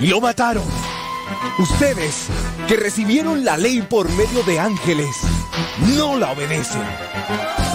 y 0.00 0.06
lo 0.08 0.20
mataron. 0.20 0.64
Ustedes 1.58 2.26
que 2.66 2.76
recibieron 2.76 3.44
la 3.44 3.56
ley 3.56 3.82
por 3.82 4.08
medio 4.10 4.42
de 4.42 4.60
ángeles, 4.60 5.16
no 5.96 6.16
la 6.16 6.32
obedecen. 6.32 6.82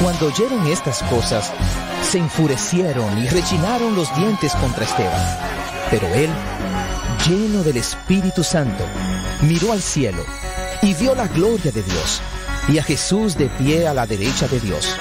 Cuando 0.01 0.27
oyeron 0.27 0.67
estas 0.67 1.01
cosas, 1.03 1.51
se 2.09 2.17
enfurecieron 2.17 3.17
y 3.17 3.27
rechinaron 3.27 3.95
los 3.95 4.13
dientes 4.15 4.53
contra 4.55 4.85
Esteban. 4.85 5.37
Pero 5.89 6.07
él, 6.13 6.29
lleno 7.27 7.63
del 7.63 7.77
Espíritu 7.77 8.43
Santo, 8.43 8.83
miró 9.41 9.71
al 9.71 9.81
cielo 9.81 10.25
y 10.81 10.93
vio 10.95 11.15
la 11.15 11.27
gloria 11.27 11.71
de 11.71 11.83
Dios 11.83 12.21
y 12.67 12.77
a 12.77 12.83
Jesús 12.83 13.37
de 13.37 13.47
pie 13.47 13.87
a 13.87 13.93
la 13.93 14.05
derecha 14.05 14.47
de 14.47 14.59
Dios. 14.59 14.97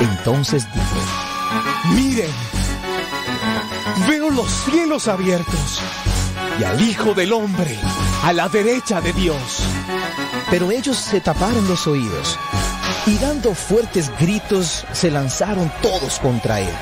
Entonces 0.00 0.66
dijo, 0.72 1.94
miren, 1.94 2.30
veo 4.08 4.30
los 4.30 4.50
cielos 4.50 5.08
abiertos 5.08 5.80
y 6.58 6.64
al 6.64 6.80
Hijo 6.80 7.14
del 7.14 7.32
Hombre 7.32 7.78
a 8.22 8.32
la 8.32 8.48
derecha 8.48 9.00
de 9.00 9.12
Dios. 9.12 9.62
Pero 10.50 10.72
ellos 10.72 10.96
se 10.96 11.20
taparon 11.20 11.66
los 11.68 11.86
oídos 11.86 12.38
y 13.06 13.16
dando 13.18 13.54
fuertes 13.54 14.10
gritos 14.18 14.84
se 14.92 15.10
lanzaron 15.10 15.70
todos 15.80 16.18
contra 16.18 16.60
él. 16.60 16.74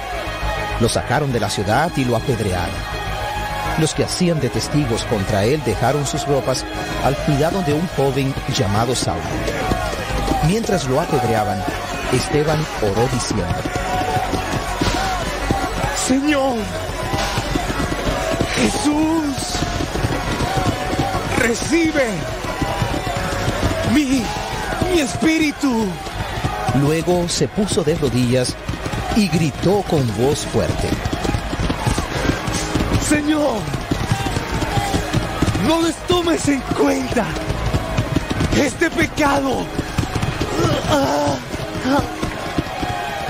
Lo 0.80 0.88
sacaron 0.88 1.32
de 1.32 1.40
la 1.40 1.50
ciudad 1.50 1.92
y 1.96 2.04
lo 2.04 2.16
apedrearon. 2.16 2.74
Los 3.78 3.94
que 3.94 4.04
hacían 4.04 4.40
de 4.40 4.48
testigos 4.48 5.04
contra 5.04 5.44
él 5.44 5.62
dejaron 5.64 6.06
sus 6.06 6.26
ropas 6.26 6.64
al 7.04 7.14
cuidado 7.18 7.62
de 7.62 7.74
un 7.74 7.86
joven 7.88 8.34
llamado 8.56 8.94
Saulo. 8.94 9.22
Mientras 10.46 10.86
lo 10.88 11.00
apedreaban, 11.00 11.62
Esteban 12.12 12.64
oró 12.82 13.06
diciendo, 13.12 13.54
Señor, 16.06 16.56
Jesús, 18.56 19.58
recibe 21.38 22.37
mi, 23.94 24.22
mi 24.90 25.00
espíritu. 25.00 25.86
Luego 26.80 27.28
se 27.28 27.48
puso 27.48 27.82
de 27.82 27.94
rodillas 27.96 28.54
y 29.16 29.28
gritó 29.28 29.82
con 29.88 30.06
voz 30.16 30.46
fuerte. 30.46 30.88
Señor, 33.08 33.60
no 35.66 35.82
les 35.82 35.96
tomes 36.06 36.46
en 36.48 36.60
cuenta 36.60 37.26
este 38.56 38.90
pecado. 38.90 39.64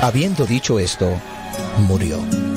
Habiendo 0.00 0.46
dicho 0.46 0.78
esto, 0.78 1.10
murió. 1.86 2.47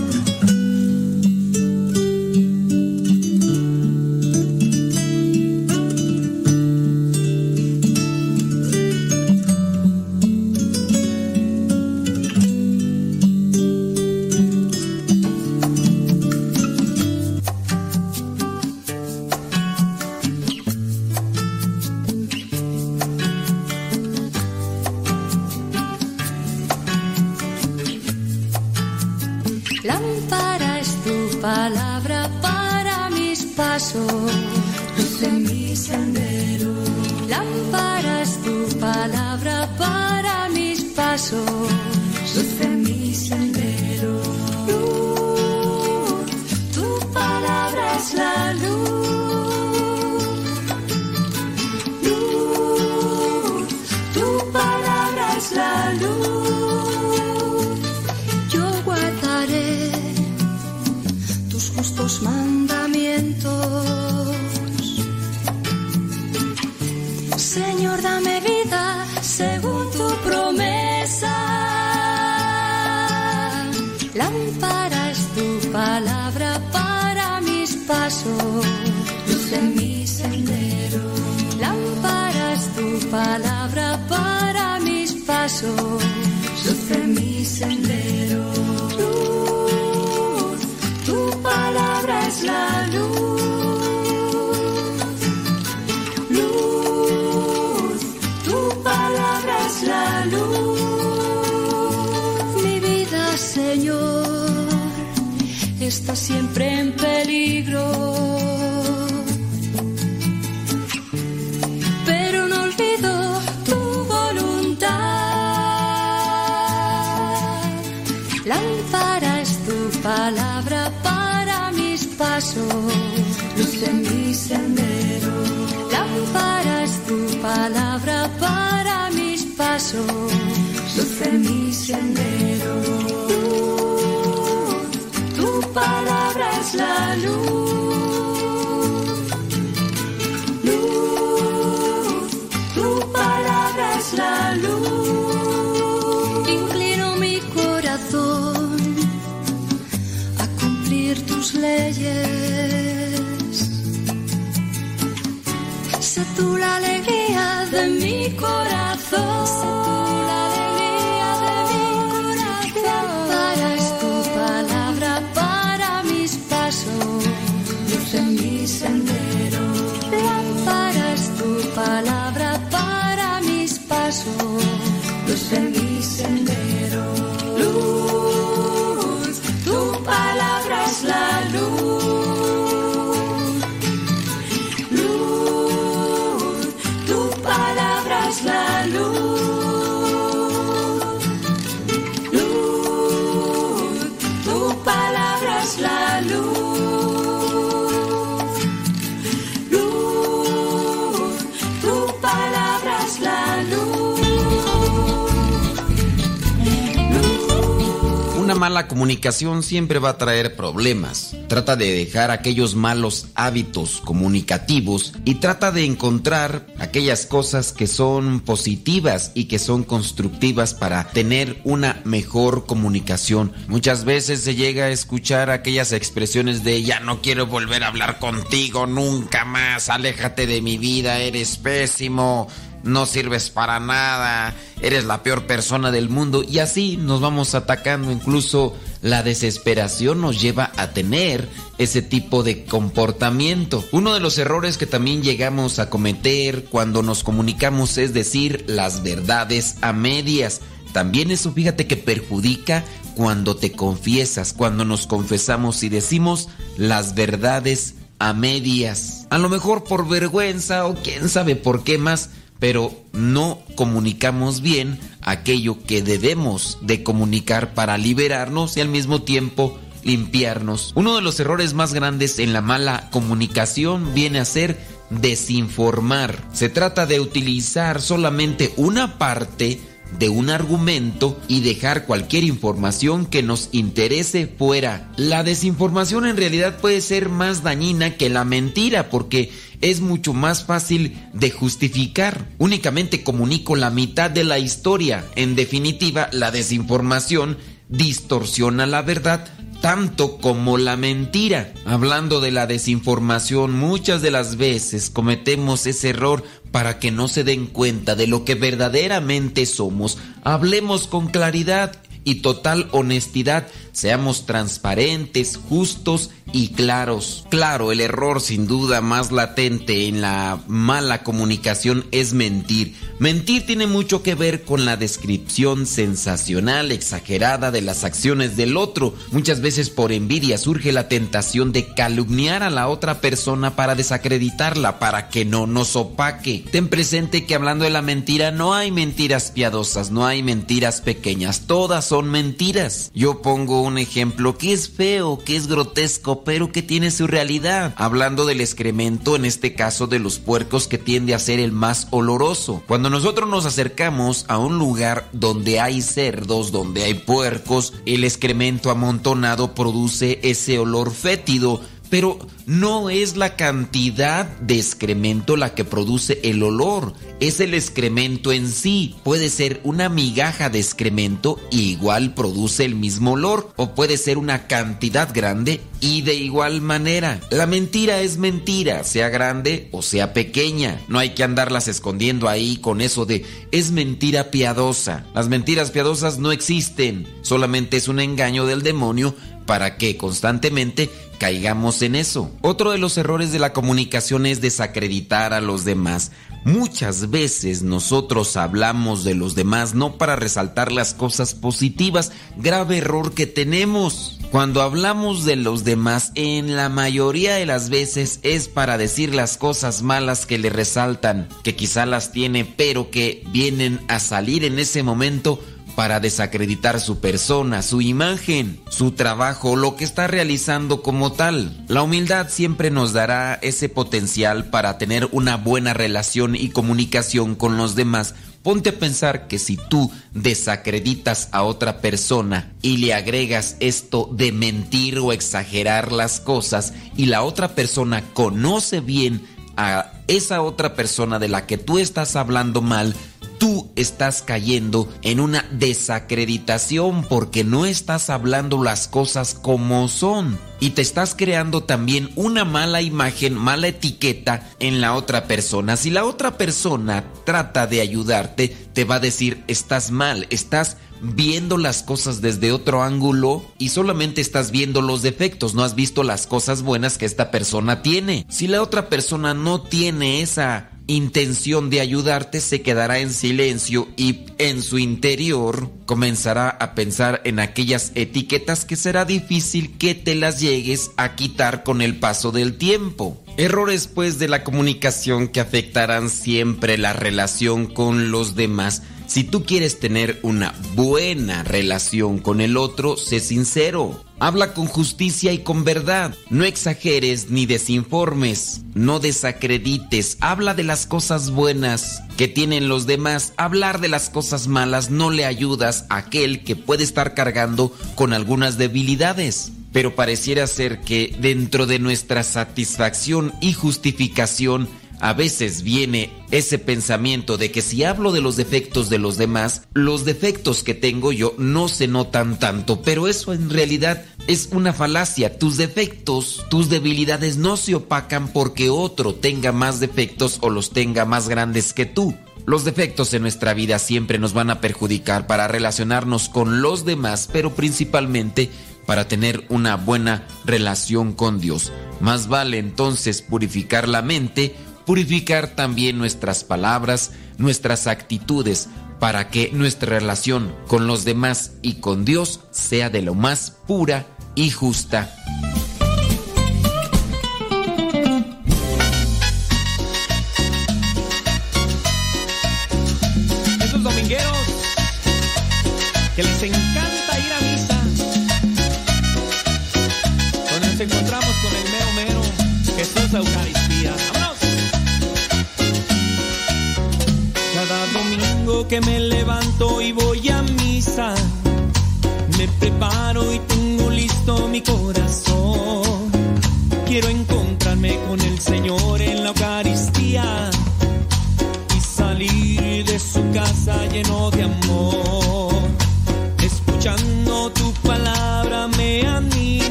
Mala 208.62 208.88
comunicación 208.88 209.64
siempre 209.64 209.98
va 209.98 210.10
a 210.10 210.18
traer 210.20 210.56
problemas. 210.56 211.36
Trata 211.48 211.76
de 211.76 211.92
dejar 211.94 212.30
aquellos 212.30 212.76
malos 212.76 213.26
hábitos 213.34 214.02
comunicativos 214.02 215.14
y 215.26 215.36
trata 215.36 215.72
de 215.72 215.84
encontrar 215.84 216.68
aquellas 216.78 217.26
cosas 217.26 217.74
que 217.74 217.88
son 217.88 218.40
positivas 218.40 219.32
y 219.34 219.46
que 219.46 219.58
son 219.58 219.84
constructivas 219.84 220.76
para 220.76 221.06
tener 221.06 221.60
una 221.64 222.02
mejor 222.04 222.68
comunicación. 222.68 223.52
Muchas 223.68 224.06
veces 224.06 224.42
se 224.42 224.54
llega 224.54 224.86
a 224.86 224.90
escuchar 224.90 225.50
aquellas 225.50 225.92
expresiones 225.92 226.64
de 226.64 226.84
ya 226.84 227.00
no 227.00 227.20
quiero 227.20 227.48
volver 227.48 227.84
a 227.84 227.88
hablar 227.88 228.20
contigo 228.20 228.86
nunca 228.86 229.44
más, 229.44 229.90
aléjate 229.90 230.46
de 230.46 230.62
mi 230.62 230.78
vida, 230.78 231.18
eres 231.18 231.58
pésimo. 231.58 232.48
No 232.84 233.06
sirves 233.06 233.50
para 233.50 233.80
nada, 233.80 234.54
eres 234.82 235.06
la 235.06 235.24
peor 235.24 235.46
persona 235.46 235.92
del 235.92 236.10
mundo 236.10 236.44
y 236.44 236.60
así 236.60 236.98
nos 236.98 237.22
vamos 237.22 237.56
atacando. 237.56 238.12
Incluso 238.12 238.76
la 239.02 239.24
desesperación 239.24 240.22
nos 240.22 240.42
lleva 240.42 240.72
a 240.78 240.92
tener 240.92 241.48
ese 241.78 242.02
tipo 242.02 242.44
de 242.44 242.66
comportamiento. 242.66 243.84
Uno 243.92 244.14
de 244.14 244.20
los 244.20 244.38
errores 244.38 244.78
que 244.78 244.86
también 244.86 245.24
llegamos 245.24 245.80
a 245.80 245.90
cometer 245.90 246.66
cuando 246.66 247.04
nos 247.04 247.24
comunicamos 247.24 247.98
es 247.98 248.14
decir 248.14 248.66
las 248.68 249.04
verdades 249.04 249.78
a 249.82 249.94
medias. 249.94 250.62
También 250.94 251.32
eso 251.32 251.54
fíjate 251.54 251.88
que 251.88 251.98
perjudica 251.98 252.84
cuando 253.16 253.56
te 253.56 253.72
confiesas, 253.72 254.54
cuando 254.54 254.86
nos 254.86 255.08
confesamos 255.08 255.84
y 255.84 255.90
decimos 255.90 256.50
las 256.78 257.16
verdades 257.16 257.96
a 258.20 258.34
medias. 258.34 259.26
A 259.30 259.38
lo 259.38 259.50
mejor 259.50 259.84
por 259.84 260.08
vergüenza 260.08 260.86
o 260.86 260.96
quién 260.96 261.28
sabe 261.30 261.56
por 261.56 261.84
qué 261.84 261.98
más, 261.98 262.30
pero 262.62 262.94
no 263.12 263.58
comunicamos 263.74 264.62
bien 264.62 265.00
aquello 265.20 265.82
que 265.84 266.04
debemos 266.04 266.78
de 266.82 267.02
comunicar 267.02 267.74
para 267.74 267.98
liberarnos 267.98 268.78
y 268.78 268.82
al 268.82 268.88
mismo 268.88 269.24
tiempo 269.24 269.80
limpiarnos. 270.04 270.92
Uno 270.94 271.16
de 271.16 271.24
los 271.24 271.40
errores 271.40 271.74
más 271.74 271.92
grandes 271.96 272.38
en 272.38 272.54
la 272.54 272.62
mala 272.62 273.10
comunicación 273.10 274.14
viene 274.14 274.40
a 274.40 274.46
ser 274.46 274.80
desinformar. 275.10 276.48
Se 276.54 276.70
trata 276.70 277.08
de 277.08 277.20
utilizar 277.20 278.00
solamente 278.00 278.72
una 278.78 279.18
parte 279.18 279.82
de 280.18 280.30
un 280.30 280.50
argumento 280.50 281.40
y 281.48 281.62
dejar 281.62 282.06
cualquier 282.06 282.44
información 282.44 283.26
que 283.26 283.44
nos 283.44 283.70
interese 283.72 284.48
fuera. 284.48 285.12
La 285.18 285.44
desinformación 285.44 286.26
en 286.26 286.38
realidad 286.38 286.80
puede 286.80 287.02
ser 287.02 287.30
más 287.30 287.64
dañina 287.64 288.18
que 288.18 288.30
la 288.30 288.46
mentira 288.46 289.10
porque 289.10 289.52
es 289.82 290.00
mucho 290.00 290.34
más 290.34 290.64
fácil 290.66 291.18
de 291.34 291.52
justificar. 291.52 292.48
Únicamente 292.58 293.24
comunico 293.24 293.76
la 293.76 293.90
mitad 293.90 294.30
de 294.30 294.44
la 294.44 294.60
historia. 294.60 295.26
En 295.36 295.56
definitiva, 295.56 296.30
la 296.32 296.52
desinformación 296.52 297.58
distorsiona 297.90 298.86
la 298.86 299.02
verdad 299.02 299.48
tanto 299.82 300.38
como 300.38 300.78
la 300.78 300.96
mentira. 300.96 301.74
Hablando 301.86 302.40
de 302.40 302.52
la 302.52 302.68
desinformación, 302.68 303.78
muchas 303.78 304.22
de 304.22 304.32
las 304.32 304.56
veces 304.56 305.10
cometemos 305.10 305.88
ese 305.88 306.10
error 306.10 306.44
para 306.72 307.00
que 307.00 307.12
no 307.12 307.28
se 307.28 307.44
den 307.44 307.68
cuenta 307.68 308.16
de 308.16 308.28
lo 308.28 308.46
que 308.46 308.56
verdaderamente 308.56 309.66
somos. 309.66 310.18
Hablemos 310.44 311.08
con 311.08 311.28
claridad 311.28 311.98
y 312.24 312.36
total 312.36 312.88
honestidad, 312.92 313.68
seamos 313.92 314.46
transparentes, 314.46 315.58
justos 315.58 316.30
y 316.54 316.70
claros. 316.70 317.46
Claro, 317.50 317.92
el 317.92 318.02
error 318.02 318.42
sin 318.42 318.68
duda 318.68 319.02
más 319.02 319.32
latente 319.32 320.08
en 320.08 320.22
la 320.22 320.62
mala 320.68 321.24
comunicación 321.24 322.06
es 322.12 322.34
mentir. 322.34 322.96
Mentir 323.20 323.66
tiene 323.66 323.88
mucho 323.88 324.24
que 324.24 324.36
ver 324.36 324.64
con 324.64 324.86
la 324.86 324.98
descripción 324.98 325.86
sensacional, 325.86 326.92
exagerada 326.92 327.72
de 327.72 327.82
las 327.82 328.04
acciones 328.04 328.58
del 328.58 328.78
otro. 328.78 329.14
Muchas 329.32 329.62
veces 329.62 329.90
por 329.90 330.12
envidia 330.12 330.58
surge 330.58 330.92
la 330.92 331.08
tentación 331.08 331.72
de 331.72 331.94
calumniar 331.94 332.64
a 332.64 332.70
la 332.70 332.88
otra 332.88 333.22
persona 333.22 333.76
para 333.76 333.96
desacreditarla, 333.96 335.00
para 335.00 335.30
que 335.30 335.46
no 335.46 335.68
nos 335.68 335.96
opaque. 335.96 336.66
Ten 336.72 336.88
presente 336.88 337.46
que 337.46 337.56
hablando 337.56 337.86
de 337.86 337.92
la 337.92 338.02
mentira 338.02 338.52
no 338.52 338.74
hay 338.74 338.92
mentiras 338.92 339.52
piadosas, 339.52 340.12
no 340.12 340.26
hay 340.26 340.44
mentiras 340.44 341.02
pequeñas, 341.02 341.62
todas 341.68 342.06
son 342.06 342.30
mentiras. 342.30 343.12
Yo 343.14 343.42
pongo 343.42 343.81
un 343.82 343.98
ejemplo 343.98 344.58
que 344.58 344.74
es 344.74 344.90
feo, 344.90 345.40
que 345.44 345.56
es 345.56 345.68
grotesco, 345.68 346.44
pero 346.44 346.72
que 346.72 346.82
tiene 346.82 347.12
su 347.12 347.28
realidad. 347.28 347.94
Hablando 347.98 348.46
del 348.46 348.62
excremento, 348.62 349.36
en 349.36 349.46
este 349.46 349.76
caso 349.76 350.08
de 350.08 350.20
los 350.20 350.40
puercos, 350.40 350.88
que 350.88 350.98
tiende 350.98 351.34
a 351.34 351.40
ser 351.40 351.60
el 351.60 351.72
más 351.72 352.08
oloroso. 352.12 352.84
Cuando 352.88 353.10
nosotros 353.10 353.50
nos 353.50 353.66
acercamos 353.66 354.46
a 354.48 354.58
un 354.58 354.78
lugar 354.78 355.30
donde 355.34 355.80
hay 355.80 356.02
cerdos, 356.02 356.72
donde 356.72 357.04
hay 357.04 357.16
puercos, 357.16 357.94
el 358.06 358.24
excremento 358.24 358.90
amontonado 358.90 359.74
produce 359.74 360.40
ese 360.44 360.80
olor 360.80 361.12
fétido 361.12 361.82
pero 362.12 362.38
no 362.66 363.10
es 363.10 363.38
la 363.38 363.56
cantidad 363.56 364.46
de 364.60 364.76
excremento 364.76 365.56
la 365.56 365.74
que 365.74 365.86
produce 365.86 366.42
el 366.44 366.62
olor, 366.62 367.14
es 367.40 367.62
el 367.62 367.74
excremento 367.74 368.52
en 368.52 368.70
sí. 368.70 369.16
Puede 369.24 369.50
ser 369.50 369.80
una 369.84 370.10
migaja 370.10 370.70
de 370.70 370.80
excremento 370.80 371.58
y 371.72 371.84
igual 371.92 372.34
produce 372.34 372.84
el 372.84 372.96
mismo 372.96 373.32
olor, 373.32 373.72
o 373.78 373.96
puede 373.96 374.18
ser 374.18 374.38
una 374.38 374.68
cantidad 374.68 375.34
grande 375.34 375.80
y 376.02 376.22
de 376.22 376.36
igual 376.36 376.82
manera. 376.82 377.40
La 377.50 377.66
mentira 377.66 378.20
es 378.20 378.38
mentira, 378.38 379.06
sea 379.06 379.30
grande 379.30 379.88
o 379.94 380.02
sea 380.02 380.34
pequeña. 380.34 381.00
No 381.08 381.18
hay 381.18 381.30
que 381.30 381.46
andarlas 381.46 381.88
escondiendo 381.88 382.50
ahí 382.50 382.76
con 382.78 383.00
eso 383.00 383.26
de 383.26 383.46
es 383.72 383.92
mentira 383.92 384.52
piadosa. 384.52 385.26
Las 385.34 385.48
mentiras 385.48 385.92
piadosas 385.92 386.40
no 386.40 386.52
existen, 386.52 387.26
solamente 387.42 387.96
es 387.96 388.10
un 388.10 388.20
engaño 388.20 388.66
del 388.66 388.82
demonio 388.82 389.34
para 389.66 389.96
que 389.96 390.18
constantemente 390.18 391.10
caigamos 391.42 392.04
en 392.04 392.14
eso. 392.14 392.52
Otro 392.62 392.92
de 392.92 393.00
los 393.00 393.18
errores 393.18 393.52
de 393.52 393.58
la 393.58 393.74
comunicación 393.74 394.46
es 394.46 394.62
desacreditar 394.62 395.54
a 395.54 395.60
los 395.60 395.86
demás. 395.86 396.32
Muchas 396.66 397.32
veces 397.32 397.82
nosotros 397.82 398.56
hablamos 398.58 399.24
de 399.24 399.34
los 399.34 399.56
demás 399.56 399.96
no 399.96 400.20
para 400.20 400.36
resaltar 400.36 400.92
las 400.92 401.16
cosas 401.16 401.56
positivas, 401.56 402.32
grave 402.58 403.00
error 403.00 403.34
que 403.34 403.48
tenemos. 403.48 404.38
Cuando 404.52 404.84
hablamos 404.84 405.44
de 405.44 405.56
los 405.56 405.84
demás, 405.84 406.32
en 406.36 406.76
la 406.76 406.90
mayoría 406.90 407.56
de 407.56 407.66
las 407.66 407.90
veces 407.90 408.40
es 408.44 408.68
para 408.68 409.00
decir 409.00 409.34
las 409.34 409.58
cosas 409.58 410.04
malas 410.04 410.46
que 410.46 410.60
le 410.60 410.70
resaltan, 410.70 411.50
que 411.64 411.76
quizá 411.76 412.06
las 412.06 412.32
tiene, 412.32 412.66
pero 412.66 413.10
que 413.10 413.44
vienen 413.52 414.00
a 414.10 414.20
salir 414.20 414.64
en 414.64 414.78
ese 414.78 415.02
momento 415.02 415.60
para 415.96 416.20
desacreditar 416.20 417.00
su 417.00 417.20
persona, 417.20 417.82
su 417.82 418.02
imagen, 418.02 418.82
su 418.90 419.12
trabajo, 419.12 419.76
lo 419.76 419.96
que 419.96 420.04
está 420.04 420.28
realizando 420.28 421.02
como 421.02 421.32
tal. 421.32 421.86
La 421.88 422.04
humildad 422.04 422.50
siempre 422.50 422.92
nos 422.92 423.14
dará 423.14 423.60
ese 423.62 423.90
potencial 423.90 424.70
para 424.70 424.98
tener 424.98 425.28
una 425.32 425.58
buena 425.58 425.94
relación 425.94 426.56
y 426.56 426.70
comunicación 426.70 427.56
con 427.56 427.78
los 427.78 427.96
demás. 427.96 428.36
Ponte 428.64 428.90
a 428.90 429.00
pensar 429.00 429.48
que 429.48 429.58
si 429.58 429.76
tú 429.76 430.12
desacreditas 430.34 431.50
a 431.52 431.64
otra 431.64 432.00
persona 432.00 432.74
y 432.82 432.98
le 432.98 433.14
agregas 433.14 433.76
esto 433.80 434.30
de 434.32 434.52
mentir 434.52 435.18
o 435.18 435.34
exagerar 435.34 436.12
las 436.12 436.40
cosas 436.40 436.94
y 437.18 437.26
la 437.26 437.42
otra 437.42 437.76
persona 437.76 438.24
conoce 438.34 439.00
bien 439.00 439.42
a 439.78 440.12
esa 440.28 440.62
otra 440.62 440.96
persona 440.96 441.40
de 441.40 441.50
la 441.50 441.66
que 441.66 441.78
tú 441.78 441.98
estás 441.98 442.36
hablando 442.36 442.82
mal, 442.82 443.16
tú 443.62 443.92
estás 443.96 444.42
cayendo 444.42 445.08
en 445.22 445.40
una 445.40 445.68
desacreditación 445.70 447.24
porque 447.24 447.64
no 447.64 447.86
estás 447.86 448.32
hablando 448.32 448.84
las 448.84 449.08
cosas 449.08 449.54
como 449.54 450.08
son 450.08 450.58
y 450.80 450.90
te 450.90 451.04
estás 451.04 451.36
creando 451.38 451.84
también 451.84 452.32
una 452.36 452.66
mala 452.66 453.04
imagen, 453.04 453.54
mala 453.54 453.90
etiqueta 453.90 454.68
en 454.80 455.00
la 455.00 455.14
otra 455.14 455.46
persona. 455.46 455.96
Si 455.96 456.10
la 456.10 456.26
otra 456.26 456.58
persona 456.58 457.24
trata 457.46 457.86
de 457.86 458.02
ayudarte, 458.02 458.70
te 458.94 459.04
va 459.04 459.16
a 459.16 459.20
decir 459.20 459.64
estás 459.68 460.10
mal, 460.10 460.48
estás 460.50 460.98
viendo 461.22 461.78
las 461.78 462.02
cosas 462.02 462.42
desde 462.42 462.72
otro 462.72 463.04
ángulo 463.04 463.64
y 463.78 463.90
solamente 463.90 464.42
estás 464.42 464.72
viendo 464.72 465.04
los 465.04 465.22
defectos, 465.22 465.76
no 465.76 465.84
has 465.84 465.94
visto 465.94 466.24
las 466.24 466.48
cosas 466.48 466.82
buenas 466.82 467.20
que 467.20 467.28
esta 467.28 467.52
persona 467.52 468.02
tiene. 468.02 468.48
Si 468.50 468.66
la 468.66 468.82
otra 468.82 469.08
persona 469.08 469.54
no 469.54 469.84
tiene 469.84 470.42
esa 470.42 470.90
intención 471.16 471.90
de 471.90 472.00
ayudarte 472.00 472.62
se 472.62 472.82
quedará 472.82 473.20
en 473.20 473.34
silencio 473.34 474.08
y 474.16 474.46
en 474.58 474.82
su 474.82 474.98
interior 474.98 475.90
comenzará 476.06 476.70
a 476.70 476.96
pensar 476.96 477.42
en 477.44 477.60
aquellas 477.60 478.12
etiquetas 478.16 478.86
que 478.86 478.96
será 478.96 479.26
difícil 479.26 479.98
que 479.98 480.16
te 480.16 480.36
las 480.36 480.60
llegues 480.60 481.12
a 481.18 481.36
quitar 481.36 481.84
con 481.84 482.02
el 482.02 482.18
paso 482.20 482.52
del 482.52 482.78
tiempo. 482.78 483.42
Errores 483.58 484.08
pues 484.08 484.40
de 484.40 484.48
la 484.48 484.64
comunicación 484.64 485.50
que 485.50 485.60
afectarán 485.60 486.30
siempre 486.30 486.98
la 486.98 487.14
relación 487.14 487.88
con 487.88 488.32
los 488.32 488.56
demás. 488.56 489.04
Si 489.32 489.46
tú 489.46 489.64
quieres 489.64 489.98
tener 489.98 490.40
una 490.42 490.76
buena 490.94 491.64
relación 491.64 492.38
con 492.38 492.60
el 492.60 492.76
otro, 492.76 493.16
sé 493.16 493.40
sincero. 493.40 494.22
Habla 494.40 494.74
con 494.74 494.88
justicia 494.88 495.54
y 495.54 495.60
con 495.60 495.86
verdad. 495.86 496.36
No 496.50 496.66
exageres 496.66 497.50
ni 497.50 497.66
desinformes. 497.66 498.82
No 498.94 499.22
desacredites. 499.22 500.36
Habla 500.42 500.74
de 500.74 500.84
las 500.84 501.06
cosas 501.06 501.52
buenas 501.52 502.22
que 502.36 502.50
tienen 502.50 502.90
los 502.90 503.08
demás. 503.08 503.54
Hablar 503.56 504.02
de 504.02 504.10
las 504.10 504.30
cosas 504.30 504.68
malas 504.68 505.12
no 505.12 505.32
le 505.32 505.46
ayudas 505.46 506.08
a 506.10 506.18
aquel 506.18 506.66
que 506.66 506.76
puede 506.76 507.06
estar 507.06 507.34
cargando 507.34 507.96
con 508.16 508.34
algunas 508.34 508.78
debilidades. 508.78 509.72
Pero 509.94 510.14
pareciera 510.14 510.68
ser 510.68 511.00
que 511.00 511.34
dentro 511.40 511.86
de 511.86 512.00
nuestra 512.00 512.44
satisfacción 512.44 513.54
y 513.62 513.72
justificación 513.72 514.90
a 515.22 515.34
veces 515.34 515.84
viene 515.84 516.34
ese 516.50 516.80
pensamiento 516.80 517.58
de 517.58 517.72
que 517.72 517.84
si 517.84 518.04
hablo 518.04 518.32
de 518.32 518.42
los 518.42 518.56
defectos 518.56 519.08
de 519.10 519.20
los 519.20 519.38
demás, 519.38 519.84
los 519.94 520.26
defectos 520.26 520.84
que 520.84 520.96
tengo 520.96 521.32
yo 521.32 521.54
no 521.60 521.88
se 521.88 522.08
notan 522.08 522.58
tanto, 522.58 523.04
pero 523.04 523.28
eso 523.28 523.54
en 523.54 523.70
realidad 523.70 524.26
es 524.48 524.70
una 524.72 524.94
falacia. 524.94 525.60
Tus 525.60 525.78
defectos, 525.78 526.66
tus 526.70 526.90
debilidades 526.90 527.58
no 527.58 527.78
se 527.78 527.94
opacan 527.94 528.48
porque 528.48 528.90
otro 528.90 529.36
tenga 529.36 529.72
más 529.72 530.00
defectos 530.00 530.58
o 530.62 530.72
los 530.72 530.90
tenga 530.90 531.24
más 531.24 531.48
grandes 531.48 531.94
que 531.94 532.08
tú. 532.08 532.36
Los 532.66 532.84
defectos 532.84 533.34
en 533.36 533.44
nuestra 533.44 533.76
vida 533.76 534.00
siempre 534.00 534.40
nos 534.40 534.54
van 534.54 534.72
a 534.72 534.82
perjudicar 534.82 535.46
para 535.46 535.68
relacionarnos 535.68 536.50
con 536.50 536.82
los 536.82 537.06
demás, 537.06 537.48
pero 537.52 537.76
principalmente 537.76 538.72
para 539.06 539.28
tener 539.28 539.66
una 539.70 539.98
buena 539.98 540.48
relación 540.66 541.34
con 541.34 541.60
Dios. 541.60 541.92
Más 542.20 542.48
vale 542.48 542.78
entonces 542.78 543.42
purificar 543.42 544.08
la 544.08 544.22
mente, 544.22 544.76
purificar 545.06 545.68
también 545.68 546.18
nuestras 546.18 546.64
palabras, 546.64 547.32
nuestras 547.58 548.08
actitudes, 548.08 548.90
para 549.20 549.50
que 549.50 549.70
nuestra 549.72 550.18
relación 550.18 550.76
con 550.88 551.06
los 551.06 551.26
demás 551.26 551.74
y 551.82 551.96
con 551.96 552.26
Dios 552.26 552.62
sea 552.72 553.10
de 553.10 553.22
lo 553.22 553.36
más 553.36 553.78
pura 553.86 554.26
y 554.56 554.72
justa. 554.72 555.36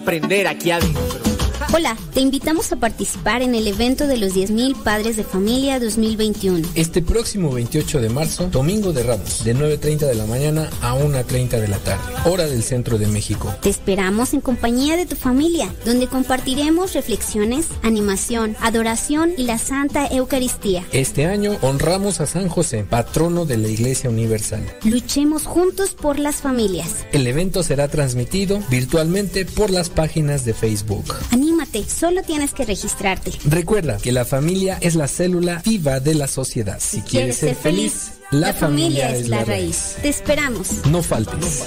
Aprender 0.00 0.46
aquí 0.46 0.70
adentro. 0.70 1.02
Hola, 1.72 1.96
te 2.14 2.20
invitamos 2.20 2.72
a 2.72 2.76
participar 2.76 3.42
en 3.42 3.54
el 3.54 3.68
evento 3.68 4.08
de 4.08 4.16
los 4.16 4.34
10.000 4.34 4.82
Padres 4.82 5.16
de 5.16 5.22
Familia 5.22 5.78
2021. 5.78 6.66
Este 6.74 7.00
próximo 7.00 7.52
28 7.52 8.00
de 8.00 8.08
marzo, 8.08 8.48
Domingo 8.48 8.92
de 8.92 9.04
Ramos, 9.04 9.44
de 9.44 9.54
9.30 9.54 9.98
de 9.98 10.14
la 10.16 10.26
mañana 10.26 10.68
a 10.82 10.96
1.30 10.96 11.60
de 11.60 11.68
la 11.68 11.78
tarde, 11.78 12.02
hora 12.24 12.46
del 12.46 12.64
centro 12.64 12.98
de 12.98 13.06
México. 13.06 13.54
Te 13.62 13.68
esperamos 13.68 14.34
en 14.34 14.40
compañía 14.40 14.96
de 14.96 15.06
tu 15.06 15.14
familia, 15.14 15.72
donde 15.84 16.08
compartiremos 16.08 16.94
reflexiones, 16.94 17.66
animación, 17.82 18.56
adoración 18.60 19.32
y 19.36 19.44
la 19.44 19.58
Santa 19.58 20.06
Eucaristía. 20.06 20.84
Este 20.92 21.26
año 21.26 21.56
honramos 21.62 22.20
a 22.20 22.26
San 22.26 22.48
José, 22.48 22.84
patrono 22.88 23.46
de 23.46 23.56
la 23.56 23.68
Iglesia 23.68 24.10
Universal. 24.10 24.62
Luchemos 24.84 25.46
juntos 25.46 25.90
por 25.90 26.18
las 26.18 26.36
familias. 26.36 27.06
El 27.12 27.26
evento 27.26 27.62
será 27.62 27.88
transmitido 27.88 28.60
virtualmente 28.70 29.44
por 29.44 29.70
las 29.70 29.88
páginas 29.88 30.44
de 30.44 30.54
Facebook. 30.54 31.14
Anímate, 31.30 31.84
solo 31.88 32.22
tienes 32.22 32.52
que 32.52 32.64
registrarte. 32.64 33.32
Recuerda 33.44 33.98
que 33.98 34.12
la 34.12 34.24
familia 34.24 34.78
es 34.80 34.94
la 34.94 35.08
célula 35.08 35.62
viva 35.64 36.00
de 36.00 36.14
la 36.14 36.26
sociedad. 36.26 36.78
Si, 36.80 37.02
quieres 37.02 37.36
ser 37.36 37.54
feliz, 37.54 38.12
la, 38.30 38.54
familia, 38.54 39.14
es 39.14 39.28
la 39.28 39.44
raíz. 39.44 39.96
Te 40.02 40.08
esperamos. 40.08 40.86
No 40.86 41.02
faltes. 41.02 41.66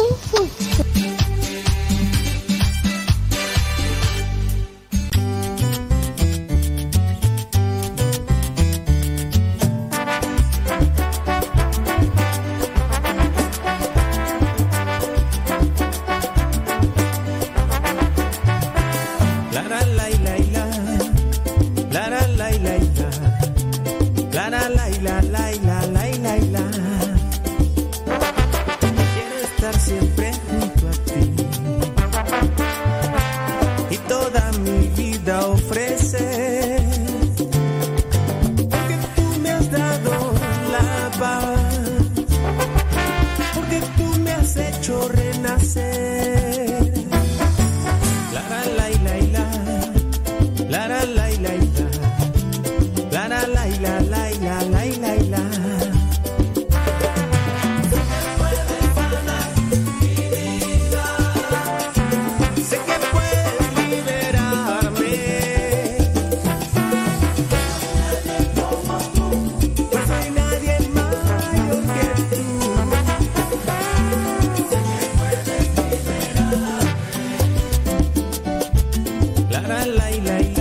La 79.71 79.85
la 79.85 80.09
la 80.11 80.60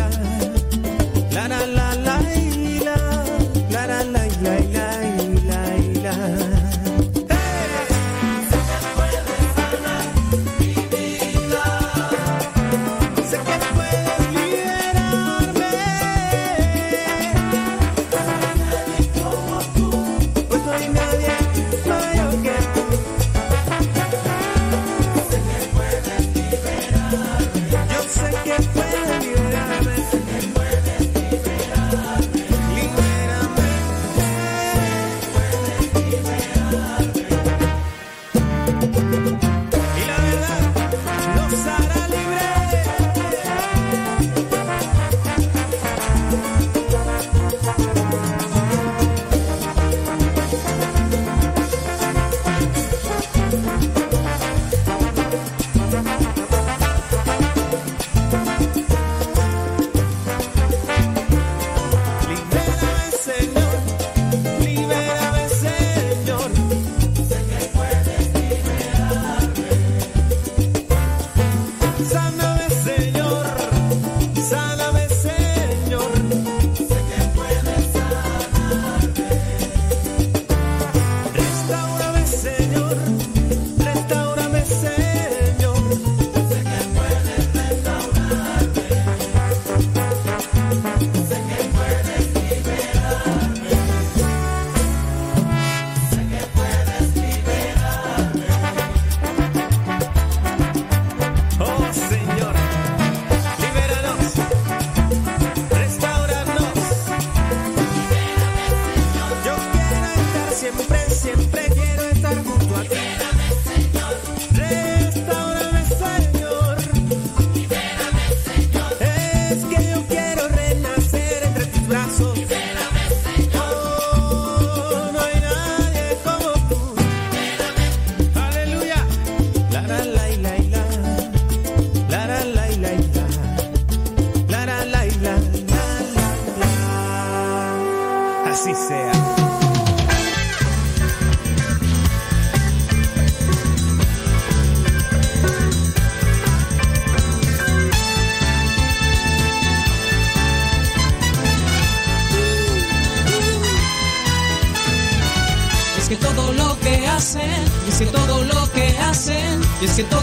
que 159.80 160.04
todo 160.04 160.19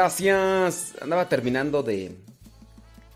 gracias. 0.00 0.94
Andaba 1.02 1.28
terminando 1.28 1.82
de, 1.82 2.16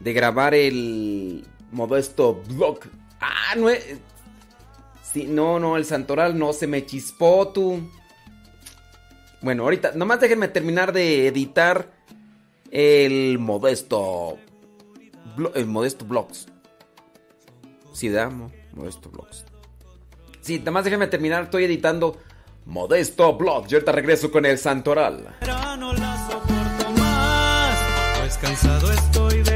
de 0.00 0.12
grabar 0.12 0.54
el 0.54 1.46
modesto 1.72 2.42
blog. 2.48 2.80
Ah, 3.20 3.54
no 3.56 3.70
es... 3.70 3.98
Sí, 5.02 5.26
no, 5.26 5.58
no, 5.58 5.76
el 5.76 5.86
santoral 5.86 6.38
no 6.38 6.52
se 6.52 6.66
me 6.66 6.84
chispó, 6.84 7.48
tú. 7.48 7.80
Bueno, 9.40 9.62
ahorita, 9.62 9.92
nomás 9.94 10.20
déjenme 10.20 10.48
terminar 10.48 10.92
de 10.92 11.28
editar 11.28 11.90
el 12.70 13.38
modesto... 13.38 14.38
El 15.54 15.66
modesto 15.66 16.04
blogs. 16.04 16.46
Sí, 17.92 18.08
damos 18.08 18.52
Modesto 18.72 19.08
blogs. 19.08 19.44
Sí, 20.42 20.58
nomás 20.58 20.84
déjenme 20.84 21.06
terminar, 21.06 21.44
estoy 21.44 21.64
editando 21.64 22.18
Modesto 22.66 23.36
Blog. 23.36 23.66
Yo 23.68 23.78
ahorita 23.78 23.92
regreso 23.92 24.30
con 24.30 24.44
el 24.44 24.58
Santoral. 24.58 25.36
Cansado 28.44 28.92
estoy 28.92 29.42
de 29.42 29.53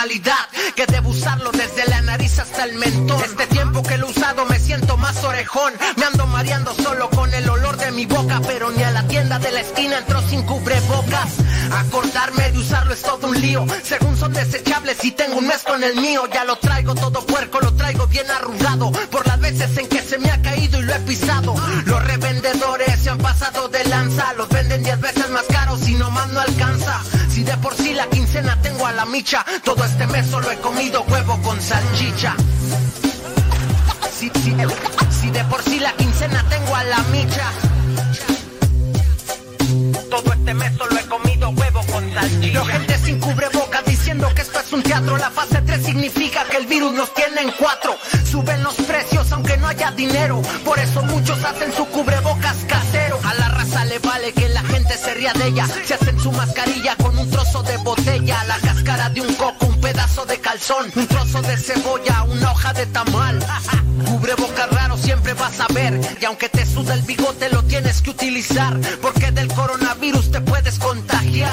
Que 0.00 0.86
debo 0.86 1.10
usarlo 1.10 1.50
desde 1.52 1.84
la 1.84 2.00
nariz 2.00 2.38
hasta 2.38 2.64
el 2.64 2.74
mentón. 2.76 3.22
Este 3.22 3.46
tiempo 3.48 3.82
que 3.82 3.98
lo 3.98 4.06
he 4.06 4.10
usado 4.10 4.46
me 4.46 4.58
siento 4.58 4.96
más 4.96 5.22
orejón. 5.22 5.74
Me 5.96 6.06
ando 6.06 6.26
mareando 6.26 6.74
solo 6.74 7.10
con 7.10 7.34
el 7.34 7.46
olor 7.50 7.76
de 7.76 7.90
mi 7.90 8.06
boca, 8.06 8.40
pero 8.46 8.70
ni 8.70 8.82
a 8.82 8.92
la 8.92 9.06
tienda 9.08 9.38
de 9.38 9.52
la 9.52 9.60
esquina 9.60 9.98
entró 9.98 10.22
sin 10.26 10.42
cubrebocas. 10.44 11.34
Acordarme 11.72 12.50
de 12.50 12.58
usarlo 12.58 12.94
es 12.94 13.02
todo 13.02 13.28
un 13.28 13.38
lío. 13.38 13.66
Según 13.82 14.16
son 14.16 14.32
desechables 14.32 15.04
y 15.04 15.10
tengo 15.10 15.36
un 15.36 15.46
mes 15.46 15.62
con 15.64 15.84
el 15.84 15.94
mío, 15.96 16.26
ya 16.32 16.44
lo 16.44 16.56
traigo 16.56 16.94
todo 16.94 17.20
puerco, 17.26 17.60
lo 17.60 17.74
traigo 17.74 18.06
bien 18.06 18.30
arrugado. 18.30 18.90
Por 19.10 19.26
las 19.26 19.38
veces 19.38 19.76
en 19.76 19.86
que 19.86 20.00
se 20.00 20.18
me 20.18 20.30
ha 20.30 20.40
caído 20.40 20.78
y 20.78 20.82
lo 20.82 20.94
he 20.94 21.00
pisado. 21.00 21.54
Los 21.84 22.02
revendedores 22.04 23.00
se 23.00 23.10
han 23.10 23.18
pasado 23.18 23.68
de 23.68 23.84
lanza. 23.84 24.32
Micha, 29.10 29.44
todo 29.64 29.84
este 29.84 30.06
mes 30.06 30.26
solo 30.26 30.50
he 30.50 30.56
comido 30.58 31.02
huevo 31.02 31.40
con 31.42 31.60
salchicha. 31.60 32.34
Si, 34.10 35.30
de 35.30 35.44
por 35.44 35.62
sí 35.62 35.78
la 35.80 35.92
quincena 35.92 36.44
tengo 36.48 36.74
a 36.74 36.84
la 36.84 36.98
micha. 37.10 37.50
Todo 40.10 40.32
este 40.32 40.54
mes 40.54 40.72
solo 40.76 40.98
he 40.98 41.06
comido 41.06 41.50
huevo 41.50 41.80
con 41.90 42.12
salchicha. 42.12 42.52
Veo 42.52 42.64
gente 42.64 42.98
sin 42.98 43.20
cubrebocas 43.20 43.84
diciendo 43.84 44.28
que 44.34 44.42
esto 44.42 44.60
es 44.60 44.72
un 44.72 44.82
teatro. 44.82 45.16
La 45.16 45.30
fase 45.30 45.60
3 45.62 45.84
significa 45.84 46.44
que 46.44 46.58
el 46.58 46.66
virus 46.66 46.92
nos 46.92 47.12
tiene 47.14 47.40
en 47.42 47.50
cuatro. 47.58 47.96
Suben 48.30 48.62
los 48.62 48.74
precios 48.74 49.30
aunque 49.32 49.56
no 49.56 49.66
haya 49.66 49.90
dinero. 49.92 50.40
Por 50.64 50.78
eso 50.78 51.02
muchos 51.02 51.42
hacen 51.44 51.72
su 51.72 51.84
cubrebocas 51.86 52.56
casero. 52.68 53.18
A 53.24 53.34
la 53.34 53.48
raza 53.48 53.84
le 53.86 53.98
vale 53.98 54.32
que 54.32 54.48
la 54.48 54.62
gente 54.62 54.96
se 54.96 55.14
ría 55.14 55.32
de 55.32 55.48
ella. 55.48 55.66
Se 55.84 55.94
hacen 55.94 56.18
su 56.18 56.30
mascarilla 56.32 56.96
con 56.96 57.18
un 57.18 57.30
trozo 57.30 57.62
de 57.62 57.76
botella. 57.78 58.44
De 59.14 59.20
un 59.20 59.34
coco, 59.34 59.66
un 59.66 59.80
pedazo 59.80 60.24
de 60.26 60.38
calzón. 60.40 60.90
Un 60.94 61.06
trozo 61.06 61.42
de 61.42 61.56
cebolla, 61.56 62.22
una 62.24 62.52
hoja 62.52 62.72
de 62.72 62.86
tamal. 62.86 63.38
Cubrebocas 64.06 64.70
raro 64.70 64.96
siempre 64.96 65.34
vas 65.34 65.58
a 65.60 65.66
ver. 65.72 66.00
Y 66.20 66.24
aunque 66.24 66.48
te 66.48 66.64
suda 66.66 66.94
el 66.94 67.02
bigote 67.02 67.48
lo 67.50 67.62
tienes 67.64 68.00
que 68.02 68.10
utilizar. 68.10 68.78
Porque 69.02 69.30
del 69.32 69.48
coronavirus 69.48 70.30
te 70.32 70.40
puedes 70.40 70.78
contagiar. 70.78 71.52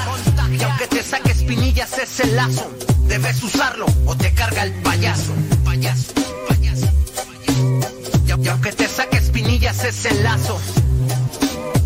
Y 0.50 0.62
aunque 0.62 0.86
te 0.86 1.02
saque 1.02 1.32
espinillas 1.32 1.96
ese 1.98 2.26
lazo. 2.28 2.70
Debes 3.06 3.42
usarlo 3.42 3.86
o 4.06 4.14
te 4.16 4.32
carga 4.32 4.62
el 4.64 4.72
payaso. 4.82 5.32
Payaso, 5.64 6.12
payaso, 6.48 6.86
payaso. 7.28 8.42
Y, 8.42 8.48
aunque 8.48 8.72
te 8.72 8.86
saque 8.88 9.16
espinillas 9.18 9.82
ese 9.84 10.12
lazo. 10.22 10.60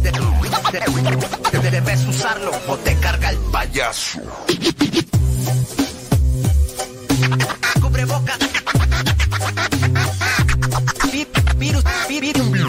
de- 0.02 0.10
de- 0.10 1.58
de- 1.60 1.70
debes 1.70 2.04
usarlo 2.06 2.50
o 2.66 2.76
te 2.78 2.96
carga 2.96 3.30
el 3.30 3.38
payaso. 3.52 4.18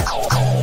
Call, 0.05 0.27
call. 0.29 0.62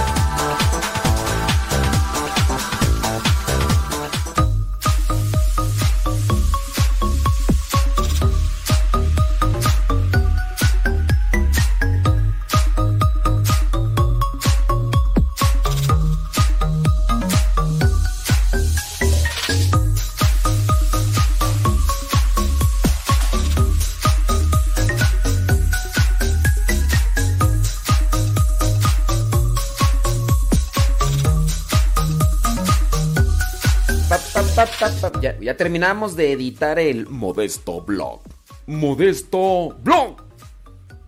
Ya, 35.51 35.57
terminamos 35.57 36.15
de 36.15 36.31
editar 36.31 36.79
el 36.79 37.09
Modesto 37.09 37.81
Blog. 37.81 38.21
Modesto 38.67 39.75
Blog. 39.83 40.23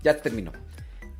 Ya 0.03 0.21
terminó. 0.21 0.51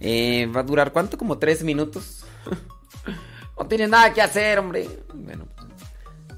Eh, 0.02 0.46
¿Va 0.54 0.60
a 0.60 0.64
durar 0.64 0.92
cuánto? 0.92 1.18
¿Como 1.18 1.38
tres 1.38 1.64
minutos? 1.64 2.26
no 3.58 3.66
tiene 3.66 3.88
nada 3.88 4.14
que 4.14 4.22
hacer, 4.22 4.60
hombre. 4.60 4.90
Bueno, 5.14 5.48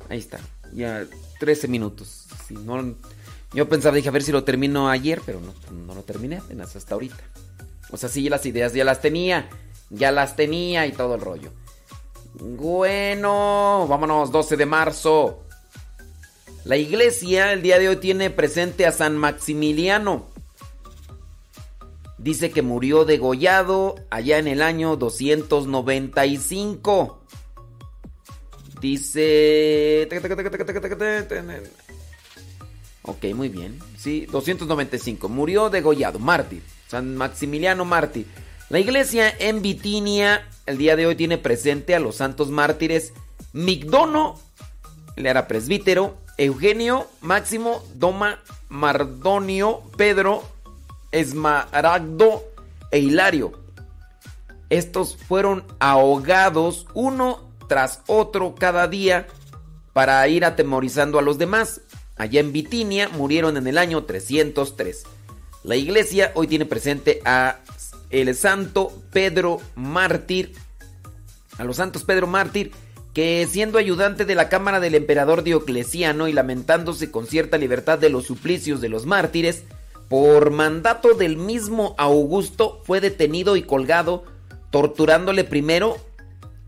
ahí 0.09 0.19
está. 0.19 0.37
Ya 0.73 1.07
13 1.39 1.67
minutos. 1.69 2.27
Yo 3.51 3.67
pensaba, 3.67 3.95
dije, 3.95 4.09
a 4.09 4.11
ver 4.11 4.21
si 4.21 4.31
lo 4.31 4.43
termino 4.43 4.87
ayer, 4.87 5.23
pero 5.25 5.39
no, 5.39 5.55
no 5.71 5.95
lo 5.95 6.03
terminé 6.03 6.37
apenas 6.37 6.75
hasta 6.75 6.93
ahorita. 6.93 7.23
O 7.89 7.97
sea, 7.97 8.09
sí, 8.09 8.29
las 8.29 8.45
ideas 8.45 8.73
ya 8.73 8.85
las 8.85 9.01
tenía. 9.01 9.49
Ya 9.89 10.11
las 10.11 10.35
tenía 10.35 10.85
y 10.85 10.91
todo 10.91 11.15
el 11.15 11.21
rollo. 11.21 11.49
Bueno, 12.35 13.87
vámonos, 13.89 14.31
12 14.31 14.55
de 14.55 14.65
marzo. 14.67 15.44
La 16.65 16.75
iglesia 16.77 17.53
el 17.53 17.61
día 17.61 17.79
de 17.79 17.89
hoy 17.89 17.97
tiene 17.97 18.31
presente 18.31 18.87
a 18.87 18.91
San 18.91 19.15
Maximiliano. 19.17 20.25
Dice 22.17 22.49
que 22.49 22.63
murió 22.63 23.05
degollado 23.05 23.93
allá 24.09 24.39
en 24.39 24.47
el 24.47 24.63
año 24.63 24.95
295. 24.95 27.21
Dice... 28.81 30.07
Ok, 33.03 33.25
muy 33.35 33.49
bien. 33.49 33.77
Sí, 33.97 34.25
295. 34.31 35.29
Murió 35.29 35.69
degollado, 35.69 36.17
mártir. 36.17 36.63
San 36.87 37.15
Maximiliano 37.15 37.85
mártir. 37.85 38.25
La 38.69 38.79
iglesia 38.79 39.31
en 39.37 39.61
Bitinia 39.61 40.49
el 40.65 40.79
día 40.79 40.95
de 40.95 41.05
hoy 41.05 41.15
tiene 41.15 41.37
presente 41.37 41.93
a 41.93 41.99
los 41.99 42.15
santos 42.15 42.49
mártires 42.49 43.13
Migdono, 43.53 44.39
él 45.15 45.27
era 45.27 45.47
presbítero, 45.47 46.17
Eugenio, 46.37 47.07
Máximo, 47.21 47.83
Doma, 47.95 48.39
Mardonio, 48.69 49.83
Pedro, 49.97 50.43
Esmaragdo 51.11 52.43
e 52.91 52.99
Hilario. 52.99 53.53
Estos 54.69 55.15
fueron 55.15 55.63
ahogados 55.79 56.87
uno 56.93 57.49
tras 57.67 58.01
otro 58.07 58.55
cada 58.55 58.87
día 58.87 59.27
para 59.93 60.27
ir 60.27 60.43
atemorizando 60.43 61.19
a 61.19 61.21
los 61.21 61.37
demás. 61.37 61.81
Allá 62.17 62.39
en 62.39 62.51
Bitinia 62.51 63.09
murieron 63.09 63.57
en 63.57 63.67
el 63.67 63.77
año 63.77 64.03
303. 64.03 65.03
La 65.63 65.75
iglesia 65.75 66.31
hoy 66.35 66.47
tiene 66.47 66.65
presente 66.65 67.21
a 67.25 67.59
el 68.09 68.33
santo 68.35 68.93
Pedro 69.11 69.59
Mártir, 69.75 70.53
a 71.57 71.63
los 71.63 71.77
santos 71.77 72.03
Pedro 72.03 72.27
Mártir, 72.27 72.71
que 73.15 73.47
siendo 73.49 73.77
ayudante 73.77 74.25
de 74.25 74.35
la 74.35 74.49
cámara 74.49 74.81
del 74.81 74.93
emperador 74.93 75.41
Diocleciano 75.41 76.27
y 76.27 76.33
lamentándose 76.33 77.11
con 77.11 77.27
cierta 77.27 77.57
libertad 77.57 77.97
de 77.97 78.09
los 78.09 78.25
suplicios 78.25 78.81
de 78.81 78.89
los 78.89 79.05
mártires, 79.05 79.63
por 80.09 80.51
mandato 80.51 81.13
del 81.13 81.37
mismo 81.37 81.95
Augusto 81.97 82.81
fue 82.83 82.99
detenido 82.99 83.55
y 83.55 83.63
colgado, 83.63 84.25
torturándole 84.69 85.45
primero 85.45 85.95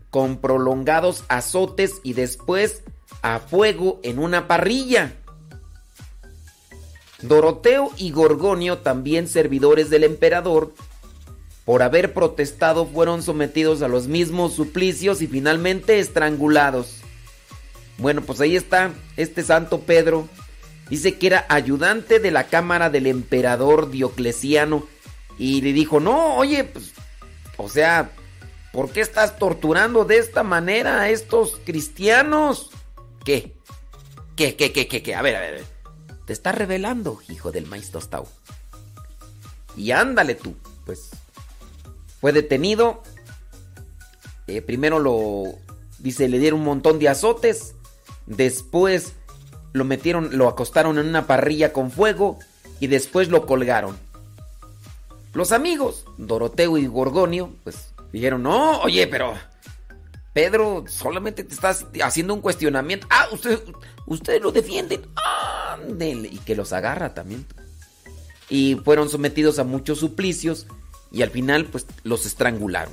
con 0.08 0.38
prolongados 0.38 1.22
azotes 1.28 2.00
y 2.02 2.14
después 2.14 2.82
a 3.20 3.40
fuego 3.40 4.00
en 4.02 4.18
una 4.18 4.48
parrilla. 4.48 5.16
Doroteo 7.20 7.92
y 7.98 8.10
Gorgonio, 8.10 8.78
también 8.78 9.28
servidores 9.28 9.90
del 9.90 10.02
emperador, 10.02 10.72
por 11.68 11.82
haber 11.82 12.14
protestado 12.14 12.86
fueron 12.86 13.22
sometidos 13.22 13.82
a 13.82 13.88
los 13.88 14.06
mismos 14.06 14.54
suplicios 14.54 15.20
y 15.20 15.26
finalmente 15.26 15.98
estrangulados. 15.98 17.02
Bueno, 17.98 18.22
pues 18.22 18.40
ahí 18.40 18.56
está 18.56 18.94
este 19.18 19.42
santo 19.42 19.80
Pedro. 19.80 20.26
Dice 20.88 21.18
que 21.18 21.26
era 21.26 21.44
ayudante 21.50 22.20
de 22.20 22.30
la 22.30 22.44
cámara 22.44 22.88
del 22.88 23.06
emperador 23.06 23.90
Diocleciano 23.90 24.88
Y 25.36 25.60
le 25.60 25.74
dijo, 25.74 26.00
no, 26.00 26.36
oye, 26.36 26.64
pues, 26.64 26.94
o 27.58 27.68
sea, 27.68 28.12
¿por 28.72 28.88
qué 28.88 29.02
estás 29.02 29.38
torturando 29.38 30.06
de 30.06 30.16
esta 30.16 30.42
manera 30.42 31.02
a 31.02 31.10
estos 31.10 31.60
cristianos? 31.66 32.70
¿Qué? 33.26 33.52
¿Qué, 34.36 34.56
qué, 34.56 34.72
qué, 34.72 34.88
qué, 34.88 35.02
qué? 35.02 35.14
A 35.14 35.20
ver, 35.20 35.36
a 35.36 35.40
ver. 35.40 35.64
Te 36.24 36.32
estás 36.32 36.54
revelando, 36.54 37.18
hijo 37.28 37.52
del 37.52 37.66
maíz 37.66 37.90
tostado. 37.90 38.26
Y 39.76 39.90
ándale 39.90 40.34
tú. 40.34 40.56
Pues 40.86 41.10
fue 42.20 42.32
detenido. 42.32 43.02
Eh, 44.46 44.62
primero 44.62 44.98
lo, 44.98 45.44
dice, 45.98 46.28
le 46.28 46.38
dieron 46.38 46.60
un 46.60 46.66
montón 46.66 46.98
de 46.98 47.08
azotes. 47.08 47.74
Después 48.26 49.14
lo 49.72 49.84
metieron, 49.84 50.36
lo 50.36 50.48
acostaron 50.48 50.98
en 50.98 51.06
una 51.06 51.26
parrilla 51.26 51.72
con 51.72 51.90
fuego. 51.90 52.38
Y 52.80 52.86
después 52.86 53.28
lo 53.28 53.46
colgaron. 53.46 53.96
Los 55.34 55.52
amigos, 55.52 56.04
Doroteo 56.16 56.78
y 56.78 56.86
Gorgonio, 56.86 57.52
pues 57.64 57.90
dijeron, 58.12 58.42
no, 58.42 58.80
oye, 58.80 59.06
pero 59.06 59.34
Pedro, 60.32 60.84
solamente 60.88 61.44
te 61.44 61.54
estás 61.54 61.86
haciendo 62.02 62.34
un 62.34 62.40
cuestionamiento. 62.40 63.06
Ah, 63.10 63.26
usted, 63.32 63.60
ustedes 64.06 64.40
lo 64.40 64.52
defienden. 64.52 65.02
Ándele. 65.72 66.28
Y 66.28 66.38
que 66.38 66.54
los 66.54 66.72
agarra 66.72 67.14
también. 67.14 67.44
Y 68.48 68.76
fueron 68.84 69.08
sometidos 69.08 69.58
a 69.58 69.64
muchos 69.64 69.98
suplicios 69.98 70.66
y 71.10 71.22
al 71.22 71.30
final 71.30 71.66
pues 71.66 71.86
los 72.02 72.26
estrangularon. 72.26 72.92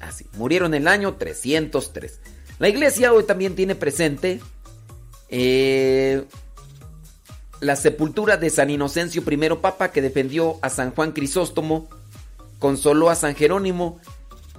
Así, 0.00 0.26
murieron 0.34 0.74
en 0.74 0.82
el 0.82 0.88
año 0.88 1.14
303. 1.14 2.20
La 2.58 2.68
iglesia 2.68 3.12
hoy 3.12 3.24
también 3.24 3.54
tiene 3.54 3.74
presente 3.74 4.40
eh, 5.28 6.24
la 7.60 7.76
sepultura 7.76 8.36
de 8.36 8.50
San 8.50 8.70
Inocencio 8.70 9.22
I 9.28 9.36
Papa 9.60 9.92
que 9.92 10.02
defendió 10.02 10.58
a 10.62 10.70
San 10.70 10.92
Juan 10.92 11.12
Crisóstomo, 11.12 11.88
consoló 12.58 13.10
a 13.10 13.14
San 13.14 13.34
Jerónimo 13.34 14.00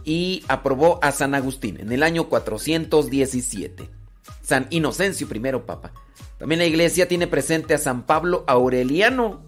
y 0.03 0.43
aprobó 0.47 0.99
a 1.03 1.11
San 1.11 1.35
Agustín 1.35 1.80
en 1.80 1.91
el 1.91 2.03
año 2.03 2.30
417. 2.30 3.89
San 4.43 4.67
Inocencio 4.69 5.27
I 5.31 5.39
Papa. 5.65 5.93
También 6.38 6.59
la 6.59 6.65
iglesia 6.65 7.07
tiene 7.07 7.27
presente 7.27 7.73
a 7.73 7.77
San 7.77 8.05
Pablo 8.05 8.43
Aureliano. 8.47 9.43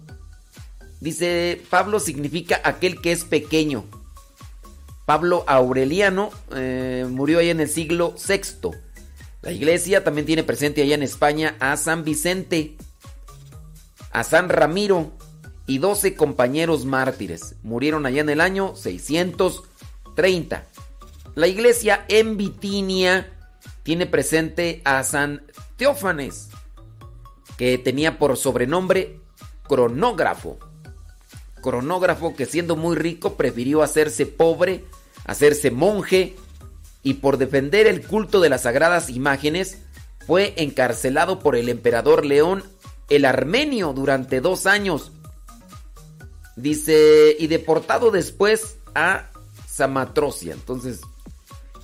Dice, 1.04 1.60
Pablo 1.68 2.00
significa 2.00 2.62
aquel 2.64 3.02
que 3.02 3.12
es 3.12 3.26
pequeño. 3.26 3.84
Pablo 5.04 5.44
Aureliano 5.46 6.30
eh, 6.56 7.06
murió 7.06 7.40
ahí 7.40 7.50
en 7.50 7.60
el 7.60 7.68
siglo 7.68 8.14
VI. 8.16 8.70
La 9.42 9.52
iglesia 9.52 10.02
también 10.02 10.26
tiene 10.26 10.44
presente 10.44 10.80
allá 10.80 10.94
en 10.94 11.02
España 11.02 11.56
a 11.60 11.76
San 11.76 12.04
Vicente, 12.04 12.78
a 14.12 14.24
San 14.24 14.48
Ramiro 14.48 15.12
y 15.66 15.76
12 15.76 16.16
compañeros 16.16 16.86
mártires. 16.86 17.56
Murieron 17.62 18.06
allá 18.06 18.22
en 18.22 18.30
el 18.30 18.40
año 18.40 18.74
630. 18.74 20.64
La 21.34 21.46
iglesia 21.48 22.06
en 22.08 22.38
Bitinia 22.38 23.30
tiene 23.82 24.06
presente 24.06 24.80
a 24.86 25.04
San 25.04 25.42
Teófanes, 25.76 26.48
que 27.58 27.76
tenía 27.76 28.18
por 28.18 28.38
sobrenombre 28.38 29.20
cronógrafo. 29.68 30.58
Cronógrafo 31.64 32.36
que 32.36 32.44
siendo 32.44 32.76
muy 32.76 32.94
rico 32.94 33.38
prefirió 33.38 33.82
hacerse 33.82 34.26
pobre, 34.26 34.84
hacerse 35.24 35.70
monje 35.70 36.36
y 37.02 37.14
por 37.14 37.38
defender 37.38 37.86
el 37.86 38.06
culto 38.06 38.42
de 38.42 38.50
las 38.50 38.64
sagradas 38.64 39.08
imágenes 39.08 39.78
fue 40.26 40.52
encarcelado 40.58 41.38
por 41.38 41.56
el 41.56 41.70
emperador 41.70 42.26
León 42.26 42.64
el 43.08 43.24
Armenio 43.24 43.94
durante 43.94 44.42
dos 44.42 44.66
años. 44.66 45.10
Dice, 46.54 47.34
y 47.38 47.46
deportado 47.46 48.10
después 48.10 48.76
a 48.94 49.30
Samatrocia. 49.66 50.52
Entonces, 50.52 51.00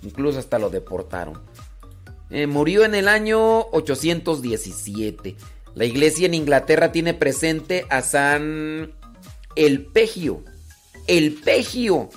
incluso 0.03 0.39
hasta 0.39 0.59
lo 0.59 0.69
deportaron. 0.69 1.41
Eh, 2.29 2.47
murió 2.47 2.85
en 2.85 2.95
el 2.95 3.09
año 3.09 3.61
817. 3.73 5.37
La 5.75 5.87
iglesia 5.87 6.27
en 6.27 6.35
Inglaterra 6.35 6.93
tiene 6.93 7.15
presente 7.15 7.87
a 7.89 8.03
San 8.03 9.00
Elpegio. 9.57 10.45
Elpegio, 11.07 12.11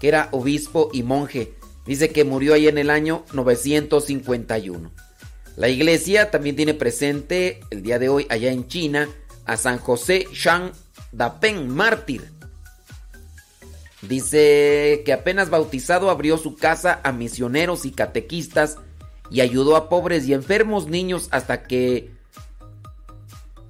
que 0.00 0.08
era 0.08 0.28
obispo 0.32 0.90
y 0.92 1.02
monje. 1.02 1.54
Dice 1.86 2.10
que 2.10 2.24
murió 2.24 2.54
ahí 2.54 2.68
en 2.68 2.78
el 2.78 2.90
año 2.90 3.24
951. 3.32 4.90
La 5.56 5.68
iglesia 5.68 6.30
también 6.30 6.56
tiene 6.56 6.74
presente 6.74 7.60
el 7.70 7.82
día 7.82 7.98
de 7.98 8.08
hoy 8.08 8.26
allá 8.30 8.50
en 8.50 8.68
China 8.68 9.08
a 9.44 9.56
San 9.56 9.78
José 9.78 10.26
Shang 10.32 10.72
Dapen, 11.12 11.68
mártir. 11.68 12.30
Dice 14.00 15.02
que 15.04 15.12
apenas 15.12 15.50
bautizado 15.50 16.10
abrió 16.10 16.38
su 16.38 16.56
casa 16.56 17.00
a 17.04 17.12
misioneros 17.12 17.84
y 17.84 17.92
catequistas 17.92 18.78
y 19.30 19.40
ayudó 19.40 19.76
a 19.76 19.88
pobres 19.88 20.26
y 20.26 20.34
enfermos 20.34 20.88
niños 20.88 21.28
hasta 21.30 21.62
que 21.62 22.10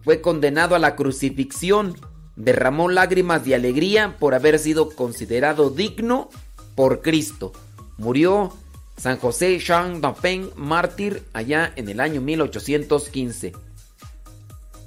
fue 0.03 0.21
condenado 0.21 0.75
a 0.75 0.79
la 0.79 0.97
crucifixión. 0.97 1.97
Derramó 2.36 2.89
lágrimas 2.89 3.44
de 3.44 3.55
alegría 3.55 4.17
por 4.19 4.35
haber 4.35 4.59
sido 4.59 4.91
considerado 4.91 5.70
digno 5.70 6.31
por 6.75 7.02
Cristo. 7.02 7.52
Murió 7.99 8.57
San 8.97 9.19
José 9.19 9.59
Shang 9.59 10.01
Dapeng, 10.01 10.51
mártir, 10.57 11.25
allá 11.33 11.73
en 11.77 11.89
el 11.89 12.01
año 12.01 12.20
1815. 12.20 13.52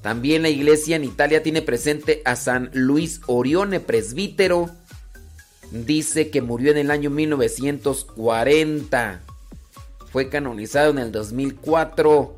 También 0.01 0.41
la 0.41 0.49
iglesia 0.49 0.95
en 0.95 1.03
Italia 1.03 1.43
tiene 1.43 1.61
presente 1.61 2.21
a 2.25 2.35
San 2.35 2.69
Luis 2.73 3.21
Orione, 3.27 3.79
presbítero. 3.79 4.69
Dice 5.71 6.29
que 6.29 6.41
murió 6.41 6.71
en 6.71 6.77
el 6.77 6.91
año 6.91 7.09
1940 7.09 9.21
fue 10.15 10.29
canonizado 10.29 10.91
en 10.91 10.99
el 10.99 11.11
2004 11.11 12.37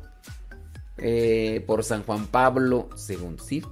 eh, 0.96 1.62
por 1.64 1.84
San 1.84 2.02
Juan 2.02 2.26
Pablo 2.26 2.88
II. 3.08 3.36
¿Sí? 3.46 3.62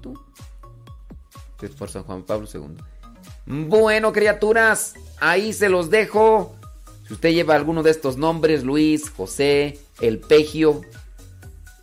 Por 1.79 1.91
San 1.91 2.03
Juan 2.05 2.23
Pablo 2.23 2.49
II. 2.53 2.77
Bueno, 3.47 4.13
criaturas, 4.13 4.95
ahí 5.21 5.53
se 5.53 5.69
los 5.69 5.91
dejo. 5.91 6.57
Si 7.07 7.15
usted 7.15 7.31
lleva 7.31 7.55
alguno 7.55 7.83
de 7.83 7.91
estos 7.93 8.17
nombres, 8.17 8.65
Luis, 8.65 9.11
José, 9.11 9.79
El 10.01 10.19
Pegio, 10.19 10.83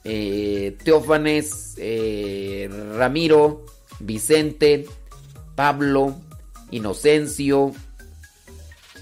eh, 0.03 0.77
Teófanes, 0.83 1.75
eh, 1.77 2.69
Ramiro, 2.97 3.65
Vicente, 3.99 4.85
Pablo, 5.55 6.15
Inocencio, 6.71 7.71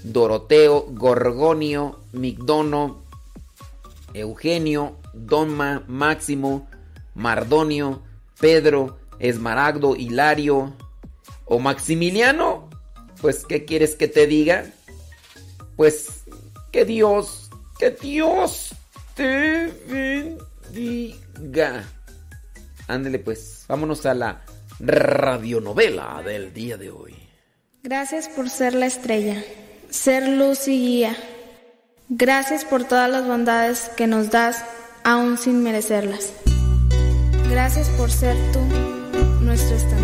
Doroteo, 0.04 0.86
Gorgonio, 0.90 2.00
Migdono, 2.12 3.02
Eugenio, 4.14 4.96
Donma, 5.12 5.82
Máximo, 5.88 6.68
Mardonio, 7.14 8.02
Pedro, 8.38 8.98
Esmaragdo, 9.22 9.96
Hilario 9.96 10.76
o 11.44 11.58
Maximiliano, 11.60 12.68
pues 13.20 13.46
¿qué 13.46 13.64
quieres 13.64 13.94
que 13.94 14.08
te 14.08 14.26
diga? 14.26 14.66
Pues 15.76 16.24
que 16.72 16.84
Dios, 16.84 17.48
que 17.78 17.90
Dios 17.90 18.74
te 19.14 19.68
bendiga. 20.74 21.84
Ándele 22.88 23.20
pues, 23.20 23.64
vámonos 23.68 24.04
a 24.06 24.14
la 24.14 24.42
radionovela 24.80 26.20
del 26.24 26.52
día 26.52 26.76
de 26.76 26.90
hoy. 26.90 27.14
Gracias 27.84 28.28
por 28.28 28.50
ser 28.50 28.74
la 28.74 28.86
estrella, 28.86 29.40
ser 29.88 30.28
luz 30.28 30.66
y 30.66 30.80
guía. 30.80 31.16
Gracias 32.08 32.64
por 32.64 32.82
todas 32.84 33.08
las 33.08 33.24
bondades 33.24 33.88
que 33.96 34.08
nos 34.08 34.30
das 34.30 34.64
aún 35.04 35.38
sin 35.38 35.62
merecerlas. 35.62 36.32
Gracias 37.48 37.88
por 37.90 38.10
ser 38.10 38.36
tú 38.52 39.01
nuestro 39.52 40.01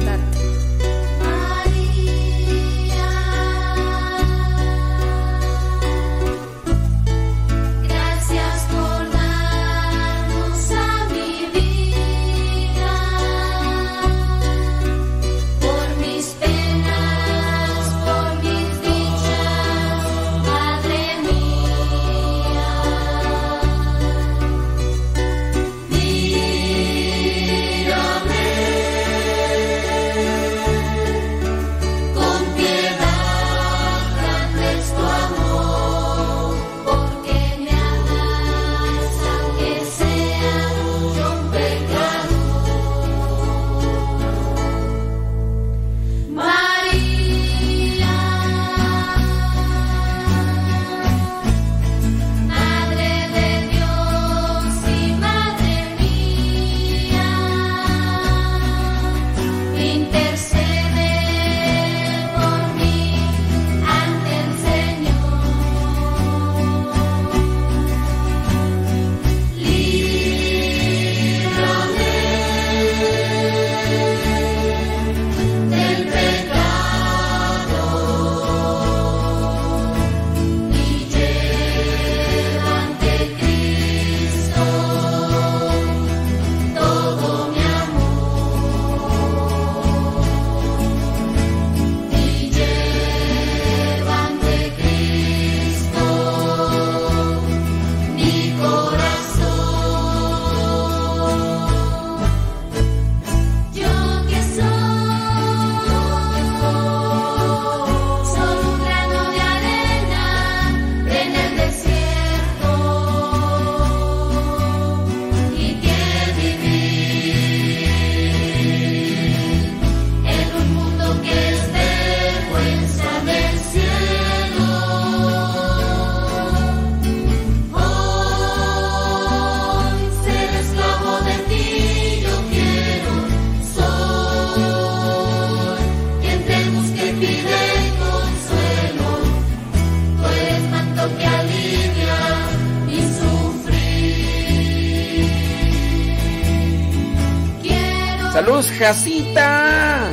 luz, 148.48 148.70
Jacita. 148.78 150.10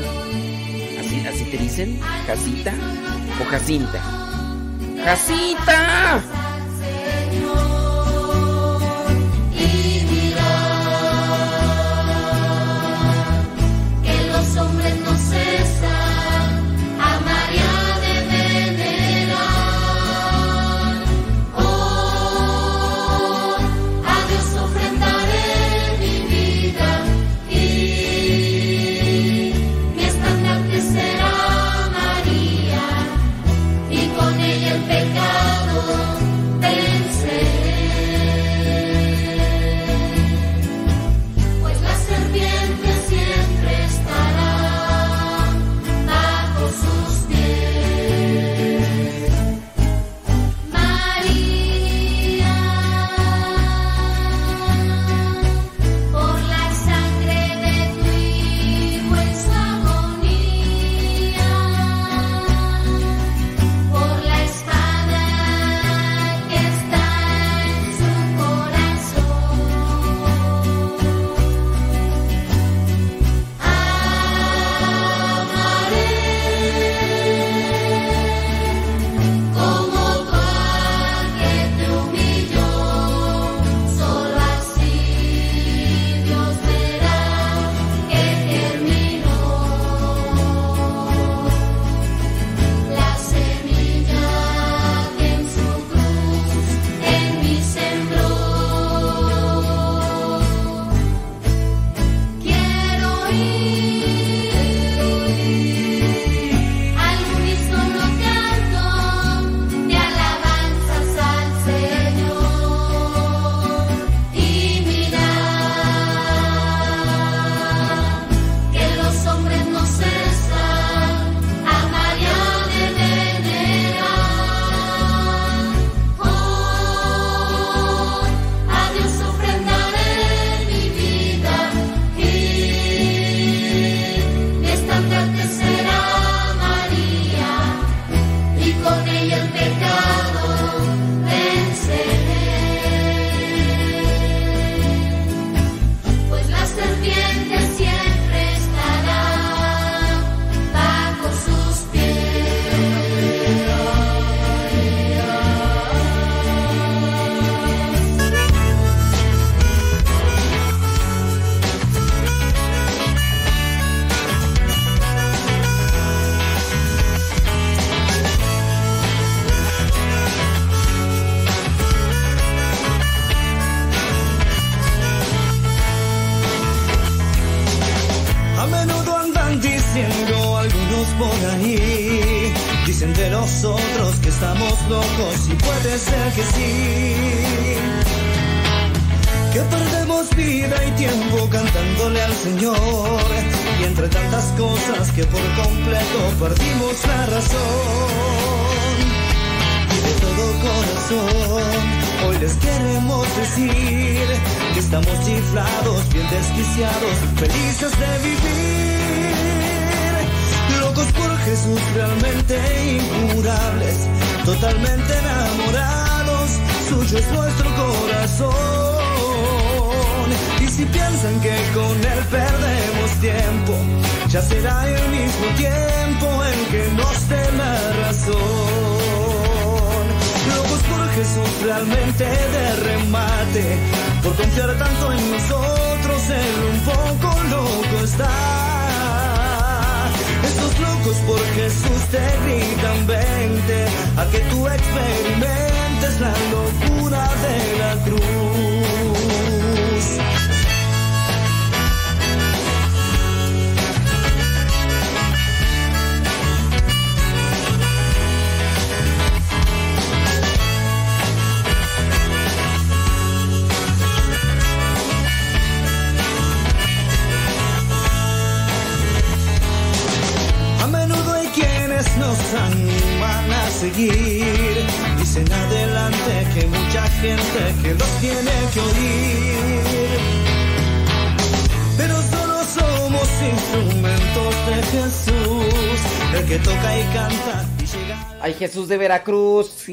¿Así, 1.00 1.26
así 1.28 1.46
te 1.46 1.58
dicen? 1.58 2.00
¿Jacita 2.28 2.74
o 3.42 3.46
Jacinta? 3.50 4.02
¡Jacita! 5.04 6.35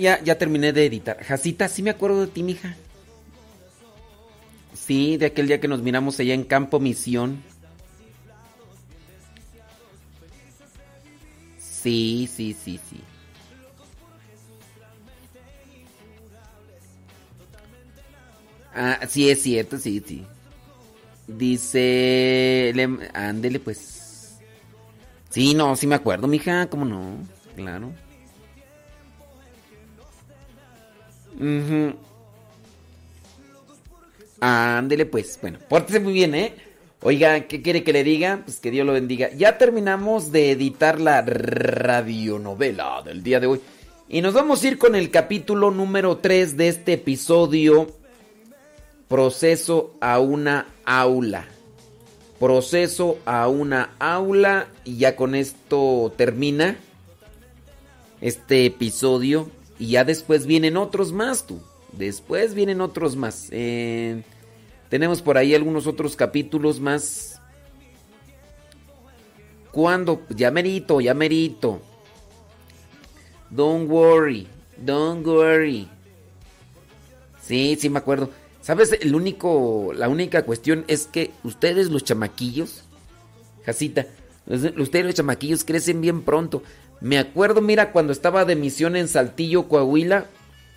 ya, 0.00 0.22
ya 0.22 0.38
terminé 0.38 0.72
de 0.72 0.86
editar. 0.86 1.22
Jacita, 1.22 1.68
sí 1.68 1.82
me 1.82 1.90
acuerdo 1.90 2.20
de 2.20 2.26
ti, 2.28 2.42
mija. 2.42 2.76
Sí, 4.74 5.16
de 5.16 5.26
aquel 5.26 5.46
día 5.46 5.60
que 5.60 5.68
nos 5.68 5.82
miramos 5.82 6.18
allá 6.18 6.34
en 6.34 6.44
Campo 6.44 6.80
Misión. 6.80 7.42
Sí, 11.58 12.28
sí, 12.32 12.54
sí, 12.54 12.80
sí. 12.88 13.00
Ah, 18.74 19.00
sí, 19.08 19.28
es 19.30 19.42
cierto, 19.42 19.78
sí, 19.78 20.02
sí. 20.06 20.24
Dice. 21.26 22.72
ándele, 23.14 23.60
pues. 23.60 24.38
Sí, 25.30 25.54
no, 25.54 25.76
sí 25.76 25.86
me 25.86 25.94
acuerdo, 25.94 26.26
mija, 26.28 26.66
¿cómo 26.66 26.84
no? 26.84 27.16
Claro. 27.56 27.92
Ujú. 31.42 31.94
Ándele, 34.40 35.06
pues. 35.06 35.38
Bueno, 35.42 35.58
pórtese 35.68 35.98
muy 36.00 36.12
bien, 36.12 36.34
¿eh? 36.34 36.54
Oiga, 37.02 37.48
¿qué 37.48 37.62
quiere 37.62 37.82
que 37.82 37.92
le 37.92 38.04
diga? 38.04 38.42
Pues 38.44 38.60
que 38.60 38.70
Dios 38.70 38.86
lo 38.86 38.92
bendiga. 38.92 39.30
Ya 39.32 39.58
terminamos 39.58 40.30
de 40.30 40.52
editar 40.52 41.00
la 41.00 41.22
radionovela 41.22 43.02
del 43.04 43.24
día 43.24 43.40
de 43.40 43.48
hoy. 43.48 43.60
Y 44.08 44.20
nos 44.20 44.34
vamos 44.34 44.62
a 44.62 44.68
ir 44.68 44.78
con 44.78 44.94
el 44.94 45.10
capítulo 45.10 45.72
número 45.72 46.18
3 46.18 46.56
de 46.56 46.68
este 46.68 46.92
episodio. 46.92 47.88
Proceso 49.08 49.96
a 50.00 50.20
una 50.20 50.68
aula. 50.84 51.46
Proceso 52.38 53.18
a 53.24 53.48
una 53.48 53.94
aula. 53.98 54.68
Y 54.84 54.98
ya 54.98 55.16
con 55.16 55.34
esto 55.34 56.12
termina 56.16 56.76
este 58.20 58.64
episodio. 58.66 59.50
Y 59.82 59.88
ya 59.88 60.04
después 60.04 60.46
vienen 60.46 60.76
otros 60.76 61.12
más, 61.12 61.44
tú. 61.44 61.60
Después 61.90 62.54
vienen 62.54 62.80
otros 62.80 63.16
más. 63.16 63.48
Eh, 63.50 64.22
tenemos 64.88 65.22
por 65.22 65.36
ahí 65.36 65.56
algunos 65.56 65.88
otros 65.88 66.14
capítulos 66.14 66.78
más. 66.78 67.40
¿Cuándo? 69.72 70.20
Pues 70.20 70.38
ya 70.38 70.52
merito, 70.52 71.00
ya 71.00 71.14
merito. 71.14 71.82
Don't 73.50 73.90
worry, 73.90 74.46
don't 74.76 75.26
worry. 75.26 75.88
Sí, 77.42 77.76
sí 77.76 77.90
me 77.90 77.98
acuerdo. 77.98 78.30
¿Sabes? 78.60 78.96
El 79.00 79.16
único, 79.16 79.92
la 79.96 80.08
única 80.08 80.44
cuestión 80.44 80.84
es 80.86 81.08
que 81.08 81.32
ustedes 81.42 81.90
los 81.90 82.04
chamaquillos, 82.04 82.84
Jacita, 83.66 84.06
ustedes 84.46 85.06
los 85.06 85.14
chamaquillos 85.16 85.64
crecen 85.64 86.00
bien 86.00 86.22
pronto. 86.22 86.62
Me 87.02 87.18
acuerdo, 87.18 87.60
mira, 87.60 87.90
cuando 87.90 88.12
estaba 88.12 88.44
de 88.44 88.55
misión 88.55 88.94
en 88.94 89.08
Saltillo, 89.08 89.66
Coahuila, 89.66 90.26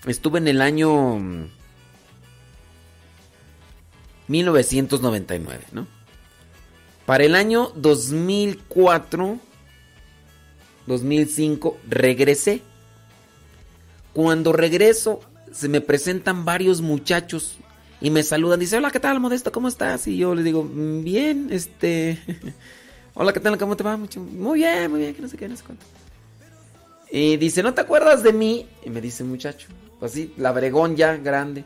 estuve 0.08 0.40
en 0.40 0.48
el 0.48 0.60
año 0.60 1.20
mm, 1.20 1.50
1999, 4.30 5.66
¿no? 5.72 5.86
Para 7.06 7.26
el 7.26 7.36
año 7.36 7.72
2004, 7.76 9.38
2005, 10.88 11.78
regresé. 11.88 12.64
Cuando 14.12 14.52
regreso, 14.52 15.20
se 15.52 15.70
me 15.70 15.80
presentan 15.80 16.44
varios 16.44 16.82
muchachos 16.82 17.58
y 18.02 18.10
me 18.10 18.24
saludan. 18.24 18.60
Dice, 18.60 18.78
hola, 18.78 18.90
¿qué 18.90 19.00
tal, 19.00 19.20
Modesto? 19.20 19.52
¿Cómo 19.52 19.68
estás? 19.68 20.08
Y 20.08 20.18
yo 20.18 20.34
les 20.34 20.44
digo, 20.44 20.64
"Mm, 20.64 21.04
bien, 21.04 21.48
este... 21.52 22.18
hola, 23.14 23.32
¿qué 23.32 23.40
tal? 23.40 23.60
¿Cómo 23.60 23.78
te 23.78 23.84
va? 23.84 23.95
Muy 23.95 24.58
bien, 24.58 24.90
muy 24.90 25.02
bien, 25.02 25.14
que 25.14 25.22
no 25.22 25.28
sé 25.28 25.38
qué, 25.38 25.48
no 25.48 25.56
sé 25.56 25.64
cuánto. 25.64 25.86
Y 27.16 27.38
dice, 27.38 27.64
¿no 27.64 27.74
te 27.74 27.80
acuerdas 27.80 28.24
de 28.24 28.34
mí? 28.34 28.68
Y 28.84 28.90
me 28.90 29.00
dice, 29.00 29.24
muchacho, 29.24 29.69
pues 30.02 30.11
sí, 30.11 30.34
la 30.35 30.52
bregón 30.52 30.98
ya, 30.98 31.16
grande. 31.16 31.64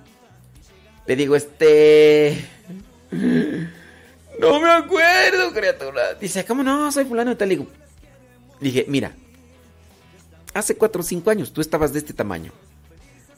Le 1.08 1.16
digo, 1.16 1.36
este... 1.36 2.38
No 4.40 4.60
me 4.62 4.70
acuerdo, 4.70 5.52
criatura. 5.52 6.14
Dice, 6.14 6.46
¿cómo 6.46 6.62
no? 6.62 6.92
Soy 6.92 7.06
fulano 7.06 7.32
y 7.32 7.36
tal. 7.36 7.50
Le 7.50 7.56
digo, 7.56 7.68
dije, 8.62 8.86
mira, 8.88 9.12
hace 10.54 10.76
4 10.76 11.02
o 11.02 11.04
5 11.04 11.32
años 11.32 11.52
tú 11.52 11.62
estabas 11.62 11.94
de 11.94 12.00
este 12.00 12.14
tamaño. 12.14 12.52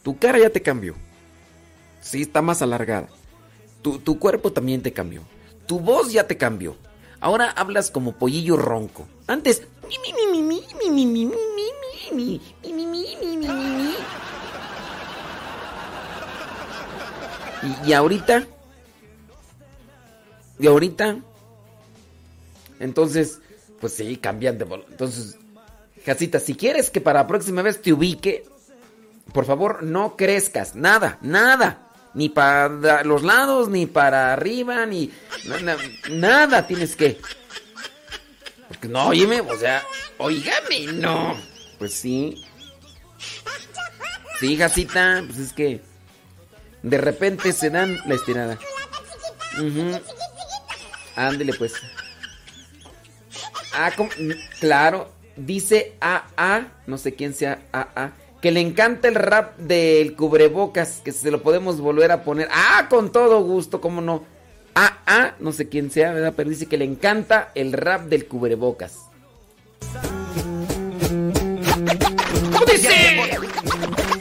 Tu 0.03 0.19
cara 0.19 0.37
ya 0.37 0.49
te 0.49 0.61
cambió. 0.61 0.95
Sí, 2.01 2.23
está 2.23 2.41
más 2.41 2.61
alargada. 2.61 3.07
Tu, 3.81 3.99
tu 3.99 4.19
cuerpo 4.19 4.51
también 4.51 4.81
te 4.81 4.91
cambió. 4.91 5.21
Tu 5.65 5.79
voz 5.79 6.11
ya 6.11 6.27
te 6.27 6.35
cambió. 6.35 6.75
Ahora 7.21 7.51
hablas 7.51 7.89
como 7.89 8.17
pollillo 8.17 8.57
ronco. 8.57 9.07
Antes, 9.27 9.63
y, 17.63 17.89
y 17.89 17.93
ahorita, 17.93 18.47
y 20.59 20.67
ahorita, 20.67 21.17
entonces, 22.79 23.39
pues 23.79 23.93
sí, 23.93 24.17
cambiando. 24.17 24.83
Entonces, 24.89 25.37
Jacita, 26.05 26.39
si 26.39 26.55
quieres 26.55 26.89
que 26.89 27.01
para 27.01 27.21
la 27.21 27.27
próxima 27.27 27.61
vez 27.61 27.81
te 27.81 27.93
ubique, 27.93 28.45
por 29.33 29.45
favor, 29.45 29.83
no 29.83 30.15
crezcas, 30.17 30.75
nada, 30.75 31.17
nada. 31.21 31.87
Ni 32.13 32.27
para 32.27 33.03
los 33.03 33.23
lados, 33.23 33.69
ni 33.69 33.85
para 33.85 34.33
arriba, 34.33 34.85
ni... 34.85 35.11
Nada 36.09 36.67
tienes 36.67 36.95
que... 36.95 37.19
No, 38.87 39.07
óyeme, 39.07 39.41
o 39.41 39.57
sea, 39.57 39.83
oígame, 40.17 40.93
no. 40.93 41.37
Pues 41.77 41.93
sí. 41.93 42.43
Sí, 44.39 44.57
Jacita, 44.57 45.23
pues 45.25 45.37
es 45.39 45.53
que. 45.53 45.81
De 46.83 46.97
repente 46.97 47.53
se 47.53 47.69
dan 47.69 47.99
la 48.07 48.15
estirada. 48.15 48.57
Ándele, 51.15 51.53
pues. 51.53 51.73
Ah, 53.73 53.91
claro. 54.59 55.11
Dice 55.35 55.95
AA, 56.01 56.67
no 56.87 56.97
sé 56.97 57.15
quién 57.15 57.33
sea 57.33 57.63
AA, 57.71 58.11
que 58.41 58.51
le 58.51 58.59
encanta 58.59 59.07
el 59.07 59.15
rap 59.15 59.57
del 59.57 60.15
cubrebocas, 60.15 61.01
que 61.03 61.11
se 61.11 61.31
lo 61.31 61.41
podemos 61.41 61.79
volver 61.79 62.11
a 62.11 62.23
poner. 62.23 62.47
Ah, 62.51 62.87
con 62.89 63.11
todo 63.11 63.41
gusto, 63.41 63.79
cómo 63.79 64.01
no. 64.01 64.25
AA, 64.75 65.35
no 65.39 65.51
sé 65.51 65.69
quién 65.69 65.91
sea, 65.91 66.13
¿verdad? 66.13 66.33
Pero 66.35 66.49
dice 66.49 66.65
que 66.65 66.77
le 66.77 66.85
encanta 66.85 67.51
el 67.55 67.73
rap 67.73 68.03
del 68.03 68.27
cubrebocas. 68.27 68.93
¿Cómo? 72.51 74.20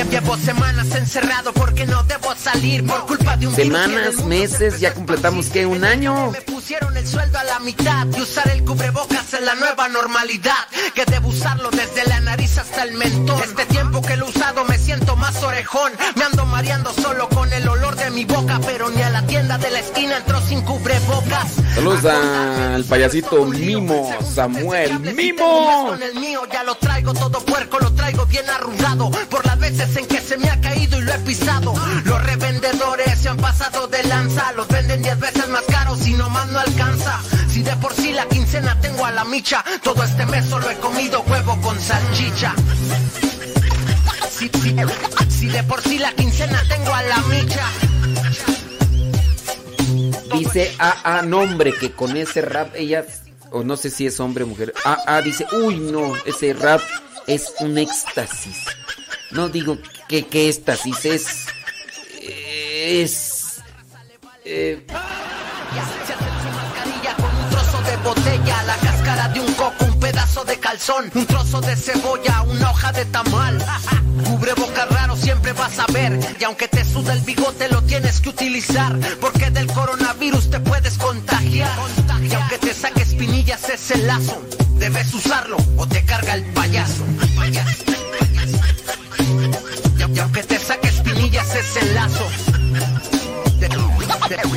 Ya 0.00 0.06
llevo 0.06 0.34
semanas 0.38 0.94
encerrado 0.94 1.52
porque 1.52 1.84
no 1.84 2.02
debo 2.04 2.34
salir 2.34 2.86
por 2.86 3.04
culpa 3.04 3.36
de 3.36 3.46
un 3.48 3.52
en 3.52 3.66
Semanas, 3.66 4.24
meses, 4.24 4.80
ya 4.80 4.94
completamos 4.94 5.50
que 5.50 5.66
un 5.66 5.84
año. 5.84 6.30
Me 6.30 6.40
pusieron 6.40 6.96
el 6.96 7.06
sueldo 7.06 7.38
a 7.38 7.44
la 7.44 7.58
mitad 7.58 8.06
y 8.16 8.22
usar 8.22 8.48
el 8.48 8.64
cubrebocas 8.64 9.34
es 9.34 9.42
la 9.42 9.54
nueva 9.56 9.90
normalidad. 9.90 10.56
Que 10.94 11.04
debo 11.04 11.28
usarlo 11.28 11.70
desde 11.70 12.08
la 12.08 12.18
nariz 12.20 12.56
hasta 12.56 12.84
el 12.84 12.94
mentón. 12.94 13.42
Este 13.42 13.66
tiempo 13.66 14.00
que 14.00 14.16
lo 14.16 14.24
he 14.24 14.30
usado 14.30 14.64
me 14.64 14.78
siento 14.78 15.16
más 15.16 15.42
orejón. 15.42 15.92
Me 16.16 16.24
ando 16.24 16.46
mareando 16.46 16.94
solo 16.94 17.28
con 17.28 17.52
el 17.52 17.68
olor 17.68 17.94
de 17.96 18.10
mi 18.10 18.24
boca, 18.24 18.58
pero 18.64 18.88
ni 18.88 19.02
a 19.02 19.10
la 19.10 19.26
tienda 19.26 19.58
de 19.58 19.70
la 19.70 19.80
esquina 19.80 20.16
entró 20.16 20.40
sin 20.40 20.62
cubrebocas. 20.62 21.56
Saludos 21.74 22.06
al 22.06 22.84
payasito 22.84 23.44
Mimo, 23.44 24.10
Samuel 24.34 24.98
Mimo. 25.14 25.88
Con 25.90 26.02
el 26.02 26.14
mío 26.14 26.40
ya 26.50 26.64
lo 26.64 26.74
traigo 26.76 27.12
todo 27.12 27.44
puerco, 27.44 27.78
lo 27.80 27.92
traigo 27.92 28.24
bien 28.24 28.48
arrugado 28.48 29.10
por 29.28 29.44
las 29.44 29.58
veces 29.58 29.89
en 29.96 30.06
que 30.06 30.20
se 30.20 30.36
me 30.36 30.48
ha 30.48 30.60
caído 30.60 30.98
y 30.98 31.02
lo 31.02 31.12
he 31.12 31.18
pisado. 31.20 31.74
Los 32.04 32.22
revendedores 32.22 33.18
se 33.18 33.28
han 33.28 33.36
pasado 33.36 33.86
de 33.88 34.02
lanza, 34.04 34.52
los 34.52 34.68
venden 34.68 35.02
10 35.02 35.18
veces 35.18 35.48
más 35.48 35.62
caros 35.62 36.06
y 36.06 36.14
nomás 36.14 36.48
no 36.48 36.58
alcanza. 36.58 37.20
Si 37.48 37.62
de 37.62 37.74
por 37.76 37.92
sí 37.94 38.12
la 38.12 38.26
quincena 38.26 38.80
tengo 38.80 39.04
a 39.04 39.10
la 39.10 39.24
micha, 39.24 39.64
todo 39.82 40.02
este 40.04 40.26
mes 40.26 40.46
solo 40.46 40.70
he 40.70 40.76
comido 40.76 41.22
huevo 41.22 41.60
con 41.60 41.78
salchicha. 41.80 42.54
Si, 45.28 45.48
de 45.48 45.62
por 45.64 45.82
sí 45.82 45.98
la 45.98 46.12
quincena 46.12 46.62
tengo 46.68 46.94
a 46.94 47.02
la 47.02 47.18
micha. 47.22 47.66
Dice 50.36 50.74
AA 50.78 51.22
nombre 51.22 51.72
que 51.72 51.92
con 51.92 52.16
ese 52.16 52.40
rap 52.40 52.74
ella, 52.74 53.04
o 53.50 53.64
no 53.64 53.76
sé 53.76 53.90
si 53.90 54.06
es 54.06 54.20
hombre 54.20 54.44
o 54.44 54.46
mujer. 54.46 54.72
AA 54.84 55.22
dice, 55.22 55.46
uy 55.52 55.76
no, 55.76 56.14
ese 56.24 56.52
rap 56.54 56.80
es 57.26 57.52
un 57.60 57.78
éxtasis. 57.78 58.79
No 59.30 59.48
digo 59.48 59.78
que, 60.08 60.26
que 60.26 60.48
éxtasis 60.48 61.04
es... 61.04 61.26
Es... 62.22 63.60
eh, 64.44 64.86
de 67.86 67.96
botella, 67.98 68.62
la 68.64 68.76
cáscara 68.76 69.28
de 69.28 69.40
un 69.40 69.52
coco, 69.54 69.84
un 69.86 69.98
pedazo 69.98 70.44
de 70.44 70.58
calzón, 70.58 71.10
un 71.14 71.26
trozo 71.26 71.60
de 71.60 71.76
cebolla, 71.76 72.42
una 72.42 72.70
hoja 72.70 72.92
de 72.92 73.04
tamal. 73.06 73.58
Cubre 74.24 74.52
boca 74.54 74.84
raro 74.86 75.16
siempre 75.16 75.52
vas 75.52 75.78
a 75.78 75.86
ver, 75.92 76.18
y 76.38 76.44
aunque 76.44 76.68
te 76.68 76.84
suda 76.84 77.14
el 77.14 77.20
bigote 77.20 77.68
lo 77.68 77.82
tienes 77.82 78.20
que 78.20 78.28
utilizar, 78.28 78.98
porque 79.20 79.50
del 79.50 79.66
coronavirus 79.68 80.50
te 80.50 80.60
puedes 80.60 80.98
contagiar. 80.98 81.70
Y 82.22 82.34
aunque 82.34 82.58
te 82.58 82.74
saque 82.74 83.02
espinillas 83.02 83.68
ese 83.68 83.96
lazo, 83.98 84.42
debes 84.78 85.12
usarlo 85.14 85.56
o 85.76 85.86
te 85.86 86.04
carga 86.04 86.34
el 86.34 86.44
payaso. 86.52 87.04
Aunque 90.20 90.42
te 90.42 90.58
saque 90.58 90.88
espinillas 90.88 91.54
ese 91.54 91.94
lazo. 91.94 92.26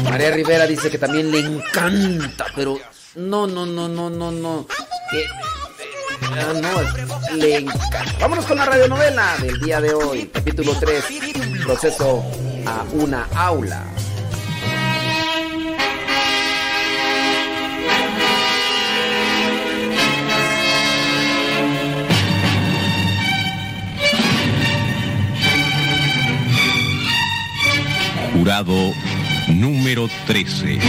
María 0.04 0.32
Rivera 0.32 0.68
dice 0.68 0.90
que 0.90 0.98
también 0.98 1.32
le 1.32 1.40
encanta, 1.40 2.46
pero 2.56 2.78
no, 3.16 3.48
no, 3.48 3.66
no, 3.66 3.88
no, 3.88 4.10
no, 4.10 4.32
no. 4.32 4.68
Ah, 6.22 6.54
no, 6.54 7.36
le 7.36 7.58
encanta. 7.58 8.06
Vámonos 8.20 8.46
con 8.46 8.58
la 8.58 8.66
radionovela 8.66 9.38
del 9.42 9.60
día 9.60 9.82
de 9.82 9.94
hoy, 9.94 10.28
capítulo 10.28 10.76
3, 10.80 11.06
proceso 11.64 12.24
a 12.66 12.84
una 12.94 13.28
aula. 13.36 13.84
Jurado 28.34 28.76
número 29.48 30.10
13. 30.28 30.80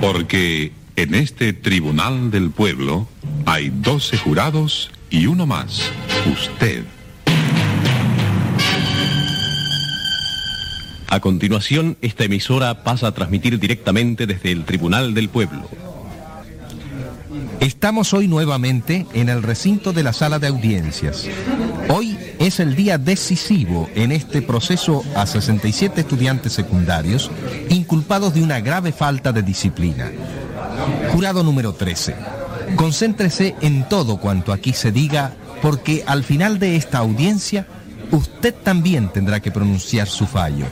Porque 0.00 0.72
en 0.96 1.14
este 1.14 1.52
tribunal 1.52 2.30
del 2.30 2.50
pueblo 2.50 3.08
hay 3.46 3.70
12 3.70 4.18
jurados 4.18 4.90
y 5.10 5.26
uno 5.26 5.46
más, 5.46 5.90
usted. 6.30 6.84
A 11.08 11.20
continuación, 11.20 11.96
esta 12.02 12.24
emisora 12.24 12.82
pasa 12.82 13.06
a 13.06 13.12
transmitir 13.12 13.58
directamente 13.58 14.26
desde 14.26 14.50
el 14.50 14.64
Tribunal 14.64 15.14
del 15.14 15.28
Pueblo. 15.28 15.70
Estamos 17.64 18.12
hoy 18.12 18.28
nuevamente 18.28 19.06
en 19.14 19.30
el 19.30 19.42
recinto 19.42 19.94
de 19.94 20.02
la 20.02 20.12
sala 20.12 20.38
de 20.38 20.48
audiencias. 20.48 21.26
Hoy 21.88 22.18
es 22.38 22.60
el 22.60 22.76
día 22.76 22.98
decisivo 22.98 23.88
en 23.94 24.12
este 24.12 24.42
proceso 24.42 25.02
a 25.16 25.24
67 25.24 26.02
estudiantes 26.02 26.52
secundarios 26.52 27.30
inculpados 27.70 28.34
de 28.34 28.42
una 28.42 28.60
grave 28.60 28.92
falta 28.92 29.32
de 29.32 29.42
disciplina. 29.42 30.12
Jurado 31.12 31.42
número 31.42 31.72
13. 31.72 32.14
Concéntrese 32.76 33.54
en 33.62 33.88
todo 33.88 34.18
cuanto 34.18 34.52
aquí 34.52 34.74
se 34.74 34.92
diga 34.92 35.32
porque 35.62 36.04
al 36.06 36.22
final 36.22 36.58
de 36.58 36.76
esta 36.76 36.98
audiencia 36.98 37.66
usted 38.10 38.52
también 38.52 39.08
tendrá 39.08 39.40
que 39.40 39.50
pronunciar 39.50 40.06
su 40.06 40.26
fallo. 40.26 40.66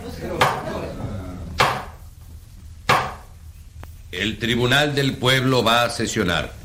El 4.10 4.36
Tribunal 4.38 4.94
del 4.94 5.16
Pueblo 5.16 5.64
va 5.64 5.84
a 5.84 5.88
sesionar. 5.88 6.61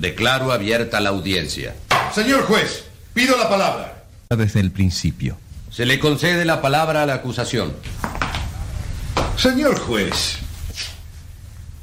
Declaro 0.00 0.52
abierta 0.52 1.00
la 1.00 1.08
audiencia. 1.08 1.74
Señor 2.14 2.42
juez, 2.42 2.84
pido 3.14 3.36
la 3.38 3.48
palabra. 3.48 4.04
Desde 4.28 4.60
el 4.60 4.70
principio. 4.70 5.38
Se 5.70 5.86
le 5.86 5.98
concede 5.98 6.44
la 6.44 6.60
palabra 6.60 7.02
a 7.02 7.06
la 7.06 7.14
acusación. 7.14 7.74
Señor 9.38 9.78
juez, 9.78 10.36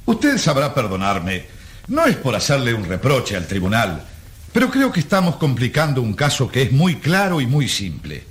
usted 0.06 0.38
sabrá 0.38 0.74
perdonarme. 0.75 1.45
No 1.88 2.06
es 2.06 2.16
por 2.16 2.35
hacerle 2.35 2.74
un 2.74 2.85
reproche 2.85 3.35
al 3.35 3.48
tribunal, 3.48 4.03
pero 4.51 4.69
creo 4.69 4.92
que 4.92 5.00
estamos 5.00 5.38
complicando 5.38 6.01
un 6.01 6.14
caso 6.14 6.50
que 6.50 6.61
es 6.61 6.72
muy 6.72 6.98
claro 6.98 7.42
y 7.42 7.48
muy 7.48 7.67
simple. 7.67 8.24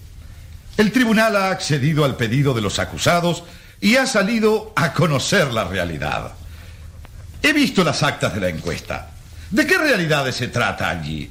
El 0.76 0.92
tribunal 0.92 1.36
ha 1.36 1.50
accedido 1.50 2.04
al 2.04 2.16
pedido 2.16 2.54
de 2.54 2.62
los 2.62 2.78
acusados 2.78 3.42
y 3.80 3.96
ha 3.96 4.06
salido 4.06 4.72
a 4.76 4.92
conocer 4.92 5.52
la 5.52 5.64
realidad. 5.64 6.32
He 7.42 7.52
visto 7.52 7.82
las 7.82 8.04
actas 8.04 8.34
de 8.34 8.40
la 8.40 8.48
encuesta. 8.48 9.11
¿De 9.52 9.66
qué 9.66 9.76
realidades 9.76 10.34
se 10.36 10.48
trata 10.48 10.88
allí? 10.88 11.30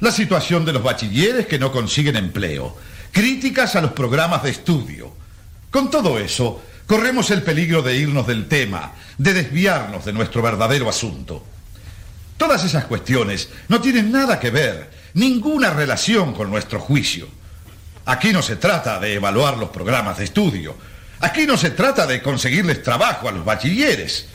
La 0.00 0.10
situación 0.10 0.64
de 0.64 0.72
los 0.72 0.82
bachilleres 0.82 1.46
que 1.46 1.58
no 1.58 1.70
consiguen 1.70 2.16
empleo, 2.16 2.74
críticas 3.12 3.76
a 3.76 3.82
los 3.82 3.92
programas 3.92 4.42
de 4.42 4.50
estudio. 4.50 5.12
Con 5.70 5.90
todo 5.90 6.18
eso, 6.18 6.62
corremos 6.86 7.30
el 7.30 7.42
peligro 7.42 7.82
de 7.82 7.98
irnos 7.98 8.26
del 8.26 8.48
tema, 8.48 8.92
de 9.18 9.34
desviarnos 9.34 10.06
de 10.06 10.14
nuestro 10.14 10.40
verdadero 10.40 10.88
asunto. 10.88 11.44
Todas 12.38 12.64
esas 12.64 12.86
cuestiones 12.86 13.50
no 13.68 13.78
tienen 13.78 14.10
nada 14.10 14.40
que 14.40 14.48
ver, 14.48 14.90
ninguna 15.12 15.68
relación 15.68 16.32
con 16.32 16.48
nuestro 16.48 16.80
juicio. 16.80 17.28
Aquí 18.06 18.32
no 18.32 18.40
se 18.40 18.56
trata 18.56 18.98
de 18.98 19.12
evaluar 19.12 19.58
los 19.58 19.68
programas 19.68 20.16
de 20.16 20.24
estudio. 20.24 20.74
Aquí 21.20 21.46
no 21.46 21.58
se 21.58 21.72
trata 21.72 22.06
de 22.06 22.22
conseguirles 22.22 22.82
trabajo 22.82 23.28
a 23.28 23.32
los 23.32 23.44
bachilleres. 23.44 24.28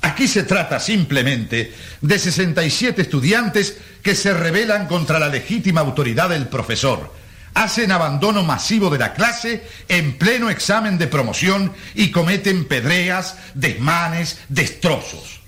Aquí 0.00 0.28
se 0.28 0.44
trata 0.44 0.78
simplemente 0.78 1.74
de 2.00 2.18
67 2.18 3.02
estudiantes 3.02 3.76
que 4.02 4.14
se 4.14 4.32
rebelan 4.32 4.86
contra 4.86 5.18
la 5.18 5.28
legítima 5.28 5.80
autoridad 5.80 6.28
del 6.28 6.46
profesor. 6.46 7.12
Hacen 7.54 7.90
abandono 7.90 8.44
masivo 8.44 8.90
de 8.90 8.98
la 8.98 9.14
clase 9.14 9.66
en 9.88 10.16
pleno 10.16 10.50
examen 10.50 10.98
de 10.98 11.08
promoción 11.08 11.72
y 11.94 12.12
cometen 12.12 12.66
pedreas, 12.66 13.36
desmanes, 13.54 14.38
destrozos. 14.48 15.40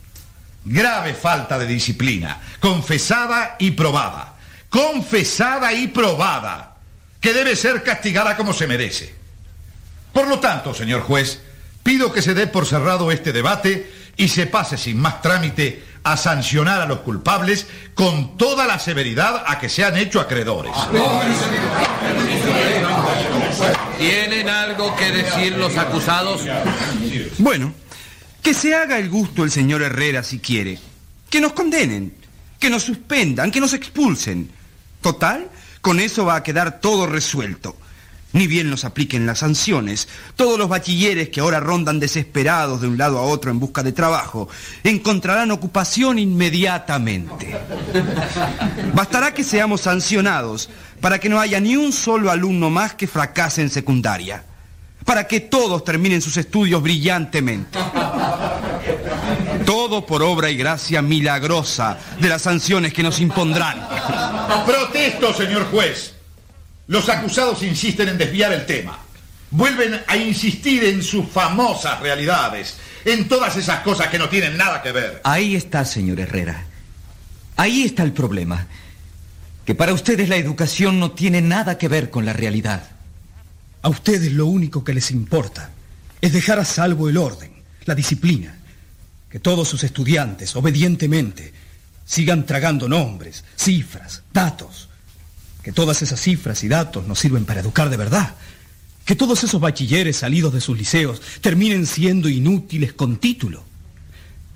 Grave 0.64 1.14
falta 1.14 1.58
de 1.58 1.66
disciplina, 1.66 2.40
confesada 2.58 3.56
y 3.58 3.70
probada. 3.70 4.34
Confesada 4.68 5.72
y 5.72 5.88
probada, 5.88 6.76
que 7.20 7.32
debe 7.32 7.56
ser 7.56 7.82
castigada 7.82 8.36
como 8.36 8.52
se 8.52 8.66
merece. 8.66 9.14
Por 10.12 10.28
lo 10.28 10.40
tanto, 10.40 10.74
señor 10.74 11.02
juez, 11.02 11.40
pido 11.82 12.12
que 12.12 12.22
se 12.22 12.34
dé 12.34 12.46
por 12.46 12.66
cerrado 12.66 13.10
este 13.10 13.32
debate 13.32 13.99
y 14.16 14.28
se 14.28 14.46
pase 14.46 14.76
sin 14.76 14.98
más 14.98 15.22
trámite 15.22 15.84
a 16.02 16.16
sancionar 16.16 16.80
a 16.80 16.86
los 16.86 17.00
culpables 17.00 17.66
con 17.94 18.36
toda 18.36 18.66
la 18.66 18.78
severidad 18.78 19.44
a 19.46 19.58
que 19.58 19.68
se 19.68 19.84
han 19.84 19.96
hecho 19.96 20.20
acreedores. 20.20 20.72
¿Tienen 23.98 24.48
algo 24.48 24.96
que 24.96 25.10
decir 25.10 25.56
los 25.56 25.76
acusados? 25.76 26.42
Bueno, 27.38 27.74
que 28.42 28.54
se 28.54 28.74
haga 28.74 28.98
el 28.98 29.10
gusto 29.10 29.44
el 29.44 29.50
señor 29.50 29.82
Herrera 29.82 30.22
si 30.22 30.38
quiere. 30.38 30.78
Que 31.28 31.40
nos 31.40 31.52
condenen, 31.52 32.14
que 32.58 32.70
nos 32.70 32.82
suspendan, 32.82 33.50
que 33.50 33.60
nos 33.60 33.74
expulsen. 33.74 34.50
Total, 35.00 35.48
con 35.80 36.00
eso 36.00 36.24
va 36.24 36.36
a 36.36 36.42
quedar 36.42 36.80
todo 36.80 37.06
resuelto. 37.06 37.76
Ni 38.32 38.46
bien 38.46 38.70
nos 38.70 38.84
apliquen 38.84 39.26
las 39.26 39.40
sanciones, 39.40 40.06
todos 40.36 40.56
los 40.56 40.68
bachilleres 40.68 41.30
que 41.30 41.40
ahora 41.40 41.58
rondan 41.58 41.98
desesperados 41.98 42.80
de 42.80 42.86
un 42.86 42.96
lado 42.96 43.18
a 43.18 43.22
otro 43.22 43.50
en 43.50 43.58
busca 43.58 43.82
de 43.82 43.90
trabajo 43.92 44.48
encontrarán 44.84 45.50
ocupación 45.50 46.18
inmediatamente. 46.18 47.58
Bastará 48.94 49.34
que 49.34 49.42
seamos 49.42 49.80
sancionados 49.80 50.70
para 51.00 51.18
que 51.18 51.28
no 51.28 51.40
haya 51.40 51.58
ni 51.58 51.76
un 51.76 51.92
solo 51.92 52.30
alumno 52.30 52.70
más 52.70 52.94
que 52.94 53.08
fracase 53.08 53.62
en 53.62 53.70
secundaria, 53.70 54.44
para 55.04 55.26
que 55.26 55.40
todos 55.40 55.82
terminen 55.82 56.22
sus 56.22 56.36
estudios 56.36 56.80
brillantemente. 56.82 57.80
Todo 59.66 60.06
por 60.06 60.22
obra 60.22 60.50
y 60.50 60.56
gracia 60.56 61.02
milagrosa 61.02 61.98
de 62.20 62.28
las 62.28 62.42
sanciones 62.42 62.92
que 62.92 63.02
nos 63.02 63.18
impondrán. 63.20 63.88
Protesto, 64.66 65.34
señor 65.34 65.64
juez. 65.70 66.19
Los 66.90 67.08
acusados 67.08 67.62
insisten 67.62 68.08
en 68.08 68.18
desviar 68.18 68.52
el 68.52 68.66
tema. 68.66 68.98
Vuelven 69.52 70.00
a 70.08 70.16
insistir 70.16 70.82
en 70.82 71.04
sus 71.04 71.24
famosas 71.28 72.00
realidades, 72.00 72.78
en 73.04 73.28
todas 73.28 73.56
esas 73.56 73.82
cosas 73.82 74.08
que 74.08 74.18
no 74.18 74.28
tienen 74.28 74.56
nada 74.56 74.82
que 74.82 74.90
ver. 74.90 75.20
Ahí 75.22 75.54
está, 75.54 75.84
señor 75.84 76.18
Herrera. 76.18 76.64
Ahí 77.56 77.84
está 77.84 78.02
el 78.02 78.12
problema. 78.12 78.66
Que 79.64 79.76
para 79.76 79.94
ustedes 79.94 80.28
la 80.28 80.34
educación 80.34 80.98
no 80.98 81.12
tiene 81.12 81.40
nada 81.40 81.78
que 81.78 81.86
ver 81.86 82.10
con 82.10 82.26
la 82.26 82.32
realidad. 82.32 82.82
A 83.82 83.88
ustedes 83.88 84.32
lo 84.32 84.46
único 84.46 84.82
que 84.82 84.92
les 84.92 85.12
importa 85.12 85.70
es 86.20 86.32
dejar 86.32 86.58
a 86.58 86.64
salvo 86.64 87.08
el 87.08 87.18
orden, 87.18 87.52
la 87.84 87.94
disciplina. 87.94 88.56
Que 89.30 89.38
todos 89.38 89.68
sus 89.68 89.84
estudiantes, 89.84 90.56
obedientemente, 90.56 91.54
sigan 92.04 92.46
tragando 92.46 92.88
nombres, 92.88 93.44
cifras, 93.54 94.24
datos 94.32 94.89
que 95.62 95.72
todas 95.72 96.02
esas 96.02 96.20
cifras 96.20 96.64
y 96.64 96.68
datos 96.68 97.06
nos 97.06 97.18
sirven 97.18 97.44
para 97.44 97.60
educar 97.60 97.90
de 97.90 97.96
verdad. 97.96 98.34
Que 99.04 99.16
todos 99.16 99.42
esos 99.44 99.60
bachilleres 99.60 100.18
salidos 100.18 100.52
de 100.52 100.60
sus 100.60 100.76
liceos 100.76 101.20
terminen 101.40 101.86
siendo 101.86 102.28
inútiles 102.28 102.92
con 102.92 103.16
título. 103.16 103.64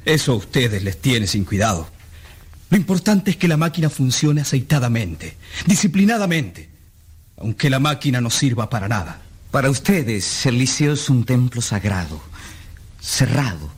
Eso 0.05 0.33
a 0.33 0.37
ustedes 0.37 0.83
les 0.83 1.01
tiene 1.01 1.27
sin 1.27 1.45
cuidado. 1.45 1.89
Lo 2.71 2.77
importante 2.77 3.31
es 3.31 3.37
que 3.37 3.49
la 3.49 3.57
máquina 3.57 3.91
funcione 3.91 4.41
aceitadamente, 4.41 5.37
disciplinadamente, 5.67 6.69
aunque 7.37 7.71
la 7.71 7.79
máquina 7.79 8.21
no 8.21 8.31
sirva 8.31 8.71
para 8.71 8.89
nada. 8.89 9.21
Para 9.51 9.71
ustedes, 9.71 10.47
el 10.47 10.59
liceo 10.59 10.95
es 10.95 11.09
un 11.09 11.25
templo 11.25 11.63
sagrado, 11.63 12.21
cerrado, 13.01 13.71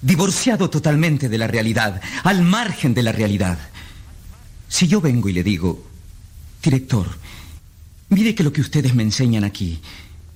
divorciado 0.00 0.70
totalmente 0.70 1.28
de 1.28 1.38
la 1.38 1.48
realidad, 1.48 2.00
al 2.22 2.42
margen 2.42 2.94
de 2.94 3.02
la 3.02 3.12
realidad. 3.12 3.58
Si 4.68 4.86
yo 4.86 5.00
vengo 5.00 5.28
y 5.28 5.32
le 5.32 5.42
digo, 5.42 5.84
Director, 6.62 7.06
mire 8.08 8.34
que 8.34 8.42
lo 8.42 8.52
que 8.52 8.60
ustedes 8.60 8.94
me 8.94 9.02
enseñan 9.02 9.44
aquí 9.44 9.80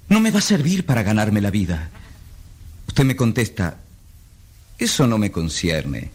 no 0.08 0.20
me 0.20 0.30
va 0.30 0.38
a 0.38 0.42
servir 0.42 0.84
para 0.84 1.02
ganarme 1.02 1.40
la 1.40 1.50
vida. 1.50 1.90
Usted 2.86 3.04
me 3.04 3.16
contesta, 3.16 3.78
eso 4.78 5.06
no 5.06 5.18
me 5.18 5.30
concierne. 5.30 6.10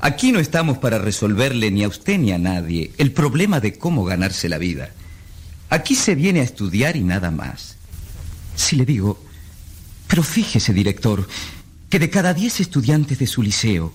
Aquí 0.00 0.32
no 0.32 0.40
estamos 0.40 0.78
para 0.78 0.98
resolverle 0.98 1.70
ni 1.70 1.84
a 1.84 1.88
usted 1.88 2.18
ni 2.18 2.32
a 2.32 2.38
nadie 2.38 2.90
el 2.98 3.12
problema 3.12 3.60
de 3.60 3.78
cómo 3.78 4.04
ganarse 4.04 4.48
la 4.48 4.58
vida. 4.58 4.90
Aquí 5.70 5.94
se 5.94 6.14
viene 6.14 6.40
a 6.40 6.44
estudiar 6.44 6.96
y 6.96 7.00
nada 7.02 7.30
más. 7.30 7.76
Si 8.56 8.76
le 8.76 8.84
digo, 8.84 9.24
pero 10.08 10.22
fíjese, 10.22 10.74
director, 10.74 11.26
que 11.88 11.98
de 11.98 12.10
cada 12.10 12.34
10 12.34 12.60
estudiantes 12.60 13.18
de 13.18 13.26
su 13.26 13.42
liceo, 13.42 13.92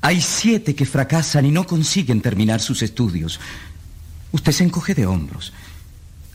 hay 0.00 0.20
siete 0.20 0.74
que 0.74 0.86
fracasan 0.86 1.46
y 1.46 1.50
no 1.50 1.66
consiguen 1.66 2.20
terminar 2.20 2.60
sus 2.60 2.82
estudios. 2.82 3.38
Usted 4.32 4.52
se 4.52 4.64
encoge 4.64 4.94
de 4.94 5.06
hombros. 5.06 5.52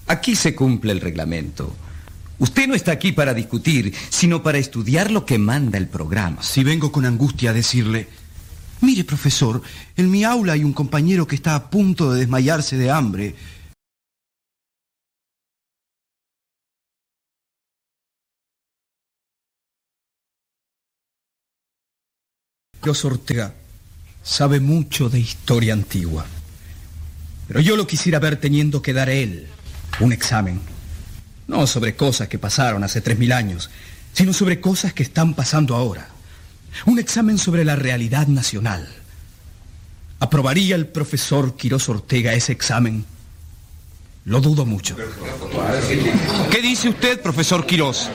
Aquí 0.08 0.36
se 0.36 0.56
cumple 0.56 0.92
el 0.92 1.02
reglamento. 1.02 1.76
Usted 2.40 2.68
no 2.68 2.74
está 2.74 2.92
aquí 2.92 3.12
para 3.12 3.36
discutir, 3.36 3.94
sino 4.10 4.42
para 4.42 4.58
estudiar 4.58 5.12
lo 5.12 5.26
que 5.26 5.38
manda 5.38 5.78
el 5.78 5.88
programa. 5.88 6.42
Si 6.42 6.64
vengo 6.64 6.92
con 6.92 7.06
angustia 7.06 7.52
a 7.52 7.54
decirle, 7.54 8.08
mire 8.82 9.04
profesor, 9.04 9.62
en 9.96 10.10
mi 10.10 10.24
aula 10.24 10.54
hay 10.54 10.64
un 10.64 10.74
compañero 10.74 11.28
que 11.28 11.36
está 11.36 11.54
a 11.54 11.70
punto 11.70 12.12
de 12.12 12.22
desmayarse 12.22 12.78
de 12.78 12.90
hambre. 12.90 13.36
Sabe 24.24 24.60
mucho 24.60 25.10
de 25.10 25.20
historia 25.20 25.74
antigua. 25.74 26.26
Pero 27.52 27.60
yo 27.60 27.76
lo 27.76 27.86
quisiera 27.86 28.18
ver 28.18 28.38
teniendo 28.38 28.82
que 28.82 28.94
dar 28.94 29.10
él 29.10 29.46
un 30.00 30.14
examen. 30.14 30.62
No 31.48 31.68
sobre 31.68 31.98
cosas 31.98 32.30
que 32.30 32.40
pasaron 32.40 32.82
hace 32.86 33.02
tres 33.02 33.20
mil 33.20 33.34
años, 33.34 33.70
sino 34.14 34.32
sobre 34.32 34.62
cosas 34.62 34.94
que 34.94 35.04
están 35.04 35.34
pasando 35.34 35.76
ahora. 35.76 36.08
Un 36.86 36.98
examen 36.98 37.38
sobre 37.38 37.66
la 37.66 37.76
realidad 37.76 38.28
nacional. 38.28 38.88
¿Aprobaría 40.22 40.78
el 40.78 40.88
profesor 40.88 41.58
Quirós 41.58 41.90
Ortega 41.90 42.34
ese 42.34 42.54
examen? 42.54 43.04
Lo 44.24 44.40
dudo 44.40 44.66
mucho. 44.66 44.96
¿Qué 46.50 46.62
dice 46.62 46.88
usted, 46.88 47.22
profesor 47.22 47.66
Quirós? 47.66 48.10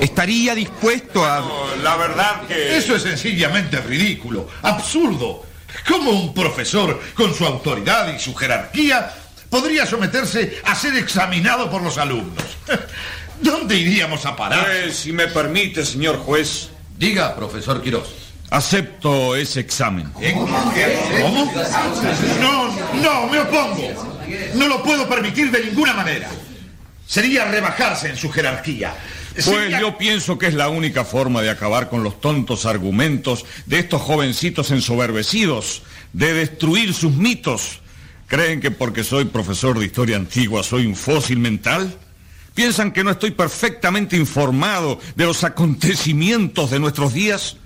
¿Estaría 0.00 0.54
dispuesto 0.54 1.22
a...? 1.22 1.44
La 1.82 1.98
verdad 1.98 2.46
que... 2.46 2.78
Eso 2.78 2.96
es 2.96 3.02
sencillamente 3.02 3.78
ridículo, 3.82 4.48
absurdo. 4.62 5.44
¿Cómo 5.88 6.10
un 6.10 6.34
profesor, 6.34 7.00
con 7.14 7.34
su 7.34 7.44
autoridad 7.44 8.14
y 8.14 8.18
su 8.18 8.34
jerarquía, 8.34 9.12
podría 9.50 9.86
someterse 9.86 10.60
a 10.64 10.74
ser 10.74 10.96
examinado 10.96 11.70
por 11.70 11.82
los 11.82 11.98
alumnos? 11.98 12.44
¿Dónde 13.40 13.76
iríamos 13.76 14.24
a 14.26 14.36
parar? 14.36 14.64
Pues, 14.64 14.96
si 14.96 15.12
me 15.12 15.26
permite, 15.28 15.84
señor 15.84 16.18
juez. 16.18 16.70
Diga, 16.96 17.34
profesor 17.34 17.82
Quirós. 17.82 18.08
Acepto 18.50 19.34
ese 19.34 19.60
examen. 19.60 20.10
¿Cómo? 20.12 20.46
No, 22.40 22.68
no, 23.02 23.26
me 23.26 23.40
opongo. 23.40 24.22
No 24.54 24.68
lo 24.68 24.82
puedo 24.82 25.08
permitir 25.08 25.50
de 25.50 25.64
ninguna 25.64 25.92
manera. 25.92 26.30
Sería 27.06 27.44
rebajarse 27.46 28.08
en 28.08 28.16
su 28.16 28.30
jerarquía. 28.30 28.94
Pues 29.34 29.80
yo 29.80 29.98
pienso 29.98 30.38
que 30.38 30.46
es 30.46 30.54
la 30.54 30.68
única 30.68 31.04
forma 31.04 31.42
de 31.42 31.50
acabar 31.50 31.90
con 31.90 32.04
los 32.04 32.20
tontos 32.20 32.66
argumentos 32.66 33.44
de 33.66 33.80
estos 33.80 34.00
jovencitos 34.00 34.70
ensoberbecidos, 34.70 35.82
de 36.12 36.32
destruir 36.32 36.94
sus 36.94 37.12
mitos. 37.12 37.80
¿Creen 38.28 38.60
que 38.60 38.70
porque 38.70 39.02
soy 39.02 39.24
profesor 39.24 39.78
de 39.78 39.86
historia 39.86 40.16
antigua 40.16 40.62
soy 40.62 40.86
un 40.86 40.94
fósil 40.94 41.38
mental? 41.38 41.98
¿Piensan 42.54 42.92
que 42.92 43.02
no 43.02 43.10
estoy 43.10 43.32
perfectamente 43.32 44.16
informado 44.16 45.00
de 45.16 45.24
los 45.24 45.42
acontecimientos 45.42 46.70
de 46.70 46.78
nuestros 46.78 47.12
días? 47.12 47.56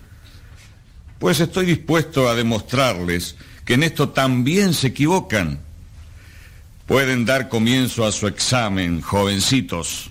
Pues 1.18 1.40
estoy 1.40 1.66
dispuesto 1.66 2.28
a 2.28 2.34
demostrarles 2.34 3.36
que 3.66 3.74
en 3.74 3.82
esto 3.82 4.08
también 4.08 4.72
se 4.72 4.86
equivocan. 4.86 5.60
Pueden 6.86 7.26
dar 7.26 7.50
comienzo 7.50 8.06
a 8.06 8.12
su 8.12 8.26
examen, 8.26 9.02
jovencitos. 9.02 10.10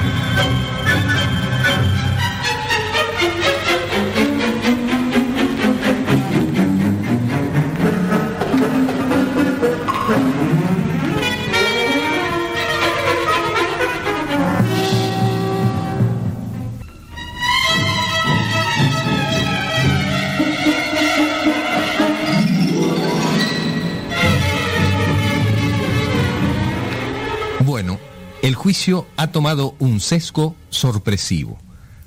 juicio 28.61 29.07
ha 29.17 29.31
tomado 29.31 29.75
un 29.79 29.99
sesgo 29.99 30.55
sorpresivo. 30.69 31.59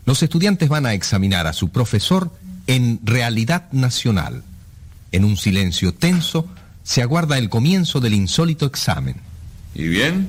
Los 0.07 0.23
estudiantes 0.23 0.69
van 0.69 0.87
a 0.87 0.95
examinar 0.95 1.49
a 1.49 1.53
su 1.53 1.71
profesor 1.71 2.31
en 2.69 3.01
realidad 3.03 3.67
nacional. 3.73 4.45
En 5.11 5.25
un 5.25 5.37
silencio 5.37 5.93
tenso 5.93 6.49
se 6.85 7.03
aguarda 7.03 7.39
el 7.39 7.49
comienzo 7.49 7.99
del 7.99 8.15
insólito 8.15 8.67
examen. 8.67 9.17
¿Y 9.75 9.89
bien? 9.89 10.29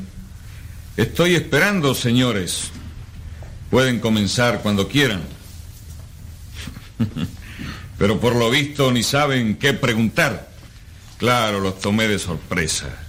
Estoy 0.98 1.36
esperando, 1.36 1.94
señores. 1.94 2.72
Pueden 3.70 4.00
comenzar 4.00 4.64
cuando 4.64 4.88
quieran. 4.88 5.22
Pero 8.00 8.20
por 8.20 8.36
lo 8.36 8.50
visto 8.50 8.92
ni 8.92 9.04
saben 9.04 9.58
qué 9.58 9.74
preguntar. 9.74 10.50
Claro, 11.20 11.60
los 11.60 11.80
tomé 11.80 12.08
de 12.08 12.18
sorpresa. 12.18 13.05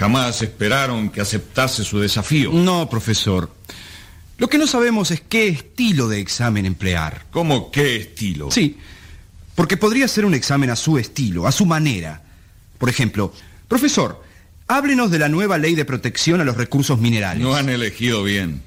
Jamás 0.00 0.40
esperaron 0.40 1.10
que 1.10 1.20
aceptase 1.20 1.84
su 1.84 2.00
desafío. 2.00 2.50
No, 2.54 2.88
profesor. 2.88 3.54
Lo 4.38 4.48
que 4.48 4.56
no 4.56 4.66
sabemos 4.66 5.10
es 5.10 5.20
qué 5.20 5.48
estilo 5.48 6.08
de 6.08 6.20
examen 6.20 6.64
emplear. 6.64 7.26
¿Cómo 7.30 7.70
qué 7.70 7.96
estilo? 7.96 8.50
Sí, 8.50 8.78
porque 9.54 9.76
podría 9.76 10.08
ser 10.08 10.24
un 10.24 10.32
examen 10.32 10.70
a 10.70 10.76
su 10.76 10.96
estilo, 10.96 11.46
a 11.46 11.52
su 11.52 11.66
manera. 11.66 12.22
Por 12.78 12.88
ejemplo, 12.88 13.34
profesor, 13.68 14.24
háblenos 14.68 15.10
de 15.10 15.18
la 15.18 15.28
nueva 15.28 15.58
ley 15.58 15.74
de 15.74 15.84
protección 15.84 16.40
a 16.40 16.44
los 16.44 16.56
recursos 16.56 16.98
minerales. 16.98 17.42
No 17.42 17.54
han 17.54 17.68
elegido 17.68 18.24
bien. 18.24 18.62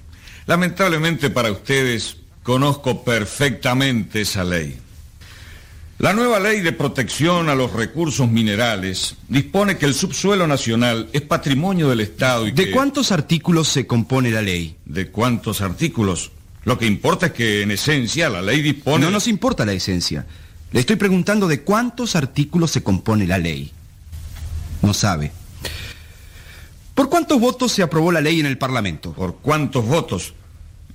Lamentablemente 0.45 1.31
para 1.31 1.51
ustedes, 1.51 2.17
conozco 2.43 3.03
perfectamente 3.03 4.21
esa 4.21 4.43
ley. 4.43 4.77
La 5.99 6.11
nueva 6.11 6.39
ley 6.39 6.61
de 6.61 6.71
protección 6.73 7.49
a 7.49 7.55
los 7.55 7.71
recursos 7.71 8.29
minerales 8.29 9.15
dispone 9.29 9.77
que 9.77 9.85
el 9.85 9.93
subsuelo 9.93 10.47
nacional 10.47 11.07
es 11.13 11.21
patrimonio 11.21 11.87
del 11.89 12.01
Estado 12.01 12.47
y 12.47 12.51
¿De 12.51 12.65
que... 12.65 12.71
cuántos 12.71 13.11
artículos 13.11 13.67
se 13.67 13.85
compone 13.85 14.31
la 14.31 14.41
ley? 14.41 14.75
¿De 14.85 15.09
cuántos 15.09 15.61
artículos? 15.61 16.31
Lo 16.65 16.77
que 16.77 16.87
importa 16.87 17.27
es 17.27 17.31
que 17.33 17.61
en 17.61 17.71
esencia 17.71 18.29
la 18.29 18.41
ley 18.41 18.61
dispone... 18.61 19.05
No 19.05 19.11
nos 19.11 19.27
importa 19.27 19.65
la 19.65 19.73
esencia. 19.73 20.25
Le 20.71 20.79
estoy 20.79 20.95
preguntando 20.95 21.47
de 21.47 21.61
cuántos 21.61 22.15
artículos 22.15 22.71
se 22.71 22.81
compone 22.81 23.27
la 23.27 23.37
ley. 23.37 23.71
No 24.81 24.93
sabe. 24.93 25.31
¿Por 26.95 27.09
cuántos 27.09 27.39
votos 27.39 27.71
se 27.71 27.83
aprobó 27.83 28.11
la 28.11 28.21
ley 28.21 28.39
en 28.39 28.45
el 28.45 28.57
Parlamento? 28.57 29.13
¿Por 29.13 29.37
cuántos 29.37 29.85
votos? 29.85 30.33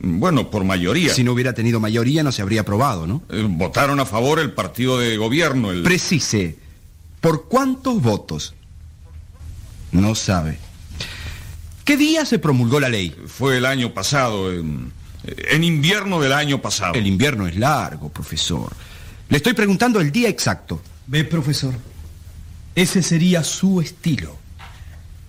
Bueno, 0.01 0.51
por 0.51 0.65
mayoría. 0.65 1.13
Si 1.13 1.25
no 1.25 1.33
hubiera 1.33 1.55
tenido 1.55 1.81
mayoría 1.81 2.23
no 2.23 2.31
se 2.31 2.43
habría 2.43 2.61
aprobado, 2.61 3.07
¿no? 3.07 3.23
Eh, 3.31 3.45
votaron 3.49 3.99
a 4.01 4.07
favor 4.07 4.39
el 4.39 4.53
partido 4.53 4.99
de 4.99 5.17
gobierno, 5.17 5.73
el... 5.73 5.83
Precise. 5.83 6.57
¿Por 7.21 7.49
cuántos 7.49 8.01
votos? 8.01 8.55
No 9.91 10.15
sabe. 10.15 10.59
¿Qué 11.85 11.97
día 11.97 12.25
se 12.25 12.39
promulgó 12.39 12.79
la 12.79 12.89
ley? 12.89 13.17
Fue 13.27 13.57
el 13.57 13.67
año 13.67 13.93
pasado, 13.93 14.53
en, 14.53 14.93
en 15.25 15.65
invierno 15.65 16.21
del 16.21 16.33
año 16.33 16.63
pasado. 16.63 16.95
El 16.95 17.07
invierno 17.07 17.47
es 17.47 17.57
largo, 17.57 18.09
profesor. 18.11 18.71
Le 19.29 19.39
estoy 19.39 19.55
preguntando 19.55 20.01
el 20.01 20.13
día 20.13 20.29
exacto. 20.29 20.81
Ve, 21.07 21.25
profesor, 21.25 21.75
ese 22.75 23.03
sería 23.03 23.43
su 23.43 23.81
estilo. 23.81 24.37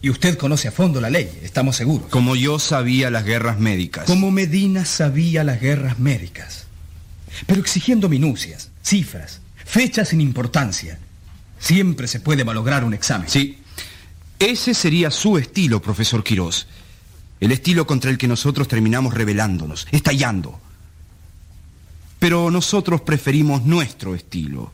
Y 0.01 0.09
usted 0.09 0.37
conoce 0.37 0.69
a 0.69 0.71
fondo 0.71 1.01
la 1.01 1.09
ley, 1.09 1.39
estamos 1.43 1.75
seguros. 1.75 2.07
Como 2.09 2.35
yo 2.35 2.57
sabía 2.57 3.09
las 3.09 3.25
guerras 3.25 3.59
médicas. 3.59 4.05
Como 4.05 4.31
Medina 4.31 4.85
sabía 4.85 5.43
las 5.43 5.59
guerras 5.59 5.99
médicas. 5.99 6.67
Pero 7.45 7.59
exigiendo 7.59 8.07
minucias, 8.07 8.71
cifras, 8.81 9.41
fechas 9.65 10.09
sin 10.09 10.21
importancia. 10.21 10.99
Siempre 11.59 12.07
se 12.07 12.21
puede 12.21 12.45
malograr 12.45 12.85
un 12.85 12.93
examen. 12.93 13.29
Sí. 13.29 13.59
Ese 14.39 14.73
sería 14.73 15.11
su 15.11 15.37
estilo, 15.37 15.81
profesor 15.81 16.23
Quirós. 16.23 16.67
El 17.41 17.51
estilo 17.51 17.85
contra 17.85 18.09
el 18.09 18.17
que 18.17 18.27
nosotros 18.27 18.69
terminamos 18.69 19.13
rebelándonos, 19.13 19.85
estallando. 19.91 20.59
Pero 22.19 22.49
nosotros 22.51 23.01
preferimos 23.01 23.63
nuestro 23.63 24.15
estilo. 24.15 24.71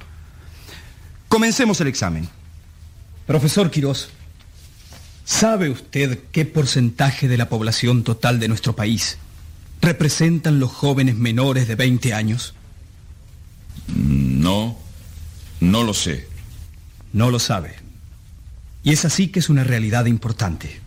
Comencemos 1.28 1.82
el 1.82 1.88
examen. 1.88 2.30
Profesor 3.26 3.72
Quirós, 3.72 4.10
¿sabe 5.26 5.70
usted 5.70 6.20
qué 6.32 6.46
porcentaje 6.46 7.28
de 7.28 7.38
la 7.38 7.50
población 7.50 8.04
total 8.04 8.40
de 8.40 8.48
nuestro 8.48 8.76
país 8.76 9.18
representan 9.82 10.60
los 10.60 10.72
jóvenes 10.72 11.16
menores 11.16 11.68
de 11.68 11.76
20 11.76 12.14
años? 12.14 12.54
No, 13.88 14.78
no 15.60 15.84
lo 15.84 15.94
sé. 15.94 16.28
No 17.12 17.32
lo 17.32 17.40
sabe. 17.40 17.76
Y 18.84 18.92
es 18.92 19.06
así 19.06 19.28
que 19.30 19.40
es 19.40 19.50
una 19.50 19.64
realidad 19.64 20.06
importante. 20.06 20.80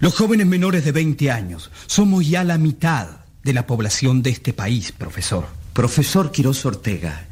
Los 0.00 0.14
jóvenes 0.14 0.46
menores 0.46 0.84
de 0.84 0.92
20 0.92 1.30
años 1.30 1.70
somos 1.86 2.26
ya 2.28 2.44
la 2.44 2.58
mitad 2.58 3.08
de 3.42 3.52
la 3.52 3.66
población 3.66 4.22
de 4.22 4.30
este 4.30 4.52
país, 4.52 4.92
profesor. 4.92 5.46
Profesor 5.72 6.30
Quirós 6.30 6.64
Ortega, 6.66 7.26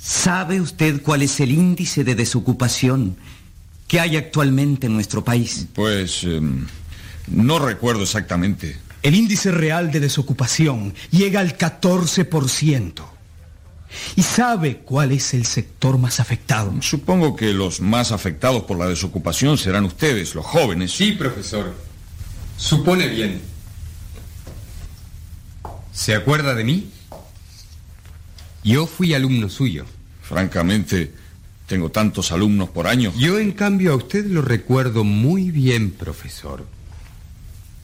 ¿sabe 0.00 0.60
usted 0.60 1.02
cuál 1.02 1.22
es 1.22 1.40
el 1.40 1.52
índice 1.52 2.04
de 2.04 2.14
desocupación 2.14 3.16
que 3.86 4.00
hay 4.00 4.16
actualmente 4.16 4.86
en 4.86 4.94
nuestro 4.94 5.24
país? 5.24 5.66
Pues 5.74 6.24
em, 6.24 6.66
no 7.28 7.58
recuerdo 7.58 8.02
exactamente. 8.02 8.76
El 9.02 9.14
índice 9.14 9.52
real 9.52 9.92
de 9.92 10.00
desocupación 10.00 10.94
llega 11.10 11.40
al 11.40 11.56
14%. 11.56 13.04
¿Y 14.16 14.22
sabe 14.22 14.78
cuál 14.78 15.12
es 15.12 15.32
el 15.32 15.46
sector 15.46 15.98
más 15.98 16.20
afectado? 16.20 16.74
Supongo 16.82 17.36
que 17.36 17.52
los 17.52 17.80
más 17.80 18.12
afectados 18.12 18.64
por 18.64 18.78
la 18.78 18.86
desocupación 18.86 19.56
serán 19.58 19.84
ustedes, 19.84 20.34
los 20.34 20.44
jóvenes. 20.44 20.92
Sí, 20.92 21.12
profesor. 21.12 21.74
Supone 22.56 23.08
bien. 23.08 23.40
¿Se 25.92 26.14
acuerda 26.14 26.54
de 26.54 26.64
mí? 26.64 26.90
Yo 28.64 28.86
fui 28.86 29.14
alumno 29.14 29.48
suyo. 29.48 29.86
Francamente, 30.22 31.12
tengo 31.66 31.90
tantos 31.90 32.32
alumnos 32.32 32.68
por 32.68 32.86
año. 32.86 33.12
Yo, 33.16 33.38
en 33.38 33.52
cambio, 33.52 33.92
a 33.92 33.96
usted 33.96 34.24
lo 34.26 34.40
recuerdo 34.40 35.04
muy 35.04 35.50
bien, 35.50 35.90
profesor. 35.90 36.64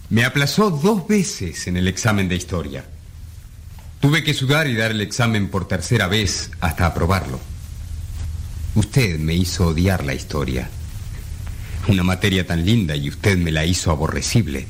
Me 0.09 0.25
aplazó 0.25 0.71
dos 0.71 1.09
veces 1.09 1.67
en 1.67 1.77
el 1.77 1.89
examen 1.89 2.29
de 2.29 2.37
historia. 2.37 2.85
Tuve 4.01 4.23
que 4.23 4.35
sudar 4.35 4.69
y 4.69 4.75
dar 4.75 4.91
el 4.91 5.01
examen 5.01 5.49
por 5.49 5.67
tercera 5.67 6.07
vez 6.07 6.51
hasta 6.61 6.87
aprobarlo. 6.87 7.41
Usted 8.75 9.19
me 9.19 9.35
hizo 9.35 9.69
odiar 9.69 10.05
la 10.05 10.15
historia. 10.15 10.69
Una 11.89 12.03
materia 12.03 12.47
tan 12.47 12.65
linda 12.65 12.95
y 12.95 13.09
usted 13.09 13.37
me 13.37 13.51
la 13.51 13.65
hizo 13.65 13.91
aborrecible. 13.91 14.67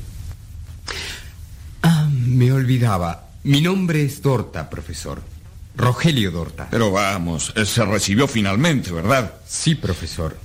Ah, 1.83 2.09
me 2.09 2.51
olvidaba. 2.51 3.29
Mi 3.43 3.61
nombre 3.61 4.03
es 4.03 4.21
Dorta, 4.21 4.69
profesor. 4.69 5.32
Rogelio 5.75 6.31
Dorta. 6.31 6.67
Pero 6.69 6.91
vamos, 6.91 7.53
él 7.55 7.65
se 7.65 7.83
recibió 7.85 8.27
finalmente, 8.27 8.91
¿verdad? 8.91 9.33
Sí, 9.47 9.75
profesor. 9.75 10.37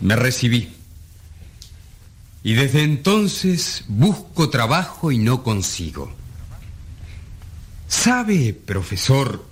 Me 0.00 0.16
recibí. 0.16 0.74
Y 2.42 2.54
desde 2.54 2.82
entonces 2.82 3.84
busco 3.88 4.50
trabajo 4.50 5.10
y 5.10 5.18
no 5.18 5.42
consigo. 5.42 6.12
¿Sabe, 7.88 8.52
profesor, 8.52 9.46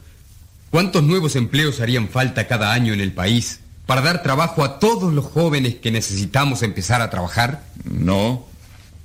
cuántos 0.70 1.02
nuevos 1.02 1.36
empleos 1.36 1.80
harían 1.80 2.08
falta 2.08 2.46
cada 2.46 2.72
año 2.72 2.92
en 2.92 3.00
el 3.00 3.12
país 3.12 3.60
para 3.86 4.02
dar 4.02 4.22
trabajo 4.22 4.62
a 4.62 4.78
todos 4.78 5.12
los 5.12 5.24
jóvenes 5.24 5.76
que 5.76 5.90
necesitamos 5.90 6.62
empezar 6.62 7.00
a 7.00 7.08
trabajar? 7.08 7.64
No, 7.84 8.46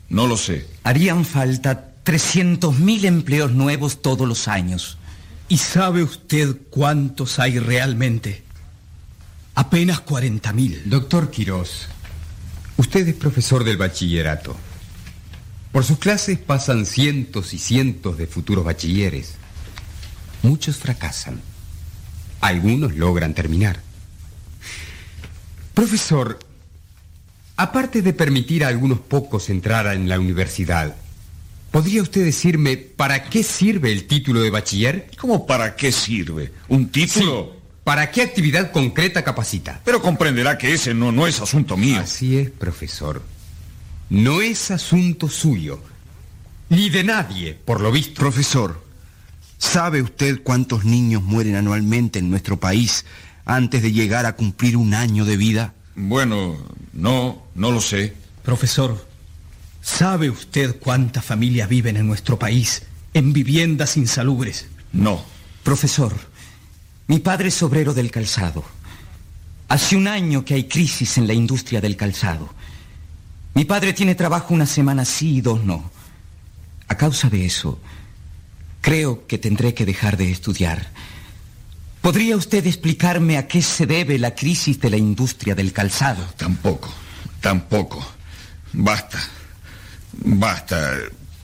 no 0.10 0.28
lo 0.28 0.36
sé. 0.36 0.68
Harían 0.84 1.24
falta 1.24 1.94
300.000 2.04 3.06
empleos 3.06 3.52
nuevos 3.52 4.02
todos 4.02 4.28
los 4.28 4.50
años. 4.50 4.98
¿Y 5.50 5.58
sabe 5.58 6.04
usted 6.04 6.58
cuántos 6.70 7.40
hay 7.40 7.60
realmente? 7.60 8.44
Apenas 9.56 10.06
40.000. 10.06 10.84
Doctor 10.84 11.32
Quirós, 11.32 11.88
usted 12.76 13.08
es 13.08 13.16
profesor 13.16 13.64
del 13.64 13.78
bachillerato. 13.78 14.56
Por 15.72 15.86
sus 15.86 16.00
clases 16.00 16.38
pasan 16.38 16.86
cientos 16.86 17.54
y 17.54 17.60
cientos 17.60 18.18
de 18.18 18.28
futuros 18.28 18.66
bachilleres. 18.66 19.36
Muchos 20.44 20.78
fracasan. 20.78 21.42
Algunos 22.42 22.96
logran 22.96 23.34
terminar. 23.34 23.82
Profesor, 25.74 26.40
aparte 27.56 28.02
de 28.02 28.14
permitir 28.14 28.66
a 28.66 28.68
algunos 28.68 29.00
pocos 29.00 29.50
entrar 29.50 29.88
en 29.94 30.10
la 30.10 30.20
universidad, 30.20 30.96
¿podría 31.78 32.02
usted 32.02 32.26
decirme 32.26 32.76
para 32.76 33.26
qué 33.26 33.44
sirve 33.44 33.92
el 33.92 34.08
título 34.08 34.42
de 34.42 34.50
bachiller? 34.50 35.12
¿Cómo 35.16 35.46
para 35.46 35.76
qué 35.76 35.92
sirve? 35.92 36.52
¿Un 36.70 36.90
título? 36.90 37.52
Sí. 37.54 37.60
¿Para 37.84 38.10
qué 38.10 38.24
actividad 38.24 38.72
concreta 38.72 39.24
capacita? 39.24 39.80
Pero 39.86 40.02
comprenderá 40.02 40.58
que 40.58 40.74
ese 40.74 40.96
no, 40.96 41.12
no 41.12 41.28
es 41.28 41.40
asunto 41.40 41.78
mío. 41.78 42.00
Así 42.00 42.36
es, 42.40 42.50
profesor. 42.50 43.22
No 44.10 44.42
es 44.42 44.72
asunto 44.72 45.30
suyo, 45.30 45.80
ni 46.70 46.90
de 46.90 47.04
nadie, 47.04 47.54
por 47.54 47.80
lo 47.80 47.92
visto. 47.92 48.22
Profesor, 48.22 48.84
¿sabe 49.60 50.02
usted 50.02 50.42
cuántos 50.42 50.84
niños 50.84 51.22
mueren 51.22 51.56
anualmente 51.56 52.18
en 52.18 52.32
nuestro 52.32 52.60
país 52.60 53.06
antes 53.46 53.84
de 53.84 53.92
llegar 53.92 54.26
a 54.26 54.36
cumplir 54.36 54.78
un 54.78 54.96
año 54.96 55.26
de 55.26 55.38
vida? 55.38 55.76
Bueno, 55.94 56.58
no, 56.94 57.44
no 57.54 57.72
lo 57.72 57.82
sé. 57.82 58.16
Profesor, 58.42 59.07
¿sabe 59.82 60.30
usted 60.30 60.78
cuántas 60.80 61.24
familias 61.26 61.70
viven 61.70 61.98
en 61.98 62.08
nuestro 62.08 62.38
país 62.38 62.84
en 63.14 63.34
viviendas 63.34 63.98
insalubres? 63.98 64.68
No. 64.94 65.24
Profesor, 65.64 66.14
mi 67.08 67.20
padre 67.20 67.50
es 67.50 67.62
obrero 67.64 67.94
del 67.94 68.12
calzado. 68.12 68.64
Hace 69.70 69.96
un 69.96 70.08
año 70.08 70.46
que 70.46 70.54
hay 70.54 70.66
crisis 70.66 71.18
en 71.18 71.28
la 71.28 71.34
industria 71.34 71.82
del 71.82 71.98
calzado. 71.98 72.54
Mi 73.54 73.66
padre 73.66 73.94
tiene 73.94 74.16
trabajo 74.16 74.54
una 74.54 74.66
semana 74.66 75.04
sí 75.04 75.38
y 75.38 75.42
dos 75.42 75.64
no. 75.64 75.90
A 76.88 76.96
causa 76.96 77.30
de 77.30 77.46
eso, 77.46 77.80
creo 78.82 79.28
que 79.28 79.38
tendré 79.38 79.74
que 79.74 79.86
dejar 79.86 80.16
de 80.16 80.32
estudiar. 80.32 80.92
¿Podría 82.02 82.38
usted 82.38 82.66
explicarme 82.66 83.38
a 83.38 83.48
qué 83.48 83.62
se 83.62 83.86
debe 83.86 84.18
la 84.18 84.36
crisis 84.36 84.80
de 84.80 84.90
la 84.90 84.98
industria 84.98 85.56
del 85.56 85.74
calzado? 85.74 86.24
Tampoco, 86.38 86.90
tampoco. 87.42 88.06
Basta. 88.72 89.20
Basta. 90.24 90.94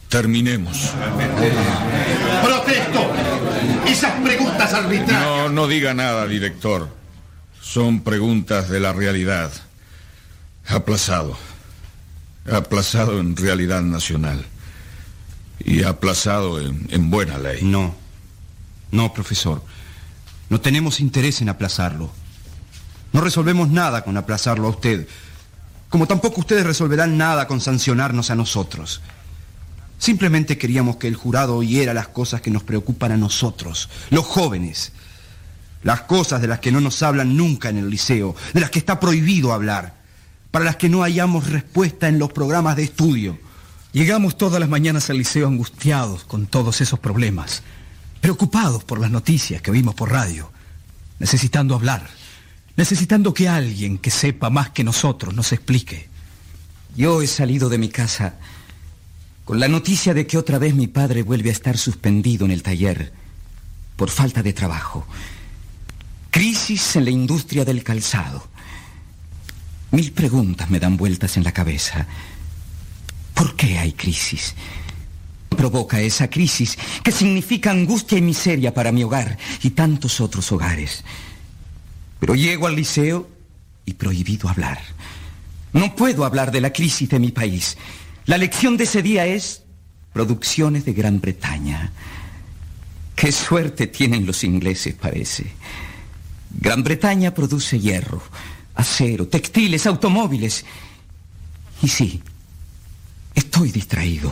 Terminemos. 0.09 0.91
¡Protesto! 2.43 3.11
Esas 3.87 4.11
preguntas 4.21 4.73
arbitrarias. 4.73 5.21
No, 5.21 5.49
no 5.49 5.67
diga 5.67 5.93
nada, 5.95 6.27
director. 6.27 6.89
Son 7.59 8.01
preguntas 8.03 8.69
de 8.69 8.79
la 8.79 8.93
realidad. 8.93 9.51
Aplazado. 10.67 11.35
Aplazado 12.51 13.19
en 13.19 13.35
realidad 13.35 13.81
nacional. 13.81 14.45
Y 15.59 15.83
aplazado 15.83 16.61
en, 16.61 16.87
en 16.91 17.09
buena 17.09 17.39
ley. 17.39 17.63
No. 17.63 17.95
No, 18.91 19.13
profesor. 19.13 19.63
No 20.49 20.61
tenemos 20.61 20.99
interés 20.99 21.41
en 21.41 21.49
aplazarlo. 21.49 22.11
No 23.13 23.21
resolvemos 23.21 23.69
nada 23.69 24.03
con 24.03 24.17
aplazarlo 24.17 24.67
a 24.67 24.71
usted. 24.71 25.07
Como 25.93 26.07
tampoco 26.07 26.41
ustedes 26.41 26.65
resolverán 26.65 27.19
nada 27.19 27.47
con 27.47 27.61
sancionarnos 27.61 28.31
a 28.31 28.35
nosotros. 28.35 28.99
Simplemente 29.99 30.57
queríamos 30.57 30.95
que 30.95 31.07
el 31.07 31.15
jurado 31.15 31.55
oyera 31.55 31.93
las 31.93 32.07
cosas 32.07 32.41
que 32.41 32.49
nos 32.49 32.63
preocupan 32.63 33.11
a 33.11 33.17
nosotros, 33.17 33.89
los 34.09 34.25
jóvenes. 34.25 34.91
Las 35.83 36.01
cosas 36.01 36.41
de 36.41 36.47
las 36.47 36.57
que 36.57 36.71
no 36.71 36.81
nos 36.81 37.03
hablan 37.03 37.37
nunca 37.37 37.69
en 37.69 37.77
el 37.77 37.91
liceo, 37.91 38.35
de 38.55 38.61
las 38.61 38.71
que 38.71 38.79
está 38.79 38.99
prohibido 38.99 39.53
hablar, 39.53 39.93
para 40.49 40.65
las 40.65 40.77
que 40.77 40.89
no 40.89 41.03
hayamos 41.03 41.51
respuesta 41.51 42.07
en 42.07 42.17
los 42.17 42.33
programas 42.33 42.75
de 42.75 42.85
estudio. 42.85 43.37
Llegamos 43.91 44.35
todas 44.35 44.59
las 44.59 44.69
mañanas 44.69 45.11
al 45.11 45.19
liceo 45.19 45.47
angustiados 45.47 46.23
con 46.23 46.47
todos 46.47 46.81
esos 46.81 46.97
problemas, 46.97 47.61
preocupados 48.19 48.83
por 48.83 48.99
las 48.99 49.11
noticias 49.11 49.61
que 49.61 49.69
oímos 49.69 49.93
por 49.93 50.11
radio, 50.11 50.51
necesitando 51.19 51.75
hablar, 51.75 52.09
necesitando 52.75 53.33
que 53.33 53.47
alguien 53.47 53.97
que 53.97 54.11
sepa 54.11 54.49
más 54.49 54.69
que 54.69 54.83
nosotros 54.83 55.33
nos 55.33 55.51
explique. 55.51 56.09
Yo 56.95 57.21
he 57.21 57.27
salido 57.27 57.69
de 57.69 57.77
mi 57.77 57.89
casa 57.89 58.35
con 59.45 59.59
la 59.59 59.67
noticia 59.67 60.13
de 60.13 60.25
que 60.25 60.37
otra 60.37 60.57
vez 60.57 60.73
mi 60.73 60.87
padre 60.87 61.23
vuelve 61.23 61.49
a 61.49 61.53
estar 61.53 61.77
suspendido 61.77 62.45
en 62.45 62.51
el 62.51 62.63
taller 62.63 63.13
por 63.95 64.09
falta 64.09 64.41
de 64.41 64.53
trabajo. 64.53 65.05
Crisis 66.29 66.95
en 66.95 67.05
la 67.05 67.11
industria 67.11 67.65
del 67.65 67.83
calzado. 67.83 68.47
Mil 69.91 70.11
preguntas 70.11 70.69
me 70.69 70.79
dan 70.79 70.97
vueltas 70.97 71.37
en 71.37 71.43
la 71.43 71.51
cabeza. 71.51 72.07
¿Por 73.33 73.55
qué 73.55 73.77
hay 73.77 73.93
crisis? 73.93 74.55
Provoca 75.49 76.01
esa 76.01 76.29
crisis 76.29 76.77
que 77.03 77.11
significa 77.11 77.69
angustia 77.69 78.17
y 78.17 78.21
miseria 78.21 78.73
para 78.73 78.91
mi 78.91 79.03
hogar 79.03 79.37
y 79.61 79.71
tantos 79.71 80.19
otros 80.21 80.51
hogares. 80.51 81.03
Pero 82.23 82.35
llego 82.35 82.67
al 82.67 82.77
liceo 82.77 83.29
y 83.85 83.95
prohibido 83.95 84.47
hablar. 84.47 84.79
No 85.73 85.93
puedo 85.93 86.23
hablar 86.23 86.53
de 86.53 86.61
la 86.61 86.71
crisis 86.71 87.09
de 87.09 87.19
mi 87.19 87.33
país. 87.33 87.77
La 88.27 88.37
lección 88.37 88.77
de 88.77 88.85
ese 88.85 89.01
día 89.01 89.25
es 89.25 89.63
producciones 90.13 90.85
de 90.85 90.93
Gran 90.93 91.19
Bretaña. 91.19 91.91
Qué 93.13 93.29
suerte 93.33 93.87
tienen 93.87 94.25
los 94.25 94.45
ingleses, 94.45 94.95
parece. 94.95 95.51
Gran 96.61 96.81
Bretaña 96.81 97.33
produce 97.33 97.77
hierro, 97.77 98.23
acero, 98.73 99.27
textiles, 99.27 99.85
automóviles. 99.85 100.63
Y 101.81 101.89
sí, 101.89 102.23
estoy 103.35 103.69
distraído. 103.73 104.31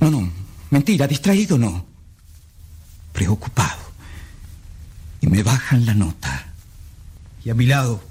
No, 0.00 0.10
no, 0.10 0.28
mentira, 0.70 1.06
distraído 1.06 1.56
no. 1.56 1.86
Preocupado. 3.12 3.89
Y 5.20 5.26
me 5.26 5.42
bajan 5.42 5.86
la 5.86 5.94
nota. 5.94 6.46
Y 7.44 7.50
a 7.50 7.54
mi 7.54 7.66
lado, 7.66 8.02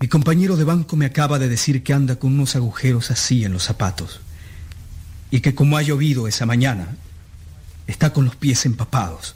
mi 0.00 0.08
compañero 0.08 0.56
de 0.56 0.64
banco 0.64 0.96
me 0.96 1.06
acaba 1.06 1.38
de 1.38 1.48
decir 1.48 1.82
que 1.82 1.92
anda 1.92 2.16
con 2.16 2.34
unos 2.34 2.56
agujeros 2.56 3.10
así 3.10 3.44
en 3.44 3.52
los 3.52 3.64
zapatos. 3.64 4.20
y 5.28 5.40
que 5.40 5.56
como 5.56 5.76
ha 5.76 5.82
llovido 5.82 6.28
esa 6.28 6.46
mañana, 6.46 6.86
está 7.86 8.12
con 8.12 8.24
los 8.24 8.36
pies 8.36 8.64
empapados, 8.64 9.34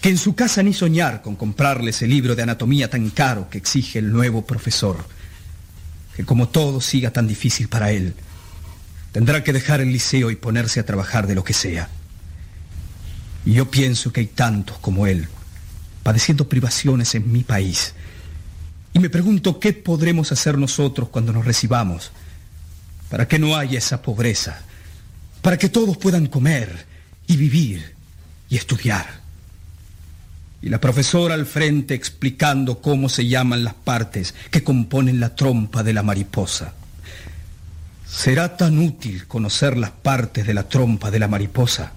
que 0.00 0.08
en 0.08 0.18
su 0.18 0.34
casa 0.34 0.62
ni 0.62 0.72
soñar 0.72 1.22
con 1.22 1.36
comprarle 1.36 1.90
ese 1.90 2.06
libro 2.06 2.34
de 2.34 2.42
anatomía 2.42 2.88
tan 2.88 3.10
caro 3.10 3.48
que 3.50 3.58
exige 3.58 3.98
el 3.98 4.12
nuevo 4.12 4.46
profesor, 4.46 5.04
que 6.16 6.24
como 6.24 6.48
todo 6.48 6.80
siga 6.80 7.10
tan 7.10 7.26
difícil 7.26 7.68
para 7.68 7.90
él, 7.90 8.14
tendrá 9.12 9.44
que 9.44 9.52
dejar 9.52 9.80
el 9.80 9.92
liceo 9.92 10.30
y 10.30 10.36
ponerse 10.36 10.80
a 10.80 10.86
trabajar 10.86 11.26
de 11.26 11.34
lo 11.34 11.44
que 11.44 11.52
sea. 11.52 11.88
Y 13.44 13.52
yo 13.52 13.70
pienso 13.70 14.12
que 14.12 14.20
hay 14.20 14.26
tantos 14.26 14.78
como 14.78 15.06
él, 15.06 15.28
padeciendo 16.04 16.48
privaciones 16.48 17.16
en 17.16 17.32
mi 17.32 17.42
país. 17.42 17.94
Y 18.92 19.00
me 19.00 19.10
pregunto 19.10 19.58
qué 19.58 19.72
podremos 19.72 20.30
hacer 20.30 20.56
nosotros 20.56 21.08
cuando 21.08 21.32
nos 21.32 21.44
recibamos, 21.44 22.12
para 23.10 23.26
que 23.26 23.40
no 23.40 23.56
haya 23.56 23.78
esa 23.78 24.02
pobreza, 24.02 24.62
para 25.42 25.56
que 25.58 25.68
todos 25.68 25.96
puedan 25.96 26.26
comer 26.26 26.86
y 27.26 27.36
vivir 27.36 27.94
y 28.48 28.56
estudiar. 28.56 29.24
Y 30.62 30.68
la 30.68 30.80
profesora 30.80 31.34
al 31.34 31.46
frente 31.46 31.94
explicando 31.94 32.80
cómo 32.80 33.08
se 33.08 33.26
llaman 33.26 33.64
las 33.64 33.74
partes 33.74 34.34
que 34.50 34.62
componen 34.62 35.20
la 35.20 35.34
trompa 35.34 35.82
de 35.82 35.92
la 35.92 36.02
mariposa. 36.02 36.74
Será 38.06 38.56
tan 38.56 38.78
útil 38.78 39.26
conocer 39.26 39.76
las 39.76 39.90
partes 39.90 40.46
de 40.46 40.54
la 40.54 40.68
trompa 40.68 41.10
de 41.10 41.18
la 41.18 41.28
mariposa 41.28 41.92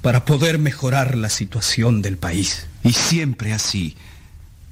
para 0.00 0.24
poder 0.24 0.58
mejorar 0.58 1.16
la 1.16 1.28
situación 1.28 2.00
del 2.02 2.16
país. 2.16 2.66
Y 2.84 2.92
siempre 2.92 3.52
así. 3.52 3.96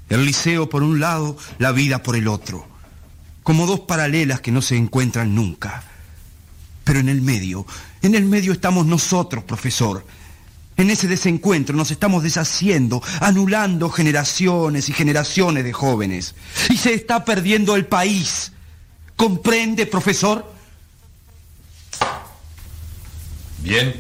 El 0.09 0.27
liceo 0.27 0.69
por 0.69 0.83
un 0.83 1.01
lado, 1.01 1.37
la 1.59 1.73
vida 1.73 2.03
por 2.03 2.15
el 2.15 2.29
otro. 2.29 2.67
Como 3.43 3.67
dos 3.67 3.81
paralelas 3.81 4.41
que 4.41 4.53
no 4.53 4.63
se 4.63 4.77
encuentran 4.77 5.35
nunca. 5.35 5.83
Pero 6.85 7.01
en 7.01 7.09
el 7.09 7.23
medio, 7.23 7.67
en 8.03 8.15
el 8.15 8.27
medio 8.27 8.53
estamos 8.53 8.87
nosotros, 8.87 9.45
profesor. 9.45 10.05
En 10.77 10.91
ese 10.91 11.09
desencuentro 11.09 11.77
nos 11.77 11.91
estamos 11.91 12.23
deshaciendo, 12.23 13.03
anulando 13.21 13.89
generaciones 13.89 14.89
y 14.89 14.93
generaciones 14.93 15.65
de 15.65 15.73
jóvenes. 15.73 16.35
Y 16.71 16.77
se 16.77 16.93
está 16.95 17.25
perdiendo 17.25 17.75
el 17.77 17.87
país. 17.87 18.53
¿Comprende, 19.17 19.87
profesor? 19.87 20.53
Bien. 23.59 23.95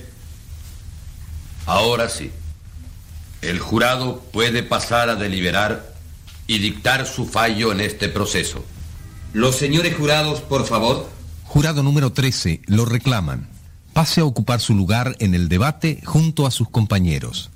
Ahora 1.67 2.09
sí. 2.09 2.31
El 3.43 3.59
jurado 3.59 4.21
puede 4.33 4.63
pasar 4.63 5.11
a 5.11 5.17
deliberar 5.17 5.93
y 6.47 6.59
dictar 6.59 7.07
su 7.07 7.27
fallo 7.27 7.73
en 7.73 7.81
este 7.81 8.09
proceso. 8.09 8.65
Los 9.33 9.57
señores 9.57 9.97
jurados, 9.97 10.41
por 10.41 10.65
favor. 10.65 11.09
Jurado 11.45 11.83
número 11.83 12.13
13, 12.13 12.63
lo 12.67 12.85
reclaman. 12.85 13.49
Pase 13.93 14.21
a 14.21 14.25
ocupar 14.25 14.61
su 14.61 14.75
lugar 14.75 15.17
en 15.19 15.35
el 15.35 15.49
debate 15.49 16.01
junto 16.05 16.47
a 16.47 16.51
sus 16.51 16.69
compañeros. 16.71 17.52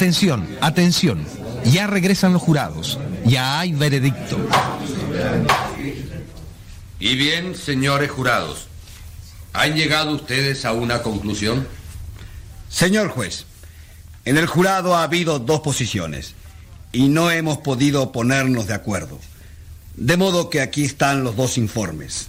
Atención, 0.00 0.48
atención. 0.62 1.26
Ya 1.66 1.86
regresan 1.86 2.32
los 2.32 2.40
jurados. 2.40 2.98
Ya 3.26 3.60
hay 3.60 3.74
veredicto. 3.74 4.38
Y 6.98 7.16
bien, 7.16 7.54
señores 7.54 8.10
jurados, 8.10 8.68
¿han 9.52 9.74
llegado 9.74 10.12
ustedes 10.12 10.64
a 10.64 10.72
una 10.72 11.02
conclusión? 11.02 11.68
Señor 12.70 13.10
juez, 13.10 13.44
en 14.24 14.38
el 14.38 14.46
jurado 14.46 14.96
ha 14.96 15.02
habido 15.02 15.38
dos 15.38 15.60
posiciones 15.60 16.32
y 16.92 17.08
no 17.08 17.30
hemos 17.30 17.58
podido 17.58 18.10
ponernos 18.10 18.68
de 18.68 18.72
acuerdo. 18.72 19.20
De 19.96 20.16
modo 20.16 20.48
que 20.48 20.62
aquí 20.62 20.82
están 20.82 21.24
los 21.24 21.36
dos 21.36 21.58
informes, 21.58 22.28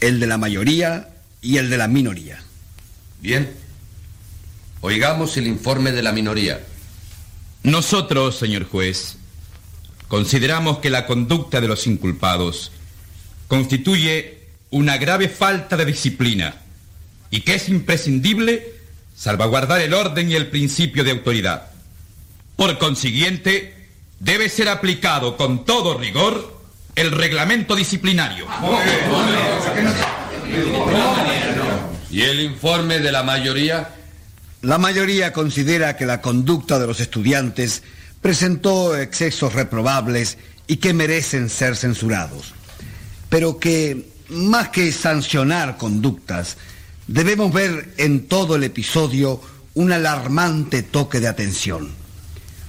el 0.00 0.18
de 0.18 0.26
la 0.26 0.38
mayoría 0.38 1.10
y 1.40 1.58
el 1.58 1.70
de 1.70 1.76
la 1.76 1.86
minoría. 1.86 2.42
Bien. 3.20 3.54
Oigamos 4.80 5.36
el 5.36 5.46
informe 5.46 5.92
de 5.92 6.02
la 6.02 6.10
minoría. 6.10 6.60
Nosotros, 7.66 8.38
señor 8.38 8.64
juez, 8.68 9.16
consideramos 10.06 10.78
que 10.78 10.88
la 10.88 11.04
conducta 11.04 11.60
de 11.60 11.66
los 11.66 11.88
inculpados 11.88 12.70
constituye 13.48 14.38
una 14.70 14.98
grave 14.98 15.28
falta 15.28 15.76
de 15.76 15.84
disciplina 15.84 16.54
y 17.28 17.40
que 17.40 17.56
es 17.56 17.68
imprescindible 17.68 18.72
salvaguardar 19.16 19.80
el 19.80 19.94
orden 19.94 20.30
y 20.30 20.36
el 20.36 20.46
principio 20.46 21.02
de 21.02 21.10
autoridad. 21.10 21.70
Por 22.54 22.78
consiguiente, 22.78 23.74
debe 24.20 24.48
ser 24.48 24.68
aplicado 24.68 25.36
con 25.36 25.64
todo 25.64 25.98
rigor 25.98 26.60
el 26.94 27.10
reglamento 27.10 27.74
disciplinario. 27.74 28.46
¿Y 32.12 32.20
el 32.20 32.42
informe 32.42 33.00
de 33.00 33.10
la 33.10 33.24
mayoría? 33.24 33.90
La 34.62 34.78
mayoría 34.78 35.32
considera 35.32 35.96
que 35.96 36.06
la 36.06 36.20
conducta 36.20 36.78
de 36.78 36.86
los 36.86 37.00
estudiantes 37.00 37.82
presentó 38.22 38.96
excesos 38.96 39.52
reprobables 39.52 40.38
y 40.66 40.76
que 40.76 40.94
merecen 40.94 41.50
ser 41.50 41.76
censurados, 41.76 42.54
pero 43.28 43.58
que 43.58 44.10
más 44.30 44.70
que 44.70 44.90
sancionar 44.92 45.76
conductas, 45.76 46.56
debemos 47.06 47.52
ver 47.52 47.94
en 47.98 48.26
todo 48.26 48.56
el 48.56 48.64
episodio 48.64 49.40
un 49.74 49.92
alarmante 49.92 50.82
toque 50.82 51.20
de 51.20 51.28
atención. 51.28 51.90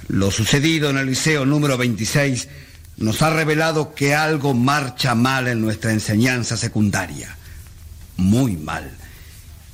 Lo 0.10 0.30
sucedido 0.30 0.90
en 0.90 0.98
el 0.98 1.08
liceo 1.08 1.46
número 1.46 1.78
26 1.78 2.50
nos 2.98 3.22
ha 3.22 3.30
revelado 3.30 3.96
que 3.96 4.14
algo 4.14 4.54
marcha 4.54 5.16
mal 5.16 5.48
en 5.48 5.62
nuestra 5.62 5.94
enseñanza 5.94 6.58
secundaria. 6.58 7.36
Muy 8.18 8.58
mal 8.58 8.92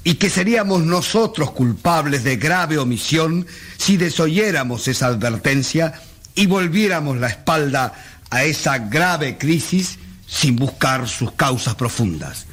y 0.04 0.16
que 0.16 0.30
seríamos 0.30 0.82
nosotros 0.84 1.52
culpables 1.52 2.24
de 2.24 2.36
grave 2.36 2.78
omisión 2.78 3.48
si 3.78 3.98
desoyéramos 3.98 4.88
esa 4.88 5.08
advertencia 5.08 5.94
y 6.36 6.48
volviéramos 6.48 7.18
la 7.18 7.28
espalda 7.28 7.94
a 8.30 8.44
esa 8.44 8.80
grave 8.80 9.38
crisis 9.38 10.00
sin 10.28 10.56
buscar 10.56 11.08
sus 11.08 11.32
causas 11.34 11.76
profundas. 11.76 12.46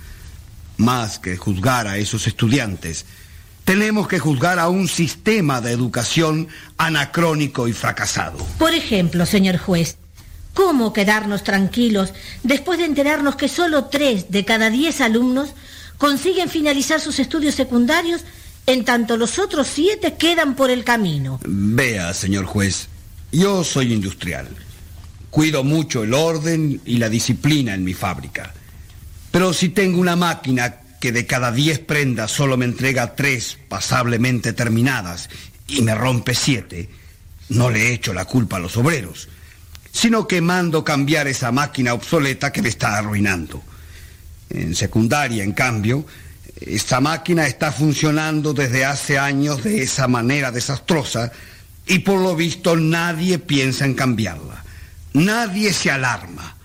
Más 0.77 1.19
que 1.19 1.37
juzgar 1.37 1.87
a 1.87 1.99
esos 1.99 2.27
estudiantes, 2.27 3.05
tenemos 3.65 4.09
que 4.09 4.19
juzgar 4.19 4.59
a 4.59 4.69
un 4.69 4.89
sistema 4.89 5.61
de 5.61 5.73
educación 5.73 6.49
anacrónico 6.79 7.69
y 7.69 7.73
fracasado. 7.73 8.39
Por 8.59 8.75
ejemplo, 8.75 9.27
señor 9.27 9.59
juez, 9.59 9.97
¿cómo 10.55 10.93
quedarnos 10.93 11.43
tranquilos 11.45 12.13
después 12.43 12.79
de 12.79 12.87
enterarnos 12.87 13.37
que 13.37 13.49
solo 13.49 13.87
tres 13.87 14.31
de 14.31 14.45
cada 14.45 14.71
diez 14.71 15.01
alumnos 15.01 15.55
consiguen 16.01 16.49
finalizar 16.49 16.99
sus 16.99 17.19
estudios 17.19 17.55
secundarios, 17.55 18.23
en 18.65 18.87
tanto 18.87 19.19
los 19.19 19.39
otros 19.39 19.69
siete 19.69 20.15
quedan 20.15 20.57
por 20.57 20.71
el 20.71 20.83
camino. 20.83 21.39
Vea, 21.45 22.15
señor 22.15 22.47
juez, 22.47 22.89
yo 23.31 23.63
soy 23.63 23.93
industrial. 23.93 24.49
Cuido 25.29 25.63
mucho 25.63 26.03
el 26.03 26.15
orden 26.15 26.81
y 26.87 26.97
la 26.97 27.11
disciplina 27.11 27.75
en 27.75 27.85
mi 27.85 27.93
fábrica. 27.93 28.55
Pero 29.31 29.53
si 29.53 29.69
tengo 29.69 30.01
una 30.01 30.17
máquina 30.17 30.77
que 31.01 31.13
de 31.13 31.27
cada 31.27 31.53
diez 31.53 31.79
prendas 31.79 32.31
solo 32.31 32.57
me 32.57 32.65
entrega 32.65 33.15
tres 33.15 33.59
pasablemente 33.69 34.55
terminadas 34.55 35.29
y 35.69 35.83
me 35.83 35.95
rompe 35.95 36.35
siete, 36.35 36.89
no 37.51 37.69
le 37.69 37.93
echo 37.93 38.15
la 38.15 38.25
culpa 38.25 38.57
a 38.57 38.61
los 38.61 38.75
obreros, 38.79 39.29
sino 39.93 40.27
que 40.27 40.41
mando 40.41 40.83
cambiar 40.83 41.29
esa 41.29 41.53
máquina 41.53 41.93
obsoleta 41.93 42.53
que 42.53 42.63
me 42.63 42.71
está 42.71 42.97
arruinando. 42.97 43.63
En 44.51 44.75
secundaria, 44.75 45.45
en 45.45 45.53
cambio, 45.53 46.05
esta 46.61 47.01
máquina 47.01 47.47
está 47.47 47.73
funcionando 47.73 48.53
desde 48.53 48.85
hace 48.85 49.19
años 49.19 49.63
de 49.63 49.83
esa 49.83 50.09
manera 50.09 50.51
desastrosa 50.51 51.33
y 51.87 52.01
por 52.01 52.21
lo 52.21 52.37
visto 52.37 52.77
nadie 52.77 53.39
piensa 53.39 53.85
en 53.85 53.95
cambiarla. 53.95 54.65
Nadie 55.13 55.73
se 55.73 55.91
alarma. 55.91 56.57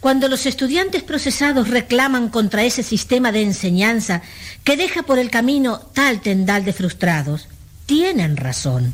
Cuando 0.00 0.28
los 0.28 0.44
estudiantes 0.44 1.02
procesados 1.02 1.68
reclaman 1.68 2.28
contra 2.28 2.64
ese 2.64 2.82
sistema 2.82 3.32
de 3.32 3.42
enseñanza 3.42 4.20
que 4.62 4.76
deja 4.76 5.02
por 5.02 5.18
el 5.18 5.30
camino 5.30 5.78
tal 5.78 6.20
tendal 6.20 6.64
de 6.64 6.74
frustrados, 6.74 7.48
tienen 7.86 8.36
razón. 8.36 8.92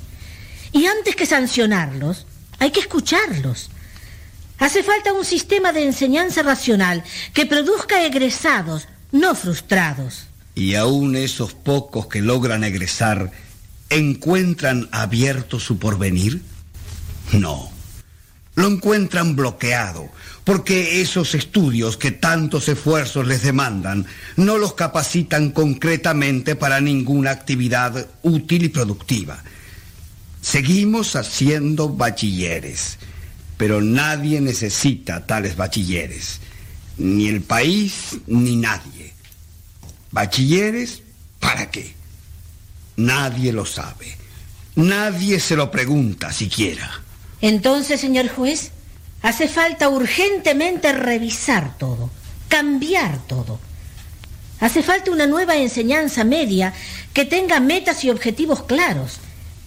Y 0.72 0.86
antes 0.86 1.16
que 1.16 1.26
sancionarlos, 1.26 2.26
hay 2.60 2.70
que 2.70 2.80
escucharlos. 2.80 3.70
Hace 4.60 4.82
falta 4.82 5.14
un 5.14 5.24
sistema 5.24 5.72
de 5.72 5.84
enseñanza 5.84 6.42
racional 6.42 7.02
que 7.32 7.46
produzca 7.46 8.04
egresados, 8.04 8.88
no 9.10 9.34
frustrados. 9.34 10.26
Y 10.54 10.74
aún 10.74 11.16
esos 11.16 11.54
pocos 11.54 12.08
que 12.08 12.20
logran 12.20 12.62
egresar, 12.62 13.32
¿encuentran 13.88 14.86
abierto 14.92 15.58
su 15.58 15.78
porvenir? 15.78 16.42
No. 17.32 17.70
Lo 18.54 18.66
encuentran 18.66 19.34
bloqueado, 19.34 20.10
porque 20.44 21.00
esos 21.00 21.34
estudios 21.34 21.96
que 21.96 22.10
tantos 22.10 22.68
esfuerzos 22.68 23.26
les 23.26 23.42
demandan 23.42 24.04
no 24.36 24.58
los 24.58 24.74
capacitan 24.74 25.52
concretamente 25.52 26.54
para 26.54 26.82
ninguna 26.82 27.30
actividad 27.30 28.08
útil 28.22 28.64
y 28.64 28.68
productiva. 28.68 29.42
Seguimos 30.42 31.16
haciendo 31.16 31.88
bachilleres, 31.88 32.98
pero 33.60 33.82
nadie 33.82 34.40
necesita 34.40 35.26
tales 35.26 35.54
bachilleres, 35.54 36.40
ni 36.96 37.28
el 37.28 37.42
país 37.42 38.16
ni 38.26 38.56
nadie. 38.56 39.12
¿Bachilleres? 40.10 41.02
¿Para 41.38 41.70
qué? 41.70 41.94
Nadie 42.96 43.52
lo 43.52 43.66
sabe. 43.66 44.16
Nadie 44.76 45.38
se 45.40 45.56
lo 45.56 45.70
pregunta 45.70 46.32
siquiera. 46.32 47.02
Entonces, 47.42 48.00
señor 48.00 48.28
juez, 48.30 48.70
hace 49.20 49.46
falta 49.46 49.90
urgentemente 49.90 50.94
revisar 50.94 51.76
todo, 51.76 52.08
cambiar 52.48 53.18
todo. 53.26 53.60
Hace 54.60 54.82
falta 54.82 55.10
una 55.10 55.26
nueva 55.26 55.58
enseñanza 55.58 56.24
media 56.24 56.72
que 57.12 57.26
tenga 57.26 57.60
metas 57.60 58.04
y 58.04 58.10
objetivos 58.10 58.62
claros, 58.62 59.18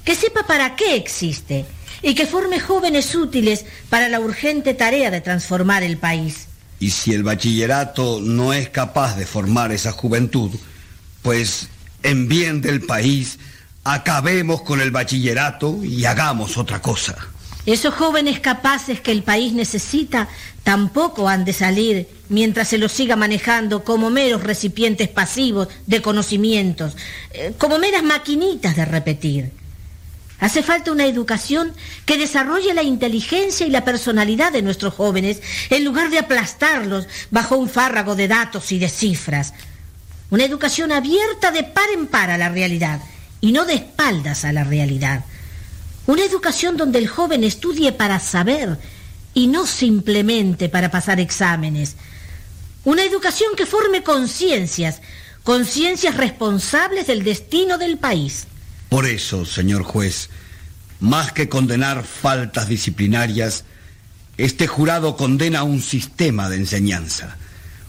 que 0.04 0.16
sepa 0.16 0.48
para 0.48 0.76
qué 0.76 0.96
existe 0.96 1.68
y 2.04 2.14
que 2.14 2.28
forme 2.28 2.60
jóvenes 2.60 3.16
útiles 3.16 3.66
para 3.90 4.10
la 4.10 4.20
urgente 4.20 4.76
tarea 4.76 5.10
de 5.10 5.22
transformar 5.22 5.82
el 5.82 5.98
país. 5.98 6.48
Y 6.80 6.92
si 6.92 7.14
el 7.14 7.24
bachillerato 7.24 8.20
no 8.22 8.54
es 8.54 8.70
capaz 8.70 9.16
de 9.16 9.26
formar 9.26 9.72
esa 9.72 9.94
juventud, 9.94 10.52
pues 11.22 11.70
en 12.04 12.28
bien 12.28 12.62
del 12.62 12.82
país, 12.82 13.40
acabemos 13.86 14.62
con 14.62 14.82
el 14.82 14.92
bachillerato 14.92 15.84
y 15.84 16.04
hagamos 16.04 16.58
otra 16.58 16.82
cosa. 16.82 17.16
Esos 17.66 17.94
jóvenes 17.94 18.42
capaces 18.42 19.00
que 19.00 19.14
el 19.14 19.24
país 19.24 19.54
necesita 19.54 20.28
tampoco 20.64 21.30
han 21.30 21.46
de 21.46 21.54
salir 21.54 22.10
mientras 22.28 22.68
se 22.68 22.78
los 22.78 22.92
siga 22.92 23.16
manejando 23.16 23.86
como 23.86 24.10
meros 24.10 24.44
recipientes 24.44 25.08
pasivos 25.08 25.70
de 25.88 26.02
conocimientos, 26.02 26.98
eh, 27.32 27.54
como 27.58 27.80
meras 27.80 28.04
maquinitas 28.04 28.76
de 28.76 28.84
repetir. 28.84 29.63
Hace 30.44 30.62
falta 30.62 30.92
una 30.92 31.06
educación 31.06 31.72
que 32.06 32.18
desarrolle 32.18 32.74
la 32.74 32.84
inteligencia 32.84 33.66
y 33.66 33.70
la 33.70 33.86
personalidad 33.86 34.52
de 34.52 34.62
nuestros 34.62 34.94
jóvenes 34.94 35.42
en 35.70 35.86
lugar 35.86 36.10
de 36.10 36.20
aplastarlos 36.20 37.08
bajo 37.32 37.56
un 37.56 37.70
fárrago 37.70 38.18
de 38.18 38.28
datos 38.28 38.74
y 38.74 38.78
de 38.78 38.90
cifras. 38.90 39.54
Una 40.32 40.44
educación 40.44 40.92
abierta 40.92 41.52
de 41.52 41.64
par 41.64 41.90
en 41.94 42.08
par 42.08 42.30
a 42.30 42.38
la 42.38 42.50
realidad 42.50 43.00
y 43.40 43.54
no 43.54 43.64
de 43.64 43.76
espaldas 43.76 44.44
a 44.44 44.52
la 44.52 44.66
realidad. 44.66 45.24
Una 46.08 46.26
educación 46.26 46.76
donde 46.76 47.00
el 47.00 47.08
joven 47.08 47.46
estudie 47.46 47.94
para 47.94 48.20
saber 48.20 48.78
y 49.34 49.48
no 49.48 49.66
simplemente 49.66 50.68
para 50.68 50.92
pasar 50.92 51.22
exámenes. 51.22 51.96
Una 52.84 53.06
educación 53.06 53.56
que 53.56 53.66
forme 53.66 54.04
conciencias, 54.04 55.02
conciencias 55.44 56.18
responsables 56.18 57.08
del 57.08 57.24
destino 57.24 57.78
del 57.78 57.98
país. 57.98 58.48
Por 58.94 59.08
eso, 59.08 59.44
señor 59.44 59.82
juez, 59.82 60.30
más 61.00 61.32
que 61.32 61.50
condenar 61.50 62.04
faltas 62.04 62.68
disciplinarias, 62.68 63.66
este 64.38 64.68
jurado 64.68 65.18
condena 65.18 65.64
un 65.64 65.82
sistema 65.82 66.48
de 66.48 66.58
enseñanza. 66.58 67.36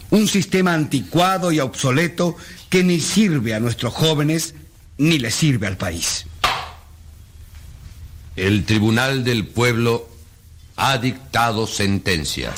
Un 0.09 0.27
sistema 0.27 0.73
anticuado 0.73 1.51
y 1.51 1.59
obsoleto 1.59 2.35
que 2.71 2.83
ni 2.83 2.99
sirve 2.99 3.53
a 3.53 3.59
nuestros 3.59 3.93
jóvenes 3.93 4.55
ni 4.97 5.19
le 5.19 5.29
sirve 5.29 5.67
al 5.67 5.77
país. 5.77 6.25
El 8.35 8.65
Tribunal 8.65 9.23
del 9.23 9.45
Pueblo 9.45 10.09
ha 10.75 10.97
dictado 10.97 11.67
sentencia. 11.67 12.51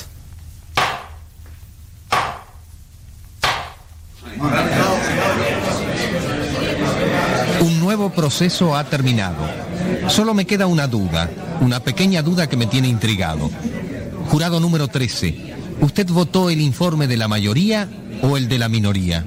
Un 7.59 7.76
nuevo 7.88 8.09
proceso 8.09 8.75
ha 8.75 8.83
terminado. 8.83 9.38
Solo 10.09 10.33
me 10.33 10.43
queda 10.43 10.67
una 10.67 10.88
duda, 10.88 11.30
una 11.61 11.80
pequeña 11.80 12.22
duda 12.22 12.49
que 12.49 12.57
me 12.57 12.66
tiene 12.66 12.90
intrigado. 12.90 13.49
Jurado 14.30 14.59
número 14.59 14.90
13, 14.90 15.56
¿usted 15.80 16.06
votó 16.09 16.49
el 16.49 16.59
informe 16.59 17.07
de 17.07 17.16
la 17.16 17.30
mayoría 17.30 17.88
o 18.22 18.35
el 18.35 18.49
de 18.49 18.59
la 18.59 18.67
minoría? 18.67 19.25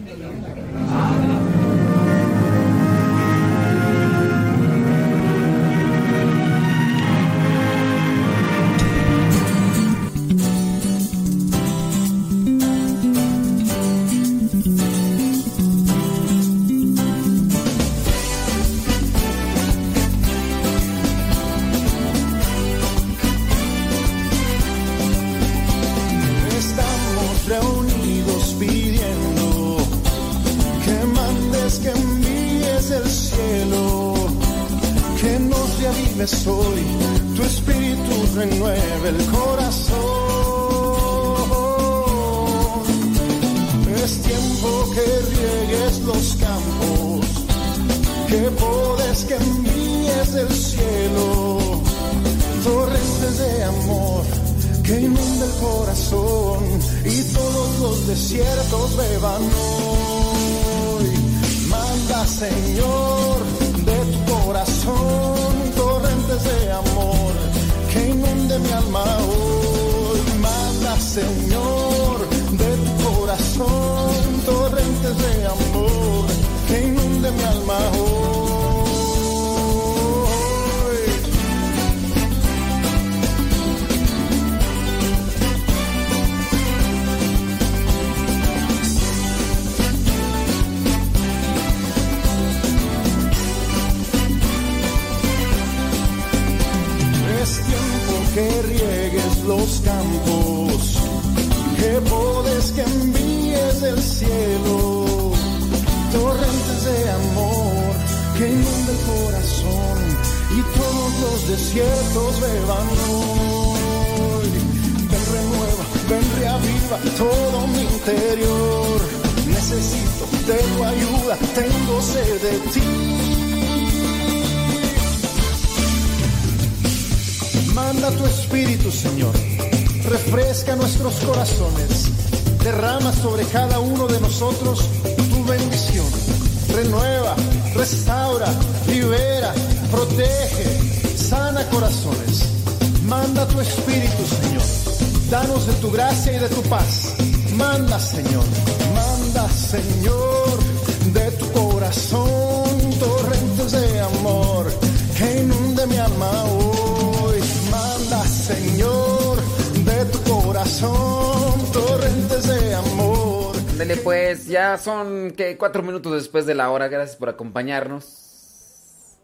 24 165.61 165.83
minutos 165.83 166.13
después 166.15 166.47
de 166.47 166.55
la 166.55 166.71
hora, 166.71 166.89
gracias 166.89 167.17
por 167.17 167.29
acompañarnos. 167.29 169.19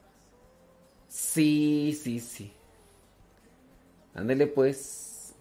Sí, 1.09 1.99
sí, 2.03 2.21
sí. 2.21 2.53
Ándele 4.15 4.47
pues. 4.47 5.35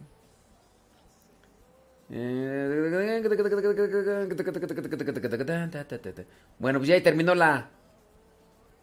Bueno, 6.59 6.79
pues 6.79 6.87
ya 6.87 7.03
terminó 7.03 7.35
la 7.35 7.69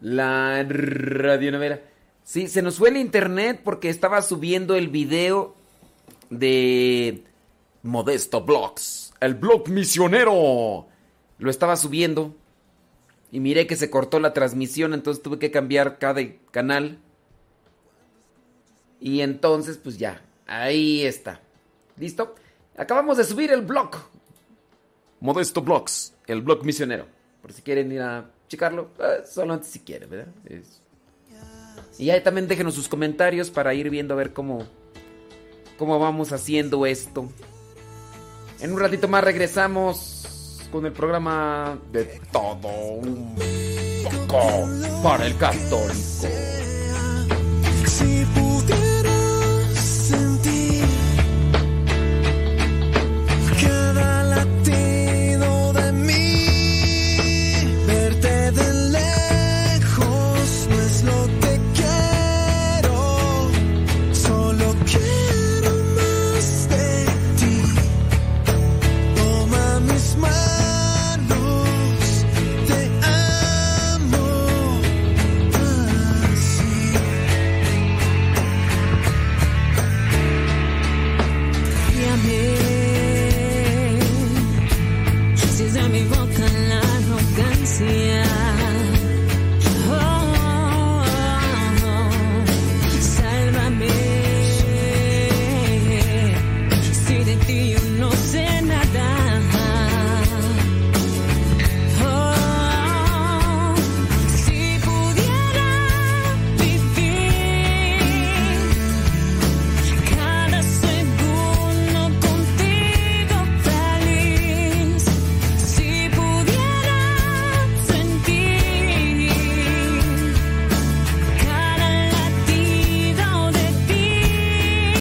la 0.01 0.65
radionovela. 0.65 1.81
Sí, 2.25 2.49
se 2.49 2.61
nos 2.61 2.77
fue 2.77 2.91
el 2.91 2.99
internet 2.99 3.63
porque 3.65 3.89
estaba 3.89 4.21
subiendo 4.21 4.75
el 4.75 4.89
video 4.89 5.55
de 6.29 7.25
Modesto 7.83 8.43
Blogs, 8.43 9.15
el 9.21 9.35
blog 9.35 9.69
misionero 9.69 10.92
lo 11.43 11.51
estaba 11.51 11.77
subiendo 11.77 12.37
y 13.33 13.41
miré 13.41 13.67
que 13.67 13.75
se 13.75 13.91
cortó 13.91 14.21
la 14.21 14.33
transmisión, 14.33 14.95
entonces 14.95 15.23
tuve 15.25 15.41
que 15.41 15.51
cambiar 15.51 15.99
cada 15.99 16.21
canal. 16.53 16.99
Y 19.01 19.23
entonces, 19.23 19.77
pues 19.77 19.99
ya, 19.99 20.23
ahí 20.47 21.03
está. 21.05 21.41
¿Listo? 21.97 22.37
Acabamos 22.77 23.17
de 23.17 23.25
subir 23.25 23.51
el 23.51 23.63
blog. 23.63 23.91
Modesto 25.19 25.63
Blogs, 25.63 26.15
el 26.29 26.43
blog 26.43 26.65
misionero. 26.65 27.07
Por 27.43 27.53
si 27.53 27.63
quieren 27.63 27.91
ir 27.91 28.03
a 28.03 28.31
checarlo, 28.49 28.91
eh, 29.01 29.23
solamente 29.29 29.67
si 29.67 29.81
quieren, 29.81 30.11
¿verdad? 30.11 30.33
Es- 30.45 30.81
Y 31.99 32.11
ahí 32.11 32.23
también 32.23 32.47
déjenos 32.47 32.75
sus 32.75 32.89
comentarios 32.89 33.51
para 33.51 33.75
ir 33.75 33.91
viendo 33.91 34.15
a 34.15 34.17
ver 34.17 34.33
cómo, 34.33 34.65
cómo 35.77 35.99
vamos 35.99 36.31
haciendo 36.33 36.87
esto. 36.87 37.29
En 38.61 38.73
un 38.73 38.79
ratito 38.79 39.09
más 39.09 39.25
regresamos 39.25 40.21
con 40.73 40.87
el 40.87 40.93
programa 40.93 41.79
de 41.93 42.19
todo 42.33 42.69
un 42.69 43.37
poco 44.27 44.69
para 45.03 45.27
el 45.27 45.37
católico. 45.37 46.27